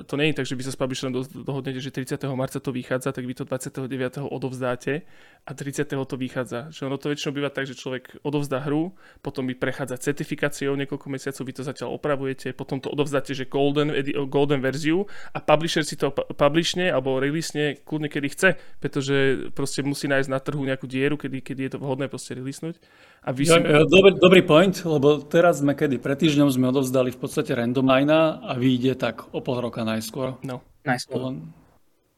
To 0.08 0.14
nie 0.16 0.32
je 0.32 0.40
tak, 0.40 0.48
že 0.48 0.56
vy 0.56 0.64
sa 0.64 0.72
s 0.72 0.80
publisherom 0.80 1.12
do, 1.12 1.28
dohodnete, 1.28 1.84
že 1.84 1.92
30. 1.92 2.24
marca 2.40 2.64
to 2.64 2.72
vychádza, 2.72 3.12
tak 3.12 3.28
vy 3.28 3.36
to 3.36 3.44
29. 3.44 4.32
odovzdáte 4.32 5.04
a 5.44 5.52
30. 5.52 5.92
to 5.92 6.16
vychádza. 6.16 6.72
Že 6.72 6.88
ono 6.88 6.96
to 6.96 7.12
väčšinou 7.12 7.36
býva 7.36 7.52
tak, 7.52 7.68
že 7.68 7.76
človek 7.76 8.24
odovzdá 8.24 8.64
hru, 8.64 8.96
potom 9.20 9.44
by 9.52 9.60
prechádza 9.60 10.00
certifikáciou 10.00 10.80
niekoľko 10.80 11.08
mesiacov, 11.12 11.44
vy 11.44 11.54
to 11.54 11.68
zatiaľ 11.68 12.00
opravujete, 12.00 12.56
potom 12.56 12.80
to 12.80 12.88
odovzdáte, 12.88 13.36
že 13.36 13.44
golden, 13.44 13.92
golden 14.32 14.64
verziu 14.64 15.04
a 15.36 15.44
publisher 15.44 15.84
si 15.84 16.00
to 16.00 16.16
publishne 16.16 16.88
alebo 16.88 17.20
releasne 17.20 17.84
kľudne 17.84 18.08
kedy 18.08 18.28
chce, 18.32 18.50
pretože 18.80 19.52
proste 19.52 19.84
musí 19.84 20.08
nájsť 20.08 20.30
na 20.32 20.40
trhu 20.40 20.64
nejakú 20.64 20.88
dieru, 20.88 21.20
kedy, 21.20 21.44
kedy 21.44 21.62
je 21.68 21.72
to 21.76 21.80
vhodné 21.84 22.08
proste 22.08 22.40
releasnúť. 22.40 22.80
A 23.22 23.30
vy 23.38 23.46
si... 23.46 23.54
dobrý, 23.86 24.18
dobrý 24.18 24.42
point, 24.42 24.74
lebo 24.82 25.22
teraz 25.22 25.62
sme 25.62 25.78
kedy, 25.78 26.02
pred 26.02 26.18
týždňom 26.18 26.50
sme 26.50 26.74
odovzdali 26.74 27.14
v 27.14 27.20
podstate 27.22 27.54
randomline 27.54 28.42
a 28.42 28.52
vyjde 28.58 28.98
tak 28.98 29.30
o 29.30 29.46
pol 29.46 29.62
roka 29.62 29.86
najskôr. 29.86 30.42
No. 30.42 30.66
Najskôr. 30.82 31.38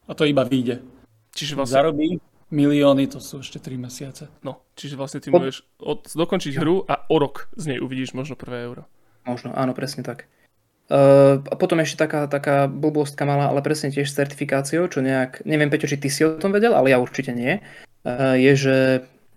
A 0.08 0.12
to 0.16 0.24
iba 0.24 0.48
vyjde. 0.48 0.80
Čiže 1.36 1.60
vlastne... 1.60 1.76
Zarobí 1.76 2.08
milióny, 2.48 3.10
to 3.12 3.20
sú 3.20 3.44
ešte 3.44 3.60
3 3.60 3.76
mesiace. 3.76 4.32
No, 4.40 4.64
čiže 4.78 4.96
vlastne 4.96 5.20
ty 5.20 5.28
môžeš 5.28 5.66
od, 5.82 6.08
dokončiť 6.08 6.56
hru 6.56 6.88
a 6.88 7.04
o 7.10 7.16
rok 7.20 7.52
z 7.58 7.74
nej 7.74 7.78
uvidíš 7.84 8.16
možno 8.16 8.38
prvé 8.38 8.64
euro. 8.64 8.88
Možno, 9.28 9.52
áno, 9.52 9.76
presne 9.76 10.06
tak. 10.06 10.24
Uh, 10.84 11.40
a 11.48 11.54
potom 11.56 11.80
ešte 11.80 12.04
taká, 12.04 12.28
taká 12.28 12.68
blbostka 12.68 13.24
malá, 13.24 13.48
ale 13.48 13.64
presne 13.64 13.88
tiež 13.88 14.04
s 14.04 14.16
certifikáciou, 14.16 14.84
čo 14.88 15.00
nejak, 15.00 15.44
neviem 15.48 15.72
Peťo, 15.72 15.88
či 15.88 15.96
ty 15.96 16.12
si 16.12 16.24
o 16.24 16.36
tom 16.36 16.52
vedel, 16.52 16.76
ale 16.76 16.92
ja 16.92 17.00
určite 17.00 17.32
nie, 17.32 17.60
uh, 18.04 18.36
je, 18.36 18.52
že 18.52 18.76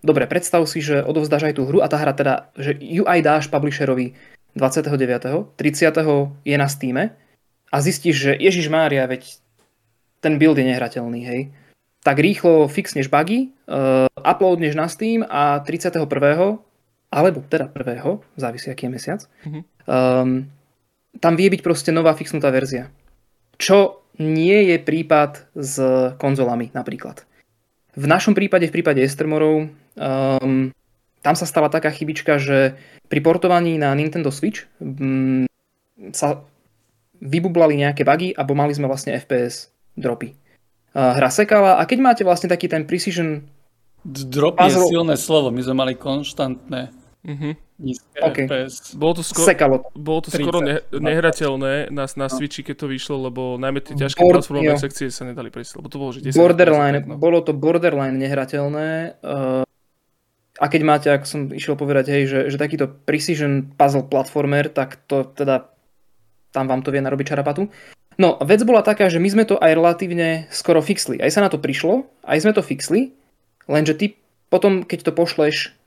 Dobre, 0.08 0.24
predstav 0.24 0.64
si, 0.72 0.80
že 0.80 1.04
odovzdáš 1.04 1.52
aj 1.52 1.60
tú 1.60 1.68
hru 1.68 1.84
a 1.84 1.92
tá 1.92 2.00
hra 2.00 2.16
teda, 2.16 2.56
že 2.56 2.80
ju 2.80 3.04
aj 3.04 3.20
dáš 3.20 3.44
publisherovi 3.52 4.16
29. 4.56 5.52
30. 5.60 6.48
je 6.48 6.56
na 6.56 6.68
Steam 6.72 7.12
a 7.68 7.78
zistíš, 7.84 8.16
že 8.16 8.32
Ježiš 8.40 8.72
Mária, 8.72 9.04
veď 9.04 9.36
ten 10.24 10.40
build 10.40 10.56
je 10.56 10.64
nehrateľný, 10.64 11.28
hej. 11.28 11.42
Tak 12.08 12.24
rýchlo 12.24 12.72
fixneš 12.72 13.12
bugy, 13.12 13.52
uh, 13.68 14.08
uploadneš 14.16 14.80
na 14.80 14.88
Steam 14.88 15.28
a 15.28 15.60
31. 15.60 16.08
alebo 17.12 17.40
teda 17.52 17.68
1. 17.76 18.40
závisí 18.40 18.72
aký 18.72 18.88
je 18.88 18.92
mesiac, 18.96 19.22
mm-hmm. 19.44 19.62
um, 19.92 20.48
tam 21.20 21.34
vie 21.36 21.52
byť 21.52 21.62
proste 21.68 21.92
nová 21.92 22.16
fixnutá 22.16 22.48
verzia. 22.48 22.88
Čo 23.60 24.08
nie 24.24 24.72
je 24.72 24.78
prípad 24.80 25.52
s 25.52 25.76
konzolami 26.16 26.72
napríklad. 26.72 27.28
V 27.98 28.06
našom 28.06 28.38
prípade, 28.38 28.70
v 28.70 28.76
prípade 28.78 29.02
Estermorov, 29.02 29.74
um, 29.98 30.70
tam 31.26 31.36
sa 31.36 31.50
stala 31.50 31.74
taká 31.74 31.90
chybička, 31.90 32.38
že 32.38 32.78
pri 33.10 33.20
portovaní 33.26 33.82
na 33.82 33.90
Nintendo 33.98 34.30
Switch 34.30 34.70
um, 34.78 35.50
sa 36.14 36.46
vybublali 37.18 37.82
nejaké 37.82 38.06
bugy, 38.06 38.38
alebo 38.38 38.54
mali 38.54 38.78
sme 38.78 38.86
vlastne 38.86 39.18
FPS 39.18 39.74
dropy. 39.98 40.38
Uh, 40.94 41.18
hra 41.18 41.34
sekala 41.34 41.82
a 41.82 41.84
keď 41.90 42.00
máte 42.00 42.22
vlastne 42.22 42.46
taký 42.46 42.70
ten 42.70 42.86
precision... 42.86 43.42
Drop 44.06 44.62
je 44.62 44.78
silné 44.78 45.18
slovo, 45.18 45.50
my 45.50 45.62
sme 45.66 45.76
mali 45.76 45.94
konštantné 45.98 47.07
nízke 47.78 48.18
okay. 48.22 48.46
Bolo 48.98 49.14
to, 49.20 49.24
skoro, 49.26 49.48
Sekalo. 49.48 49.76
bolo 49.94 50.20
to 50.26 50.30
skoro 50.32 50.64
ne, 50.64 50.82
nehrateľné 50.90 51.92
na, 51.94 52.06
na 52.08 52.28
Switchi, 52.30 52.64
keď 52.64 52.76
to 52.84 52.88
vyšlo, 52.88 53.30
lebo 53.30 53.60
najmä 53.62 53.84
tie 53.84 53.94
ťažké 53.98 54.22
Board, 54.22 54.42
platformové 54.42 54.78
sekcie 54.80 55.12
sa 55.12 55.28
nedali 55.28 55.52
prejsť, 55.52 55.82
lebo 55.82 55.88
to 55.92 55.98
bolo, 56.00 56.12
že 56.16 56.24
10 56.24 56.38
borderline, 56.38 57.00
no. 57.04 57.20
Bolo 57.20 57.44
to 57.44 57.52
borderline 57.52 58.16
nehrateľné. 58.18 59.20
Uh, 59.22 59.68
a 60.58 60.66
keď 60.66 60.82
máte, 60.82 61.08
ako 61.14 61.26
som 61.26 61.42
išiel 61.54 61.78
povedať, 61.78 62.10
hej, 62.10 62.24
že, 62.26 62.40
že 62.50 62.58
takýto 62.58 62.90
precision 62.90 63.70
puzzle 63.78 64.10
platformer, 64.10 64.74
tak 64.74 64.98
to 65.06 65.22
teda 65.28 65.70
tam 66.50 66.66
vám 66.66 66.82
to 66.82 66.90
vie 66.90 67.04
narobiť 67.04 67.38
čarapatu. 67.38 67.70
No, 68.18 68.42
vec 68.42 68.66
bola 68.66 68.82
taká, 68.82 69.14
že 69.14 69.22
my 69.22 69.30
sme 69.30 69.46
to 69.46 69.62
aj 69.62 69.78
relatívne 69.78 70.50
skoro 70.50 70.82
fixli. 70.82 71.22
Aj 71.22 71.30
sa 71.30 71.46
na 71.46 71.54
to 71.54 71.62
prišlo, 71.62 72.10
aj 72.26 72.42
sme 72.42 72.52
to 72.58 72.66
fixli, 72.66 73.14
lenže 73.70 73.94
ty 73.94 74.18
potom, 74.50 74.82
keď 74.82 75.06
to 75.06 75.12
pošleš 75.14 75.78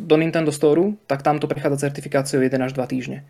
do 0.00 0.16
Nintendo 0.16 0.48
Store, 0.48 0.96
tak 1.04 1.20
tam 1.20 1.36
to 1.36 1.44
prechádza 1.44 1.92
certifikáciou 1.92 2.40
1 2.40 2.56
až 2.56 2.72
2 2.72 2.86
týždne. 2.88 3.28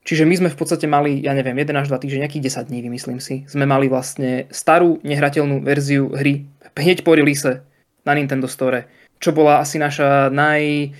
Čiže 0.00 0.24
my 0.24 0.34
sme 0.36 0.48
v 0.52 0.56
podstate 0.56 0.88
mali, 0.88 1.20
ja 1.20 1.36
neviem, 1.36 1.56
1 1.56 1.72
až 1.76 1.88
2 1.92 1.96
týždne, 1.96 2.24
nejakých 2.24 2.52
10 2.52 2.68
dní, 2.72 2.78
vymyslím 2.84 3.20
si. 3.20 3.44
Sme 3.48 3.68
mali 3.68 3.88
vlastne 3.88 4.48
starú, 4.48 5.00
nehrateľnú 5.04 5.60
verziu 5.60 6.12
hry 6.12 6.48
hneď 6.76 7.02
po 7.02 7.12
release 7.12 7.60
na 8.06 8.12
Nintendo 8.16 8.46
Store, 8.46 8.86
čo 9.20 9.34
bola 9.34 9.60
asi 9.60 9.76
naša 9.76 10.32
naj... 10.32 10.92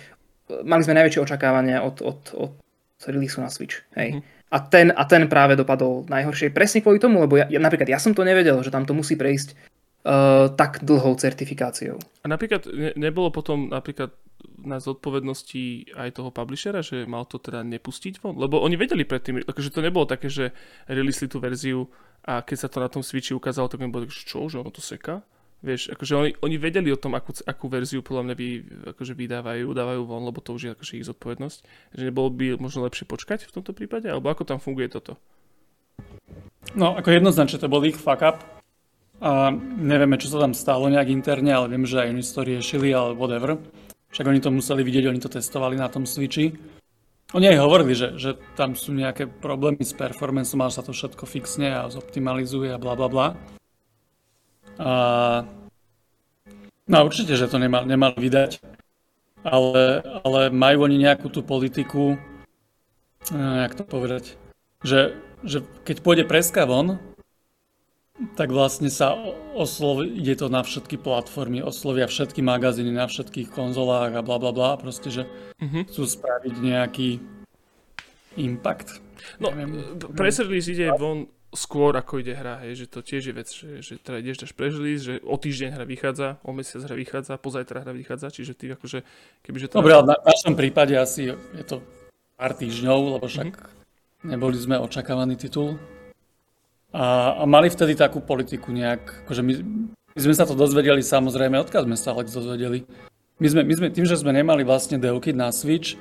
Mali 0.66 0.82
sme 0.82 0.98
najväčšie 0.98 1.22
očakávania 1.22 1.86
od, 1.86 2.02
od, 2.02 2.20
od 2.34 2.52
release 3.06 3.38
na 3.38 3.48
Switch. 3.48 3.86
Hej. 3.94 4.18
Mm-hmm. 4.18 4.38
A 4.50 4.56
ten, 4.66 4.90
a 4.90 5.06
ten 5.06 5.30
práve 5.30 5.54
dopadol 5.54 6.10
najhoršie. 6.10 6.50
Presne 6.50 6.82
kvôli 6.82 6.98
tomu, 6.98 7.22
lebo 7.22 7.38
ja, 7.38 7.46
ja, 7.46 7.62
napríklad 7.62 7.86
ja 7.86 8.02
som 8.02 8.10
to 8.10 8.26
nevedel, 8.26 8.58
že 8.66 8.74
tam 8.74 8.82
to 8.82 8.98
musí 8.98 9.14
prejsť 9.14 9.54
uh, 9.54 10.50
tak 10.58 10.82
dlhou 10.82 11.14
certifikáciou. 11.14 12.02
A 12.20 12.26
napríklad 12.26 12.66
ne, 12.66 12.90
nebolo 12.98 13.30
potom 13.30 13.70
napríklad 13.70 14.10
na 14.64 14.78
zodpovednosti 14.78 15.96
aj 15.96 16.20
toho 16.20 16.30
publishera, 16.30 16.80
že 16.84 17.04
mal 17.04 17.24
to 17.24 17.40
teda 17.40 17.64
nepustiť 17.64 18.20
von? 18.20 18.36
Lebo 18.36 18.60
oni 18.60 18.76
vedeli 18.76 19.04
predtým, 19.04 19.44
akože 19.44 19.72
to 19.72 19.80
nebolo 19.84 20.04
také, 20.08 20.28
že 20.28 20.52
releasli 20.88 21.26
tú 21.26 21.40
verziu 21.40 21.88
a 22.24 22.44
keď 22.44 22.56
sa 22.56 22.68
to 22.68 22.78
na 22.84 22.88
tom 22.92 23.00
Switchi 23.00 23.32
ukázalo, 23.32 23.72
tak 23.72 23.80
mi 23.80 23.88
bolo, 23.88 24.08
že 24.08 24.28
čo, 24.28 24.44
že 24.46 24.60
ono 24.60 24.68
to 24.68 24.84
seka? 24.84 25.24
Vieš, 25.60 25.92
akože 25.92 26.12
oni, 26.16 26.30
oni 26.40 26.56
vedeli 26.56 26.88
o 26.88 26.96
tom, 26.96 27.12
akú, 27.12 27.36
akú 27.44 27.68
verziu 27.68 28.00
podľa 28.00 28.32
mňa 28.32 28.34
vy, 28.36 28.48
akože 28.96 29.12
vydávajú, 29.12 29.68
dávajú 29.68 30.00
von, 30.08 30.24
lebo 30.24 30.40
to 30.40 30.56
už 30.56 30.62
je 30.64 30.70
akože 30.72 30.96
ich 30.96 31.04
zodpovednosť. 31.04 31.58
Že 32.00 32.02
nebolo 32.08 32.32
by 32.32 32.56
možno 32.56 32.88
lepšie 32.88 33.04
počkať 33.04 33.44
v 33.44 33.54
tomto 33.60 33.76
prípade? 33.76 34.08
Alebo 34.08 34.32
ako 34.32 34.48
tam 34.48 34.56
funguje 34.56 34.88
toto? 34.88 35.20
No, 36.72 36.96
ako 36.96 37.12
jednoznačne 37.12 37.60
to 37.60 37.68
bol 37.68 37.84
ich 37.84 38.00
fuck 38.00 38.24
up. 38.24 38.40
A 39.20 39.52
nevieme, 39.76 40.16
čo 40.16 40.32
sa 40.32 40.40
tam 40.40 40.56
stalo 40.56 40.88
nejak 40.88 41.12
interne, 41.12 41.52
ale 41.52 41.68
viem, 41.68 41.84
že 41.84 42.00
aj 42.00 42.08
oni 42.08 42.24
to 42.24 42.40
riešili, 42.40 42.88
ale 42.96 43.12
whatever. 43.12 43.60
Však 44.10 44.26
oni 44.26 44.40
to 44.42 44.50
museli 44.50 44.82
vidieť, 44.82 45.06
oni 45.06 45.22
to 45.22 45.30
testovali 45.30 45.78
na 45.78 45.86
tom 45.86 46.02
Switchi. 46.02 46.54
Oni 47.30 47.46
aj 47.46 47.62
hovorili, 47.62 47.94
že, 47.94 48.18
že 48.18 48.34
tam 48.58 48.74
sú 48.74 48.90
nejaké 48.90 49.30
problémy 49.30 49.86
s 49.86 49.94
performanceom, 49.94 50.66
ale 50.66 50.74
sa 50.74 50.82
to 50.82 50.90
všetko 50.90 51.30
fixne 51.30 51.70
a 51.70 51.86
zoptimalizuje 51.86 52.74
a 52.74 52.82
bla 52.82 52.98
bla 52.98 53.06
bla. 53.06 53.26
A... 54.82 54.90
No 56.90 56.96
určite, 57.06 57.38
že 57.38 57.46
to 57.46 57.62
nemal, 57.62 57.86
nemali 57.86 58.18
vydať. 58.18 58.58
Ale, 59.46 60.04
ale 60.26 60.40
majú 60.52 60.84
oni 60.84 61.00
nejakú 61.00 61.32
tú 61.32 61.40
politiku, 61.40 62.18
eh, 63.30 63.56
jak 63.64 63.72
to 63.78 63.88
povedať, 63.88 64.36
že, 64.84 65.16
že 65.46 65.64
keď 65.86 65.96
pôjde 66.04 66.24
preska 66.28 66.68
von, 66.68 67.00
tak 68.36 68.52
vlastne 68.52 68.92
sa 68.92 69.16
osloví, 69.56 70.12
ide 70.20 70.36
to 70.36 70.52
na 70.52 70.60
všetky 70.60 71.00
platformy, 71.00 71.64
oslovia 71.64 72.04
všetky 72.04 72.44
magazíny 72.44 72.92
na 72.92 73.08
všetkých 73.08 73.48
konzolách 73.48 74.12
a 74.12 74.20
bla 74.20 74.36
bla 74.36 74.52
bla, 74.52 74.76
proste, 74.76 75.08
že 75.08 75.22
uh-huh. 75.24 75.88
chcú 75.88 76.02
spraviť 76.04 76.54
nejaký 76.60 77.08
impact. 78.36 79.00
No, 79.40 79.52
press 80.12 80.40
release 80.40 80.68
ide 80.68 80.92
von 80.96 81.28
skôr 81.50 81.96
ako 81.98 82.22
ide 82.22 82.36
hra, 82.36 82.62
hej, 82.62 82.84
že 82.84 82.86
to 82.86 83.02
tiež 83.02 83.22
je 83.26 83.34
vec, 83.34 83.48
že, 83.50 83.82
že 83.82 83.92
teda 83.98 84.22
ideš 84.22 84.46
až 84.46 84.52
pre 84.54 84.70
release, 84.70 85.02
že 85.02 85.18
o 85.26 85.34
týždeň 85.34 85.70
hra 85.74 85.84
vychádza, 85.84 86.38
o 86.46 86.54
mesiac 86.54 86.86
hra 86.86 86.94
vychádza, 86.94 87.42
pozajtra 87.42 87.82
hra 87.82 87.92
vychádza, 87.96 88.30
čiže 88.30 88.54
ty 88.54 88.70
akože, 88.70 89.02
kebyže 89.42 89.66
to... 89.66 89.82
Dobre, 89.82 89.98
ale 89.98 90.14
na 90.14 90.18
našom 90.22 90.54
prípade 90.54 90.94
asi 90.94 91.34
je 91.34 91.64
to 91.66 91.82
pár 92.38 92.54
týždňov, 92.54 93.18
lebo 93.18 93.26
však 93.26 93.50
uh-huh. 93.50 94.30
neboli 94.30 94.56
sme 94.62 94.78
očakávaný 94.78 95.34
titul. 95.34 95.74
A, 96.90 97.38
a 97.38 97.44
mali 97.46 97.70
vtedy 97.70 97.94
takú 97.94 98.18
politiku 98.18 98.74
nejak, 98.74 99.26
akože 99.26 99.42
my, 99.46 99.52
my 100.10 100.20
sme 100.20 100.34
sa 100.34 100.42
to 100.42 100.58
dozvedeli 100.58 101.06
samozrejme, 101.06 101.54
odkiaľ 101.62 101.86
sme 101.86 101.96
sa 101.96 102.10
ale 102.10 102.26
dozvedeli. 102.26 102.82
My 103.38 103.46
sme, 103.46 103.62
my 103.62 103.74
sme, 103.78 103.86
tým, 103.94 104.04
že 104.04 104.18
sme 104.18 104.34
nemali 104.34 104.66
vlastne 104.66 104.98
devky 104.98 105.30
na 105.30 105.54
Switch, 105.54 105.94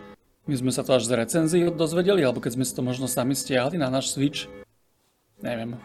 my 0.49 0.55
sme 0.57 0.71
sa 0.73 0.81
to 0.81 0.97
až 0.97 1.05
z 1.05 1.13
recenzií 1.13 1.61
dozvedeli, 1.69 2.25
alebo 2.25 2.41
keď 2.41 2.57
sme 2.57 2.65
si 2.65 2.73
to 2.73 2.81
možno 2.81 3.05
sami 3.05 3.37
stiahli 3.37 3.77
na 3.77 3.93
náš 3.93 4.17
Switch, 4.17 4.49
neviem. 5.45 5.77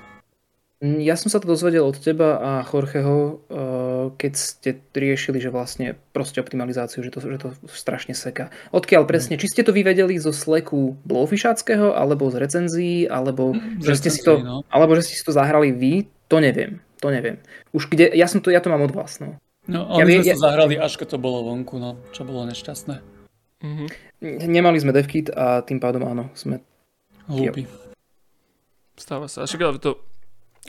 Mm, 0.80 1.05
ja 1.05 1.20
som 1.20 1.28
sa 1.28 1.36
to 1.36 1.52
dozvedel 1.52 1.84
od 1.84 2.00
teba 2.00 2.40
a 2.40 2.50
Jorgeho, 2.64 3.44
eh, 3.48 3.84
keď 4.12 4.32
ste 4.36 4.70
riešili, 4.92 5.40
že 5.40 5.48
vlastne 5.48 5.96
proste 6.12 6.42
optimalizáciu, 6.42 7.00
že 7.00 7.14
to, 7.14 7.22
že 7.24 7.38
to 7.40 7.48
strašne 7.70 8.12
seká. 8.12 8.52
Odkiaľ 8.74 9.09
presne? 9.09 9.40
Či 9.40 9.55
ste 9.55 9.62
to 9.64 9.72
vyvedeli 9.72 10.18
zo 10.20 10.34
sleku 10.34 11.00
Blowfisháckého, 11.09 11.96
alebo 11.96 12.28
z 12.28 12.36
recenzií, 12.42 12.98
alebo, 13.09 13.57
mm, 13.57 13.80
že 13.80 13.94
ste 13.96 14.11
si 14.12 14.20
to, 14.20 14.42
no. 14.42 14.66
alebo 14.68 14.92
že 14.98 15.07
ste 15.07 15.14
si 15.16 15.24
to 15.24 15.32
zahrali 15.32 15.72
vy, 15.72 16.05
to 16.28 16.42
neviem. 16.42 16.82
To 17.00 17.12
neviem. 17.12 17.40
Už 17.76 17.88
kde, 17.92 18.12
ja, 18.16 18.24
som 18.24 18.40
to, 18.40 18.48
ja 18.48 18.64
to 18.64 18.72
mám 18.72 18.84
od 18.84 18.92
vás. 18.96 19.20
No, 19.20 19.36
no 19.68 20.00
ja, 20.00 20.09
sme 20.09 20.24
ja, 20.24 20.36
to 20.36 20.44
zahrali 20.44 20.74
až 20.80 20.96
keď 20.96 21.16
to 21.16 21.18
bolo 21.20 21.44
vonku, 21.44 21.76
no, 21.76 22.00
čo 22.16 22.24
bolo 22.24 22.48
nešťastné. 22.48 22.96
Mm-hmm. 23.64 23.88
Nemali 24.48 24.80
sme 24.80 24.92
devkit 24.92 25.32
a 25.32 25.64
tým 25.64 25.80
pádom 25.80 26.05
áno, 26.05 26.32
sme... 26.36 26.61
Hlúpi. 27.24 27.64
Stáva 28.96 29.26
sa. 29.26 29.44
A 29.44 29.48
však 29.48 29.61
ale 29.64 29.80
to, 29.80 29.96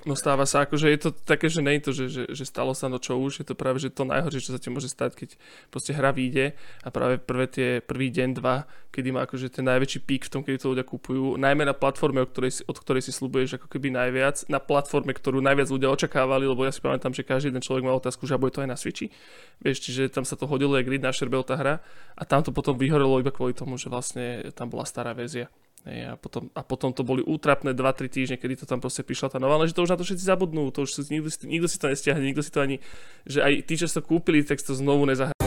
No 0.03 0.11
stáva 0.11 0.43
sa, 0.43 0.67
akože 0.67 0.91
je 0.91 0.99
to 0.99 1.09
také, 1.15 1.47
že 1.47 1.63
nie 1.63 1.79
je 1.79 1.83
to, 1.87 1.91
že, 1.95 2.05
že, 2.11 2.23
že 2.27 2.43
stalo 2.43 2.75
sa 2.75 2.91
no 2.91 2.99
čo 2.99 3.15
už, 3.15 3.39
je 3.39 3.47
to 3.47 3.55
práve 3.55 3.79
že 3.79 3.87
to 3.87 4.03
najhoršie, 4.03 4.43
čo 4.43 4.51
sa 4.51 4.59
ti 4.59 4.67
môže 4.67 4.91
stať, 4.91 5.15
keď 5.15 5.29
proste 5.71 5.95
hra 5.95 6.11
vyjde 6.11 6.51
a 6.83 6.87
práve 6.91 7.15
prvé 7.15 7.47
tie, 7.47 7.69
prvý 7.79 8.11
deň, 8.11 8.35
dva, 8.35 8.67
kedy 8.91 9.15
má 9.15 9.23
akože 9.23 9.47
ten 9.55 9.63
najväčší 9.63 10.03
pík 10.03 10.27
v 10.27 10.31
tom, 10.35 10.41
kedy 10.43 10.59
to 10.59 10.75
ľudia 10.75 10.83
kupujú, 10.83 11.39
najmä 11.39 11.63
na 11.63 11.71
platforme, 11.71 12.19
od 12.19 12.27
ktorej 12.27 12.59
si, 12.59 12.61
od 12.67 12.75
ktorej 12.75 13.07
si 13.07 13.15
slúbuješ 13.15 13.55
ako 13.55 13.71
keby 13.71 13.95
najviac, 13.95 14.43
na 14.51 14.59
platforme, 14.59 15.15
ktorú 15.15 15.39
najviac 15.39 15.71
ľudia 15.71 15.87
očakávali, 15.87 16.43
lebo 16.43 16.67
ja 16.67 16.75
si 16.75 16.83
pamätám, 16.83 17.15
že 17.15 17.23
každý 17.23 17.55
jeden 17.55 17.63
človek 17.63 17.87
mal 17.87 17.95
otázku, 17.95 18.27
že 18.27 18.35
bude 18.35 18.51
to 18.51 18.67
aj 18.67 18.75
na 18.75 18.75
Switchi, 18.75 19.15
vieš, 19.63 19.79
čiže 19.79 20.11
tam 20.11 20.27
sa 20.27 20.35
to 20.35 20.43
hodilo, 20.43 20.75
jak 20.75 20.91
grid 20.91 21.07
na 21.07 21.15
šerbel 21.15 21.47
tá 21.47 21.55
hra 21.55 21.79
a 22.19 22.23
tam 22.27 22.43
to 22.43 22.51
potom 22.51 22.75
vyhorelo 22.75 23.15
iba 23.23 23.31
kvôli 23.31 23.55
tomu, 23.55 23.79
že 23.79 23.87
vlastne 23.87 24.43
tam 24.51 24.67
bola 24.67 24.83
stará 24.83 25.15
verzia. 25.15 25.47
Hej, 25.85 26.09
a, 26.09 26.13
potom, 26.17 26.49
a 26.57 26.65
potom 26.65 26.89
to 26.89 27.05
boli 27.05 27.21
útrapné 27.21 27.77
2-3 27.77 28.09
týždne, 28.09 28.41
kedy 28.41 28.57
to 28.57 28.65
tam 28.65 28.81
proste 28.81 29.05
prišla 29.05 29.29
tá 29.29 29.37
nová, 29.37 29.61
ale 29.61 29.69
že 29.69 29.77
to 29.77 29.85
už 29.85 29.93
na 29.93 29.99
to 30.01 30.01
všetci 30.01 30.25
zabudnú, 30.25 30.73
to 30.73 30.81
už 30.81 30.97
nikto, 31.13 31.29
si, 31.29 31.45
nikto 31.45 31.69
si 31.69 31.77
to 31.77 31.93
nestiahne, 31.93 32.25
nikto 32.25 32.41
si 32.41 32.49
to 32.49 32.57
ani, 32.65 32.81
že 33.29 33.45
aj 33.45 33.69
tí, 33.69 33.77
čo 33.77 33.85
to 33.85 34.01
kúpili, 34.01 34.41
tak 34.41 34.57
to 34.65 34.73
znovu 34.73 35.05
nezahrajú. 35.05 35.37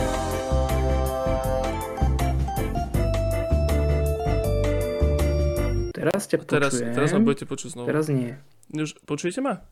Teraz 5.91 6.21
ťa 6.31 6.37
teraz, 6.47 6.71
počujem. 6.71 6.95
teraz 6.95 7.09
ma 7.11 7.19
budete 7.19 7.43
počuť 7.43 7.69
znovu. 7.75 7.87
Teraz 7.91 8.07
nie. 8.07 8.31
Už 8.71 8.95
počujete 9.03 9.43
ma? 9.43 9.67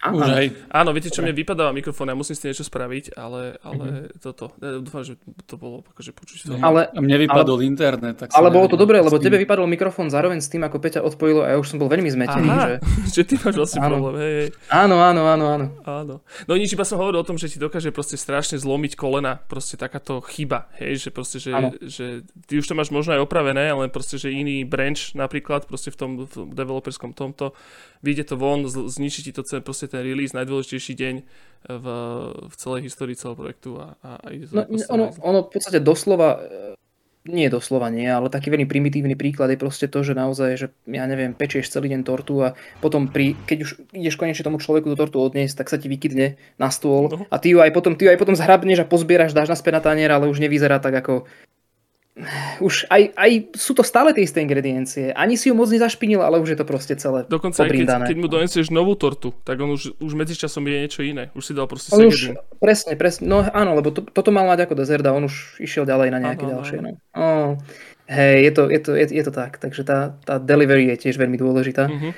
Už 0.00 0.24
áno. 0.24 0.36
hej. 0.40 0.56
Áno, 0.72 0.96
viete 0.96 1.12
čo, 1.12 1.20
mne 1.20 1.36
vypadáva 1.36 1.76
mikrofón, 1.76 2.08
ja 2.08 2.16
musím 2.16 2.32
s 2.32 2.40
tým 2.40 2.56
niečo 2.56 2.64
spraviť, 2.64 3.20
ale, 3.20 3.60
ale 3.60 3.84
mm-hmm. 3.84 4.24
toto, 4.24 4.56
ja 4.56 4.80
dúfam, 4.80 5.04
že 5.04 5.20
to 5.44 5.60
bolo 5.60 5.84
akože 5.84 6.16
počuť. 6.16 6.38
Ale, 6.56 6.88
a 6.88 6.98
mne 7.04 7.20
vypadol 7.28 7.60
ale, 7.60 7.68
internet. 7.68 8.16
Tak 8.16 8.32
ale 8.32 8.48
bolo 8.48 8.72
to 8.72 8.80
dobré, 8.80 9.04
lebo 9.04 9.20
tebe 9.20 9.36
vypadol 9.36 9.68
mikrofón 9.68 10.08
zároveň 10.08 10.40
s 10.40 10.48
tým, 10.48 10.64
ako 10.64 10.80
Peťa 10.80 11.04
odpojilo 11.04 11.44
a 11.44 11.52
ja 11.52 11.56
už 11.60 11.76
som 11.76 11.76
bol 11.76 11.92
veľmi 11.92 12.08
zmetený. 12.16 12.48
Aha, 12.48 12.64
že... 12.64 12.74
že 13.20 13.22
ty 13.28 13.36
máš 13.44 13.60
vlastne 13.60 13.80
áno. 13.84 13.92
problém, 14.00 14.14
hej, 14.24 14.32
hej. 14.40 14.48
Áno, 14.72 14.96
áno, 15.04 15.22
áno, 15.28 15.44
áno. 15.52 15.66
Áno. 15.84 16.14
No 16.48 16.52
nič, 16.56 16.72
iba 16.72 16.88
som 16.88 16.96
hovoril 16.96 17.20
o 17.20 17.28
tom, 17.28 17.36
že 17.36 17.52
ti 17.52 17.60
dokáže 17.60 17.92
proste 17.92 18.16
strašne 18.16 18.56
zlomiť 18.56 18.96
kolena, 18.96 19.36
proste 19.52 19.76
takáto 19.76 20.24
chyba, 20.24 20.72
hej, 20.80 20.96
že 20.96 21.08
proste, 21.12 21.36
že, 21.44 21.52
že 21.84 22.24
ty 22.48 22.56
už 22.56 22.64
to 22.64 22.72
máš 22.72 22.88
možno 22.88 23.20
aj 23.20 23.20
opravené, 23.20 23.68
ale 23.68 23.92
proste, 23.92 24.16
že 24.16 24.32
iný 24.32 24.64
branch 24.64 25.12
napríklad, 25.12 25.68
proste 25.68 25.92
v 25.92 25.96
tom 26.00 26.10
v 26.24 26.54
developerskom 26.56 27.12
tomto, 27.12 27.52
vyjde 28.00 28.32
to 28.32 28.34
von, 28.40 28.64
zničí 28.64 29.20
ti 29.28 29.32
to 29.36 29.44
celé, 29.44 29.60
proste 29.60 29.89
ten 29.90 30.06
release, 30.06 30.32
najdôležitejší 30.32 30.94
deň 30.94 31.14
v, 31.68 31.86
v 32.48 32.54
celej 32.56 32.80
histórii 32.88 33.18
celého 33.18 33.36
projektu 33.36 33.76
a, 33.82 33.98
a, 34.00 34.10
a 34.22 34.26
ide 34.32 34.48
to 34.48 34.56
no, 34.56 34.64
ono, 34.88 35.04
ono 35.20 35.38
v 35.44 35.50
podstate 35.52 35.82
doslova 35.82 36.40
nie 37.28 37.52
doslova 37.52 37.92
nie, 37.92 38.08
ale 38.08 38.32
taký 38.32 38.48
veľmi 38.48 38.64
primitívny 38.64 39.12
príklad 39.12 39.52
je 39.52 39.60
proste 39.60 39.92
to, 39.92 40.00
že 40.00 40.16
naozaj, 40.16 40.50
že 40.56 40.66
ja 40.88 41.04
neviem, 41.04 41.36
pečieš 41.36 41.68
celý 41.68 41.92
deň 41.92 42.00
tortu 42.00 42.40
a 42.40 42.56
potom 42.80 43.12
pri, 43.12 43.36
keď 43.44 43.58
už 43.60 43.70
ideš 43.92 44.16
konečne 44.16 44.48
tomu 44.48 44.56
človeku 44.56 44.88
tú 44.88 44.96
tortu 44.96 45.20
odniesť, 45.20 45.60
tak 45.60 45.68
sa 45.68 45.76
ti 45.76 45.92
vykydne 45.92 46.40
na 46.56 46.68
stôl 46.72 47.12
no. 47.12 47.28
a 47.28 47.36
ty 47.36 47.52
ju 47.52 47.60
aj 47.60 47.76
potom, 47.76 47.92
ty 47.92 48.08
ju 48.08 48.10
aj 48.16 48.20
potom 48.20 48.32
zhrabneš 48.32 48.80
a 48.80 48.88
pozbieraš, 48.88 49.36
dáš 49.36 49.52
naspäť 49.52 49.76
na 49.76 49.82
tanier, 49.84 50.08
ale 50.08 50.32
už 50.32 50.40
nevyzerá 50.40 50.80
tak 50.80 50.96
ako 50.96 51.28
už 52.60 52.86
aj, 52.92 53.02
aj 53.16 53.30
sú 53.56 53.72
to 53.72 53.80
stále 53.80 54.12
tie 54.12 54.24
isté 54.24 54.44
ingrediencie. 54.44 55.12
Ani 55.16 55.40
si 55.40 55.48
ju 55.48 55.54
moc 55.56 55.72
nezašpinil, 55.72 56.20
ale 56.20 56.40
už 56.40 56.54
je 56.54 56.58
to 56.58 56.66
proste 56.68 56.94
celé 57.00 57.24
Dokonca 57.26 57.64
aj 57.64 57.70
keď, 57.72 57.86
keď 58.12 58.16
mu 58.20 58.28
donesieš 58.28 58.68
novú 58.72 58.94
tortu, 58.94 59.32
tak 59.44 59.60
on 59.60 59.74
už, 59.74 59.96
už 59.96 60.12
medzi 60.16 60.36
časom 60.36 60.64
je 60.68 60.76
niečo 60.84 61.00
iné. 61.00 61.32
Už 61.32 61.50
si 61.50 61.52
dal 61.56 61.66
proste 61.66 61.92
on 61.96 62.08
už, 62.08 62.36
Presne, 62.60 62.94
presne. 62.96 63.24
No 63.28 63.44
áno, 63.44 63.76
lebo 63.76 63.92
to, 63.92 64.04
toto 64.04 64.30
mal 64.30 64.44
mať 64.48 64.68
ako 64.68 64.74
dezert 64.76 65.04
a 65.08 65.16
on 65.16 65.26
už 65.26 65.60
išiel 65.60 65.88
ďalej 65.88 66.08
na 66.12 66.18
nejaké 66.20 66.44
aha, 66.44 66.52
ďalšie. 66.60 66.78
No. 66.84 66.90
Oh, 67.16 67.48
hej, 68.10 68.36
je 68.48 68.52
to, 68.52 68.62
je, 68.68 68.80
to, 68.80 68.90
je, 68.96 69.06
je 69.08 69.24
to 69.24 69.32
tak. 69.32 69.56
Takže 69.56 69.82
tá, 69.84 69.98
tá 70.24 70.36
delivery 70.36 70.92
je 70.94 71.08
tiež 71.08 71.16
veľmi 71.16 71.40
dôležitá. 71.40 71.88
Uh-huh. 71.88 72.12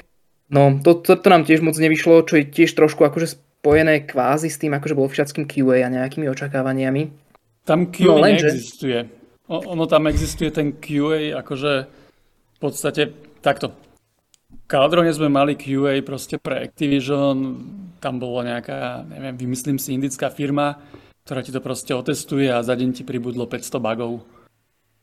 No, 0.52 0.82
to, 0.82 0.98
to, 1.00 1.16
to 1.16 1.28
nám 1.30 1.48
tiež 1.48 1.64
moc 1.64 1.78
nevyšlo, 1.78 2.26
čo 2.28 2.42
je 2.42 2.44
tiež 2.44 2.74
trošku 2.76 3.06
akože 3.06 3.38
spojené 3.38 4.04
kvázi 4.04 4.50
s 4.50 4.58
tým, 4.58 4.74
akože 4.76 4.98
bolo 4.98 5.08
všetkým 5.08 5.46
QA 5.48 5.86
a 5.86 5.88
nejakými 5.88 6.26
očakávaniami. 6.28 7.02
Tam 7.62 7.88
QA 7.88 8.10
no, 8.10 8.26
neexistuje 8.26 9.21
ono 9.60 9.84
tam 9.84 10.08
existuje 10.08 10.48
ten 10.48 10.80
QA, 10.80 11.36
akože 11.36 11.72
v 12.56 12.58
podstate 12.58 13.12
takto. 13.44 13.74
V 14.72 15.12
sme 15.12 15.28
mali 15.28 15.52
QA 15.52 16.00
proste 16.00 16.40
pre 16.40 16.64
Activision, 16.64 17.36
tam 18.00 18.16
bolo 18.16 18.40
nejaká, 18.40 19.04
neviem, 19.04 19.36
vymyslím 19.36 19.76
si, 19.76 19.92
indická 19.92 20.32
firma, 20.32 20.80
ktorá 21.28 21.44
ti 21.44 21.52
to 21.52 21.60
proste 21.60 21.92
otestuje 21.92 22.48
a 22.48 22.64
za 22.64 22.72
deň 22.72 22.96
ti 22.96 23.02
pribudlo 23.04 23.44
500 23.44 23.76
bugov. 23.76 24.24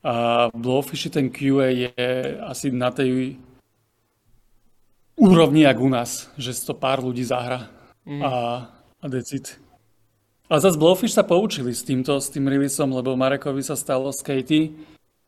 A 0.01 0.47
v 0.49 0.57
Blowfishi 0.57 1.13
ten 1.13 1.29
QA 1.29 1.69
je 1.69 1.93
asi 2.41 2.73
na 2.73 2.89
tej 2.89 3.37
úrovni, 5.19 5.69
jak 5.69 5.77
u 5.77 5.89
nás, 5.91 6.31
že 6.39 6.55
to 6.65 6.73
pár 6.73 7.03
ľudí 7.03 7.21
zahra 7.21 7.67
mm. 8.07 8.21
a, 8.23 8.31
a 8.99 9.05
decid. 9.05 9.59
A 10.49 10.57
zase 10.57 10.81
Blowfish 10.81 11.13
sa 11.13 11.21
poučili 11.21 11.77
s 11.77 11.85
týmto, 11.85 12.17
s 12.17 12.33
tým 12.33 12.49
releaseom, 12.49 12.89
lebo 12.89 13.13
Marekovi 13.13 13.61
sa 13.61 13.77
stalo 13.77 14.09
s 14.09 14.25
Katie, 14.25 14.73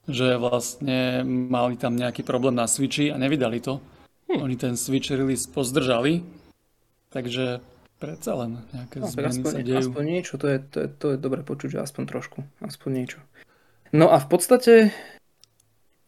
že 0.09 0.33
vlastne 0.41 1.21
mali 1.25 1.77
tam 1.77 1.93
nejaký 1.93 2.25
problém 2.25 2.57
na 2.57 2.65
Switchi 2.65 3.13
a 3.13 3.21
nevydali 3.21 3.61
to. 3.61 3.77
Hm. 4.33 4.41
Oni 4.41 4.55
ten 4.57 4.73
Switch 4.73 5.13
release 5.13 5.45
pozdržali, 5.45 6.25
takže 7.13 7.61
predsa 8.01 8.33
len 8.33 8.65
nejaké 8.73 8.97
no, 8.97 9.13
zmeny 9.13 9.29
aspoň, 9.29 9.51
sa 9.53 9.59
dejú. 9.61 9.89
Aspoň 9.93 10.03
niečo, 10.09 10.33
to 10.41 10.47
je, 10.49 10.57
to, 10.57 10.77
je, 10.81 10.87
to 10.89 11.05
je 11.13 11.17
dobre 11.21 11.45
počuť, 11.45 11.77
že 11.77 11.85
aspoň 11.85 12.03
trošku, 12.09 12.41
aspoň 12.65 12.89
niečo. 12.89 13.19
No 13.93 14.09
a 14.09 14.17
v 14.17 14.25
podstate, 14.25 14.89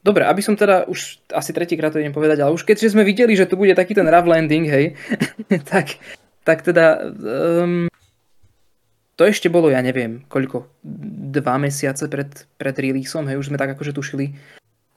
dobre, 0.01 0.25
aby 0.25 0.41
som 0.41 0.57
teda 0.57 0.89
už 0.89 1.21
asi 1.29 1.53
tretíkrát 1.53 1.93
to 1.93 2.01
idem 2.01 2.17
povedať, 2.17 2.41
ale 2.41 2.49
už 2.49 2.65
keďže 2.65 2.97
sme 2.97 3.05
videli, 3.05 3.37
že 3.37 3.45
tu 3.45 3.61
bude 3.61 3.77
taký 3.77 3.93
ten 3.93 4.09
rough 4.09 4.25
landing, 4.25 4.65
hej, 4.65 4.97
tak, 5.69 6.01
tak 6.41 6.65
teda 6.65 7.13
um, 7.61 7.92
to 9.23 9.31
ešte 9.31 9.47
bolo, 9.47 9.71
ja 9.71 9.79
neviem, 9.79 10.27
koľko, 10.27 10.67
dva 11.31 11.55
mesiace 11.55 12.11
pred, 12.11 12.27
pred 12.59 12.75
releaseom, 12.75 13.23
hej, 13.31 13.39
už 13.39 13.47
sme 13.47 13.55
tak 13.55 13.71
akože 13.71 13.95
tušili, 13.95 14.35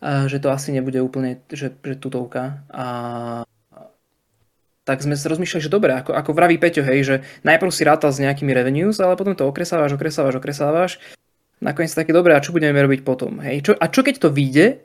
že 0.02 0.42
to 0.42 0.50
asi 0.50 0.74
nebude 0.74 0.98
úplne, 0.98 1.46
že, 1.46 1.70
že 1.70 1.94
tutovka. 1.94 2.66
A 2.74 2.84
tak 4.82 4.98
sme 4.98 5.14
sa 5.14 5.30
rozmýšľali, 5.30 5.62
že 5.62 5.70
dobre, 5.70 5.94
ako, 5.94 6.10
ako 6.10 6.30
vraví 6.34 6.58
Peťo, 6.58 6.82
hej, 6.82 7.06
že 7.06 7.14
najprv 7.46 7.70
si 7.70 7.86
rátal 7.86 8.10
s 8.10 8.18
nejakými 8.18 8.50
revenues, 8.50 8.98
ale 8.98 9.14
potom 9.14 9.38
to 9.38 9.46
okresávaš, 9.46 9.94
okresávaš, 9.94 10.42
okresávaš. 10.42 10.98
Nakoniec 11.62 11.94
také 11.94 12.10
dobre, 12.10 12.34
a 12.34 12.42
čo 12.42 12.50
budeme 12.50 12.82
robiť 12.82 13.06
potom? 13.06 13.38
Hej? 13.46 13.62
Čo, 13.62 13.72
a 13.78 13.86
čo 13.86 14.02
keď 14.02 14.26
to 14.26 14.34
vyjde 14.34 14.82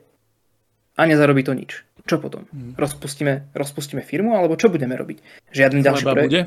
a 0.94 1.02
nezarobí 1.02 1.42
to 1.42 1.50
nič? 1.50 1.82
Čo 2.06 2.22
potom? 2.22 2.46
Hmm. 2.54 2.78
Rozpustíme, 2.78 3.50
rozpustíme 3.58 4.06
firmu, 4.06 4.38
alebo 4.38 4.54
čo 4.54 4.70
budeme 4.70 4.94
robiť? 4.94 5.50
Žiadny 5.50 5.82
ďalší 5.82 6.06
projekt? 6.06 6.30
Bude? 6.30 6.42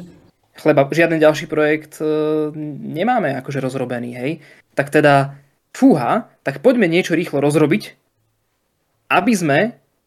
Chleba, 0.56 0.88
žiaden 0.88 1.20
ďalší 1.20 1.46
projekt 1.52 2.00
e, 2.00 2.08
nemáme 2.96 3.36
akože 3.44 3.60
rozrobený, 3.60 4.12
hej. 4.16 4.32
Tak 4.74 4.92
teda, 4.92 5.36
fúha, 5.76 6.32
tak 6.42 6.64
poďme 6.64 6.88
niečo 6.88 7.14
rýchlo 7.16 7.44
rozrobiť, 7.44 7.96
aby 9.12 9.34
sme, 9.36 9.60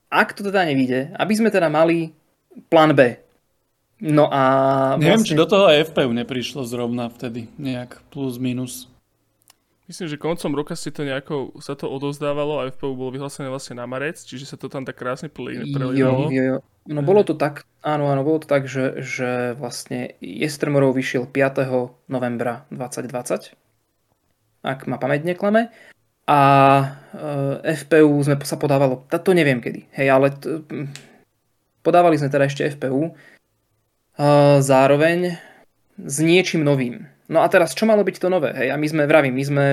ak 0.08 0.32
to 0.32 0.42
teda 0.48 0.64
nevíde, 0.64 1.12
aby 1.14 1.32
sme 1.36 1.52
teda 1.52 1.68
mali 1.68 2.16
plán 2.72 2.96
B. 2.96 3.20
No 3.98 4.30
a... 4.30 4.42
Neviem, 4.96 5.20
vlastne... 5.20 5.30
či 5.34 5.40
do 5.40 5.46
toho 5.46 5.64
aj 5.68 5.90
FPU 5.90 6.10
neprišlo 6.14 6.62
zrovna 6.64 7.10
vtedy, 7.10 7.50
nejak 7.58 8.00
plus 8.08 8.38
minus. 8.38 8.86
Myslím, 9.88 10.04
že 10.12 10.20
koncom 10.20 10.52
roka 10.52 10.76
si 10.76 10.92
to 10.92 11.00
nejako, 11.00 11.56
sa 11.64 11.72
to 11.72 11.88
odovzdávalo 11.88 12.60
a 12.60 12.68
FPU 12.68 12.92
bolo 12.92 13.08
vyhlásené 13.08 13.48
vlastne 13.48 13.80
na 13.80 13.88
marec, 13.88 14.20
čiže 14.20 14.44
sa 14.44 14.60
to 14.60 14.68
tam 14.68 14.84
tak 14.84 15.00
krásne 15.00 15.32
prelínalo. 15.32 15.96
Jo, 15.96 16.28
jo, 16.28 16.44
jo. 16.44 16.58
No 16.92 17.00
bolo 17.00 17.24
to 17.24 17.32
tak, 17.32 17.64
áno, 17.80 18.12
áno, 18.12 18.20
bolo 18.20 18.44
to 18.44 18.48
tak, 18.52 18.68
že, 18.68 19.00
že 19.00 19.56
vlastne 19.56 20.12
Yestermorrow 20.20 20.92
vyšiel 20.92 21.24
5. 21.24 22.04
novembra 22.04 22.68
2020, 22.68 23.56
ak 24.60 24.84
ma 24.84 25.00
pamäť 25.00 25.24
neklame. 25.24 25.72
A 26.28 26.40
e, 27.64 27.72
FPU 27.72 28.12
sme 28.20 28.36
sa 28.44 28.60
podávalo, 28.60 29.08
to 29.08 29.32
neviem 29.32 29.64
kedy, 29.64 29.88
hej, 29.96 30.12
ale 30.12 30.36
t- 30.36 30.60
podávali 31.80 32.20
sme 32.20 32.28
teda 32.28 32.44
ešte 32.44 32.68
FPU 32.76 33.08
e, 33.08 33.12
zároveň 34.60 35.40
s 35.96 36.16
niečím 36.20 36.60
novým 36.60 37.08
No 37.28 37.44
a 37.44 37.46
teraz, 37.52 37.76
čo 37.76 37.84
malo 37.84 38.00
byť 38.00 38.16
to 38.16 38.32
nové? 38.32 38.56
Hej? 38.56 38.72
A 38.72 38.80
my 38.80 38.86
sme, 38.88 39.02
vravím, 39.04 39.36
my 39.36 39.44
sme... 39.44 39.64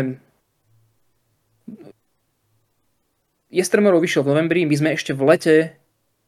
Yestermorrow 3.47 4.03
vyšiel 4.03 4.28
v 4.28 4.36
novembri, 4.36 4.68
my 4.68 4.76
sme 4.76 4.89
ešte 4.99 5.16
v 5.16 5.24
lete, 5.24 5.56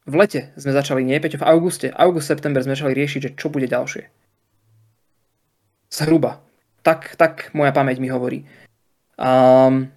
v 0.08 0.14
lete 0.16 0.40
sme 0.56 0.72
začali, 0.72 1.04
nie 1.04 1.20
Peťo, 1.20 1.44
v 1.44 1.44
auguste, 1.44 1.92
august, 1.92 2.32
september 2.32 2.64
sme 2.64 2.72
začali 2.72 2.96
riešiť, 2.96 3.20
že 3.20 3.34
čo 3.36 3.52
bude 3.52 3.68
ďalšie. 3.68 4.08
Zhruba. 5.92 6.40
Tak, 6.80 7.20
tak 7.20 7.52
moja 7.52 7.76
pamäť 7.76 8.00
mi 8.00 8.08
hovorí. 8.08 8.48
Um, 9.20 9.92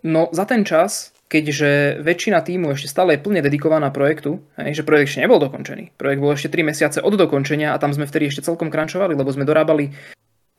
no 0.00 0.32
za 0.32 0.48
ten 0.48 0.64
čas, 0.64 1.12
keďže 1.28 2.00
väčšina 2.00 2.40
týmu 2.40 2.72
ešte 2.72 2.88
stále 2.88 3.20
je 3.20 3.24
plne 3.28 3.44
dedikovaná 3.44 3.92
projektu, 3.92 4.40
hej, 4.56 4.80
že 4.80 4.86
projekt 4.88 5.12
ešte 5.12 5.28
nebol 5.28 5.36
dokončený. 5.36 5.92
Projekt 6.00 6.22
bol 6.24 6.32
ešte 6.32 6.48
3 6.48 6.72
mesiace 6.72 6.98
od 7.04 7.12
dokončenia 7.12 7.76
a 7.76 7.80
tam 7.82 7.92
sme 7.92 8.08
vtedy 8.08 8.32
ešte 8.32 8.48
celkom 8.48 8.72
krančovali, 8.72 9.12
lebo 9.12 9.28
sme 9.28 9.44
dorábali 9.44 9.92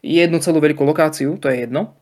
jednu 0.02 0.38
celú 0.40 0.62
veľkú 0.62 0.84
lokáciu, 0.86 1.38
to 1.42 1.50
je 1.50 1.66
jedno. 1.66 1.98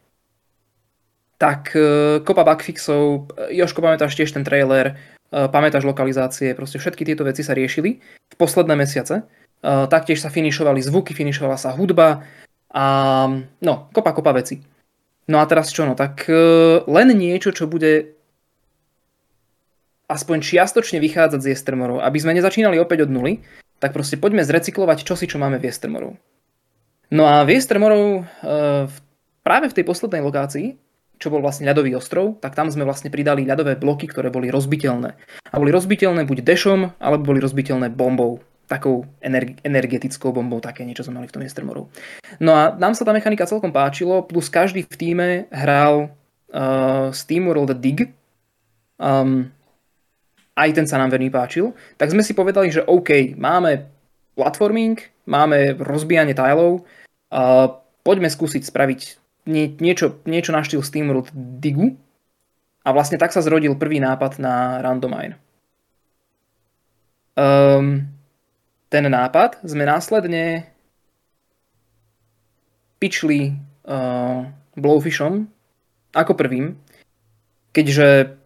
Tak 1.36 1.76
e, 1.76 1.88
kopa 2.24 2.48
bugfixov, 2.48 3.32
Joško, 3.52 3.84
pamätáš 3.84 4.16
tiež 4.16 4.32
ten 4.32 4.48
trailer, 4.48 4.96
e, 4.96 5.48
pamätáš 5.52 5.84
lokalizácie, 5.84 6.56
proste 6.56 6.80
všetky 6.80 7.04
tieto 7.04 7.28
veci 7.28 7.44
sa 7.44 7.52
riešili 7.52 8.00
v 8.02 8.36
posledné 8.40 8.76
mesiace. 8.80 9.22
E, 9.22 9.24
taktiež 9.92 10.24
sa 10.24 10.32
finišovali 10.32 10.80
zvuky, 10.80 11.12
finišovala 11.12 11.60
sa 11.60 11.76
hudba 11.76 12.24
a 12.72 12.86
no, 13.60 13.74
kopa, 13.92 14.16
kopa 14.16 14.32
veci. 14.36 14.64
No 15.28 15.42
a 15.42 15.46
teraz 15.50 15.74
čo 15.74 15.90
no, 15.90 15.98
tak 15.98 16.30
len 16.86 17.10
niečo, 17.18 17.50
čo 17.50 17.66
bude 17.66 18.14
aspoň 20.06 20.38
čiastočne 20.46 21.02
vychádzať 21.02 21.40
z 21.42 21.50
Yestermorov, 21.58 22.06
aby 22.06 22.18
sme 22.22 22.38
nezačínali 22.38 22.78
opäť 22.78 23.10
od 23.10 23.14
nuly, 23.14 23.42
tak 23.82 23.92
proste 23.92 24.22
poďme 24.22 24.46
zrecyklovať 24.46 25.02
čosi, 25.02 25.26
čo 25.26 25.42
máme 25.42 25.58
v 25.58 25.66
Yestermorov. 25.70 26.14
No 27.16 27.24
a 27.24 27.48
Viestremorov 27.48 28.04
e, 28.04 28.22
práve 29.40 29.72
v 29.72 29.76
tej 29.80 29.86
poslednej 29.88 30.20
lokácii, 30.20 30.76
čo 31.16 31.32
bol 31.32 31.40
vlastne 31.40 31.64
ľadový 31.64 31.96
ostrov, 31.96 32.36
tak 32.44 32.60
tam 32.60 32.68
sme 32.68 32.84
vlastne 32.84 33.08
pridali 33.08 33.48
ľadové 33.48 33.80
bloky, 33.80 34.12
ktoré 34.12 34.28
boli 34.28 34.52
rozbiteľné. 34.52 35.16
A 35.48 35.56
boli 35.56 35.72
rozbiteľné 35.72 36.28
buď 36.28 36.44
dešom, 36.44 36.92
alebo 37.00 37.32
boli 37.32 37.40
rozbiteľné 37.40 37.96
bombou. 37.96 38.44
Takou 38.68 39.08
energetickou 39.64 40.34
bombou, 40.36 40.60
také 40.60 40.84
niečo 40.84 41.08
sme 41.08 41.22
mali 41.22 41.30
v 41.30 41.36
tom 41.38 41.46
Yestermorov. 41.46 41.88
No 42.44 42.52
a 42.52 42.76
nám 42.76 42.98
sa 42.98 43.08
tá 43.08 43.16
mechanika 43.16 43.48
celkom 43.48 43.72
páčilo, 43.72 44.26
plus 44.26 44.50
každý 44.50 44.84
v 44.84 44.96
týme 44.98 45.30
hral 45.54 46.10
uh, 46.50 47.14
SteamWorld 47.14 47.78
Dig. 47.78 48.12
Um, 48.98 49.54
aj 50.58 50.70
ten 50.74 50.90
sa 50.90 50.98
nám 50.98 51.14
veľmi 51.14 51.30
páčil. 51.30 51.78
Tak 51.96 52.10
sme 52.10 52.26
si 52.26 52.34
povedali, 52.34 52.74
že 52.74 52.82
OK, 52.82 53.38
máme 53.38 53.86
platforming, 54.34 54.98
máme 55.30 55.78
rozbijanie 55.78 56.34
tajlov, 56.34 56.84
poďme 58.06 58.30
skúsiť 58.32 58.64
spraviť 58.64 59.02
nie, 59.46 59.76
niečo, 59.78 60.22
niečo 60.26 60.56
na 60.56 60.66
štýl 60.66 60.82
SteamWorld 60.82 61.30
Digu. 61.62 61.98
A 62.86 62.94
vlastne 62.94 63.18
tak 63.18 63.34
sa 63.34 63.42
zrodil 63.42 63.74
prvý 63.78 63.98
nápad 63.98 64.38
na 64.38 64.78
Randomine. 64.82 65.42
Um, 67.36 68.06
ten 68.94 69.04
nápad 69.10 69.66
sme 69.66 69.90
následne 69.90 70.70
pičli 73.02 73.58
uh, 73.90 74.48
Blowfishom 74.78 75.50
ako 76.16 76.32
prvým, 76.38 76.80
keďže 77.76 78.38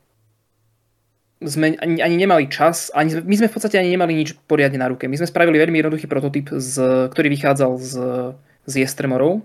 sme 1.39 1.77
ani, 1.79 2.01
ani 2.01 2.15
nemali 2.17 2.49
čas, 2.51 2.91
ani, 2.91 3.21
my 3.21 3.35
sme 3.37 3.47
v 3.47 3.53
podstate 3.53 3.77
ani 3.79 3.93
nemali 3.93 4.11
nič 4.17 4.35
poriadne 4.49 4.81
na 4.81 4.89
ruke. 4.89 5.07
My 5.07 5.15
sme 5.15 5.29
spravili 5.29 5.61
veľmi 5.61 5.79
jednoduchý 5.79 6.07
prototyp, 6.09 6.51
z, 6.51 7.07
ktorý 7.13 7.27
vychádzal 7.31 7.71
z, 7.77 7.93
z 8.69 8.85
Yestremorov. 8.85 9.41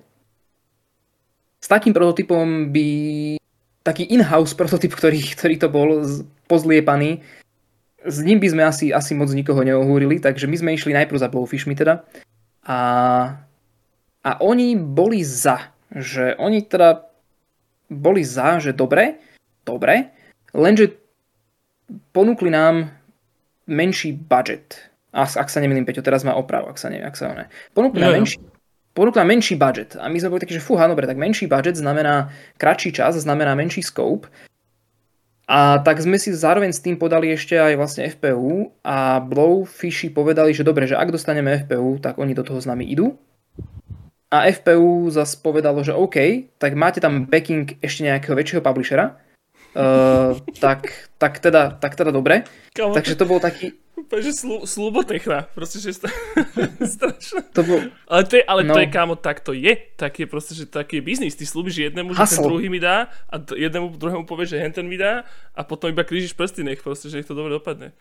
S 1.65 1.67
takým 1.73 1.97
prototypom 1.97 2.69
by 2.69 2.89
taký 3.81 4.05
in-house 4.13 4.53
prototyp, 4.53 4.93
ktorý, 4.93 5.21
ktorý 5.33 5.55
to 5.57 5.69
bol 5.73 6.05
pozliepaný, 6.45 7.25
s 8.05 8.21
ním 8.21 8.37
by 8.37 8.49
sme 8.53 8.63
asi, 8.69 8.87
asi 8.93 9.17
moc 9.17 9.33
nikoho 9.33 9.65
neohúrili, 9.65 10.21
takže 10.21 10.45
my 10.45 10.57
sme 10.61 10.77
išli 10.77 10.93
najprv 10.93 11.17
za 11.17 11.33
Blowfishmi 11.33 11.73
teda. 11.73 12.05
A, 12.69 12.79
a 14.21 14.31
oni 14.45 14.77
boli 14.77 15.25
za, 15.25 15.73
že 15.89 16.37
oni 16.37 16.69
teda 16.69 17.09
boli 17.89 18.21
za, 18.21 18.61
že 18.61 18.77
dobre, 18.77 19.21
dobre, 19.65 20.13
lenže 20.53 20.97
ponúkli 22.13 22.53
nám 22.53 22.93
menší 23.65 24.13
budget. 24.13 24.93
Ak, 25.13 25.37
ak 25.37 25.49
sa 25.49 25.65
nemýlim, 25.65 25.89
Peťo, 25.89 26.05
teraz 26.05 26.25
má 26.29 26.37
opravu, 26.37 26.69
ak 26.69 26.77
sa 26.77 26.93
neviem, 26.93 27.09
ak 27.09 27.17
sa 27.17 27.33
ne. 27.33 27.49
Ponúkli 27.73 28.05
nám 28.05 28.21
menší, 28.21 28.37
ponúkli 28.95 29.21
nám 29.21 29.35
menší 29.35 29.59
budget. 29.59 29.99
A 29.99 30.07
my 30.07 30.17
sme 30.17 30.31
boli 30.33 30.43
takí, 30.43 30.55
že 30.55 30.65
fúha, 30.65 30.87
dobre, 30.87 31.05
tak 31.05 31.19
menší 31.19 31.51
budget 31.51 31.77
znamená 31.77 32.31
kratší 32.57 32.95
čas, 32.95 33.19
znamená 33.19 33.53
menší 33.59 33.83
scope. 33.83 34.31
A 35.45 35.77
tak 35.85 36.01
sme 36.01 36.17
si 36.17 36.33
zároveň 36.33 36.73
s 36.73 36.81
tým 36.81 36.97
podali 36.97 37.29
ešte 37.29 37.61
aj 37.61 37.77
vlastne 37.77 38.09
FPU 38.09 38.73
a 38.81 39.21
Blowfishy 39.21 40.09
povedali, 40.09 40.57
že 40.57 40.65
dobre, 40.65 40.89
že 40.89 40.97
ak 40.97 41.13
dostaneme 41.13 41.69
FPU, 41.69 42.01
tak 42.01 42.17
oni 42.17 42.33
do 42.33 42.41
toho 42.41 42.57
s 42.57 42.65
nami 42.65 42.89
idú. 42.89 43.13
A 44.33 44.49
FPU 44.49 45.13
zase 45.13 45.37
povedalo, 45.45 45.85
že 45.85 45.93
OK, 45.93 46.49
tak 46.57 46.73
máte 46.73 46.97
tam 47.05 47.29
backing 47.29 47.77
ešte 47.85 48.09
nejakého 48.09 48.33
väčšieho 48.33 48.65
publishera, 48.65 49.21
Uh, 49.75 50.39
tak, 50.63 51.11
tak, 51.19 51.43
teda, 51.43 51.75
tak 51.83 51.99
teda 51.99 52.15
dobre. 52.15 52.47
Kamo, 52.71 52.95
Takže 52.95 53.19
to 53.19 53.27
bol 53.27 53.43
taký... 53.43 53.75
Úplne, 53.95 54.21
že 54.27 54.33
slu, 54.35 54.67
slubotechna. 54.67 55.47
Proste, 55.55 55.79
že 55.79 55.95
sta... 55.95 56.11
strašné. 56.99 57.47
To 57.55 57.63
bol... 57.63 57.79
Ale, 58.11 58.23
to 58.27 58.35
je, 58.39 58.43
ale 58.43 58.61
no. 58.67 58.75
to 58.75 58.83
je, 58.83 58.89
kámo, 58.91 59.15
tak 59.15 59.39
to 59.39 59.55
je. 59.55 59.71
Tak 59.95 60.19
je 60.19 60.27
proste, 60.27 60.53
že 60.59 60.67
taký 60.67 60.99
je 60.99 61.07
biznis. 61.07 61.39
Ty 61.39 61.47
slúbiš 61.47 61.79
jednému, 61.79 62.11
že 62.11 62.27
Hasl. 62.27 62.43
ten 62.43 62.51
druhý 62.51 62.67
mi 62.67 62.83
dá 62.83 63.07
a 63.31 63.39
jednému 63.39 63.95
druhému 63.95 64.27
povieš, 64.27 64.59
že 64.59 64.63
henten 64.63 64.91
mi 64.91 64.99
dá 64.99 65.23
a 65.55 65.61
potom 65.63 65.95
iba 65.95 66.03
krížiš 66.03 66.35
prsty, 66.35 66.67
nech 66.67 66.83
proste, 66.83 67.07
že 67.07 67.23
nech 67.23 67.29
to 67.31 67.39
dobre 67.39 67.55
dopadne. 67.55 67.95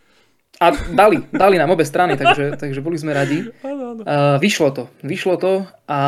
A 0.61 0.73
dali, 0.73 1.21
dali 1.33 1.57
nám 1.57 1.73
obe 1.73 1.85
strany, 1.85 2.17
takže, 2.17 2.53
takže 2.61 2.81
boli 2.81 2.97
sme 2.97 3.13
radi. 3.13 3.49
Uh, 3.61 4.37
vyšlo 4.37 4.69
to, 4.73 4.83
vyšlo 5.01 5.37
to 5.37 5.65
a 5.89 5.99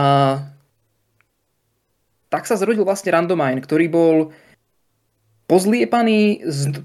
tak 2.30 2.50
sa 2.50 2.58
zrodil 2.58 2.84
vlastne 2.84 3.14
Randomine, 3.14 3.62
ktorý 3.62 3.86
bol 3.88 4.16
pozliepaný 5.46 6.42
z, 6.46 6.82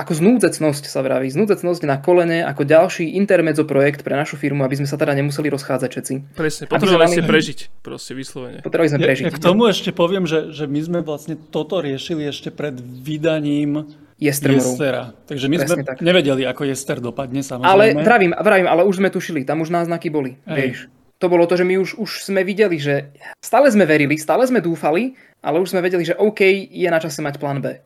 ako 0.00 0.16
znúdzecnosť 0.16 0.88
sa 0.88 1.04
vraví, 1.04 1.28
znúdzecnosť 1.28 1.84
na 1.84 2.00
kolene 2.00 2.40
ako 2.40 2.64
ďalší 2.64 3.20
intermedzo 3.20 3.68
projekt 3.68 4.00
pre 4.00 4.16
našu 4.16 4.40
firmu, 4.40 4.64
aby 4.64 4.80
sme 4.80 4.88
sa 4.88 4.96
teda 4.96 5.12
nemuseli 5.12 5.52
rozchádzať 5.52 5.90
všetci. 5.92 6.14
Presne, 6.32 6.64
potrebovali 6.72 7.12
ste 7.12 7.22
prežiť, 7.28 7.58
proste 7.84 8.16
vyslovene. 8.16 8.64
Potrebovali 8.64 8.96
sme 8.96 9.00
prežiť. 9.04 9.24
Ja, 9.28 9.30
ja 9.30 9.36
k 9.36 9.44
tomu 9.44 9.68
ešte 9.68 9.92
poviem, 9.92 10.24
že, 10.24 10.56
že 10.56 10.64
my 10.64 10.80
sme 10.80 10.98
vlastne 11.04 11.36
toto 11.36 11.84
riešili 11.84 12.24
ešte 12.32 12.48
pred 12.48 12.80
vydaním 12.80 13.92
Jestera. 14.20 15.16
Takže 15.24 15.48
my 15.48 15.56
Presne 15.56 15.80
sme 15.80 15.84
tak. 15.84 16.04
nevedeli, 16.04 16.44
ako 16.44 16.68
Jester 16.68 17.00
dopadne, 17.00 17.40
samozrejme. 17.40 17.72
Ale 17.72 17.84
vravím, 18.04 18.32
vravím, 18.36 18.68
ale 18.68 18.84
už 18.84 19.00
sme 19.00 19.08
tušili, 19.08 19.48
tam 19.48 19.64
už 19.64 19.72
náznaky 19.72 20.12
boli, 20.12 20.36
vieš. 20.44 20.92
To 21.20 21.28
bolo 21.28 21.44
to, 21.44 21.56
že 21.56 21.68
my 21.68 21.76
už, 21.76 22.00
už 22.00 22.24
sme 22.24 22.40
videli, 22.44 22.80
že 22.80 23.12
stále 23.44 23.68
sme 23.68 23.84
verili, 23.84 24.16
stále 24.16 24.44
sme 24.48 24.64
dúfali, 24.64 25.16
ale 25.44 25.60
už 25.60 25.72
sme 25.72 25.84
vedeli, 25.84 26.04
že 26.04 26.16
OK, 26.16 26.40
je 26.68 26.88
na 26.88 26.96
čase 26.96 27.20
mať 27.20 27.36
plán 27.36 27.60
B. 27.60 27.80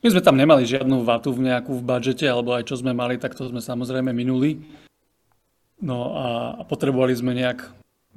My 0.00 0.08
sme 0.08 0.24
tam 0.24 0.40
nemali 0.40 0.64
žiadnu 0.64 1.04
vatu 1.04 1.28
v 1.36 1.52
nejakú 1.52 1.76
v 1.76 1.84
budžete, 1.84 2.24
alebo 2.24 2.56
aj 2.56 2.72
čo 2.72 2.80
sme 2.80 2.96
mali, 2.96 3.20
tak 3.20 3.36
to 3.36 3.44
sme 3.44 3.60
samozrejme 3.60 4.16
minuli. 4.16 4.64
No 5.80 6.16
a, 6.16 6.24
potrebovali 6.64 7.12
sme 7.12 7.36
nejak 7.36 7.68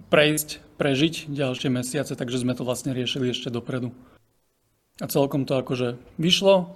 prejsť, 0.08 0.64
prežiť 0.80 1.28
ďalšie 1.28 1.70
mesiace, 1.72 2.16
takže 2.16 2.40
sme 2.40 2.56
to 2.56 2.64
vlastne 2.64 2.96
riešili 2.96 3.36
ešte 3.36 3.52
dopredu. 3.52 3.92
A 5.04 5.12
celkom 5.12 5.44
to 5.44 5.60
akože 5.60 6.00
vyšlo 6.16 6.72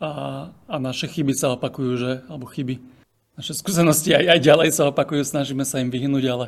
a, 0.00 0.10
a 0.52 0.74
naše 0.76 1.08
chyby 1.08 1.32
sa 1.32 1.56
opakujú, 1.56 1.92
že, 1.96 2.12
alebo 2.28 2.44
chyby, 2.44 2.80
naše 3.40 3.56
skúsenosti 3.56 4.12
aj, 4.12 4.36
aj 4.36 4.40
ďalej 4.44 4.68
sa 4.76 4.92
opakujú, 4.92 5.24
snažíme 5.24 5.64
sa 5.64 5.80
im 5.80 5.88
vyhnúť, 5.88 6.24
ale, 6.28 6.46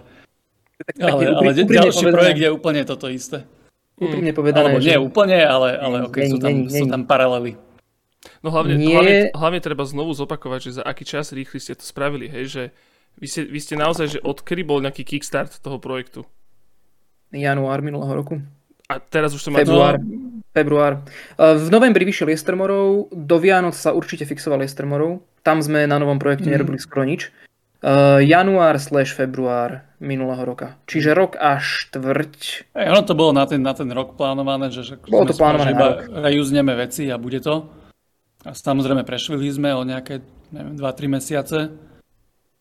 ale, 1.00 1.22
ale 1.32 1.50
ďalší 1.56 2.04
projekt 2.12 2.40
je 2.40 2.50
úplne 2.52 2.84
toto 2.84 3.08
isté. 3.08 3.48
Úprimne 3.96 4.32
mm. 4.32 4.38
povedané. 4.38 4.68
Alebo 4.68 4.80
že... 4.84 4.92
nie 4.92 4.98
úplne, 5.00 5.38
ale, 5.40 5.68
ale 5.80 5.96
okay, 6.04 6.28
nie, 6.28 6.30
sú, 6.32 6.36
tam, 6.36 6.50
nie, 6.52 6.68
nie, 6.68 6.80
sú 6.84 6.86
tam 6.92 7.02
paralely. 7.08 7.56
No 8.44 8.52
hlavne, 8.52 8.74
nie... 8.76 8.92
hlavne, 8.92 9.18
hlavne 9.32 9.60
treba 9.64 9.88
znovu 9.88 10.12
zopakovať, 10.12 10.60
že 10.60 10.70
za 10.78 10.82
aký 10.84 11.08
čas 11.08 11.32
rýchly 11.32 11.58
ste 11.62 11.78
to 11.78 11.84
spravili, 11.86 12.28
hej, 12.28 12.44
že 12.50 12.62
vy 13.16 13.26
ste, 13.30 13.42
vy 13.48 13.58
ste 13.62 13.74
naozaj, 13.80 14.18
že 14.18 14.20
odkedy 14.20 14.60
bol 14.66 14.84
nejaký 14.84 15.00
kickstart 15.06 15.64
toho 15.64 15.80
projektu? 15.80 16.28
Január 17.32 17.80
minulého 17.80 18.12
roku. 18.12 18.44
A 18.86 19.00
teraz 19.00 19.32
už 19.32 19.40
to 19.40 19.50
má... 19.50 19.64
Február. 19.64 19.96
Február. 20.52 20.92
V 21.36 21.68
novembri 21.72 22.04
vyšiel 22.04 22.32
Jestermorov, 22.32 23.08
do 23.12 23.36
Vianoc 23.40 23.74
sa 23.74 23.96
určite 23.96 24.28
fixoval 24.28 24.62
Jestermorov. 24.62 25.24
Tam 25.40 25.64
sme 25.64 25.88
na 25.88 25.96
novom 25.96 26.20
projekte 26.20 26.48
mm. 26.48 26.52
nerobili 26.52 26.78
skoro 26.78 27.08
nič. 27.08 27.32
Uh, 27.84 28.24
január 28.24 28.80
slash 28.80 29.12
február 29.12 29.84
minulého 30.00 30.40
roka. 30.48 30.80
Čiže 30.88 31.12
rok 31.12 31.36
a 31.36 31.60
štvrť. 31.60 32.72
Hey, 32.72 32.88
ono 32.88 33.04
to 33.04 33.12
bolo 33.12 33.36
na 33.36 33.44
ten, 33.44 33.60
na 33.60 33.76
ten 33.76 33.88
rok 33.92 34.16
plánované, 34.16 34.72
že, 34.72 34.82
že 34.84 34.94
bolo 35.04 35.28
to 35.28 35.36
plánované 35.36 35.76
iba 35.76 35.88
rejúzneme 36.24 36.72
veci 36.72 37.12
a 37.12 37.20
bude 37.20 37.40
to. 37.44 37.68
A 38.48 38.56
samozrejme 38.56 39.04
prešvili 39.04 39.52
sme 39.52 39.76
o 39.76 39.84
nejaké, 39.84 40.24
neviem, 40.56 40.76
2-3 40.78 41.16
mesiace. 41.20 41.58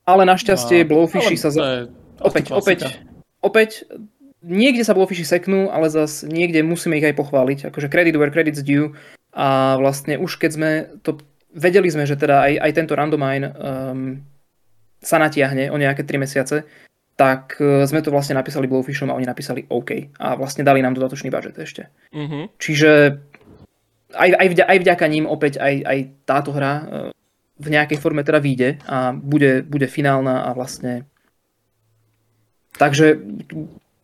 Ale 0.04 0.28
našťastie 0.28 0.84
a... 0.84 0.88
Blowfishy 0.88 1.40
sa... 1.40 1.50
Za... 1.54 1.88
Opäť, 2.20 2.52
opäť, 2.52 2.80
opäť, 3.40 3.88
niekde 4.44 4.84
sa 4.84 4.96
Blowfishy 4.96 5.24
seknú, 5.24 5.72
ale 5.72 5.88
zase 5.88 6.28
niekde 6.28 6.60
musíme 6.60 7.00
ich 7.00 7.08
aj 7.08 7.16
pochváliť. 7.16 7.72
Akože 7.72 7.88
credit 7.88 8.20
where 8.20 8.32
credit's 8.32 8.64
due. 8.64 8.92
A 9.32 9.80
vlastne 9.80 10.20
už 10.20 10.40
keď 10.40 10.52
sme 10.52 10.72
to... 11.08 11.24
Vedeli 11.56 11.88
sme, 11.88 12.04
že 12.04 12.20
teda 12.20 12.44
aj, 12.52 12.54
aj 12.68 12.72
tento 12.76 12.94
randomine 13.00 13.48
um, 13.56 14.20
sa 15.06 15.22
natiahne 15.22 15.70
o 15.70 15.78
nejaké 15.78 16.02
3 16.02 16.18
mesiace, 16.18 16.66
tak 17.16 17.62
e, 17.62 17.86
sme 17.86 18.02
to 18.02 18.10
vlastne 18.10 18.34
napísali 18.36 18.66
Blowfishom 18.66 19.14
a 19.14 19.18
oni 19.18 19.30
napísali 19.30 19.70
OK. 19.70 20.18
A 20.18 20.34
vlastne 20.34 20.66
dali 20.66 20.82
nám 20.82 20.98
dodatočný 20.98 21.30
budget 21.30 21.56
ešte. 21.62 21.88
Uh-huh. 22.12 22.50
Čiže 22.58 23.22
aj, 24.18 24.30
aj, 24.36 24.48
vďaka, 24.52 24.68
aj 24.68 24.80
vďaka 24.82 25.06
ním 25.08 25.26
opäť 25.30 25.62
aj, 25.62 25.76
aj 25.86 25.98
táto 26.26 26.50
hra 26.52 26.74
e, 26.74 26.84
v 27.56 27.68
nejakej 27.72 28.02
forme 28.04 28.26
teda 28.26 28.44
vyjde 28.44 28.84
a 28.84 29.16
bude, 29.16 29.64
bude 29.64 29.88
finálna 29.88 30.44
a 30.44 30.52
vlastne 30.52 31.08
takže 32.76 33.16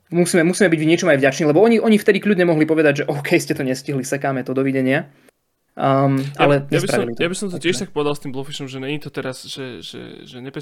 musíme, 0.08 0.48
musíme 0.48 0.72
byť 0.72 0.80
v 0.80 0.88
niečom 0.88 1.12
aj 1.12 1.20
vďační, 1.20 1.44
lebo 1.52 1.60
oni, 1.60 1.84
oni 1.84 2.00
vtedy 2.00 2.24
kľudne 2.24 2.48
mohli 2.48 2.64
povedať, 2.64 3.04
že 3.04 3.08
OK, 3.12 3.36
ste 3.36 3.52
to 3.52 3.68
nestihli, 3.68 4.08
sekáme 4.08 4.48
to, 4.48 4.56
dovidenia. 4.56 5.12
Um, 5.82 6.22
ale 6.38 6.70
ja, 6.70 6.78
ja, 6.78 6.80
by 6.86 6.90
som, 6.94 7.02
to. 7.10 7.18
ja 7.18 7.30
by 7.34 7.38
som 7.42 7.48
to 7.50 7.58
tiež 7.58 7.82
tak 7.82 7.90
povedal 7.90 8.14
s 8.14 8.22
tým 8.22 8.30
Blowfishom, 8.30 8.70
že 8.70 8.78
není 8.78 9.02
to 9.02 9.10
teraz, 9.10 9.42
že, 9.50 9.82
že, 9.82 10.30
že 10.30 10.38
ne, 10.38 10.54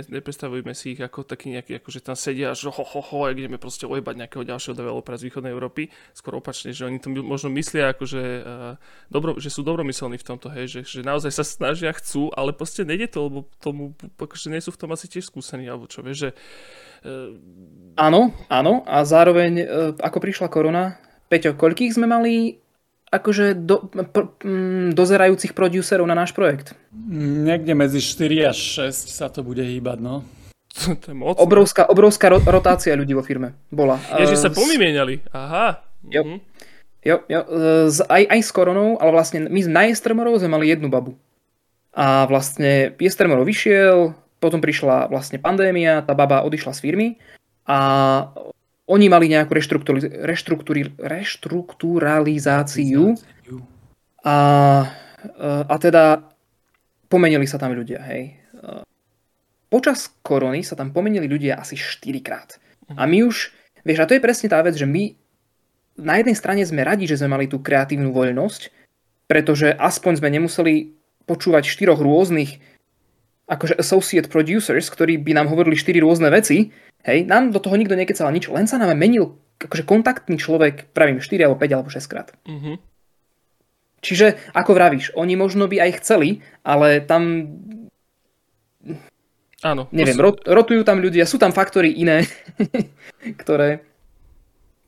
nepredstavujme 0.00 0.72
si 0.72 0.96
ich 0.96 1.00
ako 1.04 1.28
taký 1.28 1.52
nejaký, 1.52 1.76
ako 1.76 1.88
že 1.92 2.00
tam 2.00 2.16
sedia 2.16 2.56
že 2.56 2.72
ho, 2.72 2.80
ho, 2.80 3.00
ho, 3.04 3.18
a 3.28 3.36
ideme 3.36 3.60
proste 3.60 3.84
ojebať 3.84 4.16
nejakého 4.16 4.48
ďalšieho 4.48 4.72
developera 4.72 5.20
z 5.20 5.28
východnej 5.28 5.52
Európy. 5.52 5.92
Skoro 6.16 6.40
opačne, 6.40 6.72
že 6.72 6.88
oni 6.88 6.96
to 6.96 7.12
možno 7.12 7.52
myslia 7.52 7.92
ako, 7.92 8.08
že, 8.08 8.22
uh, 8.48 8.80
dobro, 9.12 9.36
že 9.36 9.52
sú 9.52 9.60
dobromyselní 9.60 10.16
v 10.16 10.24
tomto, 10.24 10.48
hej, 10.48 10.72
že, 10.72 10.80
že 10.88 11.00
naozaj 11.04 11.36
sa 11.36 11.44
snažia, 11.44 11.92
chcú, 11.92 12.32
ale 12.32 12.56
proste 12.56 12.88
nejde 12.88 13.12
to, 13.12 13.28
lebo 13.28 13.38
tomu, 13.60 13.92
akože 14.16 14.48
nie 14.48 14.64
sú 14.64 14.72
v 14.72 14.80
tom 14.80 14.88
asi 14.96 15.04
tiež 15.04 15.28
skúsení, 15.28 15.68
alebo 15.68 15.84
čo, 15.84 16.00
vieš, 16.00 16.16
že... 16.16 16.30
Uh... 17.04 17.36
Áno, 18.00 18.32
áno, 18.48 18.88
a 18.88 19.04
zároveň, 19.04 19.52
uh, 19.60 19.92
ako 20.00 20.16
prišla 20.16 20.48
korona, 20.48 20.96
Peťo, 21.28 21.58
koľkých 21.58 21.92
sme 21.92 22.08
mali 22.08 22.64
akože 23.10 23.54
do, 23.54 23.86
pr, 23.88 24.22
m, 24.42 24.90
dozerajúcich 24.92 25.54
producerov 25.54 26.06
na 26.06 26.14
náš 26.18 26.34
projekt? 26.34 26.74
Niekde 27.10 27.72
medzi 27.78 28.02
4 28.02 28.50
až 28.50 28.58
6 28.90 29.10
sa 29.10 29.30
to 29.30 29.46
bude 29.46 29.62
hýbať, 29.62 29.98
no. 30.02 30.26
to 31.02 31.06
je 31.12 31.16
moc. 31.16 31.38
Obrovská, 31.40 31.88
obrovská 31.88 32.28
ro- 32.28 32.44
rotácia 32.44 32.92
ľudí 32.92 33.16
vo 33.16 33.24
firme 33.24 33.56
bola. 33.72 33.96
Že 34.12 34.36
sa 34.36 34.50
pomimieniali. 34.52 35.24
Aha. 35.32 35.80
Jo. 36.10 36.22
Mhm. 36.22 36.38
Jo, 37.06 37.22
jo, 37.30 37.40
z, 37.86 38.02
aj, 38.02 38.22
aj 38.34 38.40
s 38.42 38.50
koronou, 38.50 38.98
ale 38.98 39.14
vlastne 39.14 39.46
my 39.46 39.60
z 39.62 39.70
Jestremorov 39.70 40.42
sme 40.42 40.58
mali 40.58 40.74
jednu 40.74 40.90
babu. 40.90 41.14
A 41.94 42.26
vlastne 42.26 42.98
Jestremorov 42.98 43.46
vyšiel, 43.46 44.10
potom 44.42 44.58
prišla 44.58 45.06
vlastne 45.06 45.38
pandémia, 45.38 46.02
tá 46.02 46.18
baba 46.18 46.42
odišla 46.42 46.74
z 46.74 46.80
firmy 46.82 47.08
a 47.62 47.78
oni 48.86 49.10
mali 49.10 49.26
nejakú 49.26 49.50
reštrukturalizáciu 51.02 53.18
a, 54.22 54.38
a 55.66 55.74
teda 55.82 56.22
pomenili 57.10 57.50
sa 57.50 57.58
tam 57.58 57.74
ľudia, 57.74 57.98
hej. 58.06 58.38
Počas 59.66 60.14
korony 60.22 60.62
sa 60.62 60.78
tam 60.78 60.94
pomenili 60.94 61.26
ľudia 61.26 61.58
asi 61.58 61.74
4 61.74 62.22
krát. 62.22 62.62
A 62.94 63.02
my 63.10 63.26
už, 63.26 63.50
vieš, 63.82 63.98
a 63.98 64.06
to 64.06 64.14
je 64.14 64.22
presne 64.22 64.46
tá 64.46 64.62
vec, 64.62 64.78
že 64.78 64.86
my 64.86 65.10
na 65.98 66.22
jednej 66.22 66.38
strane 66.38 66.62
sme 66.62 66.86
radi, 66.86 67.10
že 67.10 67.18
sme 67.18 67.34
mali 67.34 67.50
tú 67.50 67.58
kreatívnu 67.58 68.14
voľnosť, 68.14 68.70
pretože 69.26 69.74
aspoň 69.74 70.22
sme 70.22 70.30
nemuseli 70.30 70.94
počúvať 71.26 71.66
štyroch 71.66 71.98
rôznych 71.98 72.62
akože 73.46 73.78
associate 73.78 74.26
producers, 74.26 74.90
ktorí 74.90 75.22
by 75.22 75.38
nám 75.38 75.46
hovorili 75.46 75.78
štyri 75.78 76.02
rôzne 76.02 76.30
veci, 76.30 76.74
hej, 77.06 77.18
nám 77.26 77.54
do 77.54 77.62
toho 77.62 77.78
nikto 77.78 77.94
nekecal 77.94 78.30
nič, 78.34 78.50
len 78.50 78.66
sa 78.66 78.78
nám 78.78 78.94
menil 78.98 79.38
akože 79.56 79.88
kontaktný 79.88 80.36
človek, 80.36 80.92
pravím 80.92 81.22
4 81.22 81.48
alebo 81.48 81.56
5 81.56 81.76
alebo 81.76 81.88
6 81.88 82.12
krát. 82.12 82.28
Mm-hmm. 82.44 82.76
Čiže, 84.04 84.26
ako 84.52 84.70
vravíš, 84.76 85.16
oni 85.16 85.34
možno 85.34 85.66
by 85.66 85.80
aj 85.80 85.90
chceli, 86.04 86.44
ale 86.62 87.00
tam 87.00 87.48
Áno. 89.64 89.88
Neviem, 89.88 90.20
rot, 90.20 90.44
rotujú 90.44 90.84
tam 90.84 91.00
ľudia, 91.00 91.24
sú 91.24 91.40
tam 91.40 91.50
faktory 91.50 91.88
iné, 91.96 92.28
ktoré 93.40 93.82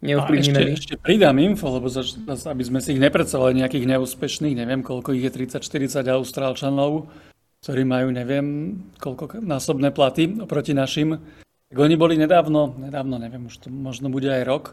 neovplyvníme. 0.04 0.76
Ešte, 0.76 0.94
ešte 0.94 0.94
pridám 1.00 1.40
info, 1.40 1.72
lebo 1.72 1.88
zač, 1.88 2.14
aby 2.28 2.62
sme 2.62 2.78
si 2.78 2.94
ich 2.94 3.00
nepredstavovali 3.00 3.64
nejakých 3.64 3.88
neúspešných, 3.96 4.61
neviem 4.61 4.84
koľko 4.84 5.16
ich 5.16 5.24
je, 5.24 5.48
30-40 5.56 6.04
austrálčanov, 6.12 7.09
ktorí 7.62 7.82
majú 7.82 8.09
neviem 8.14 8.78
koľko 9.02 9.42
násobné 9.42 9.90
platy 9.90 10.38
oproti 10.42 10.72
našim. 10.74 11.18
Tak 11.68 11.76
oni 11.76 11.94
boli 12.00 12.16
nedávno, 12.16 12.78
nedávno, 12.80 13.20
neviem, 13.20 13.44
už 13.44 13.66
to 13.66 13.68
možno 13.68 14.09
bude 14.09 14.30
aj 14.30 14.42
rok, 14.48 14.64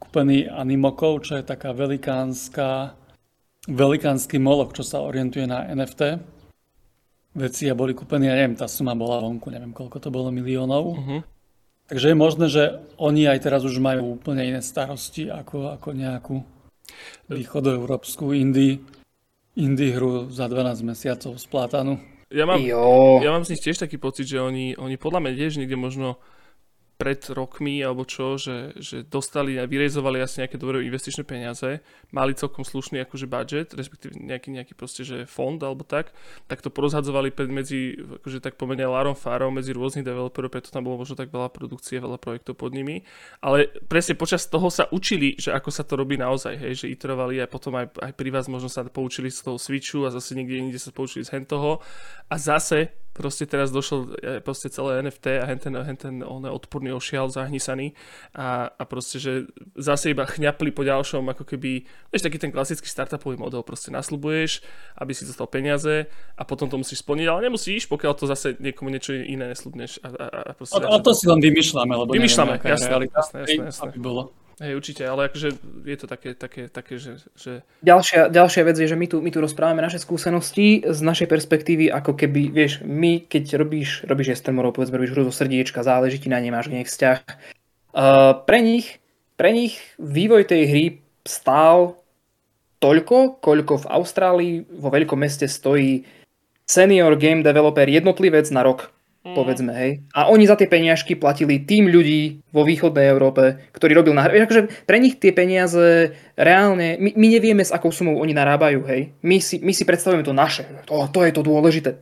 kúpený 0.00 0.48
Animokov, 0.48 1.28
čo 1.28 1.36
je 1.36 1.44
taká 1.44 1.76
velikánska, 1.76 2.96
velikánsky 3.68 4.40
molok, 4.40 4.72
čo 4.72 4.80
sa 4.80 5.04
orientuje 5.04 5.44
na 5.44 5.68
NFT 5.68 6.16
veci 7.36 7.70
a 7.70 7.78
boli 7.78 7.94
kúpení, 7.94 8.26
ja 8.26 8.34
neviem, 8.34 8.58
tá 8.58 8.66
suma 8.66 8.96
bola 8.98 9.22
vonku, 9.22 9.52
neviem 9.54 9.70
koľko 9.70 10.02
to 10.02 10.10
bolo 10.10 10.34
miliónov. 10.34 10.84
Uh-huh. 10.98 11.20
Takže 11.86 12.14
je 12.14 12.16
možné, 12.16 12.46
že 12.50 12.82
oni 12.98 13.26
aj 13.26 13.38
teraz 13.42 13.62
už 13.62 13.78
majú 13.82 14.18
úplne 14.18 14.46
iné 14.46 14.62
starosti 14.62 15.30
ako, 15.30 15.74
ako 15.78 15.88
nejakú 15.94 16.36
východoeurópsku 17.30 18.34
indie, 18.34 18.82
indie 19.54 19.94
hru 19.94 20.30
za 20.30 20.50
12 20.50 20.82
mesiacov 20.82 21.38
z 21.38 21.46
plátanu. 21.46 21.98
Ja 22.30 22.46
mám, 22.46 22.62
ja 22.62 23.30
mám 23.34 23.42
z 23.42 23.58
nich 23.58 23.62
tiež 23.62 23.82
taký 23.82 23.98
pocit, 23.98 24.30
že 24.30 24.38
oni, 24.38 24.78
oni 24.78 24.94
podľa 24.94 25.18
mňa 25.26 25.32
tiež 25.34 25.58
niekde 25.58 25.74
možno 25.74 26.14
pred 27.00 27.16
rokmi 27.32 27.80
alebo 27.80 28.04
čo, 28.04 28.36
že, 28.36 28.76
že 28.76 29.00
dostali 29.08 29.56
a 29.56 29.64
vyrezovali 29.64 30.20
asi 30.20 30.44
nejaké 30.44 30.60
dobré 30.60 30.84
investičné 30.84 31.24
peniaze, 31.24 31.80
mali 32.12 32.36
celkom 32.36 32.60
slušný 32.60 33.00
akože 33.08 33.24
budget, 33.24 33.72
respektíve 33.72 34.20
nejaký, 34.20 34.52
nejaký 34.52 34.76
proste, 34.76 35.00
že 35.00 35.24
fond 35.24 35.56
alebo 35.64 35.80
tak, 35.80 36.12
tak 36.44 36.60
to 36.60 36.68
porozhadzovali 36.68 37.32
medzi, 37.48 37.96
akože 37.96 38.44
tak 38.44 38.60
pomene 38.60 38.84
Larom 38.84 39.16
Farom, 39.16 39.56
medzi 39.56 39.72
rôznych 39.72 40.04
developerov, 40.04 40.52
preto 40.52 40.68
tam 40.68 40.84
bolo 40.84 41.00
možno 41.00 41.16
tak 41.16 41.32
veľa 41.32 41.48
produkcie, 41.48 41.96
veľa 41.96 42.20
projektov 42.20 42.60
pod 42.60 42.76
nimi, 42.76 43.00
ale 43.40 43.72
presne 43.88 44.12
počas 44.12 44.44
toho 44.44 44.68
sa 44.68 44.84
učili, 44.92 45.40
že 45.40 45.56
ako 45.56 45.72
sa 45.72 45.88
to 45.88 45.96
robí 45.96 46.20
naozaj, 46.20 46.52
hej, 46.60 46.84
že 46.84 46.92
iterovali 46.92 47.40
aj 47.40 47.48
potom 47.48 47.72
aj, 47.80 47.96
aj 47.96 48.12
pri 48.12 48.28
vás 48.28 48.44
možno 48.52 48.68
sa 48.68 48.84
poučili 48.84 49.32
z 49.32 49.40
toho 49.40 49.56
switchu 49.56 50.04
a 50.04 50.12
zase 50.12 50.36
niekde 50.36 50.60
inde 50.60 50.76
sa 50.76 50.92
poučili 50.92 51.24
z 51.24 51.32
hen 51.32 51.48
toho. 51.48 51.80
A 52.28 52.36
zase 52.36 52.92
proste 53.20 53.44
teraz 53.44 53.68
došlo 53.68 54.16
e, 54.16 54.40
proste 54.40 54.72
celé 54.72 55.04
NFT 55.04 55.36
a 55.36 55.44
henten, 55.44 55.76
henten 55.76 56.24
on 56.24 56.48
odporný 56.48 56.96
ošial 56.96 57.28
zahnisaný 57.28 57.92
a, 58.32 58.72
a 58.72 58.82
proste, 58.88 59.20
že 59.20 59.52
zase 59.76 60.16
iba 60.16 60.24
chňapli 60.24 60.72
po 60.72 60.80
ďalšom, 60.80 61.28
ako 61.36 61.44
keby, 61.44 61.84
vieš, 62.08 62.24
taký 62.24 62.40
ten 62.40 62.48
klasický 62.48 62.88
startupový 62.88 63.36
model, 63.36 63.60
proste 63.60 63.92
nasľubuješ, 63.92 64.64
aby 64.96 65.12
si 65.12 65.28
dostal 65.28 65.44
peniaze 65.52 66.08
a 66.40 66.42
potom 66.48 66.72
to 66.72 66.80
musíš 66.80 67.04
splniť, 67.04 67.26
ale 67.28 67.52
nemusíš, 67.52 67.84
pokiaľ 67.92 68.12
to 68.16 68.24
zase 68.24 68.56
niekomu 68.56 68.88
niečo 68.88 69.12
iné 69.12 69.52
nesľubneš. 69.52 70.00
A, 70.00 70.08
a, 70.08 70.26
a, 70.48 70.52
proste, 70.56 70.80
a, 70.80 70.88
a 70.88 70.96
to 71.04 71.12
si 71.12 71.28
len 71.28 71.44
vymýšľame, 71.44 71.92
lebo 71.92 72.10
vymýšľame, 72.16 72.56
neviem, 72.56 72.72
jasné, 72.72 72.88
jasné, 73.12 73.36
jasné, 73.44 73.64
jasné. 73.68 73.84
Aby 73.92 74.00
bolo. 74.00 74.32
Hej, 74.60 74.76
určite, 74.76 75.08
ale 75.08 75.32
akože 75.32 75.56
je 75.88 75.96
to 75.96 76.04
také, 76.04 76.36
také, 76.36 76.68
také 76.68 77.00
že... 77.00 77.16
že... 77.32 77.64
Ďalšia, 77.80 78.28
ďalšia 78.28 78.62
vec 78.68 78.76
je, 78.76 78.92
že 78.92 78.96
my 78.98 79.08
tu, 79.08 79.16
my 79.24 79.32
tu 79.32 79.40
rozprávame 79.40 79.80
naše 79.80 79.96
skúsenosti 79.96 80.84
z 80.84 81.00
našej 81.00 81.32
perspektívy, 81.32 81.88
ako 81.88 82.12
keby, 82.12 82.52
vieš, 82.52 82.84
my 82.84 83.24
keď 83.24 83.56
robíš, 83.56 84.04
robíš 84.04 84.36
estremorov, 84.36 84.76
povedzme, 84.76 85.00
robíš 85.00 85.16
hru 85.16 85.24
zo 85.24 85.32
srdiečka, 85.32 85.80
záleží 85.80 86.20
ti 86.20 86.28
na 86.28 86.44
nej, 86.44 86.52
máš 86.52 86.68
nejak 86.68 86.92
vzťah. 86.92 87.18
Uh, 87.96 88.44
pre 88.44 88.60
nich, 88.60 89.00
pre 89.40 89.56
nich 89.56 89.80
vývoj 89.96 90.44
tej 90.44 90.62
hry 90.68 90.84
stál 91.24 91.96
toľko, 92.84 93.40
koľko 93.40 93.88
v 93.88 93.90
Austrálii 93.96 94.54
vo 94.76 94.92
veľkom 94.92 95.24
meste 95.24 95.48
stojí 95.48 96.04
senior 96.68 97.16
game 97.16 97.40
developer 97.40 97.88
jednotlivec 97.88 98.44
na 98.52 98.60
rok 98.60 98.92
Mm. 99.20 99.36
Povedzme, 99.36 99.72
hej. 99.76 100.00
A 100.16 100.32
oni 100.32 100.48
za 100.48 100.56
tie 100.56 100.64
peniažky 100.64 101.12
platili 101.12 101.60
tým 101.60 101.92
ľudí 101.92 102.40
vo 102.56 102.64
východnej 102.64 103.04
Európe, 103.12 103.68
ktorí 103.76 103.92
robil 103.92 104.16
na 104.16 104.24
Akože 104.24 104.88
pre 104.88 104.96
nich 104.96 105.20
tie 105.20 105.36
peniaze 105.36 106.16
reálne, 106.40 106.96
my, 106.96 107.12
my 107.12 107.26
nevieme 107.28 107.60
s 107.60 107.68
akou 107.68 107.92
sumou 107.92 108.16
oni 108.16 108.32
narábajú, 108.32 108.80
hej. 108.88 109.12
My 109.20 109.36
si, 109.44 109.60
my 109.60 109.76
si 109.76 109.84
predstavujeme 109.84 110.24
to 110.24 110.32
naše. 110.32 110.64
To, 110.88 111.04
to 111.12 111.20
je 111.28 111.36
to 111.36 111.44
dôležité. 111.44 112.00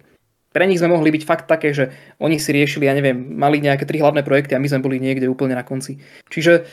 Pre 0.54 0.62
nich 0.62 0.78
sme 0.78 0.94
mohli 0.94 1.10
byť 1.10 1.22
fakt 1.26 1.50
také, 1.50 1.74
že 1.74 1.90
oni 2.22 2.38
si 2.38 2.54
riešili, 2.54 2.86
ja 2.86 2.94
neviem, 2.94 3.18
mali 3.34 3.58
nejaké 3.58 3.82
tri 3.82 3.98
hlavné 3.98 4.22
projekty 4.22 4.54
a 4.54 4.62
my 4.62 4.70
sme 4.70 4.86
boli 4.86 5.02
niekde 5.02 5.26
úplne 5.26 5.58
na 5.58 5.66
konci. 5.66 5.98
Čiže 6.30 6.70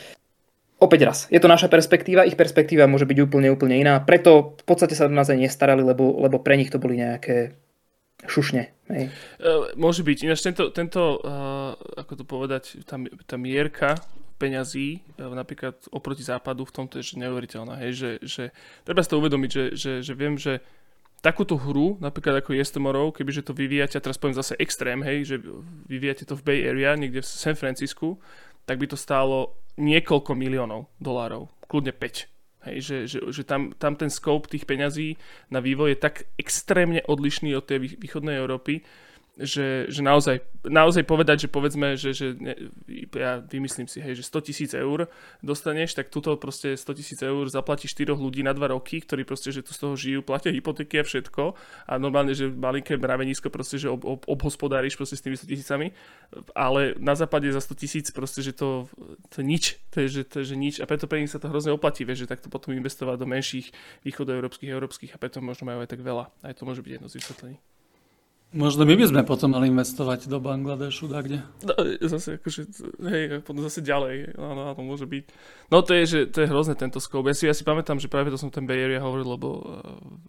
opäť 0.78 1.02
raz, 1.10 1.18
je 1.34 1.41
to 1.41 1.50
naša 1.50 1.74
perspektíva, 1.74 2.22
ich 2.22 2.38
perspektíva 2.38 2.86
môže 2.86 3.10
byť 3.10 3.18
úplne, 3.18 3.50
úplne 3.50 3.82
iná. 3.82 3.98
Preto 3.98 4.54
v 4.62 4.66
podstate 4.70 4.93
sa 4.93 5.10
do 5.10 5.18
nás 5.18 5.26
aj 5.26 5.41
nestarali, 5.41 5.82
lebo, 5.82 6.22
lebo 6.22 6.38
pre 6.38 6.54
nich 6.54 6.70
to 6.70 6.78
boli 6.78 7.02
nejaké 7.02 7.58
šušne. 8.28 8.63
Hej. 8.91 9.09
Uh, 9.41 9.73
môže 9.78 10.05
byť. 10.05 10.17
Ináč 10.30 10.45
tento, 10.45 10.69
tento 10.69 11.21
uh, 11.21 11.73
ako 11.97 12.13
to 12.21 12.23
povedať, 12.23 12.63
tá, 12.86 13.01
tá 13.26 13.36
mierka 13.36 13.97
peňazí, 14.38 15.01
uh, 15.17 15.34
napríklad 15.34 15.80
oproti 15.89 16.21
západu 16.21 16.67
v 16.69 16.76
tomto 16.76 17.01
je 17.01 17.17
neuveriteľná. 17.17 17.82
Hej, 17.82 17.91
že, 17.97 18.11
že 18.21 18.43
treba 18.86 19.01
si 19.01 19.09
to 19.09 19.17
uvedomiť, 19.17 19.49
že, 19.49 19.63
že, 19.73 19.91
že 20.05 20.13
viem, 20.13 20.38
že 20.38 20.61
takúto 21.26 21.57
hru, 21.57 21.97
napríklad 21.97 22.45
ako 22.45 22.53
Yes 22.53 22.69
Tomorrow, 22.69 23.09
kebyže 23.09 23.49
to 23.49 23.57
vyvíjate, 23.57 23.97
a 23.97 24.03
teraz 24.03 24.21
poviem 24.21 24.38
zase 24.38 24.53
extrém, 24.61 25.01
hej, 25.01 25.26
že 25.26 25.36
vyvíjate 25.89 26.30
to 26.30 26.38
v 26.38 26.45
Bay 26.45 26.59
Area, 26.61 26.93
niekde 26.93 27.26
v 27.26 27.28
San 27.28 27.57
Francisku, 27.57 28.21
tak 28.69 28.78
by 28.78 28.86
to 28.86 28.93
stálo 28.93 29.57
niekoľko 29.82 30.38
miliónov 30.38 30.86
dolárov, 31.01 31.49
kľudne 31.65 31.97
5 31.97 32.35
Hej, 32.66 32.78
že, 32.82 32.97
že, 33.05 33.20
že 33.30 33.43
tam, 33.45 33.74
tam 33.78 33.93
ten 33.93 34.09
scope 34.09 34.49
tých 34.49 34.66
peňazí 34.66 35.22
na 35.53 35.61
vývoj 35.61 35.93
je 35.93 35.99
tak 36.01 36.16
extrémne 36.36 37.05
odlišný 37.05 37.53
od 37.53 37.66
tej 37.70 38.01
východnej 38.01 38.41
Európy, 38.41 38.82
že, 39.36 39.92
že 39.92 40.00
naozaj, 40.00 40.40
naozaj 40.64 41.04
povedať, 41.04 41.48
že 41.48 41.50
povedzme, 41.52 42.00
že, 42.00 42.16
že 42.16 42.28
ne, 42.40 42.56
ja 43.12 43.44
vymyslím 43.44 43.92
si, 43.92 44.00
hej, 44.00 44.16
že 44.16 44.24
100 44.24 44.48
tisíc 44.48 44.72
eur 44.72 45.12
dostaneš, 45.44 45.92
tak 45.92 46.08
tuto 46.08 46.40
proste 46.40 46.80
100 46.80 47.00
tisíc 47.00 47.20
eur 47.20 47.44
zaplatí 47.52 47.92
4 47.92 48.16
ľudí 48.16 48.48
na 48.48 48.56
2 48.56 48.72
roky, 48.72 49.04
ktorí 49.04 49.28
proste, 49.28 49.52
že 49.52 49.60
tu 49.60 49.76
z 49.76 49.80
toho 49.84 49.94
žijú, 50.00 50.24
platia 50.24 50.56
hypotéky 50.56 51.04
a 51.04 51.04
všetko 51.04 51.52
a 51.92 51.94
normálne, 52.00 52.32
že 52.32 52.48
malinké 52.48 52.96
mravenisko 52.96 53.52
proste, 53.52 53.76
že 53.76 53.92
ob, 53.92 54.08
ob, 54.08 54.24
obhospodáriš 54.24 54.96
proste 54.96 55.20
s 55.20 55.24
tými 55.28 55.36
100 55.36 55.52
tisícami, 55.52 55.92
ale 56.56 56.96
na 57.04 57.20
západe 57.20 57.52
za 57.52 57.60
100 57.60 57.76
tisíc 57.76 58.08
proste, 58.16 58.40
že 58.40 58.56
to, 58.56 58.88
to 59.36 59.44
nič, 59.44 59.84
to 59.92 60.08
je, 60.08 60.08
že, 60.08 60.22
to 60.32 60.36
je, 60.42 60.46
že 60.52 60.56
nič 60.56 60.76
a 60.80 60.88
preto 60.88 61.12
pre 61.12 61.20
nich 61.20 61.32
sa 61.32 61.44
to 61.44 61.52
hrozne 61.52 61.76
oplatí, 61.76 62.08
vieš, 62.08 62.24
že 62.24 62.32
takto 62.32 62.48
potom 62.48 62.72
investovať 62.72 63.20
do 63.20 63.28
menších 63.28 63.76
východoeurópskych, 64.08 64.72
európskych 64.72 65.12
a 65.12 65.20
preto 65.20 65.44
možno 65.44 65.68
majú 65.68 65.84
aj 65.84 65.92
tak 65.92 66.00
veľa. 66.00 66.32
Aj 66.40 66.56
to 66.56 66.64
môže 66.64 66.80
byť 66.80 66.92
jedno 66.96 67.12
z 67.12 67.20
vysvetlení. 67.20 67.74
Možno 68.56 68.88
my 68.88 68.95
by 68.95 69.06
sme 69.12 69.22
potom 69.28 69.51
mali 69.51 69.68
investovať 69.68 70.32
do 70.32 70.39
Bangladešu, 70.39 71.12
tak 71.12 71.28
kde? 71.28 71.43
No, 71.68 71.76
zase, 72.08 72.39
akože, 72.39 72.62
hej, 73.03 73.43
potom 73.43 73.60
zase 73.60 73.84
ďalej, 73.84 74.32
áno, 74.39 74.72
áno, 74.72 74.82
môže 74.82 75.03
byť. 75.03 75.24
No 75.68 75.84
to 75.84 75.91
je, 75.91 76.03
že 76.08 76.20
to 76.32 76.39
je 76.39 76.47
hrozné 76.47 76.80
tento 76.80 77.03
scope. 77.03 77.28
Ja 77.28 77.36
si, 77.36 77.51
ja 77.51 77.51
si 77.51 77.68
pamätám, 77.68 77.99
že 77.99 78.08
práve 78.08 78.32
to 78.32 78.39
som 78.39 78.47
ten 78.47 78.64
Bay 78.64 78.80
Area 78.80 79.03
hovoril, 79.03 79.28
lebo 79.28 79.47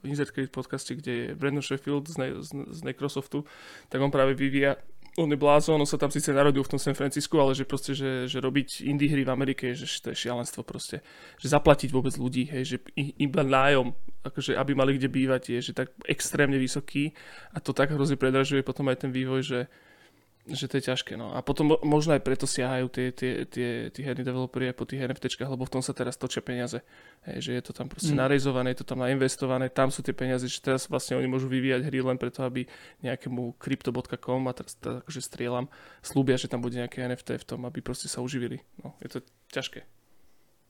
v 0.03 0.11
Insert 0.11 0.35
Credit 0.35 0.51
podcaste, 0.51 0.99
kde 0.99 1.13
je 1.15 1.27
Brandon 1.39 1.63
Sheffield 1.63 2.11
z, 2.11 2.17
ne, 2.19 2.29
z, 2.43 2.51
z 2.51 2.81
Microsoftu, 2.83 3.47
tak 3.87 4.03
on 4.03 4.11
práve 4.11 4.35
vyvíja 4.35 4.75
on 5.17 5.33
je 5.33 5.39
blázon, 5.41 5.81
on 5.81 5.89
sa 5.89 5.97
tam 5.97 6.13
síce 6.13 6.29
narodil 6.29 6.61
v 6.61 6.73
tom 6.77 6.81
San 6.81 6.93
Francisku, 6.93 7.41
ale 7.41 7.57
že 7.57 7.65
proste, 7.65 7.97
že, 7.97 8.29
že 8.29 8.37
robiť 8.37 8.85
indie 8.85 9.09
hry 9.09 9.25
v 9.25 9.33
Amerike, 9.33 9.73
že 9.73 9.89
to 10.05 10.13
je 10.13 10.29
šialenstvo 10.29 10.61
proste. 10.61 11.01
Že 11.41 11.57
zaplatiť 11.57 11.89
vôbec 11.89 12.13
ľudí, 12.21 12.45
hej, 12.53 12.77
že 12.77 12.77
iba 13.17 13.41
nájom, 13.41 13.97
akože 14.29 14.53
aby 14.61 14.73
mali 14.77 15.01
kde 15.01 15.09
bývať, 15.09 15.43
je 15.57 15.61
že 15.61 15.73
tak 15.73 15.89
extrémne 16.05 16.61
vysoký 16.61 17.17
a 17.57 17.59
to 17.65 17.73
tak 17.73 17.97
hrozne 17.97 18.21
predražuje 18.21 18.61
potom 18.61 18.93
aj 18.93 19.09
ten 19.09 19.11
vývoj, 19.11 19.41
že 19.41 19.59
že 20.47 20.71
to 20.71 20.79
je 20.79 20.87
ťažké. 20.87 21.19
No. 21.19 21.35
A 21.35 21.43
potom 21.43 21.75
možno 21.83 22.15
aj 22.15 22.23
preto 22.23 22.47
siahajú 22.47 22.87
tie, 22.87 23.11
tie, 23.11 23.43
tie, 23.51 23.91
tí 23.91 24.01
herní 24.07 24.23
developeri 24.23 24.71
aj 24.71 24.77
po 24.79 24.87
tých 24.87 25.03
NFTčkách, 25.03 25.51
lebo 25.51 25.67
v 25.67 25.73
tom 25.75 25.83
sa 25.83 25.91
teraz 25.91 26.15
točia 26.15 26.39
peniaze. 26.39 26.87
Hej, 27.27 27.51
že 27.51 27.51
je 27.59 27.63
to 27.67 27.73
tam 27.75 27.91
proste 27.91 28.15
mm. 28.15 28.23
narejzované, 28.23 28.71
je 28.71 28.87
to 28.87 28.87
tam 28.87 29.03
nainvestované, 29.03 29.67
tam 29.75 29.91
sú 29.91 30.07
tie 30.07 30.15
peniaze, 30.15 30.47
že 30.47 30.63
teraz 30.63 30.87
vlastne 30.87 31.19
oni 31.19 31.27
môžu 31.27 31.51
vyvíjať 31.51 31.91
hry 31.91 31.99
len 31.99 32.15
preto, 32.15 32.47
aby 32.47 32.63
nejakému 33.03 33.59
crypto.com 33.59 34.47
a 34.47 34.53
teraz 34.55 34.79
tak, 34.79 35.03
akože 35.03 35.19
strieľam, 35.19 35.67
slúbia, 35.99 36.39
že 36.39 36.47
tam 36.47 36.63
bude 36.63 36.79
nejaké 36.79 37.03
NFT 37.03 37.43
v 37.43 37.47
tom, 37.51 37.61
aby 37.67 37.83
proste 37.83 38.07
sa 38.07 38.23
uživili. 38.23 38.63
No, 38.87 38.95
je 39.03 39.19
to 39.19 39.19
ťažké. 39.51 39.83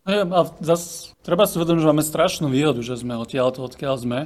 No 0.09 0.32
a 0.32 0.43
zase 0.65 1.12
treba 1.20 1.44
si 1.44 1.61
uvedomiť, 1.61 1.82
že 1.85 1.90
máme 1.93 2.05
strašnú 2.07 2.48
výhodu, 2.48 2.81
že 2.81 2.97
sme 2.97 3.19
odtiaľ 3.20 3.53
to, 3.53 3.61
odkiaľ 3.66 4.01
sme 4.01 4.20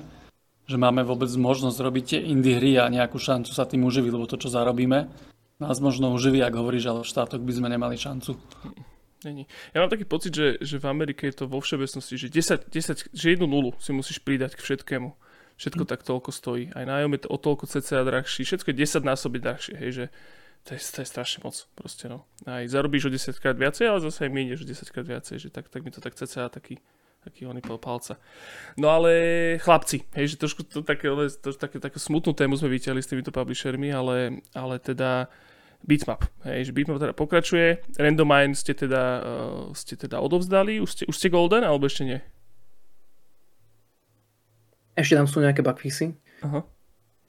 že 0.71 0.79
máme 0.79 1.03
vôbec 1.03 1.27
možnosť 1.35 1.79
robiť 1.83 2.05
tie 2.07 2.21
indie 2.31 2.55
hry 2.55 2.79
a 2.79 2.87
nejakú 2.87 3.19
šancu 3.19 3.51
sa 3.51 3.67
tým 3.67 3.83
uživiť, 3.83 4.15
lebo 4.15 4.31
to, 4.31 4.39
čo 4.39 4.55
zarobíme, 4.55 5.11
nás 5.61 5.77
možno 5.79 6.11
uživí, 6.17 6.41
ak 6.41 6.57
hovoríš, 6.57 6.89
ale 6.89 7.01
v 7.05 7.11
štátoch 7.13 7.45
by 7.45 7.53
sme 7.53 7.69
nemali 7.69 8.01
šancu. 8.01 8.41
Není. 9.21 9.45
Ja 9.77 9.85
mám 9.85 9.93
taký 9.93 10.09
pocit, 10.09 10.33
že, 10.33 10.57
že 10.65 10.81
v 10.81 10.89
Amerike 10.89 11.29
je 11.29 11.37
to 11.37 11.45
vo 11.45 11.61
všeobecnosti, 11.61 12.17
že 12.17 12.33
10, 12.33 12.73
10, 12.73 13.13
že 13.13 13.27
jednu 13.37 13.45
nulu 13.45 13.77
si 13.77 13.93
musíš 13.93 14.17
pridať 14.25 14.57
k 14.57 14.65
všetkému. 14.65 15.13
Všetko 15.61 15.85
mm. 15.85 15.91
tak 15.93 16.01
toľko 16.09 16.33
stojí. 16.33 16.73
Aj 16.73 16.89
nájom 16.89 17.13
je 17.13 17.21
to 17.21 17.29
o 17.29 17.37
toľko 17.37 17.69
cca 17.69 18.01
drahší. 18.01 18.49
Všetko 18.49 18.73
je 18.73 18.77
10 18.81 19.05
násoby 19.05 19.39
drahšie. 19.45 19.77
Hej, 19.77 19.91
že 19.93 20.05
to 20.65 20.73
je, 20.73 20.81
to 20.81 20.99
je 21.05 21.09
strašne 21.13 21.45
moc. 21.45 21.53
Proste, 21.77 22.09
no. 22.09 22.25
Aj 22.49 22.65
zarobíš 22.65 23.09
o 23.09 23.13
10 23.13 23.37
krát 23.37 23.61
viacej, 23.61 23.93
ale 23.93 24.01
zase 24.01 24.25
aj 24.25 24.33
minieš 24.33 24.65
o 24.65 24.67
10 24.73 24.89
krát 24.89 25.05
viacej. 25.05 25.37
Že 25.37 25.49
tak, 25.53 25.69
tak 25.69 25.85
mi 25.85 25.93
to 25.93 26.01
tak 26.01 26.17
cca 26.17 26.49
taký 26.49 26.81
taký 27.21 27.45
oný 27.45 27.61
pol 27.61 27.77
palca. 27.77 28.17
No 28.81 28.89
ale 28.89 29.13
chlapci, 29.61 30.09
hej, 30.17 30.35
že 30.35 30.41
trošku 30.41 30.65
to 30.65 30.81
také, 30.81 31.13
to, 31.41 31.53
také, 31.53 31.77
také 31.77 32.01
smutnú 32.01 32.33
tému 32.33 32.57
sme 32.57 32.73
vyťahli 32.73 33.01
s 33.05 33.11
týmito 33.13 33.29
publishermi, 33.29 33.93
ale, 33.93 34.41
ale 34.57 34.81
teda 34.81 35.29
Bitmap. 35.85 36.29
Hej, 36.45 36.73
že 36.73 36.77
Bitmap 36.77 37.01
teda 37.01 37.13
pokračuje. 37.17 37.85
Randomine 37.97 38.57
ste 38.57 38.73
teda, 38.73 39.03
uh, 39.21 39.65
ste 39.77 39.97
teda 39.97 40.21
odovzdali? 40.21 40.81
Už 40.81 40.91
ste, 40.93 41.05
už 41.09 41.17
ste 41.17 41.33
Golden, 41.33 41.65
alebo 41.65 41.89
ešte 41.89 42.05
nie? 42.05 42.21
Ešte 44.97 45.17
tam 45.17 45.29
sú 45.29 45.41
nejaké 45.41 45.65
bugfixy. 45.65 46.13
Aha. 46.45 46.61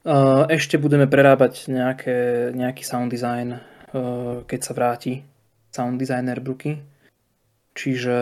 Uh, 0.02 0.44
ešte 0.50 0.82
budeme 0.82 1.06
prerábať 1.06 1.70
nejaké, 1.70 2.50
nejaký 2.58 2.84
sound 2.84 3.14
design, 3.14 3.56
uh, 3.56 4.42
keď 4.48 4.60
sa 4.60 4.72
vráti 4.74 5.24
sound 5.72 5.96
designer 6.00 6.44
Bruky. 6.44 6.91
Čiže 7.72 8.16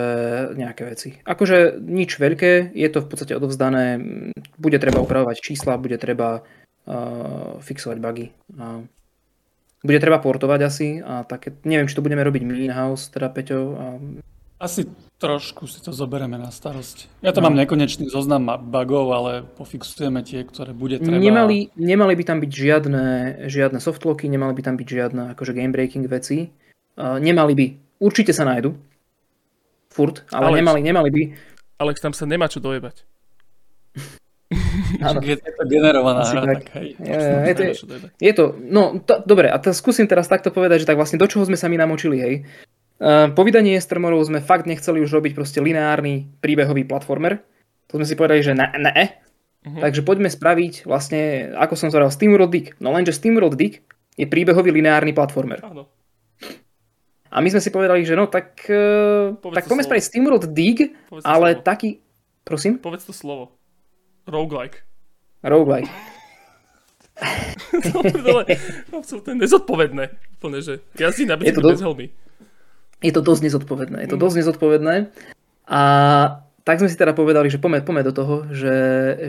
nejaké 0.53 0.85
veci. 0.85 1.09
Akože 1.25 1.81
nič 1.81 2.21
veľké, 2.21 2.69
je 2.69 2.89
to 2.93 3.01
v 3.01 3.09
podstate 3.09 3.33
odovzdané, 3.33 3.97
bude 4.61 4.77
treba 4.77 5.01
upravovať 5.01 5.41
čísla, 5.41 5.81
bude 5.81 5.97
treba 5.97 6.45
uh, 6.45 7.57
fixovať 7.57 7.97
bugy. 7.97 8.29
Uh, 8.53 8.85
bude 9.81 9.97
treba 9.97 10.21
portovať 10.21 10.59
asi 10.61 10.87
a 11.01 11.25
také, 11.25 11.55
neviem, 11.65 11.89
či 11.89 11.97
to 11.97 12.05
budeme 12.05 12.21
robiť 12.21 12.41
my 12.45 12.53
in-house, 12.69 13.09
teda 13.09 13.31
Peťo. 13.33 13.59
A... 13.73 13.85
Asi 14.61 14.85
trošku 15.17 15.65
si 15.65 15.81
to 15.81 15.95
zoberieme 15.95 16.37
na 16.37 16.53
starosť. 16.53 17.25
Ja 17.25 17.33
to 17.33 17.41
no. 17.41 17.49
mám 17.49 17.57
nekonečný 17.57 18.05
zoznam 18.11 18.53
bugov, 18.69 19.09
ale 19.17 19.31
pofixujeme 19.57 20.21
tie, 20.21 20.45
ktoré 20.45 20.77
bude 20.77 21.01
treba. 21.01 21.17
Nemali, 21.17 21.73
nemali 21.73 22.13
by 22.13 22.23
tam 22.27 22.37
byť 22.43 22.51
žiadne, 22.51 23.05
žiadne 23.49 23.79
softlocky, 23.81 24.29
nemali 24.29 24.53
by 24.53 24.61
tam 24.61 24.75
byť 24.77 24.87
žiadne 24.87 25.23
akože 25.33 25.57
game 25.57 25.73
breaking 25.73 26.05
veci. 26.05 26.51
Uh, 26.99 27.17
nemali 27.17 27.53
by. 27.55 27.67
Určite 28.03 28.35
sa 28.35 28.45
nájdu. 28.45 28.88
Furt, 29.89 30.23
ale 30.29 30.53
Alex, 30.53 30.59
nemali, 30.61 30.79
nemali 30.85 31.09
by. 31.09 31.23
Alex, 31.81 31.97
tam 31.99 32.13
sa 32.13 32.29
nemá 32.29 32.45
čo 32.45 32.61
dojebať. 32.61 33.03
Áno. 35.05 35.21
Je 35.21 35.37
to 35.37 35.63
generovaná 35.69 36.25
hra, 36.25 36.41
tak, 36.41 36.65
tak 36.65 36.81
hej. 36.81 36.87
Je, 36.97 37.17
je, 37.21 37.53
to, 37.53 37.63
je 38.17 38.33
to, 38.33 38.43
no 38.57 38.97
to, 38.97 39.21
dobre, 39.21 39.45
a 39.45 39.57
to 39.61 39.69
skúsim 39.69 40.09
teraz 40.09 40.25
takto 40.25 40.49
povedať, 40.49 40.81
že 40.83 40.89
tak 40.89 40.97
vlastne 40.97 41.21
do 41.21 41.29
čoho 41.29 41.45
sme 41.45 41.53
sa 41.53 41.69
my 41.69 41.77
namočili, 41.77 42.17
hej. 42.17 42.35
Uh, 42.99 43.31
po 43.31 43.45
vydaní 43.45 43.77
Estermorov 43.77 44.25
sme 44.25 44.41
fakt 44.43 44.67
nechceli 44.67 44.99
už 45.05 45.13
robiť 45.13 45.31
proste 45.37 45.61
lineárny 45.61 46.27
príbehový 46.41 46.83
platformer. 46.83 47.39
To 47.93 48.01
sme 48.01 48.05
si 48.09 48.17
povedali, 48.17 48.41
že 48.43 48.57
ne, 48.57 48.67
ne. 48.75 48.91
Uh-huh. 49.63 49.79
Takže 49.79 50.03
poďme 50.03 50.27
spraviť 50.27 50.83
vlastne, 50.83 51.53
ako 51.55 51.73
som 51.79 51.87
zvedal, 51.93 52.11
SteamWorld 52.11 52.51
Dig. 52.51 52.67
No 52.83 52.91
lenže 52.91 53.15
SteamWorld 53.15 53.55
Dig 53.55 53.85
je 54.19 54.25
príbehový 54.27 54.75
lineárny 54.75 55.15
platformer. 55.15 55.63
Áno. 55.63 55.87
A 57.29 57.41
my 57.41 57.49
sme 57.53 57.61
si 57.61 57.69
povedali, 57.69 58.01
že 58.05 58.17
no 58.17 58.25
tak, 58.25 58.65
uh, 58.65 59.37
tak 59.53 59.69
poďme 59.69 59.85
spraviť 59.85 60.03
SteamWorld 60.03 60.45
Dig, 60.49 60.97
Povedz 61.09 61.25
ale 61.25 61.47
slovo. 61.53 61.65
taký... 61.65 61.89
Prosím? 62.41 62.81
Povedz 62.81 63.05
to 63.05 63.13
slovo. 63.13 63.53
Roguelike. 64.25 64.81
Roguelike. 65.45 65.89
to 69.21 69.29
je 69.29 69.35
nezodpovedné. 69.37 70.03
Úplne, 70.39 70.59
že 70.63 70.73
jazdí 70.97 71.29
na 71.29 71.37
bicykli 71.37 71.61
bez 71.61 71.83
helmy. 71.83 72.07
Je 72.99 73.13
to 73.15 73.21
dosť 73.23 73.41
nezodpovedné. 73.47 73.97
Je 74.03 74.09
to 74.11 74.19
mm. 74.19 74.23
dosť 74.23 74.35
nezodpovedné. 74.43 74.95
A 75.69 75.81
tak 76.67 76.83
sme 76.83 76.91
si 76.91 76.99
teda 76.99 77.15
povedali, 77.15 77.47
že 77.47 77.61
poďme, 77.61 77.81
poďme 77.85 78.03
do 78.03 78.13
toho, 78.13 78.35
že, 78.51 78.75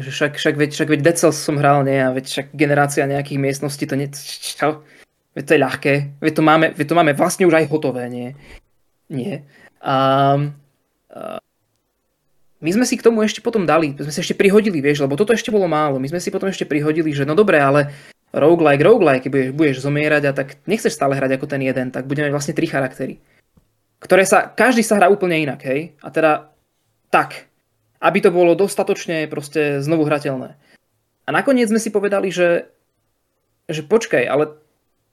že 0.03 0.11
však, 0.11 0.33
však, 0.37 0.55
veď, 0.59 0.71
však 0.75 0.89
veď 0.91 1.01
Dead 1.01 1.17
Cells 1.17 1.39
som 1.39 1.57
hral, 1.61 1.87
nie? 1.87 1.97
A 1.97 2.11
veď 2.11 2.27
však 2.27 2.47
generácia 2.57 3.07
nejakých 3.07 3.39
miestností, 3.39 3.85
to 3.87 3.95
nie... 3.95 4.11
Čo? 4.13 4.83
Veď 5.35 5.45
to 5.47 5.55
je 5.55 5.65
ľahké. 5.65 5.95
Veď 6.19 6.33
to 6.35 6.43
máme, 6.43 6.67
veď 6.75 6.87
to 6.91 6.99
máme 6.99 7.13
vlastne 7.15 7.47
už 7.47 7.55
aj 7.55 7.71
hotové, 7.71 8.11
nie? 8.11 8.35
Nie. 9.11 9.47
A, 9.83 9.95
a 11.11 11.39
my 12.61 12.71
sme 12.77 12.85
si 12.85 13.01
k 13.01 13.05
tomu 13.09 13.25
ešte 13.25 13.41
potom 13.41 13.65
dali, 13.65 13.97
sme 13.97 14.13
si 14.13 14.21
ešte 14.21 14.37
prihodili, 14.37 14.85
vieš, 14.85 15.01
lebo 15.01 15.17
toto 15.17 15.33
ešte 15.33 15.49
bolo 15.49 15.65
málo. 15.65 15.97
My 15.97 16.13
sme 16.13 16.21
si 16.21 16.29
potom 16.29 16.53
ešte 16.53 16.69
prihodili, 16.69 17.09
že 17.17 17.25
no 17.25 17.33
dobre, 17.33 17.57
ale 17.57 17.89
roguelike, 18.37 18.85
roguelike, 18.85 19.29
budeš, 19.33 19.51
budeš 19.57 19.77
zomierať 19.81 20.23
a 20.29 20.33
tak 20.37 20.61
nechceš 20.69 20.93
stále 20.93 21.17
hrať 21.17 21.41
ako 21.41 21.47
ten 21.49 21.65
jeden, 21.65 21.89
tak 21.89 22.05
budeme 22.05 22.29
vlastne 22.29 22.53
tri 22.53 22.69
charaktery. 22.69 23.17
Ktoré 23.97 24.29
sa, 24.29 24.53
každý 24.53 24.85
sa 24.85 25.01
hrá 25.01 25.09
úplne 25.09 25.41
inak, 25.41 25.65
hej? 25.65 25.97
A 26.05 26.13
teda 26.13 26.53
tak, 27.09 27.49
aby 28.05 28.21
to 28.21 28.29
bolo 28.29 28.53
dostatočne 28.53 29.25
proste 29.25 29.81
znovu 29.81 30.05
hrateľné. 30.05 30.53
A 31.25 31.31
nakoniec 31.33 31.73
sme 31.73 31.81
si 31.81 31.89
povedali, 31.89 32.29
že, 32.29 32.69
že 33.73 33.81
počkaj, 33.89 34.25
ale 34.29 34.60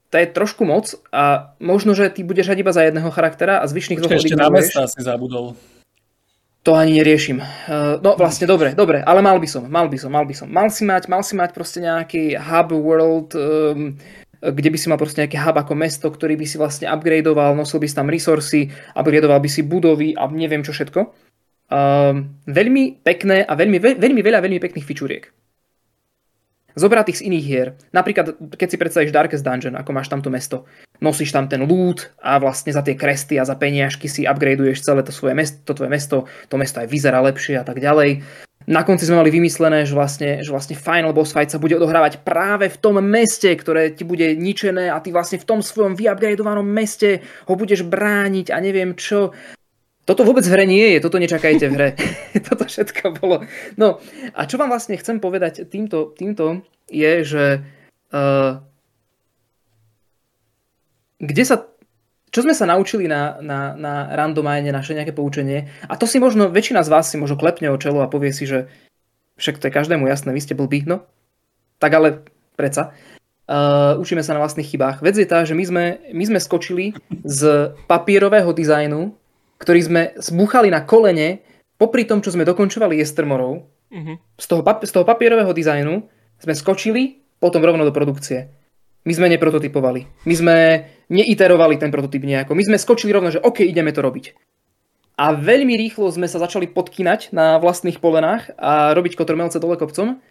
to 0.08 0.16
je 0.16 0.26
trošku 0.32 0.64
moc 0.64 0.96
a 1.12 1.52
možno, 1.60 1.92
že 1.92 2.08
ty 2.08 2.24
budeš 2.24 2.48
hrať 2.48 2.58
iba 2.64 2.72
za 2.72 2.82
jedného 2.88 3.12
charaktera 3.12 3.60
a 3.60 3.68
zvyšných 3.68 4.00
dvoch 4.00 4.16
ešte 4.16 4.40
na 4.40 4.48
mesta 4.48 4.88
si 4.88 5.04
zabudol. 5.04 5.52
To 6.64 6.74
ani 6.74 7.00
neriešim. 7.00 7.38
Uh, 7.40 7.96
no 8.00 8.16
vlastne 8.16 8.48
dobre, 8.48 8.72
dobre, 8.72 9.04
ale 9.04 9.20
mal 9.20 9.36
by 9.36 9.48
som, 9.48 9.68
mal 9.68 9.86
by 9.88 9.96
som, 10.00 10.10
mal 10.12 10.24
by 10.24 10.34
som. 10.36 10.48
Mal 10.48 10.68
si 10.72 10.82
mať, 10.84 11.08
mal 11.08 11.20
si 11.20 11.36
mať 11.36 11.50
proste 11.52 11.84
nejaký 11.84 12.36
hub 12.36 12.68
world, 12.72 13.36
um, 13.36 13.96
kde 14.40 14.68
by 14.68 14.78
si 14.80 14.88
mal 14.88 15.00
proste 15.00 15.24
nejaký 15.24 15.38
hub 15.38 15.56
ako 15.56 15.72
mesto, 15.76 16.08
ktorý 16.08 16.34
by 16.40 16.46
si 16.48 16.56
vlastne 16.56 16.88
upgradeoval, 16.88 17.56
nosil 17.56 17.80
by 17.80 17.88
si 17.88 17.96
tam 17.96 18.08
resursy, 18.08 18.68
upgradeoval 18.96 19.40
by 19.40 19.48
si 19.48 19.60
budovy 19.64 20.16
a 20.16 20.28
neviem 20.28 20.64
čo 20.64 20.72
všetko. 20.72 21.00
Um, 21.68 22.40
veľmi 22.48 23.04
pekné 23.04 23.44
a 23.44 23.52
veľmi, 23.52 23.76
veľmi 24.00 24.20
veľa 24.24 24.40
veľmi 24.40 24.56
pekných 24.56 24.88
fičuriek 24.88 25.28
zobratých 26.76 27.22
z 27.22 27.26
iných 27.32 27.44
hier. 27.44 27.68
Napríklad, 27.94 28.36
keď 28.56 28.68
si 28.68 28.80
predstavíš 28.80 29.14
Darkest 29.14 29.44
Dungeon, 29.46 29.78
ako 29.78 29.90
máš 29.94 30.10
tam 30.12 30.20
to 30.20 30.28
mesto, 30.28 30.68
nosíš 31.00 31.32
tam 31.32 31.46
ten 31.46 31.64
loot 31.64 32.12
a 32.18 32.36
vlastne 32.42 32.74
za 32.74 32.82
tie 32.82 32.98
kresty 32.98 33.38
a 33.38 33.46
za 33.46 33.54
peniažky 33.54 34.10
si 34.10 34.26
upgradeuješ 34.26 34.82
celé 34.82 35.00
to 35.06 35.14
svoje 35.14 35.34
mesto, 35.38 35.62
to 35.64 35.72
tvoje 35.78 35.90
mesto, 35.90 36.16
to 36.50 36.54
mesto 36.58 36.82
aj 36.82 36.88
vyzerá 36.90 37.22
lepšie 37.22 37.58
a 37.58 37.64
tak 37.64 37.78
ďalej. 37.78 38.22
Na 38.68 38.84
konci 38.84 39.08
sme 39.08 39.24
mali 39.24 39.32
vymyslené, 39.32 39.88
že 39.88 39.96
vlastne, 39.96 40.44
že 40.44 40.52
vlastne 40.52 40.76
final 40.76 41.16
boss 41.16 41.32
fight 41.32 41.48
sa 41.48 41.56
bude 41.56 41.72
odohrávať 41.80 42.20
práve 42.20 42.68
v 42.68 42.76
tom 42.76 43.00
meste, 43.00 43.48
ktoré 43.56 43.96
ti 43.96 44.04
bude 44.04 44.36
ničené 44.36 44.92
a 44.92 45.00
ty 45.00 45.08
vlastne 45.08 45.40
v 45.40 45.48
tom 45.48 45.64
svojom 45.64 45.96
vyupgradeovanom 45.96 46.68
meste 46.68 47.24
ho 47.48 47.54
budeš 47.56 47.88
brániť 47.88 48.52
a 48.52 48.60
neviem 48.60 48.92
čo. 48.92 49.32
Toto 50.08 50.24
vôbec 50.24 50.40
v 50.40 50.56
hre 50.56 50.64
nie 50.64 50.96
je, 50.96 51.04
toto 51.04 51.20
nečakajte 51.20 51.68
v 51.68 51.74
hre. 51.76 51.88
toto 52.48 52.64
všetko 52.64 53.20
bolo. 53.20 53.44
No 53.76 54.00
a 54.32 54.48
čo 54.48 54.56
vám 54.56 54.72
vlastne 54.72 54.96
chcem 54.96 55.20
povedať 55.20 55.68
týmto, 55.68 56.16
týmto 56.16 56.64
je, 56.88 57.28
že 57.28 57.44
uh, 58.16 58.64
kde 61.20 61.44
sa, 61.44 61.68
čo 62.32 62.40
sme 62.40 62.56
sa 62.56 62.64
naučili 62.64 63.04
na, 63.04 63.36
na, 63.44 63.76
na 63.76 64.08
randomajne, 64.16 64.72
naše 64.72 64.96
nejaké 64.96 65.12
poučenie, 65.12 65.68
a 65.84 65.92
to 66.00 66.08
si 66.08 66.16
možno, 66.16 66.48
väčšina 66.48 66.80
z 66.80 66.88
vás 66.88 67.12
si 67.12 67.20
možno 67.20 67.36
klepne 67.36 67.68
o 67.68 67.76
čelo 67.76 68.00
a 68.00 68.08
povie 68.08 68.32
si, 68.32 68.48
že 68.48 68.72
však 69.36 69.60
to 69.60 69.68
je 69.68 69.76
každému 69.76 70.08
jasné, 70.08 70.32
vy 70.32 70.40
ste 70.40 70.56
blbí, 70.56 70.88
no. 70.88 71.04
Tak 71.84 71.92
ale 71.92 72.24
predsa. 72.56 72.96
Uh, 73.44 74.00
učíme 74.00 74.24
sa 74.24 74.32
na 74.32 74.40
vlastných 74.40 74.72
chybách. 74.72 75.04
Vec 75.04 75.20
je 75.20 75.28
tá, 75.28 75.44
že 75.44 75.52
my 75.52 75.64
sme, 75.68 75.84
my 76.16 76.24
sme 76.24 76.40
skočili 76.40 76.96
z 77.28 77.72
papierového 77.84 78.56
dizajnu 78.56 79.27
ktorý 79.58 79.80
sme 79.82 80.02
zbuchali 80.18 80.70
na 80.70 80.86
kolene 80.86 81.42
popri 81.78 82.06
tom, 82.06 82.22
čo 82.22 82.34
sme 82.34 82.46
dokončovali 82.46 82.98
Jestermorov, 82.98 83.62
uh-huh. 83.90 84.16
z, 84.38 84.46
toho, 84.46 84.62
z 84.64 84.90
toho 84.90 85.04
papierového 85.06 85.50
dizajnu 85.50 85.94
sme 86.38 86.54
skočili 86.54 87.22
potom 87.38 87.62
rovno 87.62 87.86
do 87.86 87.94
produkcie. 87.94 88.50
My 89.06 89.12
sme 89.14 89.30
neprototypovali. 89.30 90.26
My 90.26 90.34
sme 90.34 90.56
neiterovali 91.08 91.78
ten 91.78 91.88
prototyp 91.88 92.26
nejako. 92.26 92.52
My 92.52 92.66
sme 92.66 92.76
skočili 92.76 93.14
rovno, 93.14 93.30
že 93.30 93.40
OK, 93.40 93.62
ideme 93.64 93.94
to 93.94 94.02
robiť. 94.02 94.34
A 95.18 95.34
veľmi 95.34 95.74
rýchlo 95.74 96.10
sme 96.14 96.30
sa 96.30 96.38
začali 96.38 96.70
podkynať 96.70 97.34
na 97.34 97.58
vlastných 97.58 97.98
polenách 97.98 98.54
a 98.54 98.94
robiť 98.94 99.18
kotrmelce 99.18 99.58
dole 99.58 99.74
kopcom 99.74 100.22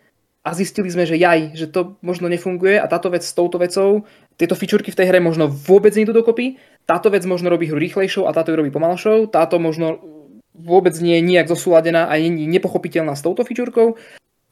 a 0.47 0.49
zistili 0.55 0.87
sme, 0.87 1.03
že 1.03 1.19
jaj, 1.19 1.59
že 1.59 1.67
to 1.67 1.99
možno 1.99 2.31
nefunguje 2.31 2.79
a 2.79 2.87
táto 2.87 3.11
vec 3.11 3.19
s 3.19 3.35
touto 3.35 3.59
vecou, 3.59 4.07
tieto 4.39 4.55
fičurky 4.55 4.95
v 4.95 4.99
tej 5.03 5.11
hre 5.11 5.19
možno 5.19 5.51
vôbec 5.51 5.91
nejdu 5.91 6.15
dokopy, 6.15 6.55
táto 6.87 7.11
vec 7.11 7.27
možno 7.27 7.51
robí 7.51 7.67
hru 7.67 7.75
rýchlejšou 7.75 8.25
a 8.25 8.31
táto 8.31 8.55
ju 8.55 8.63
robí 8.63 8.71
pomalšou, 8.71 9.27
táto 9.27 9.59
možno 9.59 9.99
vôbec 10.55 10.95
nie 11.03 11.19
je 11.19 11.27
nijak 11.27 11.51
zosúladená 11.51 12.09
a 12.09 12.17
je 12.17 12.31
nepochopiteľná 12.31 13.13
s 13.13 13.21
touto 13.21 13.43
fičurkou 13.43 13.99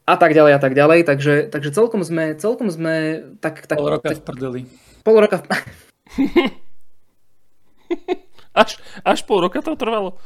a 0.06 0.14
tak 0.14 0.36
ďalej 0.36 0.52
a 0.54 0.60
tak 0.62 0.76
ďalej, 0.76 1.02
takže, 1.02 1.50
takže 1.50 1.74
celkom 1.74 2.06
sme, 2.06 2.38
celkom 2.38 2.70
sme 2.70 3.26
tak, 3.42 3.66
tak, 3.66 3.80
pol 3.80 3.90
roka 3.90 4.14
v 4.14 4.22
prdeli. 4.22 4.60
Pol 5.02 5.18
roka 5.18 5.42
v... 5.42 5.44
až, 8.62 8.78
až 9.02 9.18
pol 9.26 9.42
roka 9.42 9.58
to 9.64 9.74
trvalo? 9.74 10.20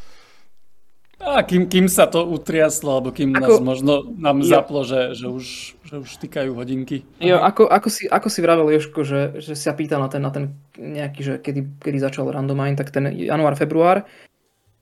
A 1.20 1.44
kým, 1.44 1.68
kým 1.68 1.84
sa 1.84 2.08
to 2.08 2.24
utriaslo, 2.24 2.96
alebo 2.96 3.12
kým 3.12 3.36
ako, 3.36 3.44
nás 3.44 3.60
možno 3.60 3.92
nám 4.16 4.40
jo. 4.40 4.48
zaplo, 4.56 4.80
že, 4.88 5.12
že, 5.12 5.28
už, 5.28 5.46
že 5.84 5.94
už 6.00 6.10
týkajú 6.16 6.56
hodinky. 6.56 7.04
Jo, 7.20 7.44
ako, 7.44 7.68
ako, 7.68 7.88
si, 7.92 8.08
ako 8.08 8.28
si 8.32 8.40
vravel 8.40 8.72
Joško, 8.72 9.04
že, 9.04 9.20
že 9.36 9.52
sa 9.52 9.76
pýtal 9.76 10.00
na 10.00 10.08
ten, 10.08 10.24
na 10.24 10.32
ten 10.32 10.56
nejaký, 10.80 11.20
že 11.20 11.34
kedy, 11.44 11.76
kedy 11.76 12.00
začal 12.00 12.32
Randomine, 12.32 12.72
tak 12.72 12.88
ten 12.88 13.12
január, 13.12 13.52
február. 13.52 14.08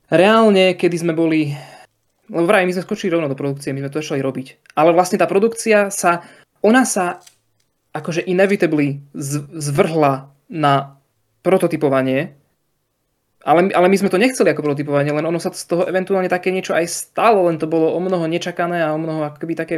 Reálne, 0.06 0.78
kedy 0.78 1.02
sme 1.02 1.10
boli, 1.10 1.59
lebo 2.31 2.47
vraj, 2.47 2.62
my 2.62 2.70
sme 2.70 2.86
skočili 2.86 3.19
rovno 3.19 3.27
do 3.27 3.35
produkcie, 3.35 3.74
my 3.74 3.82
sme 3.82 3.90
to 3.90 3.98
začali 3.98 4.23
robiť. 4.23 4.78
Ale 4.78 4.94
vlastne 4.94 5.19
tá 5.19 5.27
produkcia 5.27 5.90
sa, 5.90 6.23
ona 6.62 6.86
sa 6.86 7.19
akože 7.98 8.23
inevitably 8.23 9.02
zvrhla 9.59 10.31
na 10.47 11.02
prototypovanie 11.43 12.38
ale, 13.47 13.70
ale 13.70 13.86
my 13.86 13.97
sme 13.98 14.10
to 14.10 14.19
nechceli 14.19 14.51
ako 14.51 14.66
prototypovanie, 14.66 15.15
len 15.15 15.27
ono 15.27 15.39
sa 15.39 15.55
z 15.55 15.65
toho 15.70 15.86
eventuálne 15.86 16.27
také 16.27 16.51
niečo 16.51 16.74
aj 16.74 16.90
stalo, 16.90 17.47
len 17.47 17.59
to 17.59 17.70
bolo 17.70 17.94
o 17.94 18.01
mnoho 18.02 18.27
nečakané 18.27 18.82
a 18.82 18.94
o 18.94 18.98
mnoho 18.98 19.23
akoby 19.31 19.55
také 19.55 19.77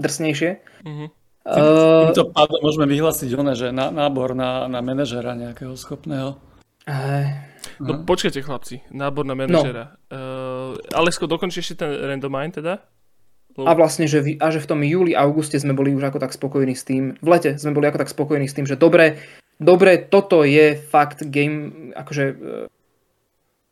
drsnejšie. 0.00 0.50
Mm-hmm. 0.88 1.08
Uh, 1.42 2.06
Týmto 2.08 2.30
pádom 2.30 2.62
môžeme 2.62 2.86
vyhlásiť 2.86 3.28
one, 3.34 3.52
že 3.58 3.74
na, 3.74 3.90
nábor 3.90 4.32
na, 4.32 4.70
na 4.70 4.78
manažera 4.78 5.34
nejakého 5.34 5.74
schopného. 5.74 6.38
Uh, 6.86 7.28
no 7.82 7.98
uh. 7.98 8.06
počkajte 8.06 8.40
chlapci, 8.40 8.86
nábor 8.94 9.26
na 9.26 9.34
manažera. 9.34 9.98
No. 10.08 10.78
Uh, 10.78 10.96
Alesko, 10.96 11.26
dokončíš 11.26 11.74
ešte 11.74 11.82
ten 11.82 11.90
randomine 11.92 12.54
teda? 12.54 12.78
A 13.52 13.76
vlastne, 13.76 14.08
že, 14.08 14.24
v, 14.24 14.40
a 14.40 14.48
že 14.48 14.64
v 14.64 14.68
tom 14.70 14.80
júli, 14.80 15.12
auguste 15.12 15.60
sme 15.60 15.76
boli 15.76 15.92
už 15.92 16.08
ako 16.08 16.24
tak 16.24 16.32
spokojní 16.32 16.72
s 16.72 16.88
tým, 16.88 17.20
v 17.20 17.28
lete 17.28 17.60
sme 17.60 17.76
boli 17.76 17.84
ako 17.84 18.00
tak 18.00 18.08
spokojní 18.08 18.48
s 18.48 18.56
tým, 18.56 18.64
že 18.64 18.80
dobre, 18.80 19.20
dobre, 19.62 20.02
toto 20.02 20.42
je 20.42 20.74
fakt 20.76 21.24
game, 21.30 21.90
akože 21.94 22.24
uh, 22.28 22.66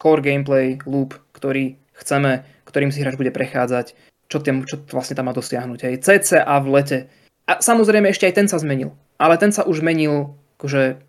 core 0.01 0.23
gameplay 0.25 0.81
loop, 0.89 1.19
ktorý 1.37 1.77
chceme, 2.01 2.47
ktorým 2.65 2.89
si 2.89 3.05
hráč 3.05 3.21
bude 3.21 3.35
prechádzať, 3.35 3.93
čo, 4.31 4.39
tým, 4.41 4.65
čo 4.65 4.81
vlastne 4.89 5.19
tam 5.19 5.29
má 5.29 5.37
dosiahnuť. 5.37 5.79
Hej. 5.85 5.95
CCA 6.01 6.57
v 6.63 6.69
lete. 6.73 6.99
A 7.45 7.61
samozrejme 7.61 8.09
ešte 8.09 8.31
aj 8.31 8.35
ten 8.39 8.47
sa 8.49 8.63
zmenil. 8.63 8.95
Ale 9.21 9.37
ten 9.37 9.53
sa 9.53 9.67
už 9.67 9.85
menil 9.85 10.39
akože 10.57 11.03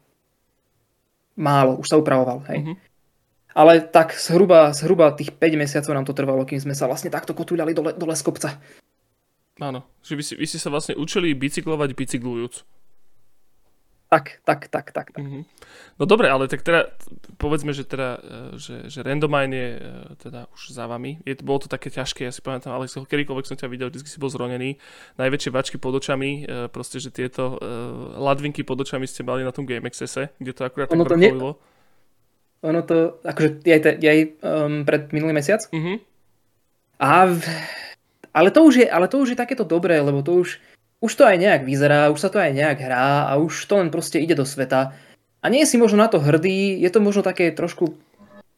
málo, 1.38 1.80
už 1.80 1.88
sa 1.88 2.00
upravoval. 2.02 2.44
Hej. 2.52 2.60
Mm-hmm. 2.66 2.76
Ale 3.52 3.84
tak 3.84 4.16
zhruba, 4.16 4.72
zhruba 4.72 5.12
tých 5.12 5.36
5 5.36 5.60
mesiacov 5.60 5.92
nám 5.92 6.08
to 6.08 6.16
trvalo, 6.16 6.48
kým 6.48 6.60
sme 6.60 6.76
sa 6.76 6.88
vlastne 6.88 7.12
takto 7.12 7.36
kotúľali 7.36 7.76
dole, 7.76 7.92
dole 7.96 8.16
z 8.16 8.24
kopca. 8.24 8.50
Áno, 9.60 9.86
že 10.02 10.16
vy, 10.16 10.24
si, 10.24 10.34
vy 10.40 10.48
ste 10.48 10.58
sa 10.58 10.72
vlastne 10.72 10.96
učili 10.96 11.36
bicyklovať 11.36 11.94
bicyklujúc. 11.94 12.64
Tak, 14.12 14.44
tak, 14.44 14.68
tak, 14.68 14.92
tak. 14.92 15.08
tak. 15.16 15.24
Mm-hmm. 15.24 15.44
No 15.96 16.04
dobre, 16.04 16.28
ale 16.28 16.52
tak 16.52 16.68
teda 16.68 16.92
povedzme, 17.40 17.72
že 17.72 17.88
teda, 17.88 18.20
e, 18.20 18.60
že, 18.60 18.92
že 18.92 19.00
Randomine 19.08 19.56
je 19.56 19.70
e, 19.80 19.82
teda 20.20 20.52
už 20.52 20.76
za 20.76 20.84
vami. 20.84 21.24
Je, 21.24 21.40
bolo 21.40 21.64
to 21.64 21.72
také 21.72 21.88
ťažké, 21.88 22.28
ja 22.28 22.36
si 22.36 22.44
pamätám, 22.44 22.76
ale 22.76 22.92
kedykoľvek 22.92 23.48
som 23.48 23.56
ťa 23.56 23.72
videl, 23.72 23.88
vždy 23.88 24.04
si 24.04 24.20
bol 24.20 24.28
zronený. 24.28 24.76
Najväčšie 25.16 25.56
vačky 25.56 25.80
pod 25.80 25.96
očami, 25.96 26.44
e, 26.44 26.68
proste, 26.68 27.00
že 27.00 27.08
tieto 27.08 27.56
uh, 27.56 28.20
ladvinky 28.20 28.68
pod 28.68 28.84
očami 28.84 29.08
ste 29.08 29.24
mali 29.24 29.48
na 29.48 29.56
tom 29.56 29.64
Game 29.64 29.88
Accesse, 29.88 30.36
kde 30.44 30.52
to 30.52 30.68
akurát 30.68 30.92
ono 30.92 31.08
tak 31.08 31.16
vrcholilo. 31.16 31.56
Ne... 31.56 32.68
Ono 32.68 32.80
to, 32.84 33.24
akože 33.24 33.64
aj, 33.64 33.80
te, 33.80 33.92
aj 33.96 34.20
um, 34.44 34.84
pred 34.84 35.08
minulý 35.16 35.34
mesiac. 35.40 35.64
Mm-hmm. 35.72 35.96
A, 37.00 37.32
ale 38.36 38.50
to 38.52 38.60
už 38.68 38.84
je, 38.84 38.88
ale 38.92 39.08
to 39.08 39.24
už 39.24 39.34
je 39.34 39.40
takéto 39.40 39.64
dobré, 39.64 40.04
lebo 40.04 40.20
to 40.20 40.36
už, 40.36 40.60
už 41.02 41.12
to 41.18 41.26
aj 41.26 41.38
nejak 41.42 41.66
vyzerá, 41.66 42.14
už 42.14 42.20
sa 42.22 42.30
to 42.30 42.38
aj 42.38 42.54
nejak 42.54 42.78
hrá 42.78 43.26
a 43.26 43.36
už 43.42 43.66
to 43.66 43.82
len 43.82 43.90
proste 43.90 44.22
ide 44.22 44.38
do 44.38 44.46
sveta. 44.46 44.94
A 45.42 45.46
nie 45.50 45.66
si 45.66 45.82
možno 45.82 45.98
na 45.98 46.08
to 46.08 46.22
hrdý, 46.22 46.78
je 46.78 46.90
to 46.94 47.02
možno 47.02 47.26
také 47.26 47.50
trošku 47.50 47.98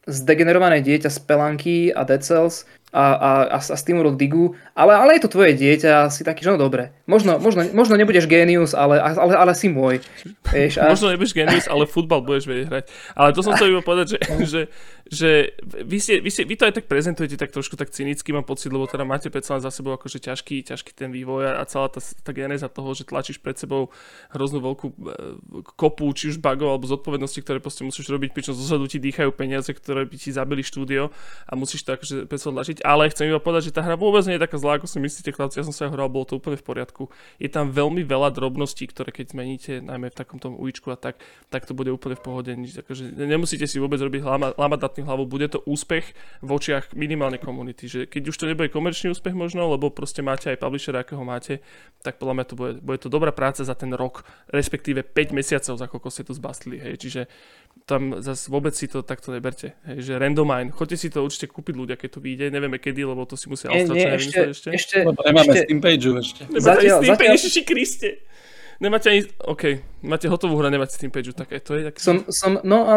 zdegenerované 0.04 0.84
dieťa 0.84 1.08
z 1.08 1.18
Pelanky 1.24 1.88
a 1.88 2.04
Dead 2.04 2.20
Cells, 2.20 2.68
a, 2.94 3.04
a, 3.18 3.30
a, 3.50 3.58
a 3.58 3.74
SteamWorld 3.74 4.14
Digu, 4.14 4.54
ale, 4.78 4.94
ale 4.94 5.18
je 5.18 5.26
to 5.26 5.34
tvoje 5.34 5.58
dieťa, 5.58 6.14
si 6.14 6.22
taký, 6.22 6.46
že 6.46 6.54
no 6.54 6.58
dobre. 6.62 6.94
Možno, 7.10 7.42
možno, 7.42 7.66
možno 7.74 7.98
nebudeš 7.98 8.30
genius, 8.30 8.70
ale, 8.70 9.02
ale, 9.02 9.34
ale 9.34 9.52
si 9.58 9.66
môj. 9.66 9.98
Vieš, 10.54 10.78
a... 10.78 10.86
Možno 10.86 11.10
nebudeš 11.10 11.34
genius, 11.34 11.66
ale 11.66 11.90
futbal 11.90 12.22
budeš 12.22 12.46
vedieť 12.46 12.66
hrať. 12.70 12.84
Ale 13.18 13.34
to 13.34 13.42
som 13.42 13.58
chcel 13.58 13.74
iba 13.74 13.82
povedať, 13.82 14.14
že, 14.14 14.18
že, 14.46 14.60
že 15.10 15.30
vy, 15.82 15.98
ste, 15.98 16.22
vy, 16.22 16.30
ste, 16.30 16.46
vy 16.46 16.54
to 16.54 16.70
aj 16.70 16.78
tak 16.78 16.86
prezentujete 16.86 17.34
tak 17.34 17.50
trošku 17.50 17.74
tak 17.74 17.90
cynicky, 17.90 18.30
mám 18.30 18.46
pocit, 18.46 18.70
lebo 18.70 18.86
teda 18.86 19.02
máte 19.02 19.26
predsa 19.26 19.58
za 19.58 19.74
sebou 19.74 19.98
akože 19.98 20.22
ťažký, 20.22 20.62
ťažký 20.70 20.94
ten 20.94 21.10
vývoj 21.10 21.58
a 21.58 21.66
celá 21.66 21.90
tá, 21.90 21.98
tá 21.98 22.30
genéza 22.30 22.70
toho, 22.70 22.94
že 22.94 23.02
tlačíš 23.02 23.42
pred 23.42 23.58
sebou 23.58 23.90
hroznú 24.30 24.62
veľkú 24.62 24.86
e, 24.86 24.94
kopu, 25.74 26.06
či 26.14 26.30
už 26.30 26.38
bugov 26.38 26.78
alebo 26.78 26.86
zodpovednosti, 26.86 27.42
ktoré 27.42 27.58
proste 27.58 27.82
musíš 27.82 28.06
robiť, 28.06 28.30
pričom 28.30 28.54
zozadu 28.54 28.86
ti 28.86 29.02
dýchajú 29.02 29.34
peniaze, 29.34 29.66
ktoré 29.74 30.06
by 30.06 30.14
ti 30.14 30.30
zabili 30.30 30.62
štúdio 30.62 31.10
a 31.48 31.52
musíš 31.58 31.82
to 31.82 31.98
akože 31.98 32.14
pred 32.30 32.38
sebou 32.38 32.54
tlačiť 32.60 32.83
ale 32.84 33.08
chcem 33.08 33.32
iba 33.32 33.40
povedať, 33.40 33.72
že 33.72 33.74
tá 33.74 33.80
hra 33.80 33.96
vôbec 33.96 34.20
nie 34.28 34.36
je 34.36 34.44
taká 34.44 34.60
zlá, 34.60 34.76
ako 34.76 34.84
si 34.84 35.00
myslíte, 35.00 35.32
chlapci. 35.32 35.58
Ja 35.58 35.64
som 35.64 35.72
sa 35.72 35.88
hral, 35.88 36.12
bolo 36.12 36.28
to 36.28 36.36
úplne 36.36 36.60
v 36.60 36.64
poriadku. 36.68 37.08
Je 37.40 37.48
tam 37.48 37.72
veľmi 37.72 38.04
veľa 38.04 38.28
drobností, 38.36 38.84
ktoré 38.92 39.08
keď 39.08 39.32
zmeníte, 39.32 39.80
najmä 39.80 40.12
v 40.12 40.16
takom 40.20 40.36
tom 40.36 40.60
uličku 40.60 40.92
a 40.92 41.00
tak, 41.00 41.16
tak 41.48 41.64
to 41.64 41.72
bude 41.72 41.88
úplne 41.88 42.14
v 42.14 42.22
pohode. 42.22 42.52
Takže 42.52 43.16
nemusíte 43.16 43.64
si 43.64 43.80
vôbec 43.80 43.96
robiť 43.96 44.20
lámať 44.60 44.80
nad 44.84 44.92
tým 44.92 45.08
hlavu. 45.08 45.24
Bude 45.24 45.48
to 45.48 45.64
úspech 45.64 46.12
v 46.44 46.50
očiach 46.52 46.92
minimálne 46.92 47.40
komunity. 47.40 47.88
Že 47.88 48.00
keď 48.12 48.22
už 48.28 48.36
to 48.36 48.44
nebude 48.44 48.68
komerčný 48.68 49.16
úspech 49.16 49.32
možno, 49.32 49.64
lebo 49.72 49.88
proste 49.88 50.20
máte 50.20 50.52
aj 50.52 50.60
publishera, 50.60 51.00
akého 51.00 51.24
máte, 51.24 51.64
tak 52.04 52.20
podľa 52.20 52.34
mňa 52.36 52.44
to 52.44 52.54
bude, 52.54 52.72
bude 52.84 53.00
to 53.00 53.08
dobrá 53.08 53.32
práca 53.32 53.64
za 53.64 53.72
ten 53.72 53.96
rok, 53.96 54.28
respektíve 54.52 55.00
5 55.00 55.32
mesiacov, 55.32 55.74
za 55.80 55.86
koľko 55.88 56.08
ste 56.12 56.28
tu 56.28 56.36
zbastli. 56.36 56.76
Hej. 56.76 57.00
Čiže 57.00 57.20
tam 57.84 58.22
zase 58.24 58.48
vôbec 58.48 58.72
si 58.72 58.88
to 58.88 59.04
takto 59.04 59.28
neberte. 59.28 59.76
Hej, 59.84 60.08
že 60.08 60.12
randomine, 60.16 60.72
choďte 60.72 60.96
si 60.96 61.08
to 61.12 61.20
určite 61.20 61.52
kúpiť 61.52 61.74
ľudia, 61.76 61.96
keď 62.00 62.16
to 62.16 62.20
vyjde, 62.24 62.48
nevieme 62.48 62.80
kedy, 62.80 63.04
lebo 63.04 63.28
to 63.28 63.36
si 63.36 63.52
musia 63.52 63.68
Austrálčania 63.68 64.16
ešte, 64.16 64.40
ešte. 64.56 64.68
ešte. 64.72 64.96
Lebo 65.04 65.20
nemáme 65.20 65.52
ešte, 65.52 65.60
Steam 65.68 65.80
page 65.84 66.04
ešte. 66.08 66.42
Nemáme 66.48 66.64
zatiaľ, 66.64 66.98
Steam 67.04 67.18
page, 67.20 67.32
Ježiši 67.36 67.62
Kriste. 67.68 68.10
Nemáte 68.82 69.10
ani, 69.10 69.22
OK, 69.38 69.82
máte 70.02 70.26
hotovú 70.26 70.58
hru, 70.58 70.66
nemáte 70.66 70.98
Steam 70.98 71.14
page, 71.14 71.30
tak 71.30 71.50
to 71.62 71.78
je 71.78 71.90
tak... 71.90 71.94
Som, 72.02 72.26
som, 72.26 72.58
no 72.66 72.90
a 72.90 72.94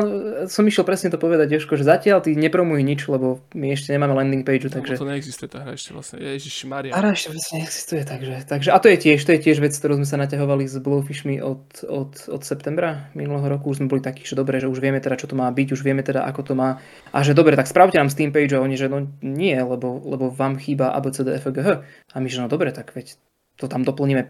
som 0.49 0.65
išiel 0.65 0.81
presne 0.81 1.13
to 1.13 1.21
povedať, 1.21 1.53
Jožko, 1.53 1.77
že 1.77 1.85
zatiaľ 1.85 2.25
ty 2.25 2.33
nepromuj 2.33 2.81
nič, 2.81 3.05
lebo 3.05 3.45
my 3.53 3.77
ešte 3.77 3.93
nemáme 3.93 4.17
landing 4.17 4.41
page, 4.41 4.67
takže... 4.73 4.97
No, 4.97 5.05
to 5.05 5.11
neexistuje 5.13 5.49
tá 5.49 5.61
hra 5.61 5.77
ešte 5.77 5.93
vlastne, 5.93 6.17
Ježiši 6.17 6.65
Maria. 6.65 6.91
Hra 6.97 7.13
ešte 7.13 7.29
vlastne 7.29 7.53
neexistuje, 7.61 8.01
takže, 8.03 8.33
takže... 8.49 8.69
A 8.73 8.77
to 8.81 8.87
je 8.89 8.97
tiež, 8.97 9.19
to 9.21 9.31
je 9.37 9.39
tiež 9.39 9.57
vec, 9.61 9.73
ktorú 9.77 10.01
sme 10.01 10.07
sa 10.09 10.17
naťahovali 10.17 10.65
s 10.65 10.75
Bluefishmi 10.81 11.37
od, 11.39 11.63
od, 11.85 12.11
od 12.25 12.41
septembra 12.41 13.13
minulého 13.13 13.45
roku, 13.45 13.69
už 13.69 13.85
sme 13.85 13.91
boli 13.91 14.01
takí, 14.01 14.25
že 14.25 14.33
dobre, 14.33 14.57
že 14.57 14.65
už 14.65 14.81
vieme 14.81 14.97
teda, 14.97 15.15
čo 15.15 15.29
to 15.29 15.37
má 15.37 15.45
byť, 15.53 15.67
už 15.77 15.81
vieme 15.85 16.01
teda, 16.01 16.25
ako 16.25 16.41
to 16.41 16.53
má. 16.57 16.81
A 17.13 17.21
že 17.21 17.37
dobre, 17.37 17.53
tak 17.53 17.69
spravte 17.69 18.01
nám 18.01 18.09
Steam 18.09 18.33
page 18.33 18.57
a 18.57 18.63
oni, 18.63 18.75
že 18.75 18.89
no 18.89 19.05
nie, 19.21 19.55
lebo, 19.55 20.01
lebo 20.01 20.33
vám 20.33 20.57
chýba 20.57 20.91
ABCDFGH. 20.97 21.67
A 22.13 22.15
my, 22.17 22.27
že 22.27 22.41
no 22.41 22.49
dobre, 22.49 22.73
tak 22.73 22.91
veď 22.97 23.15
to 23.57 23.65
tam 23.65 23.81
doplníme 23.81 24.29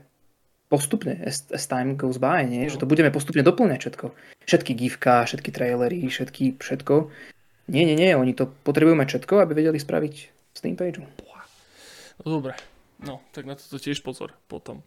postupne, 0.67 1.15
as, 1.23 1.47
as 1.51 1.67
time 1.67 1.95
goes 1.95 2.19
by, 2.19 2.43
nie? 2.43 2.67
Že 2.67 2.83
to 2.83 2.89
budeme 2.89 3.11
postupne 3.11 3.43
doplňať 3.43 3.79
všetko. 3.87 4.05
Všetky 4.43 4.71
gifka, 4.75 5.23
všetky 5.23 5.49
trailery, 5.51 6.03
všetky, 6.07 6.59
všetko. 6.59 6.95
Nie, 7.67 7.83
nie, 7.83 7.95
nie, 7.99 8.15
oni 8.15 8.31
to 8.35 8.47
potrebujú 8.63 8.95
mať 8.95 9.07
všetko, 9.15 9.43
aby 9.43 9.51
vedeli 9.55 9.79
spraviť 9.79 10.13
Steam 10.55 10.75
page. 10.75 11.03
Dobre, 12.23 12.57
No, 12.97 13.21
tak 13.29 13.45
na 13.45 13.53
toto 13.53 13.77
tiež 13.77 14.01
pozor 14.01 14.33
potom. 14.49 14.81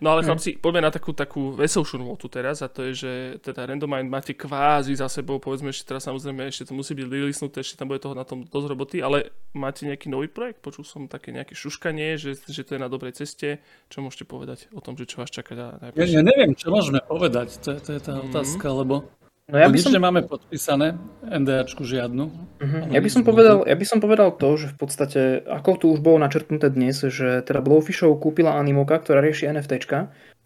No 0.00 0.16
ale 0.16 0.24
mhm. 0.24 0.26
chlapci, 0.32 0.50
mm. 0.56 0.58
poďme 0.64 0.80
na 0.80 0.90
takú, 0.92 1.12
takú 1.12 1.52
veselšiu 1.52 2.00
notu 2.00 2.32
teraz 2.32 2.64
a 2.64 2.72
to 2.72 2.88
je, 2.88 2.92
že 2.96 3.12
teda 3.44 3.68
Randomind 3.68 4.08
máte 4.08 4.32
kvázi 4.32 4.96
za 4.96 5.12
sebou, 5.12 5.36
povedzme, 5.36 5.68
že 5.68 5.84
teraz 5.84 6.08
samozrejme 6.08 6.48
ešte 6.48 6.72
to 6.72 6.72
musí 6.72 6.96
byť 6.96 7.04
vylisnuté, 7.04 7.60
ešte 7.60 7.76
tam 7.76 7.92
bude 7.92 8.00
toho 8.00 8.16
na 8.16 8.24
tom 8.24 8.48
dosť 8.48 8.66
roboty, 8.66 8.96
ale 9.04 9.28
máte 9.52 9.84
nejaký 9.84 10.08
nový 10.08 10.32
projekt? 10.32 10.64
Počul 10.64 10.88
som 10.88 11.04
také 11.04 11.36
nejaké 11.36 11.52
šuškanie, 11.52 12.16
že, 12.16 12.40
že 12.48 12.64
to 12.64 12.76
je 12.76 12.80
na 12.80 12.88
dobrej 12.88 13.20
ceste. 13.20 13.60
Čo 13.92 14.00
môžete 14.00 14.24
povedať 14.24 14.72
o 14.72 14.80
tom, 14.80 14.96
že 14.96 15.04
čo 15.04 15.20
vás 15.20 15.28
čaká 15.28 15.52
na 15.52 15.92
Ja, 15.92 16.08
ja 16.08 16.24
neviem, 16.24 16.56
čo 16.56 16.72
môžeme 16.72 17.04
povedať, 17.04 17.60
to, 17.60 17.76
to 17.76 17.92
je 17.92 18.00
tá 18.00 18.16
mm. 18.16 18.32
otázka, 18.32 18.66
lebo 18.72 19.04
No 19.50 19.58
ja 19.58 19.66
by 19.66 19.78
som... 19.82 19.90
nemáme 19.90 20.22
podpísané, 20.30 20.94
NDAčku 21.26 21.82
žiadnu. 21.82 22.24
Uh-huh. 22.30 22.82
Ja, 22.94 23.02
by 23.02 23.10
som 23.10 23.26
povedal, 23.26 23.66
ja 23.66 23.74
by 23.74 23.86
som 23.86 23.98
povedal 23.98 24.30
to, 24.38 24.54
že 24.54 24.70
v 24.70 24.76
podstate, 24.78 25.20
ako 25.42 25.70
tu 25.74 25.86
už 25.90 25.98
bolo 25.98 26.22
načrtnuté 26.22 26.70
dnes, 26.70 27.02
že 27.02 27.42
teda 27.42 27.58
Blowfishov 27.58 28.14
kúpila 28.22 28.54
Animoka, 28.54 28.94
ktorá 29.02 29.18
rieši 29.18 29.50
NFTčka 29.50 29.98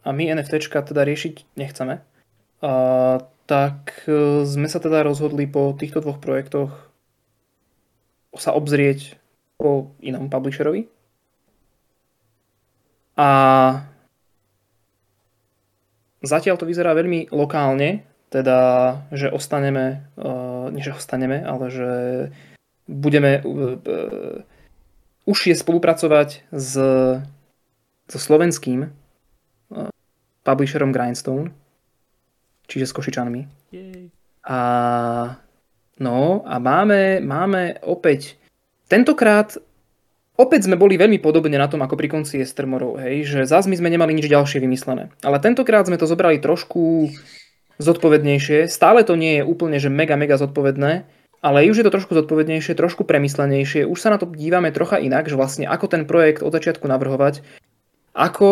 a 0.04 0.08
my 0.08 0.32
NFTčka 0.40 0.80
teda 0.80 1.04
riešiť 1.04 1.56
nechceme. 1.60 2.00
A, 2.64 2.72
tak 3.44 4.08
e, 4.08 4.48
sme 4.48 4.68
sa 4.72 4.80
teda 4.80 5.04
rozhodli 5.04 5.44
po 5.44 5.76
týchto 5.76 6.00
dvoch 6.00 6.16
projektoch 6.16 6.72
sa 8.34 8.56
obzrieť 8.56 9.20
po 9.60 9.94
inom 10.00 10.32
publisherovi. 10.32 10.88
A 13.14 13.28
zatiaľ 16.24 16.56
to 16.58 16.66
vyzerá 16.66 16.96
veľmi 16.96 17.30
lokálne, 17.30 18.02
teda, 18.34 18.58
že 19.14 19.30
ostaneme, 19.30 20.02
uh, 20.18 20.66
nie 20.74 20.82
že 20.82 20.90
ostaneme, 20.90 21.38
ale 21.38 21.70
že 21.70 21.90
budeme 22.90 23.38
uh, 23.38 23.78
uh, 23.78 24.42
užšie 25.30 25.54
spolupracovať 25.54 26.50
s, 26.50 26.72
so 28.10 28.18
slovenským 28.18 28.90
uh, 28.90 29.94
publisherom 30.42 30.90
Grindstone, 30.90 31.54
čiže 32.66 32.90
s 32.90 32.96
Košičanmi. 32.98 33.70
Jej. 33.70 34.10
A 34.50 34.58
no 36.02 36.42
a 36.42 36.54
máme, 36.58 37.22
máme 37.22 37.78
opäť, 37.86 38.34
tentokrát 38.90 39.54
Opäť 40.34 40.66
sme 40.66 40.74
boli 40.74 40.98
veľmi 40.98 41.22
podobne 41.22 41.54
na 41.54 41.70
tom, 41.70 41.78
ako 41.86 41.94
pri 41.94 42.10
konci 42.10 42.42
Estermorov, 42.42 42.98
hej, 42.98 43.22
že 43.22 43.46
zás 43.46 43.70
my 43.70 43.78
sme 43.78 43.86
nemali 43.86 44.18
nič 44.18 44.26
ďalšie 44.26 44.58
vymyslené. 44.58 45.14
Ale 45.22 45.38
tentokrát 45.38 45.86
sme 45.86 45.94
to 45.94 46.10
zobrali 46.10 46.42
trošku 46.42 47.06
zodpovednejšie. 47.78 48.70
Stále 48.70 49.02
to 49.02 49.18
nie 49.18 49.40
je 49.40 49.42
úplne, 49.42 49.78
že 49.82 49.90
mega, 49.90 50.14
mega 50.14 50.38
zodpovedné, 50.38 51.06
ale 51.44 51.68
už 51.68 51.82
je 51.82 51.86
to 51.86 51.94
trošku 51.94 52.16
zodpovednejšie, 52.16 52.78
trošku 52.78 53.04
premyslenejšie. 53.04 53.84
Už 53.84 53.98
sa 54.00 54.14
na 54.14 54.18
to 54.20 54.30
dívame 54.30 54.72
trocha 54.72 54.96
inak, 54.96 55.28
že 55.28 55.36
vlastne 55.36 55.68
ako 55.68 55.86
ten 55.90 56.02
projekt 56.08 56.40
od 56.40 56.54
začiatku 56.54 56.86
navrhovať, 56.88 57.44
ako 58.14 58.48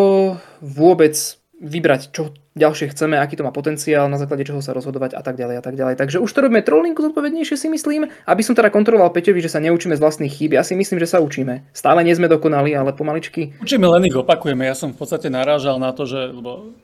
vôbec 0.59 1.15
vybrať, 1.57 2.11
čo 2.11 2.35
ďalšie 2.53 2.93
chceme, 2.93 3.17
aký 3.17 3.37
to 3.37 3.45
má 3.45 3.49
potenciál, 3.49 4.05
na 4.09 4.21
základe 4.21 4.45
čoho 4.45 4.61
sa 4.61 4.73
rozhodovať 4.77 5.17
a 5.17 5.21
tak 5.25 5.35
ďalej 5.37 5.55
a 5.59 5.63
tak 5.65 5.75
ďalej. 5.75 5.95
Takže 5.97 6.21
už 6.21 6.29
to 6.29 6.39
robíme 6.45 6.61
trollinku 6.61 7.01
zodpovednejšie 7.01 7.57
si 7.57 7.67
myslím, 7.69 8.09
aby 8.29 8.41
som 8.45 8.53
teda 8.53 8.69
kontroloval 8.69 9.09
Peťovi, 9.09 9.41
že 9.41 9.51
sa 9.51 9.59
neučíme 9.61 9.97
z 9.97 10.01
vlastných 10.01 10.33
chýb. 10.33 10.53
Ja 10.53 10.63
si 10.63 10.77
myslím, 10.77 11.01
že 11.01 11.09
sa 11.09 11.21
učíme. 11.21 11.65
Stále 11.73 12.05
nie 12.05 12.13
sme 12.13 12.29
dokonali, 12.29 12.73
ale 12.77 12.93
pomaličky. 12.93 13.57
Učíme 13.61 13.89
len 13.89 14.05
ich 14.07 14.17
opakujeme. 14.17 14.69
Ja 14.69 14.77
som 14.77 14.93
v 14.93 15.01
podstate 15.01 15.33
narážal 15.33 15.81
na 15.81 15.91
to, 15.91 16.05
že 16.05 16.29
lebo 16.29 16.77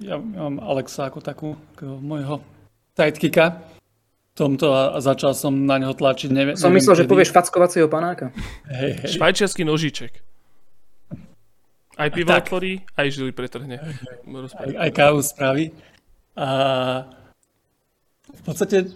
ja, 0.00 0.16
ja 0.16 0.16
mám 0.18 0.62
Alexa 0.62 1.10
ako 1.10 1.18
takú 1.18 1.48
ako 1.74 1.98
môjho 1.98 2.42
sidekicka 2.94 3.62
tomto 4.32 4.72
a, 4.72 4.96
začal 5.00 5.36
som 5.36 5.52
na 5.52 5.76
neho 5.76 5.92
tlačiť. 5.92 6.32
Neviem, 6.32 6.56
som 6.56 6.72
neviem, 6.72 6.80
myslel, 6.80 6.94
kedy. 6.96 7.02
že 7.04 7.10
povieš 7.10 7.30
fackovacieho 7.36 7.88
panáka. 7.88 8.32
Hej, 8.64 9.04
hej. 9.04 9.10
Švajčiarsky 9.20 9.62
nožiček. 9.64 10.31
Aj 11.96 12.08
pivo 12.08 12.32
tak. 12.32 12.48
otvorí, 12.48 12.80
aj 12.96 13.08
žily 13.12 13.32
pretrhne. 13.36 13.76
Aj, 13.78 14.70
aj 14.88 14.90
kávu 14.96 15.20
spraví. 15.20 15.76
A 16.32 16.48
v 18.32 18.42
podstate 18.44 18.88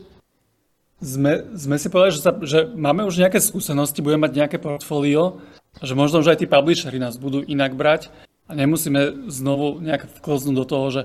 sme, 1.01 1.45
sme 1.53 1.77
si 1.77 1.93
povedali, 1.93 2.17
že, 2.17 2.23
sa, 2.25 2.33
že 2.41 2.65
máme 2.73 3.05
už 3.05 3.21
nejaké 3.21 3.37
skúsenosti, 3.37 4.01
budeme 4.01 4.25
mať 4.25 4.33
nejaké 4.33 4.57
portfólio 4.57 5.45
že 5.83 5.93
možno 5.93 6.25
už 6.25 6.33
aj 6.33 6.39
tí 6.41 6.47
publishery 6.49 6.97
nás 6.97 7.21
budú 7.21 7.45
inak 7.45 7.77
brať 7.77 8.09
a 8.49 8.57
nemusíme 8.57 9.29
znovu 9.29 9.83
nejak 9.83 10.09
vkloznúť 10.23 10.57
do 10.57 10.65
toho, 10.65 10.87
že 10.89 11.03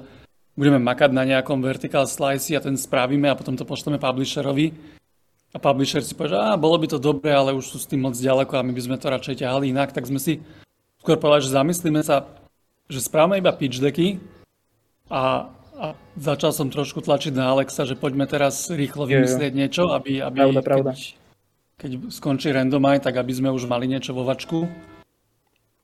budeme 0.55 0.79
makať 0.79 1.11
na 1.11 1.27
nejakom 1.27 1.59
vertical 1.59 2.07
slice 2.07 2.55
a 2.55 2.63
ten 2.63 2.79
spravíme 2.79 3.27
a 3.27 3.35
potom 3.35 3.57
to 3.59 3.67
pošleme 3.67 3.99
publisherovi. 3.99 4.71
A 5.51 5.59
publisher 5.59 5.99
si 5.99 6.15
povie, 6.15 6.31
že 6.31 6.39
á, 6.39 6.55
bolo 6.55 6.79
by 6.79 6.87
to 6.87 6.99
dobré, 7.01 7.35
ale 7.35 7.51
už 7.51 7.75
sú 7.75 7.77
s 7.83 7.89
tým 7.89 8.07
moc 8.07 8.15
ďaleko 8.15 8.55
a 8.55 8.63
my 8.63 8.71
by 8.71 8.81
sme 8.87 8.95
to 8.95 9.11
radšej 9.11 9.43
ťahali 9.43 9.75
inak, 9.75 9.91
tak 9.91 10.07
sme 10.07 10.15
si 10.15 10.39
skôr 11.01 11.17
povedať, 11.17 11.49
že 11.49 11.57
zamyslíme 11.57 12.05
sa, 12.05 12.29
že 12.85 13.01
správame 13.01 13.41
iba 13.41 13.49
pitch 13.49 13.81
decky 13.81 14.21
a, 15.09 15.49
a 15.75 15.85
začal 16.13 16.53
som 16.53 16.69
trošku 16.69 17.01
tlačiť 17.01 17.33
na 17.33 17.49
Alexa, 17.49 17.89
že 17.89 17.97
poďme 17.97 18.29
teraz 18.29 18.69
rýchlo 18.69 19.09
vymyslieť 19.09 19.51
niečo, 19.57 19.89
aby, 19.89 20.21
aby 20.21 20.37
pravda, 20.45 20.61
pravda. 20.61 20.91
Keď, 20.93 21.01
keď 21.81 21.91
skončí 22.13 22.53
randomaj, 22.53 23.01
tak 23.01 23.17
aby 23.17 23.33
sme 23.33 23.49
už 23.49 23.65
mali 23.65 23.89
niečo 23.89 24.13
vo 24.13 24.21
vačku. 24.21 24.69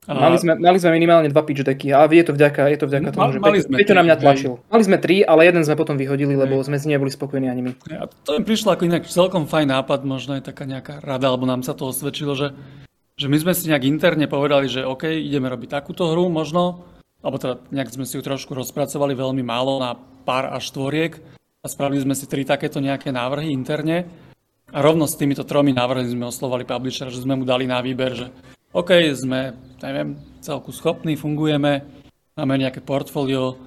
A... 0.07 0.15
Mali, 0.15 0.39
sme, 0.39 0.55
mali 0.55 0.79
sme 0.79 0.95
minimálne 0.95 1.27
dva 1.27 1.43
pitch 1.43 1.67
decky 1.67 1.91
a 1.91 2.07
je 2.07 2.23
to 2.23 2.31
vďaka, 2.31 2.71
je 2.71 2.79
to 2.79 2.87
vďaka 2.87 3.11
tomu, 3.11 3.27
že 3.35 3.43
mali 3.43 3.59
Peťo, 3.59 3.75
Peťo 3.75 3.95
na 3.99 4.03
mňa 4.07 4.15
tlačil. 4.15 4.53
Mali 4.71 4.83
sme 4.87 4.97
tri, 5.03 5.19
ale 5.19 5.43
jeden 5.43 5.67
sme 5.67 5.75
potom 5.75 5.99
vyhodili, 5.99 6.31
lebo 6.31 6.63
sme 6.63 6.79
si 6.79 6.87
neboli 6.87 7.11
spokojní 7.11 7.51
ani 7.51 7.59
my. 7.67 7.71
A 7.99 8.07
to 8.07 8.39
im 8.39 8.47
prišlo 8.47 8.71
ako 8.71 8.87
inak 8.87 9.03
celkom 9.03 9.51
fajn 9.51 9.67
nápad, 9.67 10.07
možno 10.07 10.39
je 10.39 10.47
taká 10.47 10.63
nejaká 10.63 11.03
rada, 11.03 11.27
alebo 11.27 11.43
nám 11.43 11.59
sa 11.67 11.75
to 11.75 11.91
osvedčilo, 11.91 12.39
že 12.39 12.55
že 13.17 13.27
my 13.27 13.37
sme 13.41 13.53
si 13.57 13.67
nejak 13.67 13.89
interne 13.89 14.29
povedali, 14.29 14.69
že 14.69 14.85
OK, 14.85 15.09
ideme 15.09 15.49
robiť 15.49 15.81
takúto 15.81 16.13
hru 16.13 16.29
možno, 16.29 16.85
alebo 17.25 17.41
teda 17.41 17.59
nejak 17.73 17.89
sme 17.89 18.05
si 18.05 18.15
ju 18.15 18.21
trošku 18.21 18.53
rozpracovali 18.53 19.17
veľmi 19.17 19.41
málo 19.41 19.81
na 19.81 19.97
pár 19.97 20.53
až 20.53 20.69
štvoriek 20.69 21.17
a 21.61 21.65
spravili 21.65 22.05
sme 22.05 22.13
si 22.13 22.29
tri 22.29 22.45
takéto 22.45 22.77
nejaké 22.77 23.09
návrhy 23.09 23.49
interne. 23.49 24.05
A 24.69 24.83
rovno 24.83 25.09
s 25.09 25.17
týmito 25.17 25.47
tromi 25.47 25.73
návrhmi 25.73 26.13
sme 26.13 26.29
oslovali 26.29 26.67
publisher, 26.67 27.09
že 27.09 27.23
sme 27.23 27.39
mu 27.39 27.47
dali 27.47 27.65
na 27.65 27.81
výber, 27.81 28.13
že 28.13 28.27
OK, 28.75 28.93
sme, 29.15 29.55
neviem, 29.81 30.19
celku 30.43 30.69
schopní, 30.75 31.17
fungujeme, 31.17 31.81
máme 32.35 32.53
nejaké 32.61 32.83
portfólio, 32.83 33.57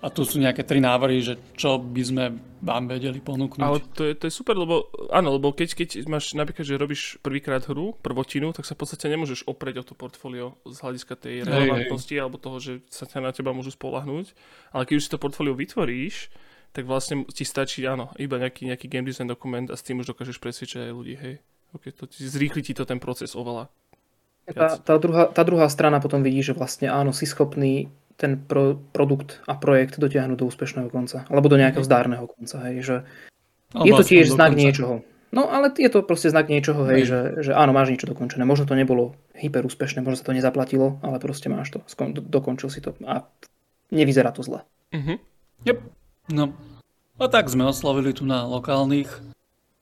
a 0.00 0.08
tu 0.08 0.24
sú 0.24 0.40
nejaké 0.40 0.64
tri 0.64 0.80
návrhy, 0.80 1.20
že 1.20 1.34
čo 1.56 1.76
by 1.76 2.02
sme 2.02 2.24
vám 2.60 2.92
vedeli 2.92 3.18
ponúknuť. 3.24 3.64
Ale 3.64 3.80
to 3.96 4.04
je, 4.04 4.12
to 4.14 4.24
je 4.28 4.32
super, 4.32 4.52
lebo 4.52 4.92
áno, 5.08 5.40
lebo 5.40 5.50
keď, 5.56 5.74
keď 5.74 5.88
máš 6.06 6.36
napríklad, 6.36 6.64
že 6.64 6.76
robíš 6.76 7.02
prvýkrát 7.24 7.64
hru, 7.64 7.96
prvotinu, 8.04 8.52
tak 8.52 8.68
sa 8.68 8.76
v 8.76 8.84
podstate 8.84 9.08
nemôžeš 9.08 9.48
oprieť 9.48 9.80
o 9.80 9.84
to 9.88 9.94
portfólio 9.96 10.60
z 10.68 10.76
hľadiska 10.84 11.14
tej 11.16 11.34
relevantnosti 11.48 12.12
hej, 12.12 12.20
hej. 12.20 12.22
alebo 12.22 12.36
toho, 12.36 12.58
že 12.60 12.72
sa 12.92 13.08
ťa 13.08 13.24
na 13.24 13.32
teba 13.32 13.56
môžu 13.56 13.72
spolahnúť. 13.72 14.36
Ale 14.76 14.84
keď 14.84 14.94
už 15.00 15.04
si 15.08 15.12
to 15.12 15.18
portfólio 15.18 15.56
vytvoríš, 15.56 16.28
tak 16.70 16.86
vlastne 16.86 17.26
ti 17.32 17.42
stačí, 17.42 17.82
áno, 17.82 18.14
iba 18.20 18.38
nejaký, 18.38 18.68
nejaký 18.70 18.86
game 18.86 19.08
design 19.08 19.26
dokument 19.26 19.66
a 19.72 19.74
s 19.74 19.82
tým 19.82 20.04
už 20.04 20.14
dokážeš 20.14 20.38
presvedčiť 20.38 20.86
aj 20.86 20.92
ľudí, 20.94 21.16
hej. 21.18 21.34
Okay, 21.70 21.94
to 21.94 22.06
zrýchli 22.10 22.66
ti 22.66 22.72
to 22.74 22.82
ten 22.82 22.98
proces 22.98 23.34
oveľa. 23.34 23.70
Tá, 24.50 24.74
tá, 24.82 24.98
druhá, 24.98 25.30
tá 25.30 25.46
druhá 25.46 25.70
strana 25.70 26.02
potom 26.02 26.26
vidí, 26.26 26.42
že 26.42 26.56
vlastne 26.56 26.90
áno, 26.90 27.14
si 27.14 27.22
schopný 27.22 27.86
ten 28.20 28.36
pro, 28.36 28.76
produkt 28.92 29.40
a 29.48 29.56
projekt 29.56 29.96
dotiahnuť 29.96 30.36
do 30.36 30.44
úspešného 30.44 30.92
konca. 30.92 31.24
Alebo 31.32 31.48
do 31.48 31.56
nejakého 31.56 31.80
zdárneho 31.80 32.28
konca. 32.28 32.60
Hej, 32.68 32.76
že 32.84 32.96
je 33.72 33.92
to 33.96 34.04
tiež 34.04 34.28
znak 34.28 34.52
konca. 34.52 34.60
niečoho. 34.60 34.94
No 35.30 35.46
ale 35.48 35.72
je 35.72 35.88
to 35.88 36.02
proste 36.04 36.28
znak 36.28 36.50
niečoho, 36.50 36.84
hej, 36.90 37.00
hej. 37.00 37.04
Že, 37.06 37.20
že 37.48 37.52
áno, 37.56 37.72
máš 37.72 37.94
niečo 37.94 38.10
dokončené. 38.10 38.42
Možno 38.44 38.66
to 38.68 38.76
nebolo 38.76 39.16
hyper 39.32 39.64
úspešné, 39.64 40.02
možno 40.04 40.20
sa 40.20 40.26
to 40.28 40.36
nezaplatilo, 40.36 41.00
ale 41.00 41.16
proste 41.22 41.48
máš 41.48 41.72
to. 41.72 41.78
Skon, 41.88 42.12
do, 42.12 42.20
dokončil 42.20 42.68
si 42.68 42.82
to 42.82 42.92
a 43.06 43.24
nevyzerá 43.94 44.34
to 44.36 44.44
zle. 44.44 44.66
Mhm. 44.92 45.22
Yep. 45.64 45.78
No. 46.34 46.52
A 47.20 47.28
tak 47.28 47.48
sme 47.48 47.68
oslovili 47.68 48.16
tu 48.16 48.24
na 48.24 48.48
lokálnych 48.48 49.29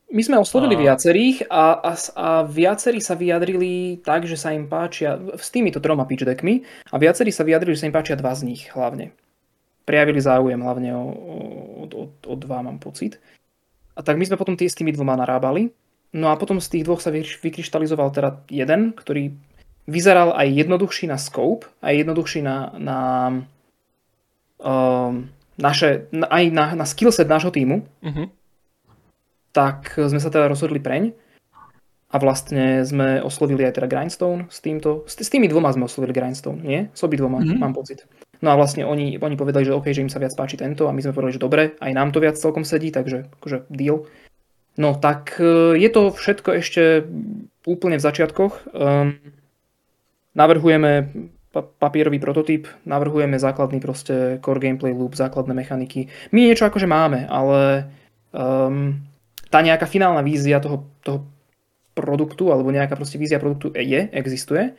my 0.09 0.23
sme 0.25 0.37
oslovili 0.41 0.75
a... 0.81 0.89
viacerých 0.89 1.53
a, 1.53 1.65
a, 1.85 1.93
a 2.17 2.29
viacerí 2.49 3.01
sa 3.05 3.13
vyjadrili 3.13 4.01
tak, 4.01 4.25
že 4.25 4.41
sa 4.41 4.57
im 4.57 4.65
páčia, 4.65 5.21
s 5.37 5.53
týmito 5.53 5.85
troma 5.85 6.09
pitch 6.09 6.25
deckmi, 6.25 6.65
a 6.89 6.97
viacerí 6.97 7.29
sa 7.29 7.45
vyjadrili, 7.45 7.77
že 7.77 7.85
sa 7.85 7.89
im 7.93 7.97
páčia 7.97 8.17
dva 8.17 8.33
z 8.33 8.49
nich 8.49 8.73
hlavne. 8.73 9.13
Prijavili 9.85 10.21
záujem 10.21 10.61
hlavne 10.61 10.91
o, 10.97 11.05
o, 11.13 11.37
o, 11.89 12.05
o 12.09 12.35
dva, 12.37 12.65
mám 12.65 12.81
pocit. 12.81 13.21
A 13.97 14.05
tak 14.05 14.17
my 14.17 14.25
sme 14.25 14.41
potom 14.41 14.57
tie 14.57 14.69
s 14.69 14.77
tými 14.77 14.93
dvoma 14.97 15.17
narábali. 15.17 15.73
No 16.17 16.33
a 16.33 16.41
potom 16.41 16.57
z 16.57 16.73
tých 16.73 16.85
dvoch 16.89 17.05
sa 17.05 17.13
vykryštalizoval 17.13 18.09
teda 18.13 18.31
jeden, 18.49 18.97
ktorý 18.97 19.37
vyzeral 19.85 20.33
aj 20.33 20.49
jednoduchší 20.53 21.09
na 21.09 21.21
scope, 21.21 21.69
aj 21.85 22.05
jednoduchší 22.05 22.41
na, 22.45 22.73
na 22.81 22.99
um, 24.61 25.29
naše, 25.61 26.09
aj 26.13 26.45
na, 26.53 26.65
na 26.77 26.85
skillset 26.89 27.29
nášho 27.29 27.53
týmu. 27.53 27.85
Uh-huh 28.01 28.29
tak 29.53 29.97
sme 29.97 30.21
sa 30.21 30.29
teda 30.29 30.49
rozhodli 30.49 30.79
preň 30.79 31.13
a 32.09 32.17
vlastne 32.17 32.81
sme 32.89 33.21
oslovili 33.21 33.69
aj 33.69 33.77
teda 33.77 33.89
Grindstone 33.89 34.49
s 34.49 34.65
týmto, 34.65 35.05
s, 35.05 35.21
s 35.21 35.29
tými 35.29 35.45
dvoma 35.45 35.69
sme 35.77 35.85
oslovili 35.85 36.17
Grindstone, 36.17 36.61
nie? 36.65 36.81
S 36.97 37.05
obidvoma, 37.05 37.45
mm-hmm. 37.45 37.61
mám 37.61 37.77
pocit. 37.77 38.09
No 38.41 38.55
a 38.55 38.57
vlastne 38.57 38.89
oni, 38.89 39.21
oni 39.21 39.37
povedali, 39.37 39.69
že 39.69 39.77
OK, 39.77 39.93
že 39.93 40.01
im 40.07 40.13
sa 40.13 40.23
viac 40.23 40.33
páči 40.33 40.57
tento 40.57 40.89
a 40.89 40.95
my 40.95 41.05
sme 41.05 41.13
povedali, 41.13 41.37
že 41.37 41.45
dobre, 41.45 41.63
aj 41.85 41.93
nám 41.93 42.09
to 42.15 42.25
viac 42.25 42.41
celkom 42.41 42.65
sedí, 42.65 42.89
takže 42.89 43.29
akože 43.43 43.69
deal. 43.69 44.09
No 44.79 44.97
tak 44.97 45.37
e, 45.37 45.77
je 45.77 45.91
to 45.91 46.15
všetko 46.15 46.51
ešte 46.63 46.83
úplne 47.69 48.01
v 48.01 48.07
začiatkoch. 48.09 48.73
Um, 48.73 49.21
navrhujeme 50.33 51.13
papierový 51.53 52.23
prototyp, 52.23 52.71
navrhujeme 52.87 53.37
základný 53.37 53.83
proste 53.83 54.39
core 54.39 54.63
gameplay 54.63 54.95
loop, 54.95 55.19
základné 55.19 55.53
mechaniky. 55.53 56.07
My 56.31 56.47
niečo 56.47 56.71
akože 56.71 56.87
máme, 56.87 57.27
ale 57.27 57.91
um, 58.31 59.03
tá 59.49 59.65
nejaká 59.65 59.89
finálna 59.89 60.21
vízia 60.21 60.61
toho, 60.61 60.89
toho 61.01 61.29
produktu 61.97 62.55
alebo 62.55 62.71
nejaká 62.71 62.95
proste 62.95 63.19
vízia 63.19 63.43
produktu 63.43 63.75
je, 63.75 64.07
existuje. 64.15 64.77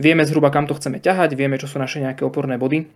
Vieme 0.00 0.24
zhruba, 0.24 0.52
kam 0.52 0.68
to 0.68 0.76
chceme 0.76 1.00
ťahať, 1.00 1.36
vieme, 1.36 1.60
čo 1.60 1.68
sú 1.68 1.76
naše 1.80 2.00
nejaké 2.00 2.24
oporné 2.24 2.56
body. 2.56 2.88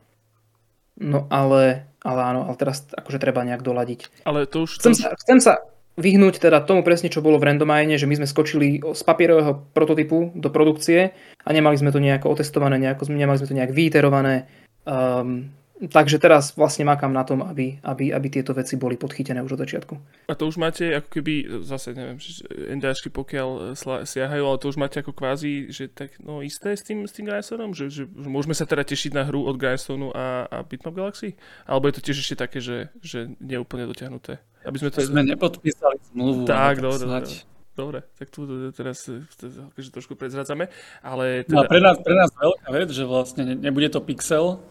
No 0.94 1.26
ale, 1.26 1.90
ale 2.00 2.20
áno, 2.22 2.46
ale 2.46 2.56
teraz 2.56 2.86
akože 2.86 3.18
treba 3.18 3.42
nejak 3.42 3.66
doladiť. 3.66 4.24
Ale 4.28 4.46
to 4.46 4.64
už... 4.64 4.78
Chcem, 4.78 4.94
sa, 4.94 5.10
chcem 5.18 5.38
sa 5.42 5.52
vyhnúť 5.98 6.38
teda 6.42 6.62
tomu 6.62 6.86
presne, 6.86 7.10
čo 7.10 7.22
bolo 7.22 7.38
v 7.38 7.50
randomine, 7.50 7.98
že 7.98 8.06
my 8.06 8.18
sme 8.22 8.30
skočili 8.30 8.82
z 8.82 9.02
papierového 9.02 9.74
prototypu 9.74 10.34
do 10.34 10.48
produkcie 10.50 11.14
a 11.42 11.48
nemali 11.50 11.78
sme 11.78 11.90
to 11.90 12.02
nejako 12.02 12.34
otestované, 12.34 12.78
nejako, 12.78 13.10
nemali 13.10 13.38
sme 13.42 13.50
to 13.50 13.58
nejak 13.58 13.72
vyiterované. 13.74 14.46
Um, 14.86 15.50
takže 15.74 16.22
teraz 16.22 16.54
vlastne 16.54 16.86
makám 16.86 17.10
na 17.10 17.26
tom, 17.26 17.42
aby, 17.42 17.82
aby, 17.82 18.14
aby 18.14 18.28
tieto 18.30 18.54
veci 18.54 18.78
boli 18.78 18.94
podchytené 18.94 19.42
už 19.42 19.58
od 19.58 19.62
začiatku. 19.66 19.94
A 20.30 20.34
to 20.38 20.46
už 20.46 20.56
máte 20.56 20.94
ako 20.94 21.08
keby, 21.10 21.34
zase 21.66 21.92
neviem, 21.92 22.18
že 22.22 22.46
NDAčky 22.48 23.10
pokiaľ 23.10 23.74
siahajú, 24.06 24.42
ale 24.46 24.60
to 24.62 24.70
už 24.70 24.78
máte 24.78 25.02
ako 25.02 25.12
kvázi, 25.12 25.68
že 25.74 25.90
tak 25.90 26.14
no 26.22 26.40
isté 26.40 26.78
s 26.78 26.86
tým, 26.86 27.04
s 27.04 27.12
tým 27.12 27.26
Grindstoneom, 27.26 27.74
že, 27.74 27.90
že, 27.90 28.06
že 28.06 28.28
môžeme 28.30 28.54
sa 28.54 28.64
teda 28.64 28.86
tešiť 28.86 29.12
na 29.12 29.26
hru 29.26 29.44
od 29.44 29.58
Grindstone 29.58 30.14
a, 30.14 30.46
a 30.46 30.56
Bitmap 30.62 30.94
Galaxy? 30.94 31.34
Alebo 31.66 31.90
je 31.90 31.94
to 31.98 32.04
tiež 32.06 32.22
ešte 32.22 32.36
také, 32.38 32.62
že, 32.62 32.94
že 33.02 33.34
neúplne 33.42 33.90
dotiahnuté? 33.90 34.38
Aby 34.64 34.76
sme 34.80 34.88
to... 34.94 35.02
Sme 35.02 35.26
nepodpísali 35.26 35.98
zmluvu. 36.14 36.46
Tak, 36.46 36.80
dobre, 36.80 37.04
dobre. 37.04 37.34
Dobre, 37.74 38.06
tak 38.14 38.30
tu 38.30 38.46
teraz 38.70 39.10
akože 39.42 39.90
trošku 39.90 40.14
prezradzame, 40.14 40.70
ale... 41.02 41.42
Teda... 41.42 41.58
No 41.58 41.58
a 41.58 41.66
teda- 41.66 41.70
pre 41.74 41.80
nás, 41.82 41.96
pre 41.98 42.14
nás 42.14 42.30
veľká 42.30 42.68
vec, 42.70 42.88
že 42.94 43.02
vlastne 43.02 43.42
nebude 43.58 43.90
to 43.90 43.98
pixel, 43.98 44.62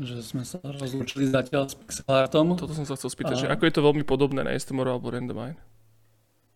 že 0.00 0.24
sme 0.24 0.42
sa 0.46 0.56
rozlúčili 0.64 1.28
zatiaľ 1.28 1.68
s 1.68 1.76
pixelartom. 1.76 2.56
Toto 2.56 2.72
som 2.72 2.88
sa 2.88 2.96
chcel 2.96 3.12
spýtať, 3.12 3.36
a... 3.36 3.40
že 3.44 3.50
ako 3.52 3.62
je 3.68 3.74
to 3.74 3.82
veľmi 3.84 4.04
podobné 4.08 4.40
na 4.40 4.56
Estimoro 4.56 4.96
alebo 4.96 5.12
Randomine? 5.12 5.60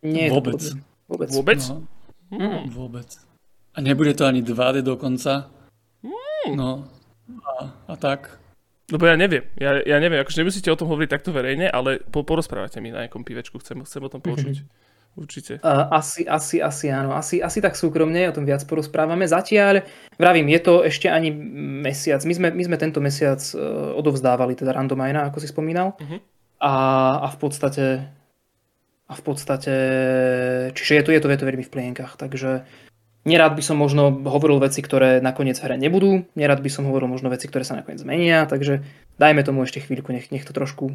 Nie, 0.01 0.33
vôbec. 0.33 0.61
Vôbec? 1.05 1.29
Vôbec? 1.29 1.61
No, 1.69 1.85
mm. 2.33 2.73
Vôbec. 2.73 3.09
A 3.73 3.77
nebude 3.81 4.13
to 4.17 4.25
ani 4.25 4.41
2D 4.41 4.81
dokonca. 4.81 5.53
Mm. 6.01 6.57
No, 6.57 6.89
a, 7.45 7.71
a 7.87 7.93
tak. 7.97 8.41
Lebo 8.87 9.03
ja 9.03 9.19
neviem, 9.19 9.43
ja, 9.59 9.83
ja 9.83 9.99
neviem, 9.99 10.23
akože 10.23 10.39
nemusíte 10.41 10.71
o 10.71 10.79
tom 10.79 10.87
hovoriť 10.87 11.11
takto 11.11 11.35
verejne, 11.35 11.67
ale 11.67 11.99
po, 12.07 12.23
porozprávate 12.23 12.79
mi 12.79 12.95
na 12.95 13.03
nejakom 13.03 13.27
pivečku, 13.27 13.59
chcem, 13.59 13.83
chcem 13.83 13.99
o 13.99 14.09
tom 14.11 14.23
počuť. 14.23 14.63
Určite. 15.17 15.57
Uh, 15.65 15.89
asi, 15.97 16.29
asi, 16.29 16.61
asi 16.61 16.93
áno. 16.93 17.17
Asi, 17.17 17.41
asi 17.41 17.57
tak 17.57 17.73
súkromne, 17.73 18.29
o 18.29 18.35
tom 18.37 18.45
viac 18.45 18.61
porozprávame. 18.69 19.25
Zatiaľ, 19.25 19.81
vravím, 20.21 20.53
je 20.53 20.61
to 20.61 20.85
ešte 20.85 21.09
ani 21.09 21.33
mesiac. 21.81 22.21
My 22.21 22.33
sme, 22.37 22.47
my 22.53 22.63
sme 22.69 22.77
tento 22.77 23.01
mesiac 23.01 23.41
uh, 23.57 23.97
odovzdávali 23.97 24.53
teda 24.53 24.77
randomajna, 24.77 25.25
ako 25.33 25.41
si 25.41 25.49
spomínal. 25.49 25.97
Uh-huh. 25.97 26.21
A, 26.61 26.73
a 27.25 27.27
v 27.33 27.37
podstate 27.41 27.85
a 29.07 29.13
v 29.15 29.21
podstate, 29.23 29.75
čiže 30.75 30.99
je 30.99 31.03
to, 31.07 31.11
je 31.15 31.21
to, 31.23 31.27
je 31.31 31.39
to 31.39 31.47
veľmi 31.47 31.63
v 31.63 31.71
plienkach, 31.71 32.19
takže 32.19 32.67
nerád 33.23 33.55
by 33.55 33.63
som 33.63 33.79
možno 33.79 34.11
hovoril 34.11 34.59
veci, 34.59 34.83
ktoré 34.83 35.23
nakoniec 35.23 35.55
hre 35.63 35.79
nebudú, 35.79 36.27
nerád 36.35 36.59
by 36.59 36.67
som 36.67 36.83
hovoril 36.91 37.07
možno 37.07 37.31
veci, 37.31 37.47
ktoré 37.47 37.63
sa 37.63 37.79
nakoniec 37.79 38.03
zmenia, 38.03 38.43
takže 38.43 38.83
dajme 39.15 39.47
tomu 39.47 39.63
ešte 39.63 39.79
chvíľku, 39.79 40.11
nech, 40.11 40.27
nech 40.27 40.43
to 40.43 40.51
trošku 40.51 40.91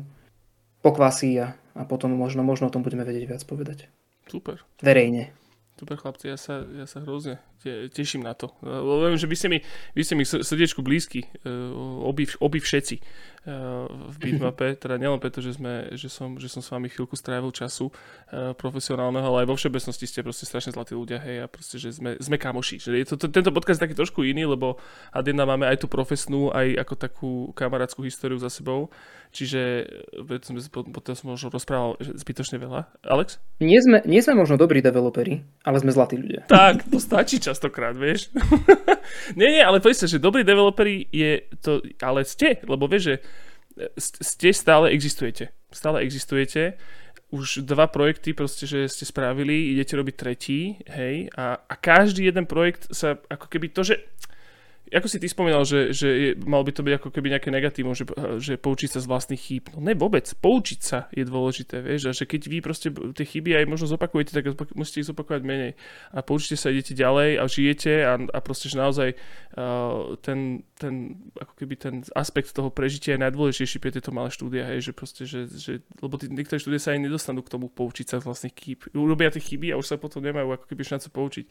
pokvasí 0.84 1.32
a, 1.40 1.56
a 1.72 1.82
potom 1.88 2.12
možno, 2.12 2.44
možno 2.44 2.68
o 2.68 2.74
tom 2.74 2.84
budeme 2.84 3.08
vedieť 3.08 3.24
viac 3.24 3.42
povedať. 3.48 3.88
Super. 4.28 4.62
Verejne. 4.82 5.32
Super 5.78 5.96
chlapci, 5.98 6.28
ja 6.28 6.36
sa, 6.36 6.62
ja 6.62 6.86
sa 6.86 7.00
hrozne 7.02 7.51
te, 7.62 7.89
teším 7.89 8.26
na 8.26 8.34
to. 8.34 8.51
Lebo 8.60 9.06
viem, 9.06 9.16
že 9.16 9.30
vy 9.30 9.36
ste 9.39 9.48
mi, 9.48 9.59
vy 9.94 10.02
ste 10.02 10.14
mi 10.18 10.26
srdiečku 10.26 10.82
blízky, 10.82 11.24
obi, 12.02 12.26
obi 12.43 12.59
všetci 12.59 12.97
v 13.43 14.16
bitmape, 14.22 14.74
teda 14.82 15.02
nielen 15.02 15.18
preto, 15.18 15.43
že, 15.43 15.59
sme, 15.59 15.90
že, 15.98 16.06
som, 16.06 16.39
že 16.39 16.47
som 16.47 16.62
s 16.62 16.70
vami 16.70 16.86
chvíľku 16.86 17.18
strávil 17.18 17.51
času 17.51 17.90
profesionálneho, 18.30 19.26
ale 19.26 19.43
aj 19.44 19.48
vo 19.51 19.59
všeobecnosti 19.59 20.06
ste 20.06 20.22
proste 20.22 20.47
strašne 20.47 20.70
zlatí 20.70 20.94
ľudia, 20.94 21.18
hej, 21.18 21.43
a 21.43 21.47
proste, 21.51 21.82
že 21.82 21.90
sme, 21.90 22.14
sme 22.22 22.39
kamoši. 22.39 22.78
Že 22.78 22.90
je 23.02 23.06
to, 23.10 23.14
to, 23.18 23.26
tento 23.34 23.51
podcast 23.51 23.82
je 23.82 23.84
taký 23.90 23.98
trošku 23.98 24.22
iný, 24.22 24.47
lebo 24.47 24.78
Adina 25.10 25.43
máme 25.43 25.66
aj 25.66 25.82
tú 25.82 25.90
profesnú, 25.90 26.55
aj 26.55 26.86
ako 26.86 26.94
takú 26.94 27.30
kamarátskú 27.59 28.06
históriu 28.06 28.39
za 28.39 28.47
sebou. 28.47 28.94
Čiže 29.32 29.89
som, 30.44 30.55
potom 30.93 31.12
som 31.16 31.26
možno 31.32 31.48
rozprával 31.48 31.97
zbytočne 31.98 32.60
veľa. 32.60 32.84
Alex? 33.09 33.40
Nie 33.64 33.80
sme, 33.80 34.05
nie 34.05 34.20
sme 34.20 34.36
možno 34.36 34.60
dobrí 34.60 34.84
developeri, 34.84 35.40
ale 35.64 35.80
sme 35.80 35.89
zlatí 35.89 36.20
ľudia. 36.20 36.44
Tak, 36.52 36.84
to 36.93 37.01
stačí 37.01 37.40
častokrát, 37.52 37.92
vieš. 37.92 38.32
nie, 39.38 39.60
nie, 39.60 39.62
ale 39.62 39.78
povedz 39.84 40.08
že 40.08 40.16
dobrí 40.16 40.40
developeri 40.40 41.04
je 41.12 41.44
to, 41.60 41.84
ale 42.00 42.24
ste, 42.24 42.64
lebo 42.64 42.88
vieš, 42.88 43.04
že 43.04 43.16
ste 44.00 44.48
stále 44.56 44.88
existujete. 44.92 45.52
Stále 45.68 46.00
existujete. 46.04 46.80
Už 47.32 47.64
dva 47.64 47.88
projekty 47.88 48.36
proste, 48.36 48.68
že 48.68 48.88
ste 48.88 49.08
spravili, 49.08 49.72
idete 49.72 49.96
robiť 49.96 50.14
tretí, 50.16 50.76
hej, 50.84 51.32
a, 51.32 51.56
a 51.64 51.74
každý 51.80 52.28
jeden 52.28 52.44
projekt 52.44 52.92
sa 52.92 53.16
ako 53.32 53.48
keby 53.48 53.72
to, 53.72 53.80
že 53.88 54.04
ako 54.93 55.09
si 55.09 55.16
ty 55.16 55.27
spomínal, 55.27 55.64
že, 55.64 55.97
že 55.97 56.09
je, 56.09 56.31
mal 56.44 56.60
by 56.60 56.73
to 56.77 56.85
byť 56.85 56.94
ako 57.01 57.09
keby 57.09 57.32
nejaké 57.32 57.48
negatívum, 57.48 57.97
že, 57.97 58.05
že 58.39 58.60
poučiť 58.60 58.93
sa 58.93 59.01
z 59.01 59.09
vlastných 59.09 59.40
chýb. 59.40 59.64
No 59.73 59.81
ne, 59.81 59.97
vôbec. 59.97 60.28
Poučiť 60.28 60.81
sa 60.85 61.09
je 61.09 61.24
dôležité, 61.24 61.81
vieš, 61.81 62.09
a 62.09 62.12
že 62.12 62.28
keď 62.28 62.43
vy 62.52 62.59
proste 62.60 62.93
tie 62.93 63.24
chyby 63.24 63.56
aj 63.56 63.64
možno 63.66 63.89
zopakujete, 63.89 64.36
tak 64.36 64.52
musíte 64.77 65.01
ich 65.01 65.09
zopakovať 65.09 65.43
menej. 65.43 65.73
A 66.12 66.20
poučite 66.20 66.60
sa, 66.60 66.69
idete 66.69 66.93
ďalej 66.93 67.40
a 67.40 67.44
žijete 67.48 67.93
a, 68.05 68.14
a 68.20 68.39
proste, 68.44 68.69
že 68.69 68.77
naozaj 68.77 69.09
uh, 69.16 70.14
ten, 70.20 70.69
ten, 70.77 71.16
ako 71.40 71.52
keby 71.56 71.74
ten 71.81 71.94
aspekt 72.12 72.52
toho 72.52 72.69
prežitia 72.69 73.16
je 73.16 73.24
najdôležitejší 73.24 73.81
pre 73.81 73.90
tieto 73.97 74.12
malé 74.12 74.28
štúdia, 74.28 74.69
hej, 74.69 74.89
že 74.89 74.93
proste, 74.93 75.24
že, 75.24 75.48
že 75.48 75.81
lebo 76.05 76.20
tí, 76.20 76.28
niektoré 76.28 76.60
štúdie 76.60 76.78
sa 76.78 76.93
aj 76.93 77.01
nedostanú 77.01 77.40
k 77.40 77.52
tomu 77.52 77.73
poučiť 77.73 78.12
sa 78.12 78.16
z 78.20 78.28
vlastných 78.28 78.55
chýb. 78.55 78.85
Urobia 78.93 79.32
tie 79.32 79.40
chyby 79.40 79.73
a 79.73 79.81
už 79.81 79.89
sa 79.89 79.97
potom 79.97 80.20
nemajú 80.20 80.52
ako 80.52 80.69
keby 80.69 80.82
šancu 80.85 81.09
poučiť. 81.09 81.47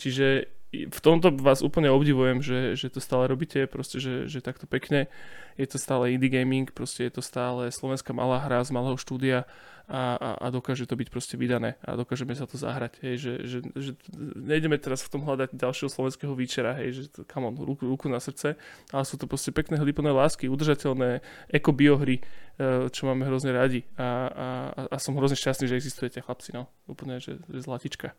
Čiže 0.00 0.26
v 0.68 1.00
tomto 1.00 1.32
vás 1.32 1.64
úplne 1.64 1.88
obdivujem, 1.88 2.44
že, 2.44 2.76
že 2.76 2.92
to 2.92 3.00
stále 3.00 3.24
robíte, 3.24 3.64
proste, 3.64 3.96
že, 3.96 4.28
že 4.28 4.44
takto 4.44 4.68
pekne. 4.68 5.08
Je 5.56 5.64
to 5.64 5.80
stále 5.80 6.12
indie 6.12 6.28
gaming, 6.28 6.68
proste 6.68 7.08
je 7.08 7.18
to 7.18 7.22
stále 7.24 7.72
slovenská 7.72 8.12
malá 8.12 8.44
hra 8.44 8.60
z 8.60 8.76
malého 8.76 9.00
štúdia 9.00 9.48
a, 9.88 10.20
a, 10.20 10.30
a 10.44 10.46
dokáže 10.52 10.84
to 10.84 10.92
byť 10.92 11.08
proste 11.08 11.40
vydané 11.40 11.80
a 11.80 11.96
dokážeme 11.96 12.36
sa 12.36 12.44
to 12.44 12.60
zahrať. 12.60 13.00
Hej, 13.00 13.14
že, 13.16 13.32
že, 13.48 13.58
že 13.72 13.90
nejdeme 14.36 14.76
teraz 14.76 15.00
v 15.00 15.16
tom 15.16 15.24
hľadať 15.24 15.56
ďalšieho 15.56 15.88
slovenského 15.88 16.36
výčera, 16.36 16.76
hej, 16.76 16.88
že 16.92 17.02
come 17.24 17.48
on, 17.48 17.56
ruku, 17.56 17.88
ruku 17.88 18.12
na 18.12 18.20
srdce, 18.20 18.60
ale 18.92 19.04
sú 19.08 19.16
to 19.16 19.24
proste 19.24 19.56
pekné 19.56 19.80
hry 19.80 19.96
plné 19.96 20.12
lásky, 20.12 20.52
udržateľné 20.52 21.24
ekobiohry, 21.48 22.20
eh, 22.20 22.92
čo 22.92 23.08
máme 23.08 23.24
hrozne 23.24 23.56
radi 23.56 23.88
a, 23.96 24.04
a, 24.04 24.46
a 24.92 24.96
som 25.00 25.16
hrozne 25.16 25.40
šťastný, 25.40 25.64
že 25.72 25.80
existujete 25.80 26.20
chlapci, 26.20 26.52
no, 26.52 26.68
úplne, 26.84 27.24
že, 27.24 27.40
že 27.48 27.64
zlatička. 27.64 28.12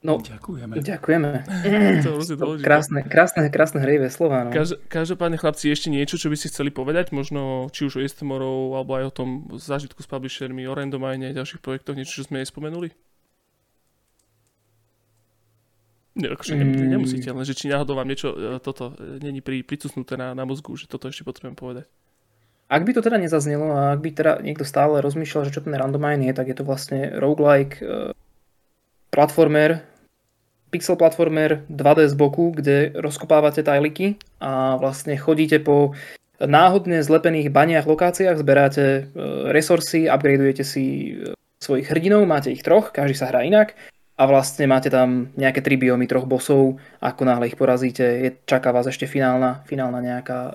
No, 0.00 0.16
ďakujeme. 0.16 0.80
Ďakujeme. 0.80 1.30
to 2.00 2.56
krásne, 2.64 3.04
krásne, 3.04 3.52
krásne 3.52 3.84
hrejivé 3.84 4.08
slova. 4.08 4.48
No. 4.48 4.50
Každ- 4.50 4.80
každopádne 4.88 5.36
chlapci, 5.36 5.68
ešte 5.68 5.92
niečo, 5.92 6.16
čo 6.16 6.32
by 6.32 6.40
ste 6.40 6.48
chceli 6.48 6.72
povedať, 6.72 7.12
možno 7.12 7.68
či 7.68 7.84
už 7.84 8.00
o 8.00 8.04
Estemorov, 8.04 8.80
alebo 8.80 8.96
aj 8.96 9.04
o 9.04 9.12
tom 9.12 9.28
zážitku 9.60 10.00
s 10.00 10.08
publishermi, 10.08 10.64
o 10.64 10.72
randomajne, 10.72 11.36
ďalších 11.36 11.60
projektoch, 11.60 12.00
niečo, 12.00 12.24
čo 12.24 12.32
sme 12.32 12.40
nespomenuli? 12.40 12.96
Ne, 16.16 16.32
akože 16.32 16.52
mm. 16.56 16.90
nemusíte, 16.90 17.28
len 17.30 17.44
že 17.46 17.54
či 17.54 17.70
náhodou 17.70 17.94
vám 17.94 18.08
niečo 18.08 18.34
e, 18.34 18.58
toto 18.58 18.98
e, 18.98 19.22
není 19.22 19.44
pri, 19.44 19.62
pricusnuté 19.62 20.18
na, 20.18 20.34
na 20.34 20.42
mozgu, 20.42 20.74
že 20.74 20.90
toto 20.90 21.06
ešte 21.06 21.22
potrebujem 21.22 21.54
povedať. 21.54 21.86
Ak 22.66 22.82
by 22.82 22.90
to 22.96 23.02
teda 23.02 23.18
nezaznelo 23.18 23.70
a 23.70 23.94
ak 23.94 24.00
by 24.02 24.10
teda 24.10 24.32
niekto 24.42 24.66
stále 24.66 24.98
rozmýšľal, 25.02 25.46
že 25.46 25.54
čo 25.54 25.62
ten 25.62 25.74
randomine 25.74 26.26
je, 26.26 26.34
tak 26.34 26.50
je 26.50 26.56
to 26.58 26.66
vlastne 26.66 27.14
roguelike 27.14 27.78
e, 27.78 28.10
platformer, 29.14 29.86
pixel 30.70 30.94
platformer 30.96 31.66
2D 31.66 32.08
z 32.08 32.14
boku, 32.14 32.54
kde 32.54 32.94
rozkopávate 32.94 33.66
tajliky 33.66 34.16
a 34.38 34.78
vlastne 34.78 35.18
chodíte 35.18 35.58
po 35.58 35.98
náhodne 36.40 37.04
zlepených 37.04 37.52
baniach, 37.52 37.84
lokáciách, 37.84 38.40
zberáte 38.40 38.84
e, 38.84 39.02
resursy, 39.52 40.08
upgradeujete 40.08 40.64
si 40.64 40.84
e, 41.20 41.36
svojich 41.60 41.92
hrdinov, 41.92 42.24
máte 42.24 42.48
ich 42.48 42.64
troch, 42.64 42.94
každý 42.96 43.12
sa 43.18 43.28
hrá 43.28 43.44
inak 43.44 43.76
a 44.16 44.22
vlastne 44.24 44.64
máte 44.64 44.88
tam 44.88 45.28
nejaké 45.36 45.60
tri 45.60 45.76
biomy 45.76 46.08
troch 46.08 46.24
bosov, 46.24 46.80
ako 47.04 47.22
náhle 47.28 47.52
ich 47.52 47.60
porazíte, 47.60 48.04
je, 48.04 48.30
čaká 48.48 48.72
vás 48.72 48.88
ešte 48.88 49.04
finálna, 49.04 49.60
finálna 49.68 50.00
nejaká 50.00 50.38
e, 50.48 50.52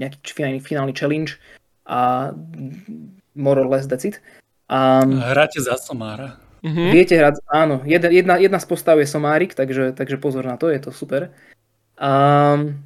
nejaký 0.00 0.16
finálny, 0.32 0.60
finálny 0.64 0.94
challenge 0.96 1.36
a 1.84 2.32
more 3.36 3.60
or 3.60 3.68
less 3.68 3.84
that's. 3.84 4.08
A, 4.72 5.04
Hráte 5.04 5.60
za 5.60 5.76
somára. 5.76 6.40
Mm-hmm. 6.62 6.88
Viete 6.94 7.14
hrať, 7.18 7.42
áno, 7.50 7.82
jedna, 7.82 8.38
jedna, 8.38 8.58
z 8.62 8.66
postav 8.70 8.94
je 9.02 9.10
Somárik, 9.10 9.50
takže, 9.58 9.98
takže 9.98 10.14
pozor 10.22 10.46
na 10.46 10.54
to, 10.54 10.70
je 10.70 10.78
to 10.78 10.94
super. 10.94 11.34
Um, 11.98 12.78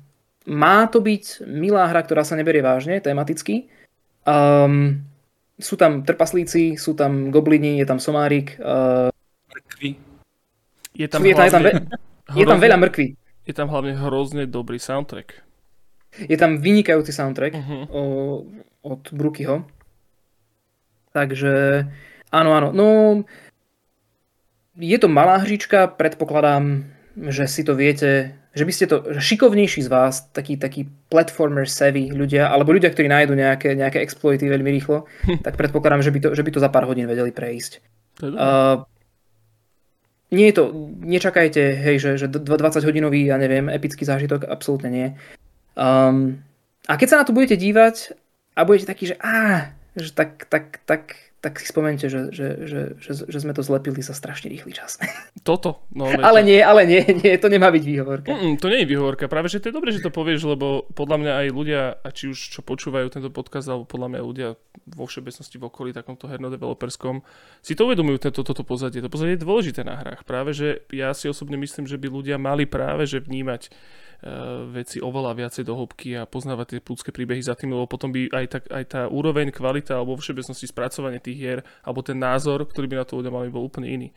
má 0.49 0.89
to 0.89 1.05
byť 1.05 1.45
milá 1.45 1.85
hra, 1.85 2.01
ktorá 2.01 2.25
sa 2.25 2.41
neberie 2.41 2.65
vážne, 2.65 3.05
tematicky. 3.05 3.69
Um, 4.25 5.05
sú 5.61 5.77
tam 5.77 6.09
trpaslíci, 6.09 6.81
sú 6.81 6.97
tam 6.97 7.29
goblini, 7.29 7.77
je 7.77 7.87
tam 7.89 8.01
Somárik. 8.01 8.57
Uh, 8.57 9.13
mrkvy. 9.53 9.91
Je 10.97 11.09
tam, 11.13 11.21
je, 11.21 11.35
tam, 11.37 11.45
je, 11.45 11.53
tam 11.53 11.63
ve, 11.63 11.73
je 12.33 12.45
tam 12.49 12.61
veľa 12.61 12.77
mrkví. 12.81 13.09
Je 13.45 13.53
tam 13.53 13.69
hlavne 13.69 13.93
hrozne 13.93 14.49
dobrý 14.49 14.81
soundtrack. 14.81 15.45
Je 16.17 16.37
tam 16.41 16.57
vynikajúci 16.57 17.13
soundtrack 17.13 17.53
uh-huh. 17.53 17.85
o, 17.93 18.03
od 18.81 19.03
Brookyho. 19.13 19.69
Takže 21.13 21.85
áno, 22.33 22.51
áno. 22.57 22.69
No, 22.73 22.87
je 24.79 24.99
to 24.99 25.09
malá 25.09 25.37
hřička, 25.37 25.87
predpokladám, 25.87 26.85
že 27.17 27.49
si 27.49 27.65
to 27.65 27.73
viete, 27.75 28.37
že 28.57 28.65
by 28.65 28.73
ste 28.73 28.87
to, 28.89 28.97
že 29.17 29.21
šikovnejší 29.21 29.85
z 29.85 29.89
vás, 29.89 30.29
taký, 30.33 30.57
taký 30.57 30.89
platformer 31.09 31.69
savvy 31.69 32.13
ľudia, 32.13 32.49
alebo 32.49 32.73
ľudia, 32.73 32.93
ktorí 32.93 33.09
nájdu 33.09 33.37
nejaké, 33.37 33.77
nejaké 33.77 34.01
exploity 34.01 34.49
veľmi 34.49 34.69
rýchlo, 34.73 35.05
tak 35.45 35.57
predpokladám, 35.57 36.05
že 36.05 36.13
by, 36.13 36.19
to, 36.21 36.29
že 36.33 36.45
by 36.45 36.51
to 36.53 36.61
za 36.61 36.73
pár 36.73 36.85
hodín 36.89 37.09
vedeli 37.09 37.33
prejsť. 37.33 37.85
Uh, 38.25 38.85
nie 40.33 40.49
je 40.49 40.57
to, 40.57 40.65
nečakajte, 41.05 41.63
hej, 41.77 41.97
že, 42.01 42.11
že 42.17 42.27
20 42.33 42.49
hodinový, 42.81 43.29
ja 43.29 43.37
neviem, 43.37 43.69
epický 43.69 44.09
zážitok, 44.09 44.49
absolútne 44.49 44.89
nie. 44.89 45.09
Um, 45.77 46.41
a 46.89 46.97
keď 46.97 47.09
sa 47.13 47.19
na 47.21 47.25
to 47.29 47.37
budete 47.37 47.61
dívať 47.61 48.17
a 48.57 48.65
budete 48.65 48.89
takí, 48.89 49.13
že 49.13 49.17
á, 49.21 49.73
že 49.97 50.17
tak, 50.17 50.49
tak, 50.49 50.81
tak, 50.89 51.26
tak 51.47 51.63
si 51.63 51.71
spomente, 51.71 52.11
že, 52.11 52.35
že, 52.35 52.67
že, 52.67 52.81
že, 52.99 53.13
že 53.31 53.39
sme 53.39 53.55
to 53.55 53.63
zlepili 53.63 54.03
za 54.03 54.19
strašne 54.19 54.51
rýchly 54.51 54.75
čas. 54.75 54.99
Toto. 55.47 55.87
No, 55.95 56.11
ale 56.11 56.43
nie, 56.43 56.59
ale 56.59 56.83
nie, 56.83 57.07
nie, 57.23 57.39
to 57.39 57.47
nemá 57.47 57.71
byť 57.71 57.83
výhovorka. 57.87 58.35
Mm, 58.35 58.59
to 58.59 58.67
nie 58.67 58.83
je 58.83 58.91
výhovorka, 58.91 59.31
práve 59.31 59.47
že 59.47 59.63
to 59.63 59.71
je 59.71 59.77
dobré, 59.79 59.95
že 59.95 60.03
to 60.03 60.11
povieš, 60.11 60.43
lebo 60.43 60.91
podľa 60.91 61.23
mňa 61.23 61.33
aj 61.39 61.47
ľudia, 61.55 61.83
a 62.03 62.09
či 62.11 62.35
už 62.35 62.59
čo 62.59 62.67
počúvajú 62.67 63.07
tento 63.15 63.31
podcast, 63.31 63.71
alebo 63.71 63.87
podľa 63.87 64.19
mňa 64.19 64.21
ľudia 64.27 64.49
vo 64.91 65.07
všeobecnosti 65.07 65.55
v 65.55 65.71
okolí 65.71 65.95
takomto 65.95 66.27
herno-developerskom, 66.27 67.23
si 67.63 67.79
to 67.79 67.87
uvedomujú 67.87 68.27
tento, 68.27 68.43
toto 68.43 68.67
pozadie. 68.67 68.99
To 68.99 69.07
pozadie 69.07 69.39
je 69.39 69.47
dôležité 69.47 69.87
na 69.87 69.95
hrách. 70.03 70.27
Práve, 70.27 70.51
že 70.51 70.83
ja 70.91 71.15
si 71.15 71.31
osobne 71.31 71.55
myslím, 71.63 71.87
že 71.87 71.95
by 71.95 72.11
ľudia 72.11 72.43
mali 72.43 72.67
práve 72.67 73.07
že 73.07 73.23
vnímať 73.23 73.71
veci 74.73 74.99
oveľa 74.99 75.33
viacej 75.37 75.63
do 75.69 75.77
hĺbky 75.77 76.17
a 76.17 76.25
poznávať 76.25 76.77
tie 76.77 76.81
ľudské 76.81 77.11
príbehy 77.13 77.43
za 77.45 77.53
tým, 77.53 77.77
lebo 77.77 77.85
potom 77.85 78.09
by 78.09 78.33
aj, 78.33 78.47
tak, 78.49 78.63
aj 78.73 78.85
tá 78.89 79.01
úroveň, 79.13 79.53
kvalita 79.53 79.97
alebo 79.97 80.17
všeobecnosti 80.17 80.67
spracovanie 80.67 81.21
tých 81.21 81.37
hier 81.37 81.59
alebo 81.85 82.01
ten 82.01 82.17
názor, 82.17 82.65
ktorý 82.65 82.89
by 82.89 82.97
na 83.03 83.05
to 83.05 83.21
ľudia 83.21 83.33
mali, 83.33 83.53
bol 83.53 83.67
úplne 83.67 83.87
iný. 83.93 84.09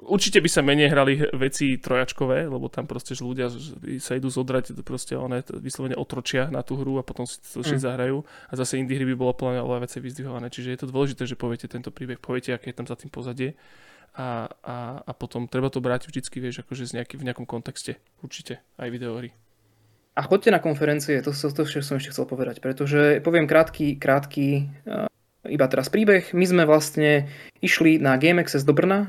Určite 0.00 0.40
by 0.40 0.48
sa 0.48 0.64
menej 0.64 0.88
hrali 0.88 1.20
veci 1.36 1.76
trojačkové, 1.76 2.48
lebo 2.48 2.72
tam 2.72 2.88
proste 2.88 3.12
že 3.12 3.20
ľudia 3.20 3.52
sa 4.00 4.16
idú 4.16 4.32
zodrať, 4.32 4.72
proste 4.80 5.12
one 5.12 5.44
vyslovene 5.60 5.92
otročia 5.92 6.48
na 6.48 6.64
tú 6.64 6.80
hru 6.80 6.96
a 6.96 7.04
potom 7.04 7.28
si 7.28 7.36
to 7.44 7.60
mm. 7.60 7.76
zahrajú. 7.76 8.24
A 8.48 8.52
zase 8.56 8.80
indie 8.80 8.96
hry 8.96 9.04
by 9.12 9.16
bolo 9.18 9.36
plne 9.36 9.60
oveľa 9.60 9.84
veci 9.84 10.00
vyzdvihované. 10.00 10.48
Čiže 10.48 10.72
je 10.72 10.80
to 10.80 10.88
dôležité, 10.88 11.28
že 11.28 11.36
poviete 11.36 11.68
tento 11.68 11.92
príbeh, 11.92 12.16
poviete, 12.16 12.56
aké 12.56 12.72
je 12.72 12.78
tam 12.80 12.88
za 12.88 12.96
tým 12.96 13.12
pozadie. 13.12 13.52
A, 14.10 14.50
a, 14.66 14.76
a 15.06 15.12
potom 15.14 15.46
treba 15.46 15.70
to 15.70 15.78
brať 15.78 16.10
vždycky, 16.10 16.42
vieš, 16.42 16.66
akože 16.66 16.86
z 16.86 17.00
nejaký, 17.00 17.14
v 17.14 17.26
nejakom 17.30 17.46
kontexte. 17.46 18.02
Určite, 18.20 18.58
aj 18.76 18.90
videohry. 18.90 19.30
A 20.18 20.26
chodte 20.26 20.50
na 20.50 20.58
konferencie, 20.58 21.22
to, 21.22 21.30
to, 21.30 21.48
to 21.54 21.62
som 21.80 21.96
ešte 21.96 22.10
chcel 22.10 22.26
povedať, 22.26 22.58
pretože 22.58 23.22
poviem 23.22 23.46
krátky, 23.46 23.96
krátky 23.96 24.68
iba 25.48 25.64
teraz 25.72 25.88
príbeh. 25.88 26.36
My 26.36 26.44
sme 26.44 26.62
vlastne 26.68 27.32
išli 27.64 27.96
na 27.96 28.20
Game 28.20 28.40
Access 28.40 28.64
do 28.64 28.76
Brna, 28.76 29.08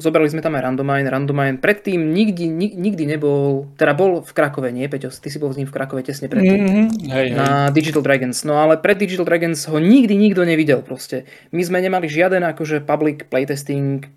zobrali 0.00 0.28
sme 0.32 0.40
tam 0.40 0.56
aj 0.56 0.64
Randomine. 0.64 1.08
Randomine 1.08 1.60
predtým 1.60 2.08
nikdy, 2.08 2.48
nikdy 2.72 3.04
nebol, 3.04 3.68
teda 3.76 3.92
bol 3.92 4.24
v 4.24 4.32
Krakove, 4.32 4.72
nie 4.72 4.88
Peťo, 4.88 5.12
ty 5.12 5.28
si 5.28 5.36
bol 5.36 5.52
s 5.52 5.60
ním 5.60 5.68
v 5.68 5.74
Krakove 5.76 6.00
tesne 6.00 6.32
predtým. 6.32 6.60
Mm-hmm. 6.64 6.86
Hej, 7.12 7.26
hej. 7.32 7.36
Na 7.36 7.68
Digital 7.68 8.00
Dragons. 8.00 8.48
No 8.48 8.56
ale 8.56 8.80
pred 8.80 8.96
Digital 8.96 9.28
Dragons 9.28 9.60
ho 9.68 9.76
nikdy 9.76 10.16
nikto 10.16 10.40
nevidel 10.48 10.80
proste. 10.80 11.28
My 11.52 11.60
sme 11.60 11.84
nemali 11.84 12.08
žiaden 12.08 12.40
akože 12.48 12.88
public 12.88 13.28
playtesting, 13.28 14.08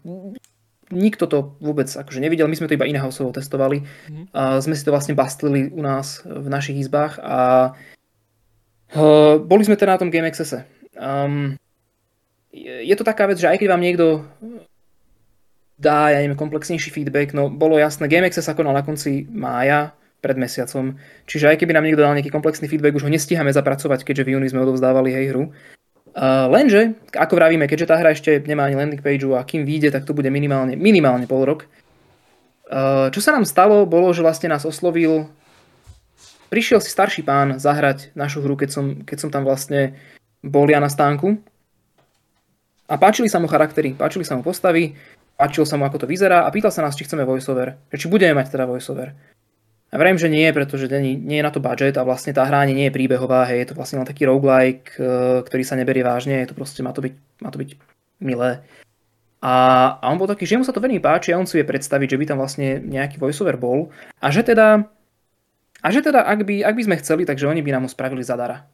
nikto 0.91 1.27
to 1.27 1.59
vôbec 1.59 1.87
akože 1.87 2.19
nevidel, 2.23 2.47
my 2.47 2.55
sme 2.55 2.71
to 2.71 2.75
iba 2.79 2.87
in-houseovo 2.87 3.35
testovali. 3.35 3.83
Mm-hmm. 3.83 4.25
A 4.31 4.63
sme 4.63 4.75
si 4.75 4.87
to 4.87 4.95
vlastne 4.95 5.19
bastlili 5.19 5.67
u 5.67 5.83
nás 5.83 6.23
v 6.23 6.47
našich 6.47 6.79
izbách 6.87 7.19
a 7.19 7.71
uh, 8.95 9.35
boli 9.39 9.67
sme 9.67 9.75
teda 9.75 9.95
na 9.95 9.99
tom 9.99 10.11
Game 10.11 10.27
Accesse. 10.27 10.80
Um, 10.95 11.55
je 12.51 12.95
to 12.99 13.07
taká 13.07 13.31
vec, 13.31 13.39
že 13.39 13.47
aj 13.47 13.63
keď 13.63 13.67
vám 13.71 13.83
niekto 13.83 14.27
dá, 15.79 16.11
ja 16.11 16.19
neviem, 16.19 16.37
komplexnejší 16.37 16.91
feedback, 16.91 17.31
no 17.31 17.47
bolo 17.47 17.79
jasné, 17.79 18.11
GameX 18.11 18.37
sa 18.37 18.53
konal 18.53 18.75
na 18.75 18.83
konci 18.85 19.25
mája, 19.31 19.95
pred 20.21 20.37
mesiacom, 20.37 20.93
čiže 21.25 21.49
aj 21.49 21.57
keby 21.57 21.73
nám 21.73 21.85
niekto 21.89 22.05
dal 22.05 22.13
nejaký 22.13 22.29
komplexný 22.29 22.69
feedback, 22.69 22.93
už 22.93 23.09
ho 23.09 23.11
nestíhame 23.11 23.49
zapracovať, 23.49 24.05
keďže 24.05 24.29
v 24.29 24.31
júni 24.37 24.47
sme 24.53 24.61
odovzdávali 24.61 25.09
hej 25.09 25.33
hru. 25.33 25.49
Uh, 26.13 26.45
lenže, 26.51 26.93
ako 27.17 27.41
vravíme, 27.41 27.65
keďže 27.65 27.89
tá 27.89 27.97
hra 27.97 28.13
ešte 28.13 28.37
nemá 28.45 28.69
ani 28.69 28.77
landing 28.77 29.01
page 29.01 29.25
a 29.25 29.41
kým 29.41 29.65
vyjde, 29.65 29.89
tak 29.89 30.05
to 30.05 30.13
bude 30.13 30.29
minimálne, 30.29 30.77
minimálne 30.77 31.25
pol 31.25 31.41
rok. 31.41 31.65
Uh, 32.69 33.09
čo 33.09 33.17
sa 33.17 33.33
nám 33.33 33.49
stalo, 33.49 33.89
bolo, 33.89 34.13
že 34.13 34.21
vlastne 34.21 34.53
nás 34.53 34.61
oslovil 34.61 35.25
prišiel 36.51 36.83
si 36.83 36.91
starší 36.91 37.23
pán 37.23 37.57
zahrať 37.57 38.11
našu 38.11 38.43
hru, 38.43 38.59
keď 38.59 38.69
som, 38.69 38.85
keď 39.07 39.17
som 39.17 39.29
tam 39.31 39.47
vlastne 39.47 39.95
bol 40.41 40.65
ja 40.69 40.81
na 40.81 40.89
stánku. 40.89 41.37
A 42.91 42.99
páčili 42.99 43.31
sa 43.31 43.39
mu 43.39 43.47
charaktery, 43.47 43.95
páčili 43.95 44.27
sa 44.27 44.35
mu 44.35 44.43
postavy, 44.43 44.97
páčilo 45.39 45.63
sa 45.63 45.79
mu, 45.79 45.87
ako 45.87 46.03
to 46.03 46.07
vyzerá 46.11 46.43
a 46.43 46.51
pýtal 46.51 46.75
sa 46.75 46.83
nás, 46.83 46.97
či 46.97 47.07
chceme 47.07 47.23
voiceover. 47.23 47.79
Či 47.87 48.11
budeme 48.11 48.35
mať 48.35 48.51
teda 48.51 48.67
voiceover. 48.67 49.15
A 49.91 49.99
verím, 49.99 50.15
že 50.15 50.31
nie, 50.31 50.47
pretože 50.55 50.87
nie 50.87 51.19
je 51.39 51.43
na 51.43 51.51
to 51.51 51.59
budget 51.59 51.99
a 51.99 52.07
vlastne 52.07 52.31
tá 52.31 52.47
hra 52.47 52.63
nie 52.63 52.87
je 52.87 52.95
príbehová, 52.95 53.43
hej, 53.51 53.63
je 53.63 53.67
to 53.71 53.77
vlastne 53.79 53.99
len 53.99 54.07
taký 54.07 54.23
roguelike, 54.23 54.95
eh, 54.95 55.43
ktorý 55.43 55.63
sa 55.67 55.75
neberie 55.75 56.03
vážne, 56.03 56.39
je 56.43 56.51
to 56.51 56.55
proste, 56.55 56.79
má 56.79 56.95
to 56.95 57.03
byť, 57.03 57.13
má 57.43 57.51
to 57.51 57.59
byť 57.59 57.69
milé. 58.23 58.63
A, 59.41 59.53
a 59.99 60.05
on 60.13 60.21
bol 60.21 60.29
taký, 60.29 60.45
že 60.45 60.55
mu 60.55 60.63
sa 60.63 60.71
to 60.71 60.79
veľmi 60.79 61.01
páči 61.01 61.33
a 61.33 61.39
on 61.41 61.49
si 61.49 61.59
vie 61.59 61.65
predstaviť, 61.67 62.07
že 62.13 62.19
by 62.21 62.25
tam 62.29 62.37
vlastne 62.39 62.77
nejaký 62.77 63.17
voiceover 63.17 63.57
bol 63.57 63.89
a 64.21 64.29
že 64.29 64.45
teda, 64.45 64.85
a 65.81 65.87
že 65.89 65.99
teda 66.05 66.23
ak 66.23 66.45
by, 66.45 66.61
ak 66.61 66.77
by 66.77 66.83
sme 66.85 66.99
chceli, 67.01 67.25
takže 67.25 67.49
oni 67.49 67.65
by 67.65 67.73
nám 67.73 67.83
ho 67.83 67.91
spravili 67.91 68.21
zadara. 68.21 68.69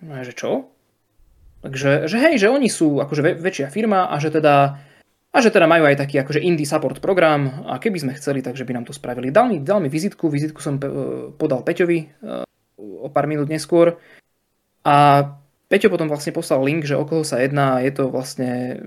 No 0.00 0.16
že 0.24 0.32
čo? 0.32 0.72
Takže, 1.60 2.08
že 2.08 2.16
hej, 2.16 2.40
že 2.40 2.48
oni 2.48 2.72
sú 2.72 3.04
akože 3.04 3.36
väčšia 3.36 3.68
firma 3.68 4.08
a 4.08 4.16
že 4.16 4.32
teda 4.32 4.80
a 5.30 5.38
že 5.38 5.54
teda 5.54 5.70
majú 5.70 5.86
aj 5.86 6.00
taký 6.00 6.18
akože 6.18 6.42
indie 6.42 6.66
support 6.66 6.98
program 6.98 7.62
a 7.70 7.78
keby 7.78 8.02
sme 8.02 8.16
chceli, 8.18 8.42
takže 8.42 8.66
by 8.66 8.74
nám 8.74 8.88
to 8.88 8.96
spravili. 8.96 9.30
Dal 9.30 9.46
mi, 9.46 9.62
dal 9.62 9.78
mi 9.78 9.86
vizitku, 9.86 10.26
vizitku 10.26 10.58
som 10.58 10.80
podal 11.38 11.62
Peťovi 11.62 11.98
e, 12.02 12.06
o 12.74 13.06
pár 13.14 13.30
minút 13.30 13.46
neskôr 13.46 13.94
a 14.82 14.96
Peťo 15.70 15.86
potom 15.86 16.10
vlastne 16.10 16.34
poslal 16.34 16.66
link, 16.66 16.82
že 16.82 16.98
o 16.98 17.06
koho 17.06 17.22
sa 17.22 17.38
jedná. 17.38 17.78
Je 17.78 17.94
to 17.94 18.10
vlastne 18.10 18.82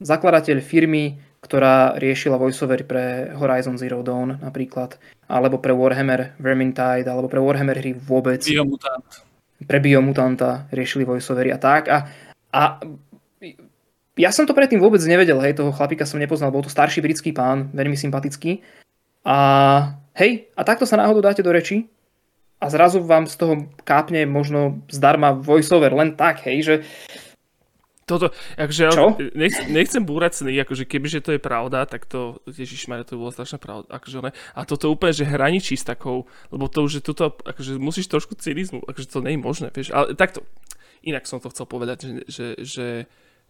zakladateľ 0.00 0.64
firmy, 0.64 1.20
ktorá 1.44 2.00
riešila 2.00 2.40
voiceover 2.40 2.88
pre 2.88 3.36
Horizon 3.36 3.76
Zero 3.76 4.00
Dawn 4.00 4.40
napríklad, 4.40 4.96
alebo 5.28 5.60
pre 5.60 5.76
Warhammer 5.76 6.32
Vermintide, 6.40 7.04
alebo 7.12 7.28
pre 7.28 7.44
Warhammer 7.44 7.76
hry 7.76 7.92
vôbec. 7.92 8.40
Biomutant 8.40 9.04
pre 9.64 9.78
biomutanta 9.80 10.68
riešili 10.72 11.06
voiceovery 11.06 11.50
a 11.54 11.58
tak. 11.58 11.88
A, 11.88 11.98
a 12.52 12.62
ja 14.16 14.30
som 14.30 14.44
to 14.44 14.52
predtým 14.52 14.82
vôbec 14.82 15.00
nevedel, 15.08 15.40
hej, 15.40 15.56
toho 15.56 15.72
chlapika 15.72 16.04
som 16.04 16.20
nepoznal, 16.20 16.52
bol 16.52 16.60
to 16.60 16.72
starší 16.72 17.00
britský 17.00 17.32
pán, 17.32 17.72
veľmi 17.72 17.96
sympatický. 17.96 18.60
A 19.24 19.36
hej, 20.18 20.52
a 20.52 20.62
takto 20.66 20.84
sa 20.84 21.00
náhodou 21.00 21.24
dáte 21.24 21.40
do 21.40 21.52
reči 21.52 21.88
a 22.62 22.70
zrazu 22.70 23.02
vám 23.02 23.26
z 23.26 23.34
toho 23.40 23.54
kápne 23.82 24.28
možno 24.28 24.84
zdarma 24.86 25.34
voiceover, 25.34 25.90
len 25.96 26.14
tak, 26.14 26.44
hej, 26.46 26.58
že 26.62 26.74
toto, 28.02 28.34
akože, 28.58 28.82
Čo? 28.90 29.06
Nechcem, 29.34 29.66
nechcem 29.70 30.02
búrať 30.02 30.42
sny, 30.42 30.58
akože 30.66 30.84
kebyže 30.86 31.22
to 31.22 31.30
je 31.38 31.40
pravda, 31.40 31.86
tak 31.86 32.06
to, 32.06 32.42
ježišmarja, 32.50 33.14
to 33.14 33.20
bolo 33.20 33.30
strašná 33.30 33.62
pravda, 33.62 33.86
akože 33.94 34.16
ne, 34.26 34.32
a 34.34 34.60
toto 34.66 34.90
úplne, 34.90 35.14
že 35.14 35.24
hraničí 35.26 35.78
s 35.78 35.86
takou, 35.86 36.26
lebo 36.50 36.66
to 36.66 36.82
už 36.82 36.98
je 36.98 37.02
toto, 37.02 37.30
akože 37.30 37.78
musíš 37.78 38.10
trošku 38.10 38.34
cynizmu, 38.34 38.82
akože 38.82 39.06
to 39.06 39.18
nie 39.22 39.38
je 39.38 39.40
možné, 39.40 39.68
vieš, 39.70 39.94
ale 39.94 40.18
takto, 40.18 40.42
inak 41.06 41.26
som 41.30 41.38
to 41.38 41.50
chcel 41.54 41.66
povedať, 41.66 42.02
že, 42.02 42.12
že, 42.26 42.46
že, 42.62 42.88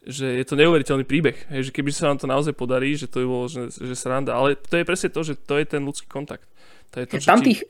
že 0.05 0.27
je 0.41 0.45
to 0.45 0.59
neuveriteľný 0.61 1.09
príbeh, 1.09 1.49
hej, 1.49 1.71
že 1.71 1.75
keby 1.75 1.89
sa 1.89 2.13
nám 2.13 2.21
to 2.21 2.29
naozaj 2.29 2.53
podarí, 2.53 2.93
že 2.93 3.09
to 3.09 3.25
je 3.25 3.27
bolo, 3.29 3.49
že, 3.49 3.73
že 3.73 3.95
sranda, 3.97 4.37
ale 4.37 4.61
to 4.61 4.77
je 4.77 4.85
presne 4.85 5.09
to, 5.09 5.21
že 5.25 5.35
to 5.41 5.57
je 5.57 5.65
ten 5.65 5.81
ľudský 5.81 6.09
kontakt. 6.13 6.45
To 6.93 7.01
je 7.01 7.07
to, 7.09 7.15
čo 7.17 7.29
Tam 7.33 7.41
tých, 7.41 7.65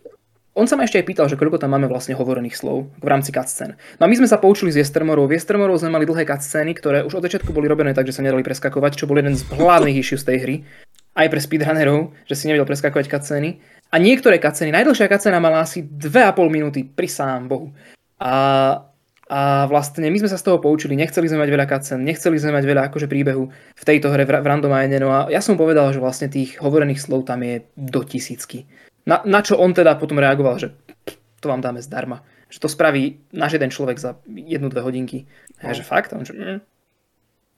on 0.53 0.69
sa 0.69 0.77
ma 0.77 0.85
ešte 0.85 1.01
aj 1.01 1.09
pýtal, 1.09 1.27
že 1.33 1.41
koľko 1.41 1.57
tam 1.57 1.73
máme 1.73 1.89
vlastne 1.89 2.13
hovorených 2.13 2.61
slov 2.61 2.93
v 3.01 3.07
rámci 3.09 3.33
cutscén. 3.33 3.73
No 3.97 4.05
a 4.05 4.09
my 4.09 4.21
sme 4.21 4.29
sa 4.29 4.37
poučili 4.37 4.69
z 4.69 4.85
Jestermorov. 4.85 5.33
V 5.33 5.41
Jestermorov 5.41 5.81
sme 5.81 5.89
mali 5.89 6.05
dlhé 6.05 6.29
cutscény, 6.29 6.77
ktoré 6.77 7.01
už 7.09 7.17
od 7.17 7.25
začiatku 7.25 7.57
boli 7.57 7.73
robené 7.73 7.97
tak, 7.97 8.05
že 8.05 8.21
sa 8.21 8.25
nedali 8.25 8.45
preskakovať, 8.45 9.01
čo 9.01 9.09
bol 9.09 9.17
jeden 9.17 9.33
z 9.33 9.49
hlavných 9.49 10.05
issues 10.05 10.21
z 10.21 10.29
tej 10.29 10.39
hry. 10.45 10.57
Aj 11.17 11.29
pre 11.33 11.41
speedrunnerov, 11.41 12.13
že 12.29 12.37
si 12.37 12.53
nevedel 12.53 12.69
preskakovať 12.69 13.09
cutscény. 13.09 13.65
A 13.93 13.97
niektoré 13.97 14.37
cutscény, 14.37 14.77
najdlhšia 14.77 15.09
cutscéna 15.09 15.41
mala 15.41 15.65
asi 15.65 15.89
2,5 15.89 16.37
minúty 16.53 16.85
pri 16.85 17.09
sám 17.09 17.49
Bohu. 17.49 17.73
A, 18.21 18.33
a 19.33 19.41
vlastne 19.73 20.05
my 20.13 20.21
sme 20.21 20.29
sa 20.29 20.37
z 20.37 20.53
toho 20.53 20.61
poučili, 20.61 21.01
nechceli 21.01 21.33
sme 21.33 21.49
mať 21.49 21.51
veľa 21.53 21.67
cutscén, 21.69 22.01
nechceli 22.05 22.37
sme 22.37 22.61
mať 22.61 22.65
veľa 22.69 22.83
akože 22.93 23.09
príbehu 23.09 23.49
v 23.53 23.85
tejto 23.89 24.13
hre 24.13 24.29
v, 24.29 24.37
v 24.37 24.47
randomine. 24.49 25.01
No 25.01 25.09
a 25.17 25.33
ja 25.33 25.41
som 25.41 25.57
povedal, 25.57 25.89
že 25.97 26.01
vlastne 26.01 26.29
tých 26.29 26.61
hovorených 26.61 27.01
slov 27.01 27.25
tam 27.25 27.41
je 27.41 27.65
do 27.73 28.05
tisícky. 28.05 28.69
Na, 29.07 29.23
na 29.27 29.43
čo 29.43 29.59
on 29.59 29.75
teda 29.75 29.99
potom 29.99 30.23
reagoval, 30.23 30.63
že 30.63 30.75
to 31.43 31.51
vám 31.51 31.59
dáme 31.59 31.83
zdarma. 31.83 32.23
Že 32.53 32.59
to 32.63 32.69
spraví 32.71 33.19
náš 33.35 33.59
jeden 33.59 33.75
človek 33.75 33.99
za 33.99 34.21
jednu, 34.29 34.71
dve 34.71 34.85
hodinky. 34.85 35.27
A 35.59 35.71
ja, 35.71 35.73
že 35.75 35.83
fakt? 35.83 36.15
On, 36.15 36.23
že, 36.23 36.35
mm. 36.37 36.59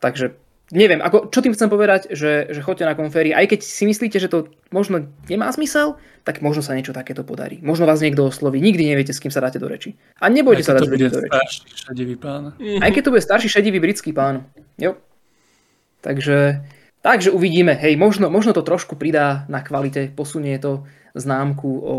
Takže 0.00 0.36
neviem, 0.72 1.04
ako, 1.04 1.28
čo 1.28 1.44
tým 1.44 1.52
chcem 1.52 1.68
povedať, 1.68 2.08
že, 2.16 2.48
že 2.48 2.64
chodte 2.64 2.88
na 2.88 2.96
konféry, 2.96 3.36
aj 3.36 3.52
keď 3.52 3.60
si 3.60 3.84
myslíte, 3.84 4.16
že 4.16 4.32
to 4.32 4.48
možno 4.72 5.12
nemá 5.28 5.52
zmysel, 5.52 6.00
tak 6.24 6.40
možno 6.40 6.64
sa 6.64 6.72
niečo 6.72 6.96
takéto 6.96 7.20
podarí. 7.20 7.60
Možno 7.60 7.84
vás 7.84 8.00
niekto 8.00 8.24
osloví, 8.24 8.64
nikdy 8.64 8.88
neviete, 8.88 9.12
s 9.12 9.20
kým 9.20 9.28
sa 9.28 9.44
dáte 9.44 9.60
do 9.60 9.68
reči. 9.68 9.92
A 10.24 10.32
nebojte 10.32 10.64
sa 10.64 10.72
dať 10.72 10.88
do 10.88 10.96
reči. 10.96 11.68
šedivý 11.68 12.16
pán. 12.16 12.56
Aj 12.80 12.88
keď 12.88 13.02
to 13.04 13.12
bude 13.12 13.24
starší 13.24 13.48
šedivý 13.52 13.78
britský 13.84 14.16
pán. 14.16 14.48
Jo. 14.80 14.96
Takže, 16.00 16.64
takže 17.04 17.28
uvidíme. 17.28 17.76
Hej, 17.76 18.00
možno, 18.00 18.32
možno 18.32 18.56
to 18.56 18.64
trošku 18.64 18.96
pridá 18.96 19.44
na 19.52 19.60
kvalite, 19.60 20.08
posunie 20.16 20.56
to 20.56 20.88
známku 21.14 21.70
o 21.82 21.96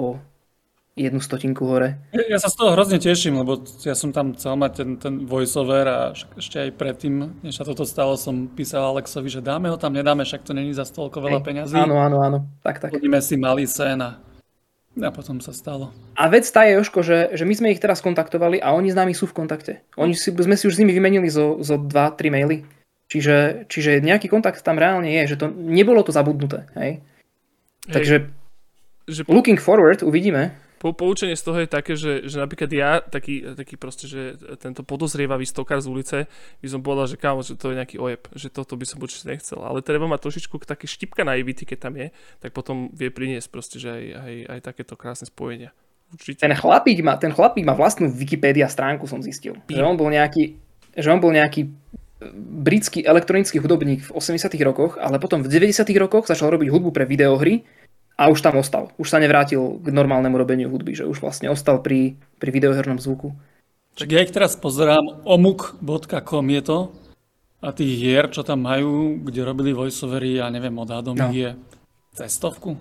jednu 0.96 1.20
stotinku 1.20 1.68
hore. 1.68 2.00
Ja 2.16 2.40
sa 2.40 2.48
z 2.48 2.56
toho 2.56 2.72
hrozne 2.72 3.04
teším, 3.04 3.44
lebo 3.44 3.60
ja 3.84 3.92
som 4.00 4.16
tam 4.16 4.32
chcel 4.32 4.56
mať 4.56 4.72
ten, 4.72 4.90
ten 4.96 5.14
voiceover 5.28 5.84
a 5.92 6.00
ešte 6.16 6.56
aj 6.56 6.72
predtým, 6.80 7.44
než 7.44 7.60
sa 7.60 7.68
toto 7.68 7.84
stalo, 7.84 8.16
som 8.16 8.48
písal 8.48 8.96
Alexovi, 8.96 9.28
že 9.28 9.44
dáme 9.44 9.68
ho 9.68 9.76
tam, 9.76 9.92
nedáme, 9.92 10.24
však 10.24 10.48
to 10.48 10.56
není 10.56 10.72
za 10.72 10.88
toľko 10.88 11.20
veľa 11.20 11.40
peňazí. 11.44 11.76
Áno, 11.76 12.00
áno, 12.00 12.24
áno, 12.24 12.40
tak, 12.64 12.80
tak. 12.80 12.96
Budíme 12.96 13.20
si 13.20 13.36
malý 13.36 13.68
sen 13.68 14.00
a 14.00 14.24
A 14.96 15.12
potom 15.12 15.44
sa 15.44 15.52
stalo. 15.52 15.92
A 16.16 16.32
vec 16.32 16.48
tá 16.48 16.64
je, 16.64 16.80
Joško, 16.80 17.04
že, 17.04 17.36
že 17.36 17.44
my 17.44 17.52
sme 17.52 17.68
ich 17.76 17.84
teraz 17.84 18.00
kontaktovali 18.00 18.64
a 18.64 18.72
oni 18.72 18.88
s 18.88 18.96
nami 18.96 19.12
sú 19.12 19.28
v 19.28 19.36
kontakte. 19.36 19.84
Oni 20.00 20.16
si, 20.16 20.32
sme 20.32 20.56
si 20.56 20.72
už 20.72 20.80
s 20.80 20.80
nimi 20.80 20.96
vymenili 20.96 21.28
zo, 21.28 21.60
zo 21.60 21.76
2-3 21.76 22.32
maily. 22.32 22.64
Čiže, 23.12 23.68
čiže 23.68 24.00
nejaký 24.00 24.32
kontakt 24.32 24.64
tam 24.64 24.80
reálne 24.80 25.12
je, 25.12 25.36
že 25.36 25.40
to 25.44 25.52
nebolo 25.52 26.00
to 26.00 26.16
zabudnuté. 26.16 26.72
Hej? 26.80 27.04
Hej. 27.86 27.92
Takže 27.92 28.16
že... 29.06 29.22
looking 29.30 29.58
forward, 29.62 30.02
uvidíme. 30.02 30.54
Po, 30.76 30.92
poučenie 30.92 31.34
z 31.34 31.44
toho 31.46 31.58
je 31.64 31.70
také, 31.72 31.98
že, 31.98 32.28
že 32.28 32.38
napríklad 32.38 32.70
ja, 32.70 33.00
taký, 33.02 33.58
taký 33.58 33.80
proste, 33.80 34.06
že 34.06 34.38
tento 34.60 34.84
podozrievavý 34.84 35.48
stokár 35.48 35.82
z 35.82 35.88
ulice, 35.88 36.18
by 36.62 36.68
som 36.68 36.84
povedal, 36.84 37.10
že 37.10 37.18
kámo, 37.18 37.42
že 37.42 37.56
to 37.58 37.72
je 37.72 37.80
nejaký 37.80 37.98
ojeb, 37.98 38.22
že 38.36 38.52
toto 38.52 38.76
by 38.76 38.86
som 38.86 39.02
určite 39.02 39.26
nechcel. 39.26 39.64
Ale 39.64 39.82
treba 39.82 40.06
mať 40.06 40.30
trošičku 40.30 40.62
také 40.68 40.86
štipka 40.86 41.24
naivity, 41.26 41.64
keď 41.64 41.78
tam 41.80 41.94
je, 41.96 42.14
tak 42.44 42.52
potom 42.52 42.92
vie 42.92 43.10
priniesť 43.10 43.48
proste, 43.50 43.82
že 43.82 43.90
aj, 43.90 44.04
aj, 44.14 44.34
aj 44.52 44.60
takéto 44.62 44.94
krásne 45.00 45.26
spojenia. 45.26 45.72
Určite. 46.14 46.46
Ten 46.46 46.54
chlapík 46.54 47.02
má, 47.02 47.18
ten 47.18 47.34
chlapík 47.34 47.66
má 47.66 47.74
vlastnú 47.74 48.12
Wikipedia 48.12 48.70
stránku, 48.70 49.10
som 49.10 49.26
zistil. 49.26 49.58
Že 49.66 49.82
on 49.82 49.98
bol 49.98 50.14
nejaký, 50.14 50.60
že 50.94 51.08
on 51.10 51.18
bol 51.18 51.34
nejaký 51.34 51.72
britský 52.36 53.04
elektronický 53.04 53.60
hudobník 53.60 54.08
v 54.08 54.12
80 54.16 54.48
rokoch, 54.64 54.96
ale 54.96 55.20
potom 55.20 55.44
v 55.44 55.52
90 55.52 55.84
rokoch 56.00 56.30
začal 56.30 56.54
robiť 56.56 56.72
hudbu 56.72 56.90
pre 56.96 57.04
videohry 57.04 57.68
a 58.16 58.32
už 58.32 58.40
tam 58.40 58.56
ostal. 58.60 58.92
Už 58.96 59.12
sa 59.12 59.20
nevrátil 59.20 59.60
k 59.84 59.88
normálnemu 59.92 60.36
robeniu 60.40 60.68
hudby, 60.72 60.96
že 60.96 61.08
už 61.08 61.20
vlastne 61.20 61.52
ostal 61.52 61.84
pri, 61.84 62.16
pri 62.40 62.50
videohernom 62.52 63.00
zvuku. 63.00 63.36
Tak 63.96 64.12
ja 64.12 64.24
ich 64.24 64.32
teraz 64.32 64.60
pozerám, 64.60 65.24
omuk.com 65.24 66.46
je 66.52 66.62
to 66.64 66.78
a 67.64 67.72
tých 67.72 67.94
hier, 67.96 68.28
čo 68.28 68.44
tam 68.44 68.68
majú, 68.68 69.24
kde 69.24 69.48
robili 69.48 69.72
voiceovery, 69.72 70.44
ja 70.44 70.52
neviem, 70.52 70.76
od 70.76 70.90
Adomy 70.92 71.24
no. 71.24 71.32
je 71.32 71.50
cestovku. 72.16 72.76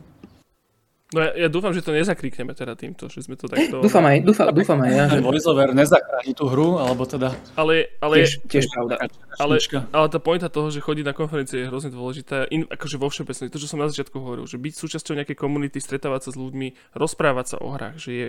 No 1.12 1.20
ja, 1.20 1.46
ja 1.46 1.48
dúfam, 1.52 1.68
že 1.76 1.84
to 1.84 1.92
nezakrikneme 1.92 2.56
teda 2.56 2.72
týmto, 2.74 3.12
že 3.12 3.20
sme 3.20 3.36
to 3.36 3.44
takto... 3.44 3.84
Dúfam 3.84 4.02
aj, 4.08 4.24
dúfam, 4.24 4.48
dúfam 4.50 4.80
aj 4.80 4.90
ja. 4.90 5.04
Že... 5.12 5.20
VoiceOver 5.20 5.70
nezachráni 5.76 6.32
tú 6.32 6.48
hru, 6.48 6.80
alebo 6.80 7.04
teda... 7.04 7.36
Ale, 7.60 7.92
ale, 8.00 8.24
tiež, 8.24 8.40
tiež 8.48 8.64
pravda. 8.72 9.06
Ale, 9.36 9.60
ale 9.92 10.06
tá 10.08 10.18
pointa 10.18 10.48
toho, 10.48 10.72
že 10.72 10.80
chodí 10.80 11.04
na 11.04 11.12
konferencie 11.12 11.60
je 11.60 11.66
hrozne 11.68 11.92
dôležitá, 11.92 12.48
in, 12.48 12.64
akože 12.66 12.96
vo 12.96 13.12
všeobecnosti, 13.12 13.52
to, 13.52 13.60
čo 13.60 13.68
som 13.68 13.84
na 13.84 13.92
začiatku 13.92 14.16
hovoril, 14.16 14.48
že 14.48 14.56
byť 14.56 14.74
súčasťou 14.74 15.14
nejakej 15.20 15.36
komunity, 15.36 15.76
stretávať 15.76 16.20
sa 16.24 16.30
s 16.32 16.36
ľuďmi, 16.40 16.96
rozprávať 16.96 17.46
sa 17.52 17.56
o 17.60 17.68
hrách, 17.68 18.00
že 18.00 18.10
je 18.10 18.28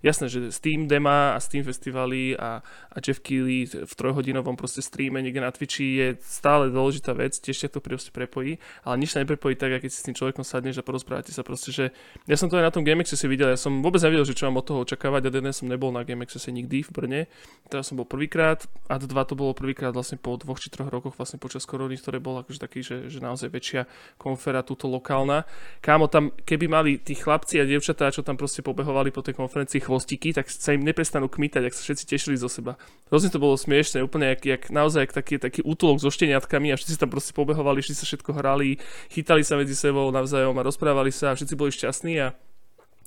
jasné, 0.00 0.26
že 0.32 0.38
Steam 0.48 0.88
Dema 0.88 1.36
a 1.36 1.38
Steam 1.44 1.62
Festivaly 1.62 2.40
a, 2.40 2.64
a 2.64 2.96
Jeff 3.04 3.20
Keighley 3.20 3.68
v 3.68 3.92
trojhodinovom 3.92 4.56
proste 4.56 4.80
streame 4.80 5.20
niekde 5.20 5.44
na 5.44 5.52
Twitchi 5.52 6.00
je 6.00 6.08
stále 6.24 6.72
dôležitá 6.72 7.12
vec, 7.12 7.36
tiež 7.36 7.66
sa 7.66 7.68
to 7.68 7.84
proste 7.84 8.10
prepojí, 8.10 8.58
ale 8.82 8.94
nič 8.96 9.12
sa 9.12 9.20
neprepojí 9.20 9.60
tak, 9.60 9.76
keď 9.76 9.90
si 9.92 10.00
s 10.00 10.06
tým 10.06 10.16
človekom 10.16 10.42
sadneš 10.42 10.80
a 10.80 10.86
porozprávate 10.86 11.34
sa 11.34 11.44
proste, 11.44 11.70
že 11.74 11.84
ja 12.24 12.36
som 12.38 12.48
to 12.48 12.56
aj 12.56 12.64
na 12.68 12.72
tom 12.72 12.86
GameXe 12.86 13.18
si 13.18 13.26
videl, 13.28 13.52
ja 13.52 13.58
som 13.58 13.82
vôbec 13.84 14.00
nevedel, 14.00 14.24
že 14.24 14.36
čo 14.36 14.46
mám 14.48 14.60
od 14.60 14.66
toho 14.66 14.82
očakávať, 14.82 15.28
a 15.28 15.30
dnes 15.30 15.60
som 15.60 15.68
nebol 15.68 15.92
na 15.92 16.02
GameXe 16.02 16.40
nikdy 16.50 16.86
v 16.86 16.90
Brne, 16.90 17.20
teraz 17.68 17.92
som 17.92 18.00
bol 18.00 18.08
prvýkrát, 18.08 18.64
a 18.90 18.98
2 18.98 19.08
to 19.28 19.34
bolo 19.36 19.52
prvýkrát 19.52 19.92
vlastne 19.92 20.16
po 20.20 20.36
dvoch 20.36 20.58
či 20.58 20.68
troch 20.72 20.88
rokoch 20.90 21.14
vlastne 21.16 21.38
počas 21.38 21.64
korony, 21.64 21.96
ktoré 21.96 22.18
bol 22.20 22.40
akože 22.40 22.60
taký, 22.60 22.80
že, 22.84 23.12
že 23.12 23.22
naozaj 23.22 23.48
väčšia 23.52 23.82
konfera 24.18 24.66
túto 24.66 24.90
lokálna. 24.90 25.46
Kámo 25.80 26.10
tam, 26.10 26.34
keby 26.44 26.66
mali 26.66 26.90
tí 27.00 27.14
chlapci 27.14 27.60
a 27.60 27.68
dievčatá, 27.68 28.10
čo 28.10 28.26
tam 28.26 28.36
proste 28.40 28.60
pobehovali 28.64 29.12
po 29.12 29.20
tej 29.20 29.36
konferencii 29.36 29.84
chvostiky, 29.84 30.32
tak 30.34 30.48
sa 30.48 30.72
im 30.72 30.82
neprestanú 30.84 31.28
kmitať, 31.28 31.68
ak 31.68 31.74
sa 31.76 31.82
všetci 31.84 32.04
tešili 32.08 32.36
zo 32.36 32.48
seba. 32.48 32.76
Hrozne 33.12 33.30
to 33.30 33.38
bolo 33.40 33.54
smiešne, 33.56 34.02
úplne 34.02 34.32
jak, 34.34 34.42
jak 34.44 34.62
naozaj 34.72 35.08
jak 35.08 35.12
taký, 35.12 35.34
taký 35.36 35.60
útulok 35.60 36.00
so 36.00 36.08
šteniatkami 36.08 36.72
a 36.72 36.76
všetci 36.76 36.96
tam 36.96 37.12
proste 37.12 37.36
pobehovali, 37.36 37.84
všetci 37.84 38.00
sa 38.00 38.06
všetko 38.08 38.30
hrali, 38.36 38.80
chytali 39.12 39.44
sa 39.44 39.60
medzi 39.60 39.76
sebou 39.76 40.08
navzájom 40.08 40.56
a 40.56 40.66
rozprávali 40.66 41.12
sa 41.12 41.32
a 41.32 41.36
všetci 41.36 41.54
boli 41.56 41.70
šťastní 41.70 42.03
a 42.12 42.36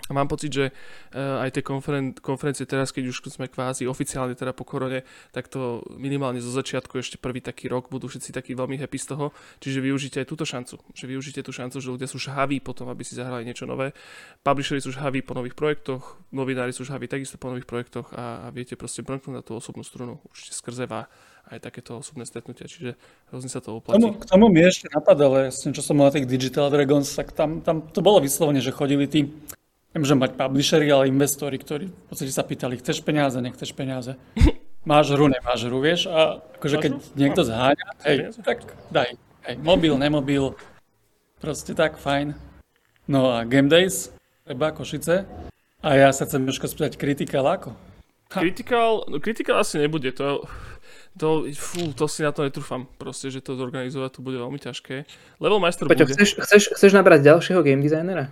a 0.08 0.16
mám 0.16 0.28
pocit, 0.32 0.52
že 0.56 0.66
uh, 0.72 1.44
aj 1.44 1.60
tie 1.60 1.64
konferen- 1.64 2.16
konferencie 2.16 2.64
teraz, 2.64 2.96
keď 2.96 3.12
už 3.12 3.28
sme 3.28 3.52
kvázi 3.52 3.84
oficiálne 3.84 4.40
teda 4.40 4.56
po 4.56 4.64
korone, 4.64 5.04
tak 5.36 5.52
to 5.52 5.84
minimálne 6.00 6.40
zo 6.40 6.48
začiatku 6.48 6.96
ešte 6.96 7.20
prvý 7.20 7.44
taký 7.44 7.68
rok 7.68 7.92
budú 7.92 8.08
všetci 8.08 8.32
takí 8.32 8.56
veľmi 8.56 8.80
happy 8.80 8.96
z 8.96 9.08
toho. 9.16 9.36
Čiže 9.60 9.84
využite 9.84 10.18
aj 10.24 10.28
túto 10.32 10.48
šancu. 10.48 10.80
Že 10.96 11.06
využite 11.12 11.44
tú 11.44 11.52
šancu, 11.52 11.84
že 11.84 11.92
ľudia 11.92 12.08
sú 12.08 12.24
žhaví 12.24 12.64
potom, 12.64 12.88
aby 12.88 13.04
si 13.04 13.20
zahrali 13.20 13.44
niečo 13.44 13.68
nové. 13.68 13.92
Publisheri 14.48 14.80
sú 14.80 14.96
žhaví 14.96 15.20
po 15.28 15.36
nových 15.36 15.60
projektoch, 15.60 16.24
novinári 16.32 16.72
sú 16.72 16.88
žhaví 16.88 17.12
takisto 17.12 17.36
po 17.36 17.52
nových 17.52 17.68
projektoch 17.68 18.16
a, 18.16 18.48
a 18.48 18.56
viete 18.56 18.80
proste 18.80 19.04
brnknúť 19.04 19.34
na 19.36 19.44
tú 19.44 19.60
osobnú 19.60 19.84
strunu 19.84 20.24
určite 20.32 20.56
skrze 20.56 20.88
vás 20.88 21.12
aj 21.48 21.60
takéto 21.64 22.04
osobné 22.04 22.28
stretnutia, 22.28 22.68
čiže 22.68 23.00
hrozne 23.32 23.48
sa 23.48 23.64
to 23.64 23.80
oplatí. 23.80 23.98
K 23.98 24.04
tomu, 24.04 24.10
k 24.20 24.26
tomu 24.28 24.46
mi 24.52 24.62
ešte 24.64 24.92
napadalo, 24.92 25.48
ja 25.48 25.52
čo 25.52 25.80
som 25.80 25.96
mal 25.96 26.12
na 26.12 26.16
tých 26.20 26.28
Digital 26.28 26.68
Dragons, 26.68 27.08
tak 27.08 27.32
tam, 27.32 27.64
tam 27.64 27.88
to 27.88 28.04
bolo 28.04 28.20
vyslovene, 28.20 28.60
že 28.60 28.76
chodili 28.76 29.08
tí 29.08 29.32
Nemôžem 29.98 30.22
mať 30.22 30.38
publishery, 30.38 30.94
ale 30.94 31.10
investori, 31.10 31.58
ktorí 31.58 31.90
v 31.90 32.06
podstate 32.06 32.30
sa 32.30 32.46
pýtali, 32.46 32.78
chceš 32.78 33.02
peniaze, 33.02 33.34
nechceš 33.42 33.74
peniaze. 33.74 34.14
Máš 34.88 35.18
hru, 35.18 35.26
nemáš 35.26 35.66
hru, 35.66 35.82
vieš? 35.82 36.06
A 36.06 36.38
akože 36.62 36.78
keď 36.80 36.92
niekto 37.18 37.42
zháňa, 37.44 37.88
hej, 38.08 38.32
tak 38.40 38.64
daj. 38.88 39.20
Hej, 39.44 39.56
mobil, 39.60 39.98
nemobil, 40.00 40.56
proste 41.44 41.76
tak, 41.76 42.00
fajn. 42.00 42.38
No 43.04 43.36
a 43.36 43.44
Game 43.44 43.68
Days, 43.68 44.16
treba 44.48 44.72
Košice. 44.72 45.28
A 45.84 45.90
ja 45.98 46.14
sa 46.16 46.24
chcem 46.24 46.48
trošku 46.48 46.72
spýtať, 46.72 46.96
Critical 46.96 47.44
ako? 47.44 47.76
Ha. 48.32 48.40
Critical, 48.40 49.04
no 49.12 49.20
Critical 49.20 49.60
asi 49.60 49.76
nebude, 49.76 50.16
to, 50.16 50.48
to, 51.18 51.50
fú, 51.58 51.92
to 51.98 52.06
si 52.06 52.22
na 52.22 52.32
to 52.32 52.46
netrúfam, 52.46 52.86
proste, 53.02 53.34
že 53.34 53.42
to 53.42 53.58
zorganizovať 53.58 54.18
to 54.18 54.20
bude 54.22 54.38
veľmi 54.38 54.62
ťažké. 54.62 55.04
Level 55.42 55.60
Master 55.60 55.90
Peťo, 55.90 56.06
bude. 56.06 56.14
Chceš, 56.14 56.38
chceš, 56.46 56.64
chceš 56.78 56.92
nabrať 56.94 57.26
ďalšieho 57.26 57.66
game 57.66 57.82
designera? 57.82 58.30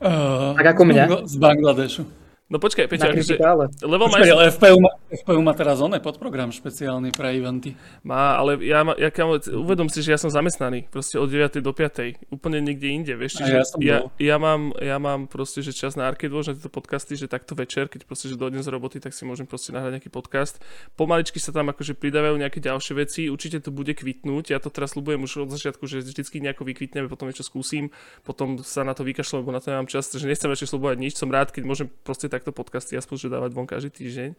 Uh, 0.00 0.54
tak 0.54 0.76
ako 0.76 0.82
mňa? 0.86 1.04
Z 1.26 1.36
Bangladešu. 1.40 2.25
No 2.46 2.62
počkaj, 2.62 2.86
Peťa, 2.86 3.10
akože, 3.10 3.42
level 3.82 4.06
Počkaj, 4.06 4.30
ale 4.30 4.54
FPU 4.54 4.78
má, 4.78 4.94
FPU 5.10 5.42
má 5.42 5.50
teraz 5.58 5.82
oné 5.82 5.98
podprogram 5.98 6.54
špeciálny 6.54 7.10
pre 7.10 7.42
eventy. 7.42 7.74
Má, 8.06 8.38
ale 8.38 8.62
ja, 8.62 8.86
ja 8.86 9.10
uvedom 9.50 9.90
si, 9.90 9.98
že 9.98 10.14
ja 10.14 10.18
som 10.22 10.30
zamestnaný 10.30 10.86
proste 10.86 11.18
od 11.18 11.26
9. 11.26 11.58
do 11.58 11.74
5. 11.74 12.30
Úplne 12.30 12.62
niekde 12.62 12.86
inde, 12.86 13.18
vieš. 13.18 13.42
Čiže 13.42 13.50
ja, 13.50 13.62
ja, 13.82 13.98
ja, 14.22 14.36
mám, 14.38 14.70
ja 14.78 14.94
mám 15.02 15.26
proste, 15.26 15.58
že 15.58 15.74
čas 15.74 15.98
na 15.98 16.06
Arcade 16.06 16.30
Watch, 16.30 16.46
na 16.46 16.54
tieto 16.54 16.70
podcasty, 16.70 17.18
že 17.18 17.26
takto 17.26 17.58
večer, 17.58 17.90
keď 17.90 18.06
proste, 18.06 18.30
že 18.30 18.38
dojdem 18.38 18.62
z 18.62 18.70
roboty, 18.70 19.02
tak 19.02 19.10
si 19.10 19.26
môžem 19.26 19.42
proste 19.42 19.74
nahrať 19.74 19.98
nejaký 19.98 20.10
podcast. 20.14 20.62
Pomaličky 20.94 21.42
sa 21.42 21.50
tam 21.50 21.74
akože 21.74 21.98
pridávajú 21.98 22.38
nejaké 22.38 22.62
ďalšie 22.62 22.94
veci, 22.94 23.26
určite 23.26 23.58
to 23.58 23.74
bude 23.74 23.90
kvitnúť. 23.90 24.54
Ja 24.54 24.62
to 24.62 24.70
teraz 24.70 24.94
slúbujem 24.94 25.18
už 25.18 25.50
od 25.50 25.50
začiatku, 25.50 25.90
že 25.90 25.98
vždycky 25.98 26.38
nejako 26.38 26.62
vykvitneme, 26.62 27.10
potom 27.10 27.26
niečo 27.26 27.42
skúsim, 27.42 27.90
potom 28.22 28.62
sa 28.62 28.86
na 28.86 28.94
to 28.94 29.02
vykašľam, 29.02 29.42
lebo 29.42 29.50
na 29.50 29.58
to 29.58 29.74
nemám 29.74 29.90
čas, 29.90 30.14
že 30.14 30.22
nechcem 30.22 30.46
ešte 30.46 30.70
slúbovať 30.70 31.02
nič. 31.02 31.18
Som 31.18 31.34
rád, 31.34 31.50
keď 31.50 31.66
môžem 31.66 31.90
proste 32.06 32.35
takto 32.36 32.52
podcasty 32.52 32.94
aspoň 33.00 33.16
že 33.16 33.32
dávať 33.32 33.50
von 33.56 33.64
každý 33.64 33.90
týždeň. 33.90 34.30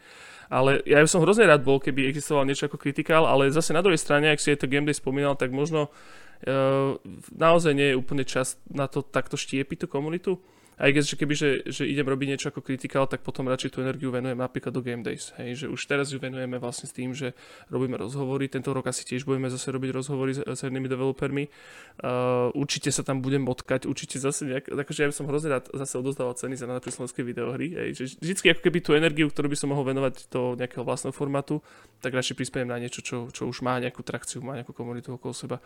Ale 0.54 0.86
ja 0.86 1.02
by 1.02 1.10
som 1.10 1.26
hrozne 1.26 1.50
rád 1.50 1.66
bol, 1.66 1.82
keby 1.82 2.06
existoval 2.06 2.46
niečo 2.46 2.70
ako 2.70 2.78
kritikál, 2.78 3.26
ale 3.26 3.50
zase 3.50 3.74
na 3.74 3.82
druhej 3.82 3.98
strane, 4.00 4.30
ak 4.30 4.40
si 4.40 4.54
je 4.54 4.62
to 4.62 4.70
Game 4.70 4.88
spomínal, 4.94 5.34
tak 5.34 5.50
možno 5.50 5.90
uh, 5.90 6.96
naozaj 7.34 7.74
nie 7.74 7.92
je 7.92 8.00
úplne 8.00 8.24
čas 8.24 8.62
na 8.70 8.86
to 8.86 9.02
takto 9.02 9.36
štiepiť 9.36 9.84
tú 9.84 9.88
komunitu 9.90 10.38
aj 10.78 10.90
keď, 10.94 11.04
že 11.10 11.16
keby, 11.18 11.34
že, 11.34 11.50
že 11.66 11.84
idem 11.90 12.06
robiť 12.06 12.28
niečo 12.30 12.48
ako 12.54 12.62
critical, 12.62 13.10
tak 13.10 13.26
potom 13.26 13.50
radšej 13.50 13.74
tú 13.74 13.82
energiu 13.82 14.14
venujem 14.14 14.38
napríklad 14.38 14.70
do 14.70 14.86
Game 14.86 15.02
Days. 15.02 15.34
Hej, 15.42 15.66
že 15.66 15.68
už 15.74 15.82
teraz 15.90 16.14
ju 16.14 16.22
venujeme 16.22 16.62
vlastne 16.62 16.86
s 16.86 16.94
tým, 16.94 17.18
že 17.18 17.34
robíme 17.74 17.98
rozhovory. 17.98 18.46
Tento 18.46 18.70
rok 18.78 18.86
asi 18.86 19.02
tiež 19.02 19.26
budeme 19.26 19.50
zase 19.50 19.74
robiť 19.74 19.90
rozhovory 19.90 20.38
s, 20.38 20.46
s 20.46 20.60
hernými 20.62 20.86
developermi. 20.86 21.50
Uh, 21.98 22.54
určite 22.54 22.94
sa 22.94 23.02
tam 23.02 23.26
budem 23.26 23.42
motkať, 23.42 23.90
určite 23.90 24.22
zase 24.22 24.46
nejak, 24.46 24.70
takže 24.70 25.00
ja 25.02 25.08
by 25.10 25.16
som 25.18 25.26
hrozne 25.26 25.50
rád 25.58 25.66
zase 25.74 25.98
odozdával 25.98 26.38
ceny 26.38 26.54
za 26.54 26.70
najlepšie 26.70 26.94
slovenské 26.94 27.22
videohry. 27.26 27.68
Hej, 27.74 27.90
že 27.98 28.04
vždycky 28.22 28.54
ako 28.54 28.62
keby 28.62 28.80
tú 28.86 28.94
energiu, 28.94 29.26
ktorú 29.34 29.50
by 29.50 29.58
som 29.58 29.74
mohol 29.74 29.90
venovať 29.90 30.30
do 30.30 30.54
nejakého 30.54 30.86
vlastného 30.86 31.12
formátu, 31.12 31.58
tak 32.06 32.14
radšej 32.14 32.38
prispiem 32.38 32.70
na 32.70 32.78
niečo, 32.78 33.02
čo, 33.02 33.34
čo 33.34 33.50
už 33.50 33.66
má 33.66 33.82
nejakú 33.82 34.06
trakciu, 34.06 34.46
má 34.46 34.54
nejakú 34.54 34.78
komunitu 34.78 35.18
okolo 35.18 35.34
seba. 35.34 35.58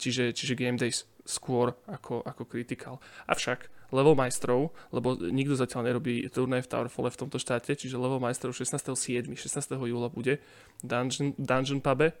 Čiže, 0.00 0.32
čiže 0.32 0.56
Game 0.56 0.80
Days 0.80 1.04
skôr 1.24 1.72
ako, 1.88 2.20
ako 2.22 2.44
critical. 2.44 3.00
Avšak 3.26 3.72
level 3.92 4.14
majstrov, 4.16 4.72
lebo 4.92 5.16
nikto 5.16 5.56
zatiaľ 5.56 5.92
nerobí 5.92 6.28
turnaj 6.28 6.64
v 6.64 6.70
Towerfall 6.70 7.08
v 7.08 7.20
tomto 7.24 7.40
štáte, 7.40 7.72
čiže 7.72 7.96
level 7.96 8.20
majstrov 8.20 8.52
16.7. 8.52 9.32
16. 9.32 9.88
júla 9.88 10.12
bude 10.12 10.40
Dungeon, 10.84 11.32
Dungeon 11.40 11.80
Pube 11.80 12.12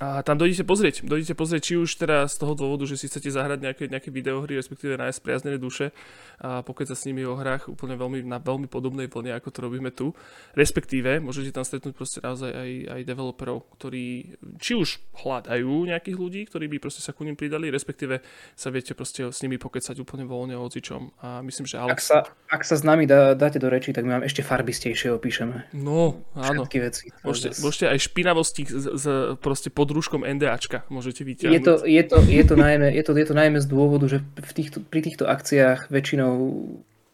a 0.00 0.24
tam 0.24 0.40
dojdete 0.40 0.64
pozrieť, 0.64 1.04
dojdete 1.04 1.36
pozrieť, 1.36 1.60
či 1.60 1.74
už 1.76 2.00
teda 2.00 2.24
z 2.24 2.40
toho 2.40 2.56
dôvodu, 2.56 2.88
že 2.88 2.96
si 2.96 3.04
chcete 3.04 3.28
zahrať 3.28 3.60
nejaké, 3.60 3.84
nejaké 3.92 4.08
videohry, 4.08 4.56
respektíve 4.56 4.96
nájsť 4.96 5.20
priaznené 5.20 5.60
duše 5.60 5.92
a 6.40 6.64
pokiaľ 6.64 6.86
sa 6.88 6.96
s 6.96 7.04
nimi 7.04 7.20
o 7.28 7.36
hrách 7.36 7.68
úplne 7.68 8.00
veľmi, 8.00 8.24
na 8.24 8.40
veľmi 8.40 8.64
podobnej 8.64 9.12
vlne, 9.12 9.36
ako 9.36 9.52
to 9.52 9.60
robíme 9.60 9.92
tu. 9.92 10.16
Respektíve, 10.56 11.20
môžete 11.20 11.52
tam 11.52 11.68
stretnúť 11.68 11.92
proste 11.92 12.24
naozaj 12.24 12.48
aj, 12.48 12.70
aj 12.96 13.00
developerov, 13.04 13.68
ktorí 13.76 14.40
či 14.56 14.72
už 14.72 15.04
hľadajú 15.20 15.92
nejakých 15.92 16.16
ľudí, 16.16 16.48
ktorí 16.48 16.72
by 16.72 16.80
proste 16.80 17.04
sa 17.04 17.12
ku 17.12 17.28
ním 17.28 17.36
pridali, 17.36 17.68
respektíve 17.68 18.24
sa 18.56 18.72
viete 18.72 18.96
proste 18.96 19.28
s 19.28 19.44
nimi 19.44 19.60
pokecať 19.60 20.00
úplne 20.00 20.24
voľne 20.24 20.56
o 20.56 20.64
ocičom. 20.64 21.12
A 21.20 21.44
myslím, 21.44 21.68
že 21.68 21.76
Alex... 21.76 21.92
Ak 21.92 22.00
sa, 22.00 22.18
ak 22.48 22.62
sa 22.64 22.80
s 22.80 22.88
nami 22.88 23.04
dá, 23.04 23.36
dáte 23.36 23.60
do 23.60 23.68
reči, 23.68 23.92
tak 23.92 24.08
my 24.08 24.16
vám 24.16 24.24
ešte 24.24 24.40
farbistejšie 24.40 25.12
opíšeme. 25.12 25.76
No, 25.76 26.24
áno. 26.32 26.64
Všetky 26.64 26.78
veci. 26.80 27.12
Môžete, 27.20 27.60
môžete 27.60 27.84
aj 27.92 27.98
špinavosti 28.00 28.64
z, 28.64 28.86
z, 28.96 29.04
proste 29.36 29.68
pod 29.68 29.89
pod 29.90 29.98
rúškom 29.98 30.22
NDAčka 30.22 30.86
môžete 30.86 31.26
vyťahnuť. 31.26 31.50
Je 31.50 31.60
to, 31.66 31.74
je, 31.82 32.02
to, 32.06 32.16
je, 32.22 32.42
to 32.46 32.54
najmä, 32.54 32.94
je, 32.94 33.02
to, 33.02 33.10
je 33.18 33.26
to 33.26 33.34
najmä 33.34 33.58
z 33.58 33.66
dôvodu, 33.66 34.06
že 34.06 34.22
v 34.22 34.52
týchto, 34.54 34.78
pri 34.86 35.02
týchto 35.02 35.26
akciách 35.26 35.90
väčšinou 35.90 36.30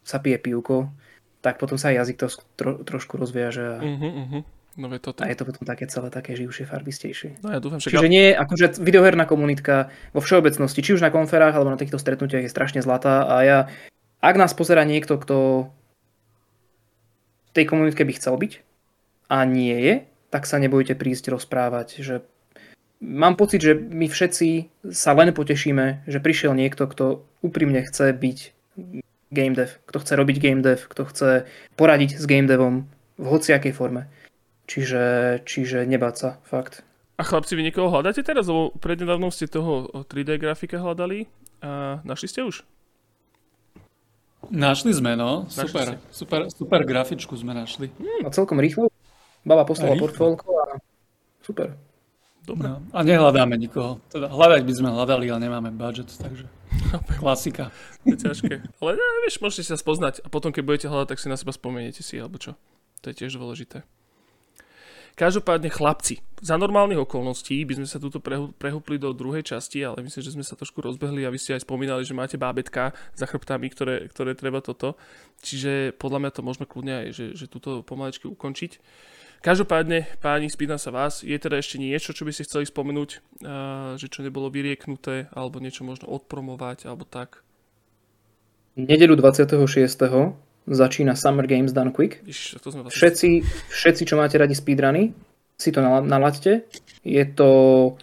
sa 0.05 0.21
pije 0.21 0.37
pivko, 0.37 0.93
tak 1.41 1.57
potom 1.57 1.81
sa 1.81 1.89
aj 1.89 2.05
jazyk 2.05 2.17
to 2.21 2.27
tro, 2.61 2.73
trošku 2.85 3.17
rozviaže 3.17 3.65
a, 3.65 3.77
Uh-huh, 3.81 4.13
uh-huh. 4.13 4.43
No 4.77 4.93
je 4.93 5.01
toto. 5.01 5.25
a 5.25 5.33
je 5.33 5.41
to 5.41 5.49
potom 5.49 5.65
také 5.65 5.89
celé 5.89 6.13
také 6.13 6.37
živšie, 6.37 6.69
farbistejšie. 6.69 7.41
No 7.41 7.49
ja 7.49 7.65
dúfam, 7.65 7.81
že... 7.81 7.89
Čiže 7.89 8.13
nie, 8.13 8.37
akože 8.37 8.77
videoherná 8.77 9.25
komunitka 9.25 9.89
vo 10.13 10.21
všeobecnosti, 10.21 10.85
či 10.85 10.93
už 10.93 11.01
na 11.01 11.09
konferách 11.09 11.57
alebo 11.57 11.73
na 11.73 11.81
týchto 11.81 11.97
stretnutiach 11.97 12.45
je 12.45 12.53
strašne 12.53 12.85
zlatá 12.85 13.25
a 13.25 13.37
ja, 13.41 13.59
ak 14.21 14.37
nás 14.37 14.53
pozera 14.53 14.85
niekto, 14.85 15.17
kto 15.17 15.73
v 17.41 17.51
tej 17.57 17.65
komunitke 17.65 18.05
by 18.05 18.13
chcel 18.21 18.37
byť 18.37 18.53
a 19.33 19.49
nie 19.49 19.77
je, 19.81 19.95
tak 20.29 20.45
sa 20.45 20.61
nebojte 20.61 20.93
prísť 20.93 21.33
rozprávať, 21.33 22.05
že 22.05 22.15
mám 23.01 23.35
pocit, 23.37 23.61
že 23.63 23.75
my 23.77 24.09
všetci 24.09 24.49
sa 24.93 25.13
len 25.13 25.33
potešíme, 25.33 26.09
že 26.09 26.19
prišiel 26.23 26.57
niekto, 26.57 26.89
kto 26.89 27.25
úprimne 27.45 27.85
chce 27.85 28.13
byť 28.17 28.39
game 29.33 29.55
dev, 29.57 29.71
kto 29.89 29.97
chce 30.01 30.13
robiť 30.17 30.37
game 30.39 30.63
dev, 30.63 30.81
kto 30.87 31.03
chce 31.09 31.31
poradiť 31.77 32.17
s 32.17 32.25
game 32.25 32.49
devom 32.49 32.89
v 33.17 33.27
hociakej 33.27 33.73
forme. 33.75 34.09
Čiže, 34.67 35.05
čiže 35.47 35.87
nebáť 35.87 36.15
sa, 36.17 36.31
fakt. 36.43 36.83
A 37.17 37.23
chlapci, 37.25 37.57
vy 37.57 37.65
niekoho 37.65 37.89
hľadáte 37.89 38.21
teraz? 38.21 38.51
Lebo 38.51 38.77
prednedávnom 38.77 39.33
ste 39.33 39.49
toho 39.49 39.89
3D 40.05 40.37
grafika 40.37 40.77
hľadali 40.77 41.31
a 41.65 42.03
našli 42.05 42.29
ste 42.29 42.45
už? 42.45 42.61
Našli 44.53 44.93
sme, 44.93 45.17
no. 45.17 45.49
Našli 45.49 45.71
Super, 45.71 45.87
ste. 45.87 45.97
super, 46.13 46.41
super 46.53 46.81
grafičku 46.85 47.35
sme 47.35 47.57
našli. 47.57 47.89
No 48.23 48.29
celkom 48.31 48.61
rýchlo. 48.61 48.93
Baba 49.47 49.65
poslala 49.65 49.97
portfólko 49.97 50.51
a 50.61 50.67
super. 51.41 51.79
Dobre. 52.47 52.71
No. 52.71 52.79
A 52.95 53.03
nehľadáme 53.03 53.59
nikoho. 53.59 53.99
Teda 54.07 54.31
hľadať 54.31 54.63
by 54.63 54.73
sme 54.73 54.89
hľadali, 54.95 55.27
ale 55.27 55.41
nemáme 55.51 55.75
budget, 55.75 56.15
takže 56.15 56.47
klasika. 57.19 57.75
Je 58.07 58.15
ťažké. 58.15 58.63
Ale 58.79 58.91
ne, 58.95 59.07
vieš, 59.27 59.43
môžete 59.43 59.75
sa 59.75 59.77
spoznať 59.77 60.23
a 60.23 60.31
potom, 60.31 60.55
keď 60.55 60.63
budete 60.63 60.87
hľadať, 60.87 61.09
tak 61.11 61.19
si 61.19 61.27
na 61.27 61.35
seba 61.35 61.51
spomeniete 61.51 62.07
si, 62.07 62.15
alebo 62.23 62.39
čo. 62.39 62.55
To 63.03 63.11
je 63.11 63.19
tiež 63.19 63.35
dôležité. 63.35 63.83
Každopádne 65.19 65.73
chlapci, 65.75 66.23
za 66.47 66.55
normálnych 66.55 67.03
okolností 67.03 67.67
by 67.67 67.83
sme 67.83 67.87
sa 67.91 67.99
prehu- 67.99 68.55
prehúpli 68.55 69.03
do 69.03 69.11
druhej 69.11 69.43
časti, 69.43 69.83
ale 69.83 70.07
myslím, 70.07 70.23
že 70.23 70.35
sme 70.39 70.47
sa 70.47 70.55
trošku 70.55 70.79
rozbehli 70.79 71.27
a 71.27 71.33
vy 71.35 71.43
ste 71.43 71.59
aj 71.59 71.67
spomínali, 71.67 72.07
že 72.07 72.15
máte 72.15 72.39
bábetka 72.39 72.95
za 73.19 73.27
chrbtami, 73.27 73.67
ktoré, 73.75 74.07
ktoré 74.07 74.39
treba 74.39 74.63
toto. 74.63 74.95
Čiže 75.43 75.99
podľa 75.99 76.23
mňa 76.23 76.31
to 76.31 76.47
môžeme 76.47 76.71
kľudne 76.71 76.95
aj, 77.03 77.07
že, 77.11 77.27
že 77.35 77.51
túto 77.51 77.83
pomalečky 77.83 78.31
ukončiť. 78.31 78.79
Každopádne, 79.43 80.07
páni, 80.23 80.47
spýtam 80.47 80.79
sa 80.79 80.95
vás, 80.95 81.27
je 81.27 81.35
teda 81.37 81.59
ešte 81.59 81.83
niečo, 81.83 82.15
čo 82.15 82.25
by 82.25 82.33
ste 82.33 82.47
chceli 82.47 82.65
spomenúť, 82.65 83.11
že 84.01 84.07
čo 84.09 84.25
nebolo 84.25 84.49
vyrieknuté, 84.49 85.29
alebo 85.35 85.61
niečo 85.61 85.83
možno 85.83 86.09
odpromovať, 86.09 86.89
alebo 86.89 87.05
tak? 87.05 87.43
Nedelu 88.79 89.19
26. 89.19 89.61
začína 90.67 91.13
Summer 91.15 91.47
Games 91.47 91.75
Done 91.75 91.93
Quick. 91.93 92.23
Ježiš, 92.25 92.59
to 92.63 92.71
sme 92.73 92.87
vlastne... 92.87 92.97
Všetci, 92.97 93.29
všetci, 93.71 94.03
čo 94.09 94.15
máte 94.17 94.41
radi 94.41 94.57
speedruny, 94.57 95.15
si 95.57 95.73
to 95.73 95.81
nala- 95.81 96.05
nalaďte. 96.05 96.61
Je 97.05 97.25
to 97.25 97.97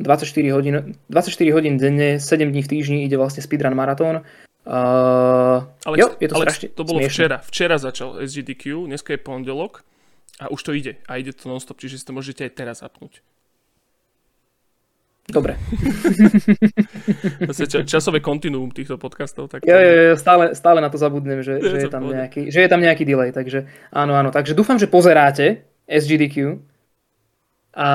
24 0.00 0.50
hodín, 0.50 0.96
24 1.08 1.52
hodín 1.52 1.76
denne, 1.76 2.20
7 2.20 2.50
dní 2.50 2.62
v 2.62 2.68
týždni 2.68 3.04
ide 3.04 3.16
vlastne 3.16 3.42
speedrun 3.44 3.74
maratón. 3.76 4.24
Uh, 4.64 5.60
Alex, 5.84 5.98
jo, 6.00 6.08
je 6.18 6.28
to 6.28 6.34
Alex, 6.40 6.56
strašne 6.56 6.68
to 6.72 6.82
bolo 6.88 6.98
smiešne. 7.04 7.12
včera. 7.12 7.36
Včera 7.44 7.76
začal 7.76 8.16
SGDQ, 8.24 8.88
dneska 8.88 9.12
je 9.12 9.20
pondelok 9.20 9.84
a 10.40 10.48
už 10.48 10.60
to 10.64 10.72
ide. 10.72 10.96
A 11.04 11.20
ide 11.20 11.36
to 11.36 11.52
non-stop, 11.52 11.76
čiže 11.76 12.00
si 12.00 12.04
to 12.08 12.16
môžete 12.16 12.48
aj 12.48 12.52
teraz 12.56 12.80
zapnúť. 12.80 13.20
Dobre. 15.24 15.56
Ča- 17.72 17.84
časové 17.88 18.20
kontinuum 18.20 18.68
týchto 18.68 19.00
podcastov. 19.00 19.48
Tak 19.48 19.64
Jo, 19.64 19.72
jo, 19.72 19.92
jo, 20.12 20.14
stále, 20.20 20.52
stále 20.52 20.84
na 20.84 20.92
to 20.92 21.00
zabudnem, 21.00 21.40
že, 21.40 21.56
Je 21.60 21.70
že, 21.70 21.76
je 21.88 21.90
tam 21.92 22.04
nejaký, 22.04 22.52
že 22.52 22.60
je 22.60 22.68
tam 22.68 22.80
nejaký 22.84 23.04
delay, 23.08 23.32
takže 23.32 23.64
áno, 23.88 24.12
áno. 24.16 24.28
Takže 24.28 24.52
dúfam, 24.52 24.76
že 24.76 24.84
pozeráte 24.84 25.64
SGDQ 25.88 26.60
a, 27.74 27.90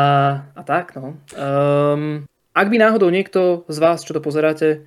a 0.54 0.62
tak, 0.68 0.94
no. 0.96 1.16
Um, 1.34 2.28
ak 2.52 2.68
by 2.68 2.78
náhodou 2.78 3.08
niekto 3.08 3.64
z 3.72 3.78
vás, 3.80 4.04
čo 4.04 4.12
to 4.12 4.20
pozeráte, 4.20 4.84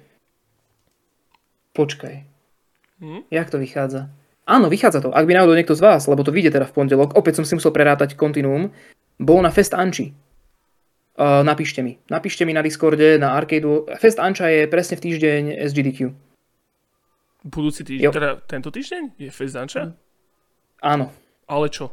počkaj, 1.72 2.28
Hm? 3.02 3.26
jak 3.34 3.50
to 3.50 3.58
vychádza? 3.58 4.12
Áno, 4.46 4.70
vychádza 4.70 5.02
to. 5.02 5.10
Ak 5.10 5.26
by 5.26 5.34
náhodou 5.34 5.58
niekto 5.58 5.74
z 5.74 5.82
vás, 5.82 6.06
lebo 6.06 6.22
to 6.22 6.30
vyjde 6.30 6.54
teda 6.54 6.66
v 6.70 6.74
pondelok, 6.74 7.18
opäť 7.18 7.42
som 7.42 7.46
si 7.46 7.58
musel 7.58 7.74
prerátať 7.74 8.14
kontinuum, 8.14 8.70
bol 9.18 9.38
na 9.42 9.50
Fest 9.50 9.74
Anči. 9.74 10.14
Uh, 11.12 11.42
napíšte 11.44 11.82
mi. 11.82 11.98
Napíšte 12.08 12.46
mi 12.46 12.54
na 12.54 12.62
Discorde, 12.62 13.18
na 13.18 13.34
Arcadeu. 13.34 13.84
Fest 13.98 14.18
Anča 14.22 14.48
je 14.48 14.70
presne 14.70 14.96
v 14.98 15.04
týždeň 15.08 15.42
SGDQ. 15.66 15.98
Budúci 17.42 17.82
týždeň, 17.82 18.06
Jo. 18.06 18.10
teda 18.14 18.38
tento 18.46 18.70
týždeň 18.70 19.18
je 19.18 19.30
Fezdanča? 19.30 19.98
Áno. 20.78 21.10
Ale 21.50 21.66
čo? 21.70 21.90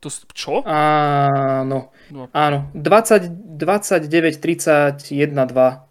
To, 0.00 0.08
čo? 0.32 0.64
Áno. 0.64 1.92
No. 2.08 2.22
Áno. 2.30 2.58
20, 2.72 3.28
29, 3.54 4.40
31, 4.40 4.96
2, 5.46 5.84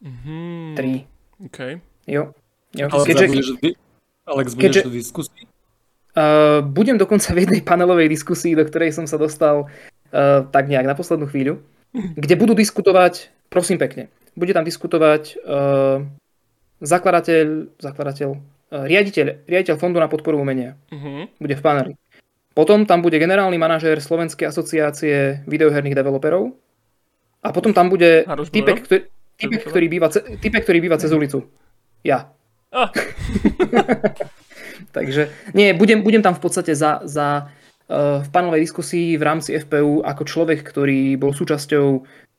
Mhm, 0.00 0.74
3. 0.74 1.06
OK. 1.40 1.58
Jo. 2.06 2.34
jo. 2.72 2.86
Alex, 2.88 3.04
Keďže, 3.04 3.26
budeš, 3.28 3.48
v- 3.52 3.74
Alex, 4.24 4.46
budeš 4.52 4.62
keďže- 4.76 4.82
v 4.84 4.92
diskusii? 4.92 5.42
uh, 6.12 6.60
budem 6.60 6.96
dokonca 6.96 7.30
v 7.30 7.38
jednej 7.40 7.60
panelovej 7.60 8.08
diskusii, 8.08 8.52
do 8.52 8.62
ktorej 8.62 8.92
som 8.92 9.04
sa 9.04 9.14
dostal 9.16 9.66
uh, 10.08 10.42
tak 10.44 10.66
nejak 10.66 10.84
na 10.84 10.92
poslednú 10.92 11.26
chvíľu, 11.26 11.62
kde 11.92 12.34
budú 12.34 12.52
diskutovať, 12.52 13.30
prosím 13.48 13.76
pekne, 13.76 14.06
bude 14.32 14.50
tam 14.50 14.62
diskutovať 14.62 15.22
uh, 15.38 16.02
zakladateľ, 16.80 17.46
zakladateľ, 17.76 18.28
uh, 18.30 18.38
riaditeľ, 18.84 19.44
riaditeľ 19.44 19.74
Fondu 19.76 19.96
na 19.96 20.06
podporu 20.06 20.36
umenia. 20.36 20.74
Mhm. 20.90 21.38
bude 21.38 21.54
v 21.54 21.62
paneli. 21.62 21.92
Potom 22.52 22.84
tam 22.84 23.00
bude 23.00 23.16
generálny 23.16 23.56
manažér 23.56 24.00
Slovenskej 24.00 24.52
asociácie 24.52 25.44
videoherných 25.48 25.96
developerov. 25.96 26.52
A 27.42 27.50
potom 27.50 27.74
tam 27.74 27.90
bude 27.90 28.22
typek, 28.52 28.86
ktorý, 28.86 29.00
typek, 29.40 29.60
ktorý 29.66 29.86
býva, 29.88 30.08
typek, 30.12 30.62
ktorý 30.62 30.78
býva 30.78 31.00
cez 31.00 31.10
ulicu. 31.10 31.48
Ja. 32.06 32.30
Ah, 32.72 32.88
Takže 34.96 35.28
nie, 35.52 35.76
budem, 35.76 36.04
budem 36.04 36.24
tam 36.24 36.36
v 36.36 36.42
podstate 36.42 36.76
za, 36.76 37.04
za 37.04 37.48
uh, 37.88 38.24
v 38.24 38.28
panelovej 38.32 38.64
diskusii 38.64 39.16
v 39.16 39.22
rámci 39.24 39.56
FPU 39.56 40.04
ako 40.04 40.22
človek, 40.24 40.64
ktorý 40.64 41.16
bol 41.16 41.36
súčasťou 41.36 41.86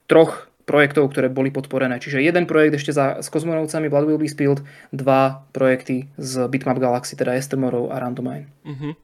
troch 0.09 0.53
projektov, 0.63 1.11
ktoré 1.11 1.27
boli 1.27 1.51
podporené. 1.51 1.99
Čiže 1.99 2.23
jeden 2.23 2.47
projekt 2.47 2.79
ešte 2.79 2.95
za, 2.95 3.19
s 3.19 3.27
kozmonovcami 3.27 3.91
Blood 3.91 4.07
Will 4.07 4.21
Be 4.21 4.31
Spilled, 4.31 4.63
dva 4.95 5.43
projekty 5.51 6.07
z 6.15 6.47
Bitmap 6.47 6.79
Galaxy, 6.79 7.19
teda 7.19 7.35
Esther 7.35 7.59
Tomorrow 7.59 7.91
a 7.91 7.99
Randomine. 7.99 8.47
mhm. 8.63 8.95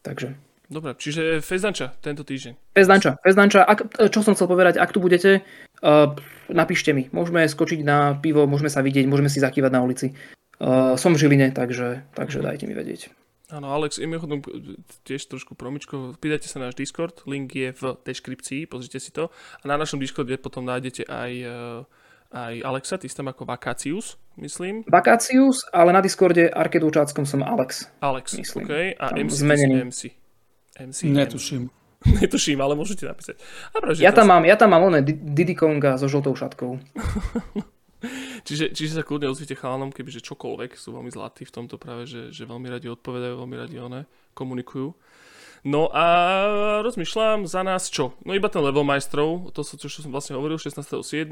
Takže 0.00 0.36
Dobre, 0.70 0.94
čiže 0.94 1.42
Fezdanča 1.42 1.98
tento 1.98 2.22
týždeň. 2.22 2.78
Fezdanča, 2.78 3.18
Fezdanča, 3.26 3.66
ak, 3.66 3.90
čo 4.06 4.22
som 4.22 4.38
chcel 4.38 4.46
povedať, 4.46 4.78
ak 4.78 4.94
tu 4.94 5.02
budete, 5.02 5.42
uh, 5.82 6.14
napíšte 6.46 6.94
mi. 6.94 7.10
Môžeme 7.10 7.42
skočiť 7.42 7.82
na 7.82 8.14
pivo, 8.14 8.46
môžeme 8.46 8.70
sa 8.70 8.78
vidieť, 8.78 9.10
môžeme 9.10 9.26
si 9.26 9.42
zakývať 9.42 9.66
na 9.74 9.82
ulici. 9.82 10.14
Uh, 10.62 10.94
som 10.94 11.10
v 11.18 11.26
Žiline, 11.26 11.50
takže, 11.50 12.06
takže 12.14 12.38
dajte 12.38 12.70
mi 12.70 12.78
vedieť. 12.78 13.10
Áno, 13.50 13.74
Alex, 13.74 13.98
im 13.98 14.14
chodom 14.14 14.46
tiež 15.02 15.26
trošku 15.26 15.58
promičko, 15.58 16.14
pýtajte 16.22 16.46
sa 16.46 16.62
na 16.62 16.70
náš 16.70 16.78
Discord, 16.78 17.26
link 17.26 17.50
je 17.50 17.74
v 17.74 17.98
deskripcii, 18.06 18.70
pozrite 18.70 19.02
si 19.02 19.10
to. 19.10 19.34
A 19.34 19.64
na 19.66 19.74
našom 19.74 19.98
Discorde 19.98 20.38
potom 20.38 20.62
nájdete 20.62 21.02
aj, 21.10 21.32
eh, 21.34 21.50
aj 22.30 22.54
Alexa, 22.62 22.98
ty 22.98 23.10
si 23.10 23.16
tam 23.18 23.26
ako 23.26 23.42
Vakácius, 23.42 24.14
myslím. 24.38 24.86
Vakácius, 24.86 25.66
ale 25.74 25.90
na 25.90 26.00
Discorde 26.00 26.46
Arkedoučáckom 26.46 27.26
som 27.26 27.42
Alex. 27.42 27.90
Alex, 27.98 28.38
Myslím. 28.38 28.64
OK. 28.66 28.72
A 28.98 29.06
Tam 29.10 29.18
MC, 29.18 29.34
zmenený. 29.34 29.74
MC. 29.90 30.00
MC. 30.78 31.00
Netuším. 31.10 31.62
Netuším, 32.22 32.58
ale 32.62 32.78
môžete 32.78 33.04
napísať. 33.04 33.36
Že 33.92 34.00
Ja 34.00 34.14
tam 34.14 34.30
mám, 34.30 34.42
ja 34.46 34.56
tam 34.56 34.72
mám 34.72 34.88
Di- 35.04 35.20
Diddy 35.20 35.52
Konga 35.58 35.98
so 36.00 36.08
žltou 36.08 36.32
šatkou. 36.32 36.80
Čiže, 38.40 38.72
čiže 38.72 38.96
sa 38.96 39.04
kľudne 39.04 39.28
ozvite 39.28 39.52
chalanom, 39.52 39.92
kebyže 39.92 40.24
čokoľvek, 40.24 40.72
sú 40.72 40.96
veľmi 40.96 41.12
zlatí 41.12 41.44
v 41.44 41.52
tomto 41.52 41.76
práve, 41.76 42.08
že, 42.08 42.32
že 42.32 42.48
veľmi 42.48 42.72
radi 42.72 42.88
odpovedajú, 42.88 43.36
veľmi 43.36 43.56
radi 43.60 43.76
one 43.76 44.08
komunikujú. 44.32 44.96
No 45.60 45.92
a 45.92 46.04
rozmýšľam 46.80 47.44
za 47.44 47.60
nás 47.60 47.92
čo? 47.92 48.16
No 48.24 48.32
iba 48.32 48.48
ten 48.48 48.64
level 48.64 48.80
majstrov, 48.80 49.52
to, 49.52 49.60
čo 49.60 50.00
som 50.00 50.08
vlastne 50.08 50.32
hovoril, 50.32 50.56
16.7. 50.56 51.28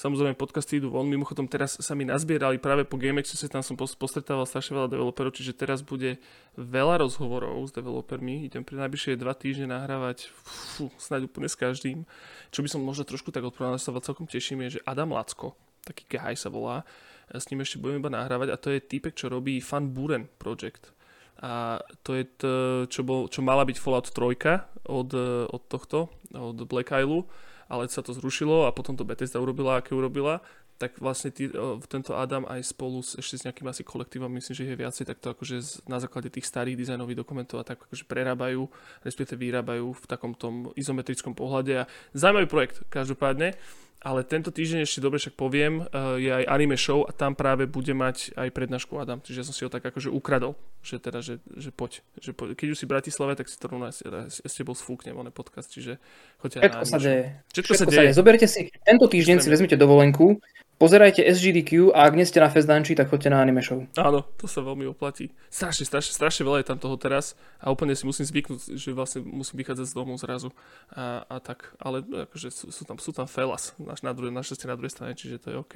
Samozrejme 0.00 0.32
podcasty 0.32 0.80
idú 0.80 0.88
von, 0.88 1.04
mimochodom 1.04 1.44
teraz 1.44 1.76
sa 1.76 1.92
mi 1.92 2.08
nazbierali 2.08 2.56
práve 2.56 2.88
po 2.88 2.96
GameXuse, 2.96 3.52
tam 3.52 3.60
som 3.60 3.76
pos- 3.76 3.92
postretával 3.92 4.48
strašne 4.48 4.80
veľa 4.80 4.88
developerov, 4.88 5.36
čiže 5.36 5.52
teraz 5.52 5.84
bude 5.84 6.16
veľa 6.56 7.04
rozhovorov 7.04 7.60
s 7.68 7.76
developermi, 7.76 8.48
idem 8.48 8.64
pri 8.64 8.80
najbližšie 8.80 9.20
dva 9.20 9.36
týždne 9.36 9.76
nahrávať, 9.76 10.32
fú, 10.40 10.88
snáď 10.96 11.28
úplne 11.28 11.52
s 11.52 11.56
každým. 11.58 12.08
Čo 12.48 12.64
by 12.64 12.68
som 12.72 12.80
možno 12.80 13.04
trošku 13.04 13.28
tak 13.28 13.44
odpronalizoval, 13.44 14.00
celkom 14.00 14.24
teším 14.24 14.64
je, 14.64 14.80
že 14.80 14.84
Adam 14.88 15.12
Lacko, 15.12 15.52
taký 15.84 16.08
guy 16.08 16.32
sa 16.32 16.48
volá, 16.48 16.80
s 17.28 17.52
ním 17.52 17.60
ešte 17.60 17.76
budeme 17.76 18.00
iba 18.00 18.08
nahrávať 18.08 18.48
a 18.50 18.56
to 18.56 18.72
je 18.72 18.80
týpek, 18.80 19.12
čo 19.12 19.28
robí 19.28 19.60
Fan 19.60 19.92
Buren 19.92 20.32
Project. 20.40 20.96
A 21.40 21.80
to 22.04 22.12
je 22.20 22.24
to, 22.36 22.52
čo, 22.92 23.00
bol, 23.00 23.24
čo 23.32 23.40
mala 23.40 23.64
byť 23.64 23.76
Fallout 23.80 24.12
3 24.12 24.84
od, 24.84 25.10
od 25.48 25.62
tohto, 25.72 26.12
od 26.36 26.58
Black 26.68 26.92
Isle. 26.92 27.24
ale 27.70 27.86
sa 27.88 28.02
to 28.02 28.12
zrušilo 28.12 28.66
a 28.66 28.74
potom 28.74 28.98
to 28.98 29.06
Bethesda 29.06 29.38
urobila, 29.38 29.78
aké 29.78 29.94
urobila, 29.94 30.42
tak 30.80 30.96
vlastne 30.96 31.28
o, 31.54 31.76
tento 31.84 32.16
Adam 32.16 32.48
aj 32.48 32.72
spolu 32.72 33.04
s, 33.04 33.12
ešte 33.14 33.36
s 33.36 33.44
nejakým 33.44 33.68
asi 33.68 33.84
kolektívom, 33.84 34.32
myslím, 34.32 34.54
že 34.56 34.64
je 34.64 34.80
viacej, 34.80 35.04
tak 35.04 35.20
to 35.20 35.36
akože 35.36 35.84
na 35.84 36.00
základe 36.00 36.32
tých 36.32 36.48
starých 36.48 36.80
dizajnových 36.80 37.20
dokumentov 37.20 37.60
a 37.60 37.68
tak 37.68 37.84
akože 37.84 38.08
prerábajú, 38.08 38.64
respektíve 39.04 39.44
vyrábajú 39.44 39.92
v 39.92 40.04
takom 40.08 40.32
tom 40.32 40.72
izometrickom 40.80 41.36
pohľade 41.36 41.84
a 41.84 41.88
zaujímavý 42.16 42.48
projekt 42.48 42.80
každopádne 42.88 43.60
ale 44.00 44.24
tento 44.24 44.48
týždeň 44.48 44.88
ešte 44.88 45.04
dobre 45.04 45.20
však 45.20 45.36
poviem, 45.36 45.84
uh, 45.84 46.16
je 46.16 46.32
aj 46.32 46.44
anime 46.48 46.76
show 46.80 47.04
a 47.04 47.12
tam 47.12 47.36
práve 47.36 47.68
bude 47.68 47.92
mať 47.92 48.32
aj 48.32 48.48
prednášku 48.48 48.96
Adam, 48.96 49.20
čiže 49.20 49.44
ja 49.44 49.46
som 49.46 49.52
si 49.52 49.62
ho 49.62 49.70
tak 49.70 49.84
akože 49.84 50.08
ukradol, 50.08 50.56
že 50.80 50.96
teda, 50.96 51.20
že, 51.20 51.44
že 51.52 51.68
poď, 51.68 52.00
že 52.16 52.32
poď. 52.32 52.56
keď 52.56 52.66
už 52.72 52.78
si 52.80 52.88
v 52.88 52.92
Bratislave, 52.96 53.36
tak 53.36 53.52
si 53.52 53.60
to 53.60 53.68
rovno 53.68 53.92
s, 53.92 54.00
s 54.40 54.52
tebou 54.56 54.72
sfúknem, 54.72 55.12
on 55.12 55.28
podcast, 55.28 55.68
čiže 55.68 56.00
choďte 56.40 56.64
Všetko 56.64 56.86
sa 56.88 56.98
deje. 56.98 57.24
Všetko, 57.52 57.72
Všetko 57.74 57.74
sa 57.76 57.84
deje. 57.86 58.10
Zoberte 58.16 58.46
si, 58.48 58.60
tento 58.82 59.06
týždeň 59.06 59.36
si 59.44 59.48
vezmite 59.52 59.76
dovolenku, 59.76 60.40
Pozerajte 60.80 61.20
SGDQ 61.20 61.92
a 61.92 62.08
ak 62.08 62.16
nie 62.16 62.24
ste 62.24 62.40
na 62.40 62.48
Festdanči, 62.48 62.96
tak 62.96 63.12
choďte 63.12 63.28
na 63.28 63.44
anime 63.44 63.60
show. 63.60 63.84
Áno, 64.00 64.24
to 64.40 64.48
sa 64.48 64.64
veľmi 64.64 64.88
oplatí. 64.88 65.28
Strašne, 65.52 65.84
strašne, 65.84 66.16
strašne 66.16 66.48
veľa 66.48 66.64
je 66.64 66.68
tam 66.72 66.80
toho 66.80 66.96
teraz 66.96 67.36
a 67.60 67.68
úplne 67.68 67.92
si 67.92 68.08
musím 68.08 68.24
zvyknúť, 68.24 68.80
že 68.80 68.96
vlastne 68.96 69.20
musím 69.20 69.60
vychádzať 69.60 69.92
z 69.92 69.92
domu 69.92 70.16
zrazu 70.16 70.48
a, 70.96 71.28
a 71.28 71.36
tak. 71.36 71.76
Ale 71.84 72.00
akože 72.00 72.48
sú, 72.48 72.72
sú, 72.72 72.88
tam, 72.88 72.96
sú 72.96 73.12
tam 73.12 73.28
felas 73.28 73.76
na, 73.76 73.92
na, 74.00 74.16
druhej, 74.16 74.32
na, 74.32 74.40
na 74.40 74.76
druhej 74.80 74.92
strane, 74.96 75.12
čiže 75.12 75.44
to 75.44 75.52
je 75.52 75.56
OK. 75.60 75.74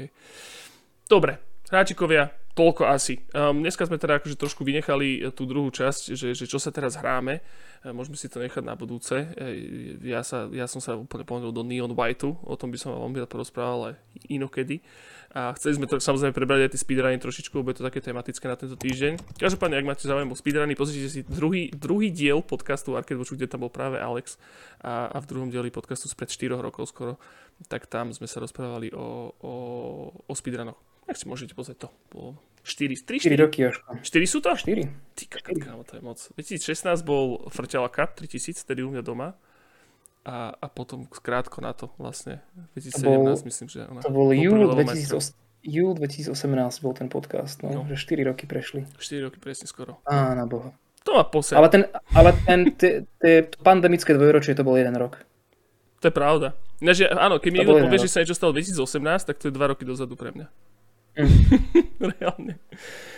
Dobre, 1.05 1.36
hráčikovia, 1.68 2.32
toľko 2.56 2.89
asi. 2.89 3.20
Um, 3.36 3.60
dneska 3.60 3.85
sme 3.85 4.01
teda 4.01 4.24
akože 4.24 4.40
trošku 4.40 4.64
vynechali 4.64 5.20
tú 5.36 5.44
druhú 5.44 5.68
časť, 5.68 6.16
že, 6.16 6.32
že 6.32 6.48
čo 6.48 6.56
sa 6.56 6.72
teraz 6.72 6.97
hráme. 6.97 7.44
E, 7.85 7.93
môžeme 7.93 8.16
si 8.16 8.32
to 8.32 8.40
nechať 8.40 8.65
na 8.65 8.73
budúce. 8.73 9.12
E, 9.36 10.01
ja, 10.09 10.24
sa, 10.24 10.48
ja 10.48 10.65
som 10.65 10.81
sa 10.81 10.97
úplne 10.97 11.28
pomenul 11.28 11.52
do 11.52 11.61
Neon 11.61 11.93
Whiteu, 11.93 12.40
o 12.40 12.56
tom 12.56 12.73
by 12.73 12.81
som 12.81 12.97
vám 12.97 13.12
veľmi 13.12 13.28
porozprával 13.28 13.77
ale 13.77 13.90
inokedy. 14.32 14.81
A 15.35 15.52
chceli 15.59 15.77
sme 15.77 15.90
to 15.90 16.01
samozrejme 16.01 16.32
prebrať 16.32 16.65
aj 16.65 16.70
tie 16.73 16.81
speedruny 16.81 17.19
trošičku, 17.19 17.52
lebo 17.59 17.74
je 17.74 17.82
to 17.82 17.89
také 17.90 18.01
tematické 18.01 18.47
na 18.48 18.56
tento 18.56 18.78
týždeň. 18.78 19.36
Každopádne, 19.36 19.82
ak 19.82 19.89
máte 19.90 20.06
záujem 20.06 20.31
o 20.31 20.39
speedruny, 20.39 20.78
pozrite 20.78 21.11
si 21.11 21.20
druhý, 21.27 21.74
druhý 21.74 22.09
diel 22.15 22.40
podcastu 22.40 22.94
Arcade 22.94 23.19
Watchu, 23.19 23.36
kde 23.36 23.51
tam 23.51 23.66
bol 23.66 23.73
práve 23.74 23.98
Alex 23.98 24.39
a, 24.78 25.11
a 25.11 25.19
v 25.19 25.28
druhom 25.28 25.51
dieli 25.51 25.74
podcastu 25.74 26.06
spred 26.06 26.31
4 26.31 26.55
rokov 26.55 26.89
skoro, 26.89 27.19
tak 27.66 27.90
tam 27.90 28.15
sme 28.15 28.31
sa 28.31 28.39
rozprávali 28.39 28.94
o, 28.94 29.35
o, 29.43 29.55
o 30.23 30.32
speedrunoch 30.32 30.93
tak 31.05 31.16
si 31.20 31.24
môžete 31.28 31.52
pozrieť 31.52 31.86
to. 31.86 31.89
Bolo 32.10 32.31
4, 32.64 32.97
3, 33.05 33.20
4, 33.20 33.36
4 33.36 33.44
roky, 33.44 33.59
Jožko. 33.60 33.89
4 34.01 34.24
sú 34.24 34.39
to? 34.40 34.51
4. 34.56 34.89
Ty 35.14 35.24
kámo, 35.60 35.85
to 35.85 36.01
je 36.01 36.02
moc. 36.02 36.18
2016 36.32 37.05
bol 37.05 37.44
Frťala 37.52 37.93
Cup 37.93 38.16
3000, 38.16 38.64
tedy 38.64 38.81
u 38.81 38.89
mňa 38.89 39.05
doma. 39.05 39.36
A, 40.24 40.56
a 40.56 40.66
potom 40.72 41.05
krátko 41.05 41.60
na 41.60 41.76
to 41.76 41.93
vlastne. 42.01 42.40
2017 42.72 43.05
bol, 43.05 43.36
myslím, 43.44 43.68
že 43.68 43.85
ona. 43.85 44.01
To 44.01 44.09
bol 44.09 44.32
júl 44.32 44.64
2018. 44.72 45.36
Júl 45.64 45.93
2018 45.97 46.85
bol 46.85 46.93
ten 46.97 47.09
podcast, 47.12 47.60
no, 47.60 47.72
no. 47.72 47.81
že 47.89 48.01
4 48.01 48.32
roky 48.32 48.48
prešli. 48.48 48.89
4 48.97 49.28
roky 49.28 49.36
presne 49.36 49.68
skoro. 49.68 50.01
Á, 50.09 50.32
na 50.32 50.48
boha. 50.48 50.72
To 51.05 51.20
má 51.20 51.24
posel. 51.28 51.60
Ale 51.60 51.68
ten, 51.68 51.85
ale 52.16 52.32
ten 52.48 52.72
te, 52.72 53.05
te, 53.20 53.44
pandemické 53.60 54.16
dvojročie 54.16 54.56
to 54.56 54.64
bol 54.64 54.76
jeden 54.76 54.97
rok. 54.97 55.20
To 56.01 56.09
je 56.09 56.14
pravda. 56.16 56.56
Neže, 56.81 57.09
áno, 57.12 57.36
keď 57.40 57.51
mi 57.52 57.56
niekto 57.60 57.81
povie, 57.81 58.01
že 58.01 58.12
sa 58.12 58.20
niečo 58.24 58.36
stalo 58.36 58.56
2018, 58.56 59.28
tak 59.28 59.36
to 59.36 59.48
je 59.48 59.52
2 59.52 59.72
roky 59.72 59.85
dozadu 59.85 60.16
pre 60.16 60.32
mňa. 60.32 60.48
Reálne. 62.18 62.58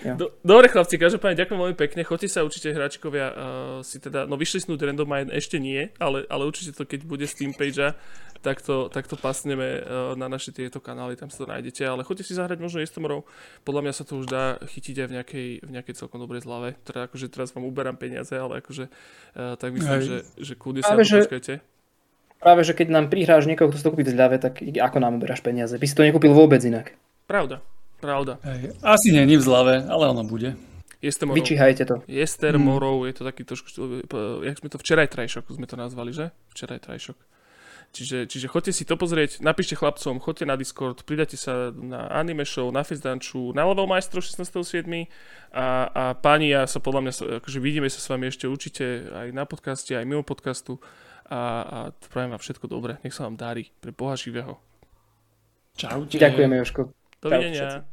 Ja. 0.04 0.14
Do, 0.20 0.36
dobre 0.44 0.68
chlapci, 0.68 1.00
každopádne 1.00 1.40
ďakujem 1.40 1.58
veľmi 1.58 1.76
pekne. 1.76 2.04
Choďte 2.04 2.28
sa 2.28 2.44
určite 2.44 2.76
hráčkovia 2.76 3.26
uh, 3.32 3.36
si 3.80 3.96
teda, 3.96 4.28
no 4.28 4.36
vyšlisnúť 4.36 4.76
randomine 4.84 5.32
ešte 5.32 5.56
nie, 5.56 5.88
ale, 5.96 6.28
ale 6.28 6.44
určite 6.44 6.76
to 6.76 6.84
keď 6.84 7.08
bude 7.08 7.24
Steam 7.24 7.56
page 7.56 7.80
tak 8.44 8.62
to, 8.62 8.86
tak 8.92 9.10
to 9.10 9.18
pasneme 9.18 9.82
uh, 9.82 10.14
na 10.14 10.30
naše 10.30 10.54
tieto 10.54 10.78
kanály, 10.78 11.18
tam 11.18 11.32
sa 11.32 11.42
to 11.42 11.50
nájdete, 11.50 11.82
ale 11.82 12.06
choďte 12.06 12.30
si 12.30 12.38
zahrať 12.38 12.62
možno 12.62 12.78
Jestomorov. 12.78 13.26
Podľa 13.66 13.82
mňa 13.82 13.92
sa 13.96 14.04
to 14.06 14.22
už 14.22 14.30
dá 14.30 14.60
chytiť 14.62 15.02
aj 15.02 15.08
v 15.08 15.12
nejakej, 15.18 15.48
v 15.66 15.70
nejakej 15.74 15.94
celkom 15.98 16.22
dobrej 16.22 16.46
zlave. 16.46 16.78
Teda 16.86 17.10
akože 17.10 17.26
teraz 17.26 17.50
vám 17.50 17.66
uberám 17.66 17.98
peniaze, 17.98 18.30
ale 18.30 18.62
akože 18.62 18.86
uh, 18.86 19.58
tak 19.58 19.74
myslím, 19.74 19.98
že, 19.98 20.16
že 20.38 20.54
kľudne 20.54 20.86
sa 20.86 20.94
že... 21.02 21.26
počkajte. 21.26 21.54
Práve, 22.36 22.62
že 22.62 22.76
keď 22.76 22.92
nám 22.92 23.08
prihráš 23.08 23.48
niekoho, 23.48 23.72
kto 23.72 23.80
si 23.80 23.84
to 23.84 23.90
kúpi 23.90 24.04
v 24.04 24.12
zľave, 24.12 24.36
tak 24.36 24.60
ako 24.60 24.96
nám 25.00 25.16
uberáš 25.16 25.40
peniaze? 25.40 25.74
By 25.80 25.86
si 25.88 25.96
to 25.96 26.04
nekúpil 26.04 26.36
vôbec 26.36 26.60
inak. 26.62 26.92
Pravda, 27.26 27.64
Pravda. 28.00 28.36
Hej. 28.44 28.76
Asi 28.84 29.08
nie, 29.12 29.24
nie 29.24 29.38
v 29.40 29.44
zlave, 29.44 29.74
ale 29.88 30.04
ono 30.12 30.22
bude. 30.22 30.54
Jester 31.00 31.28
morov. 31.28 31.40
Vyčíhajte 31.44 31.82
to. 31.84 31.96
Jester 32.08 32.54
hmm. 32.56 32.64
morov, 32.64 33.04
je 33.04 33.14
to 33.14 33.22
taký 33.24 33.42
trošku, 33.44 33.68
jak 34.42 34.56
sme 34.58 34.68
to 34.72 34.78
včeraj 34.80 35.08
trajšok 35.12 35.44
sme 35.52 35.68
to 35.68 35.76
nazvali, 35.76 36.10
že? 36.10 36.32
Včeraj 36.52 36.80
trajšok. 36.88 37.18
Čiže, 37.94 38.28
čiže 38.28 38.50
choďte 38.50 38.72
si 38.76 38.84
to 38.84 38.98
pozrieť, 38.98 39.40
napíšte 39.40 39.78
chlapcom, 39.78 40.20
choďte 40.20 40.44
na 40.44 40.58
Discord, 40.58 41.00
pridajte 41.06 41.38
sa 41.40 41.72
na 41.72 42.10
anime 42.12 42.44
show, 42.44 42.68
na 42.68 42.84
Fizdanču, 42.84 43.56
na 43.56 43.64
Level 43.64 43.88
Maestro 43.88 44.20
16.7. 44.20 45.08
A, 45.54 45.88
a 45.88 46.02
páni, 46.12 46.52
ja 46.52 46.68
sa 46.68 46.82
podľa 46.82 47.00
mňa, 47.08 47.12
akože 47.40 47.58
vidíme 47.62 47.88
sa 47.88 48.02
s 48.02 48.10
vami 48.12 48.28
ešte 48.28 48.44
určite 48.50 49.08
aj 49.08 49.32
na 49.32 49.48
podcaste, 49.48 49.96
aj 49.96 50.04
mimo 50.04 50.26
podcastu 50.26 50.76
a, 51.30 51.40
a 51.64 51.78
prajem 52.12 52.36
vám 52.36 52.42
všetko 52.42 52.66
dobré, 52.68 53.00
nech 53.00 53.16
sa 53.16 53.24
vám 53.24 53.40
darí 53.40 53.72
pre 53.80 53.96
Boha 53.96 54.12
živého. 54.18 54.60
Čau. 55.76 56.04
Ďakujeme, 56.04 56.56
Joško. 56.60 57.05
Dovidenia. 57.30 57.84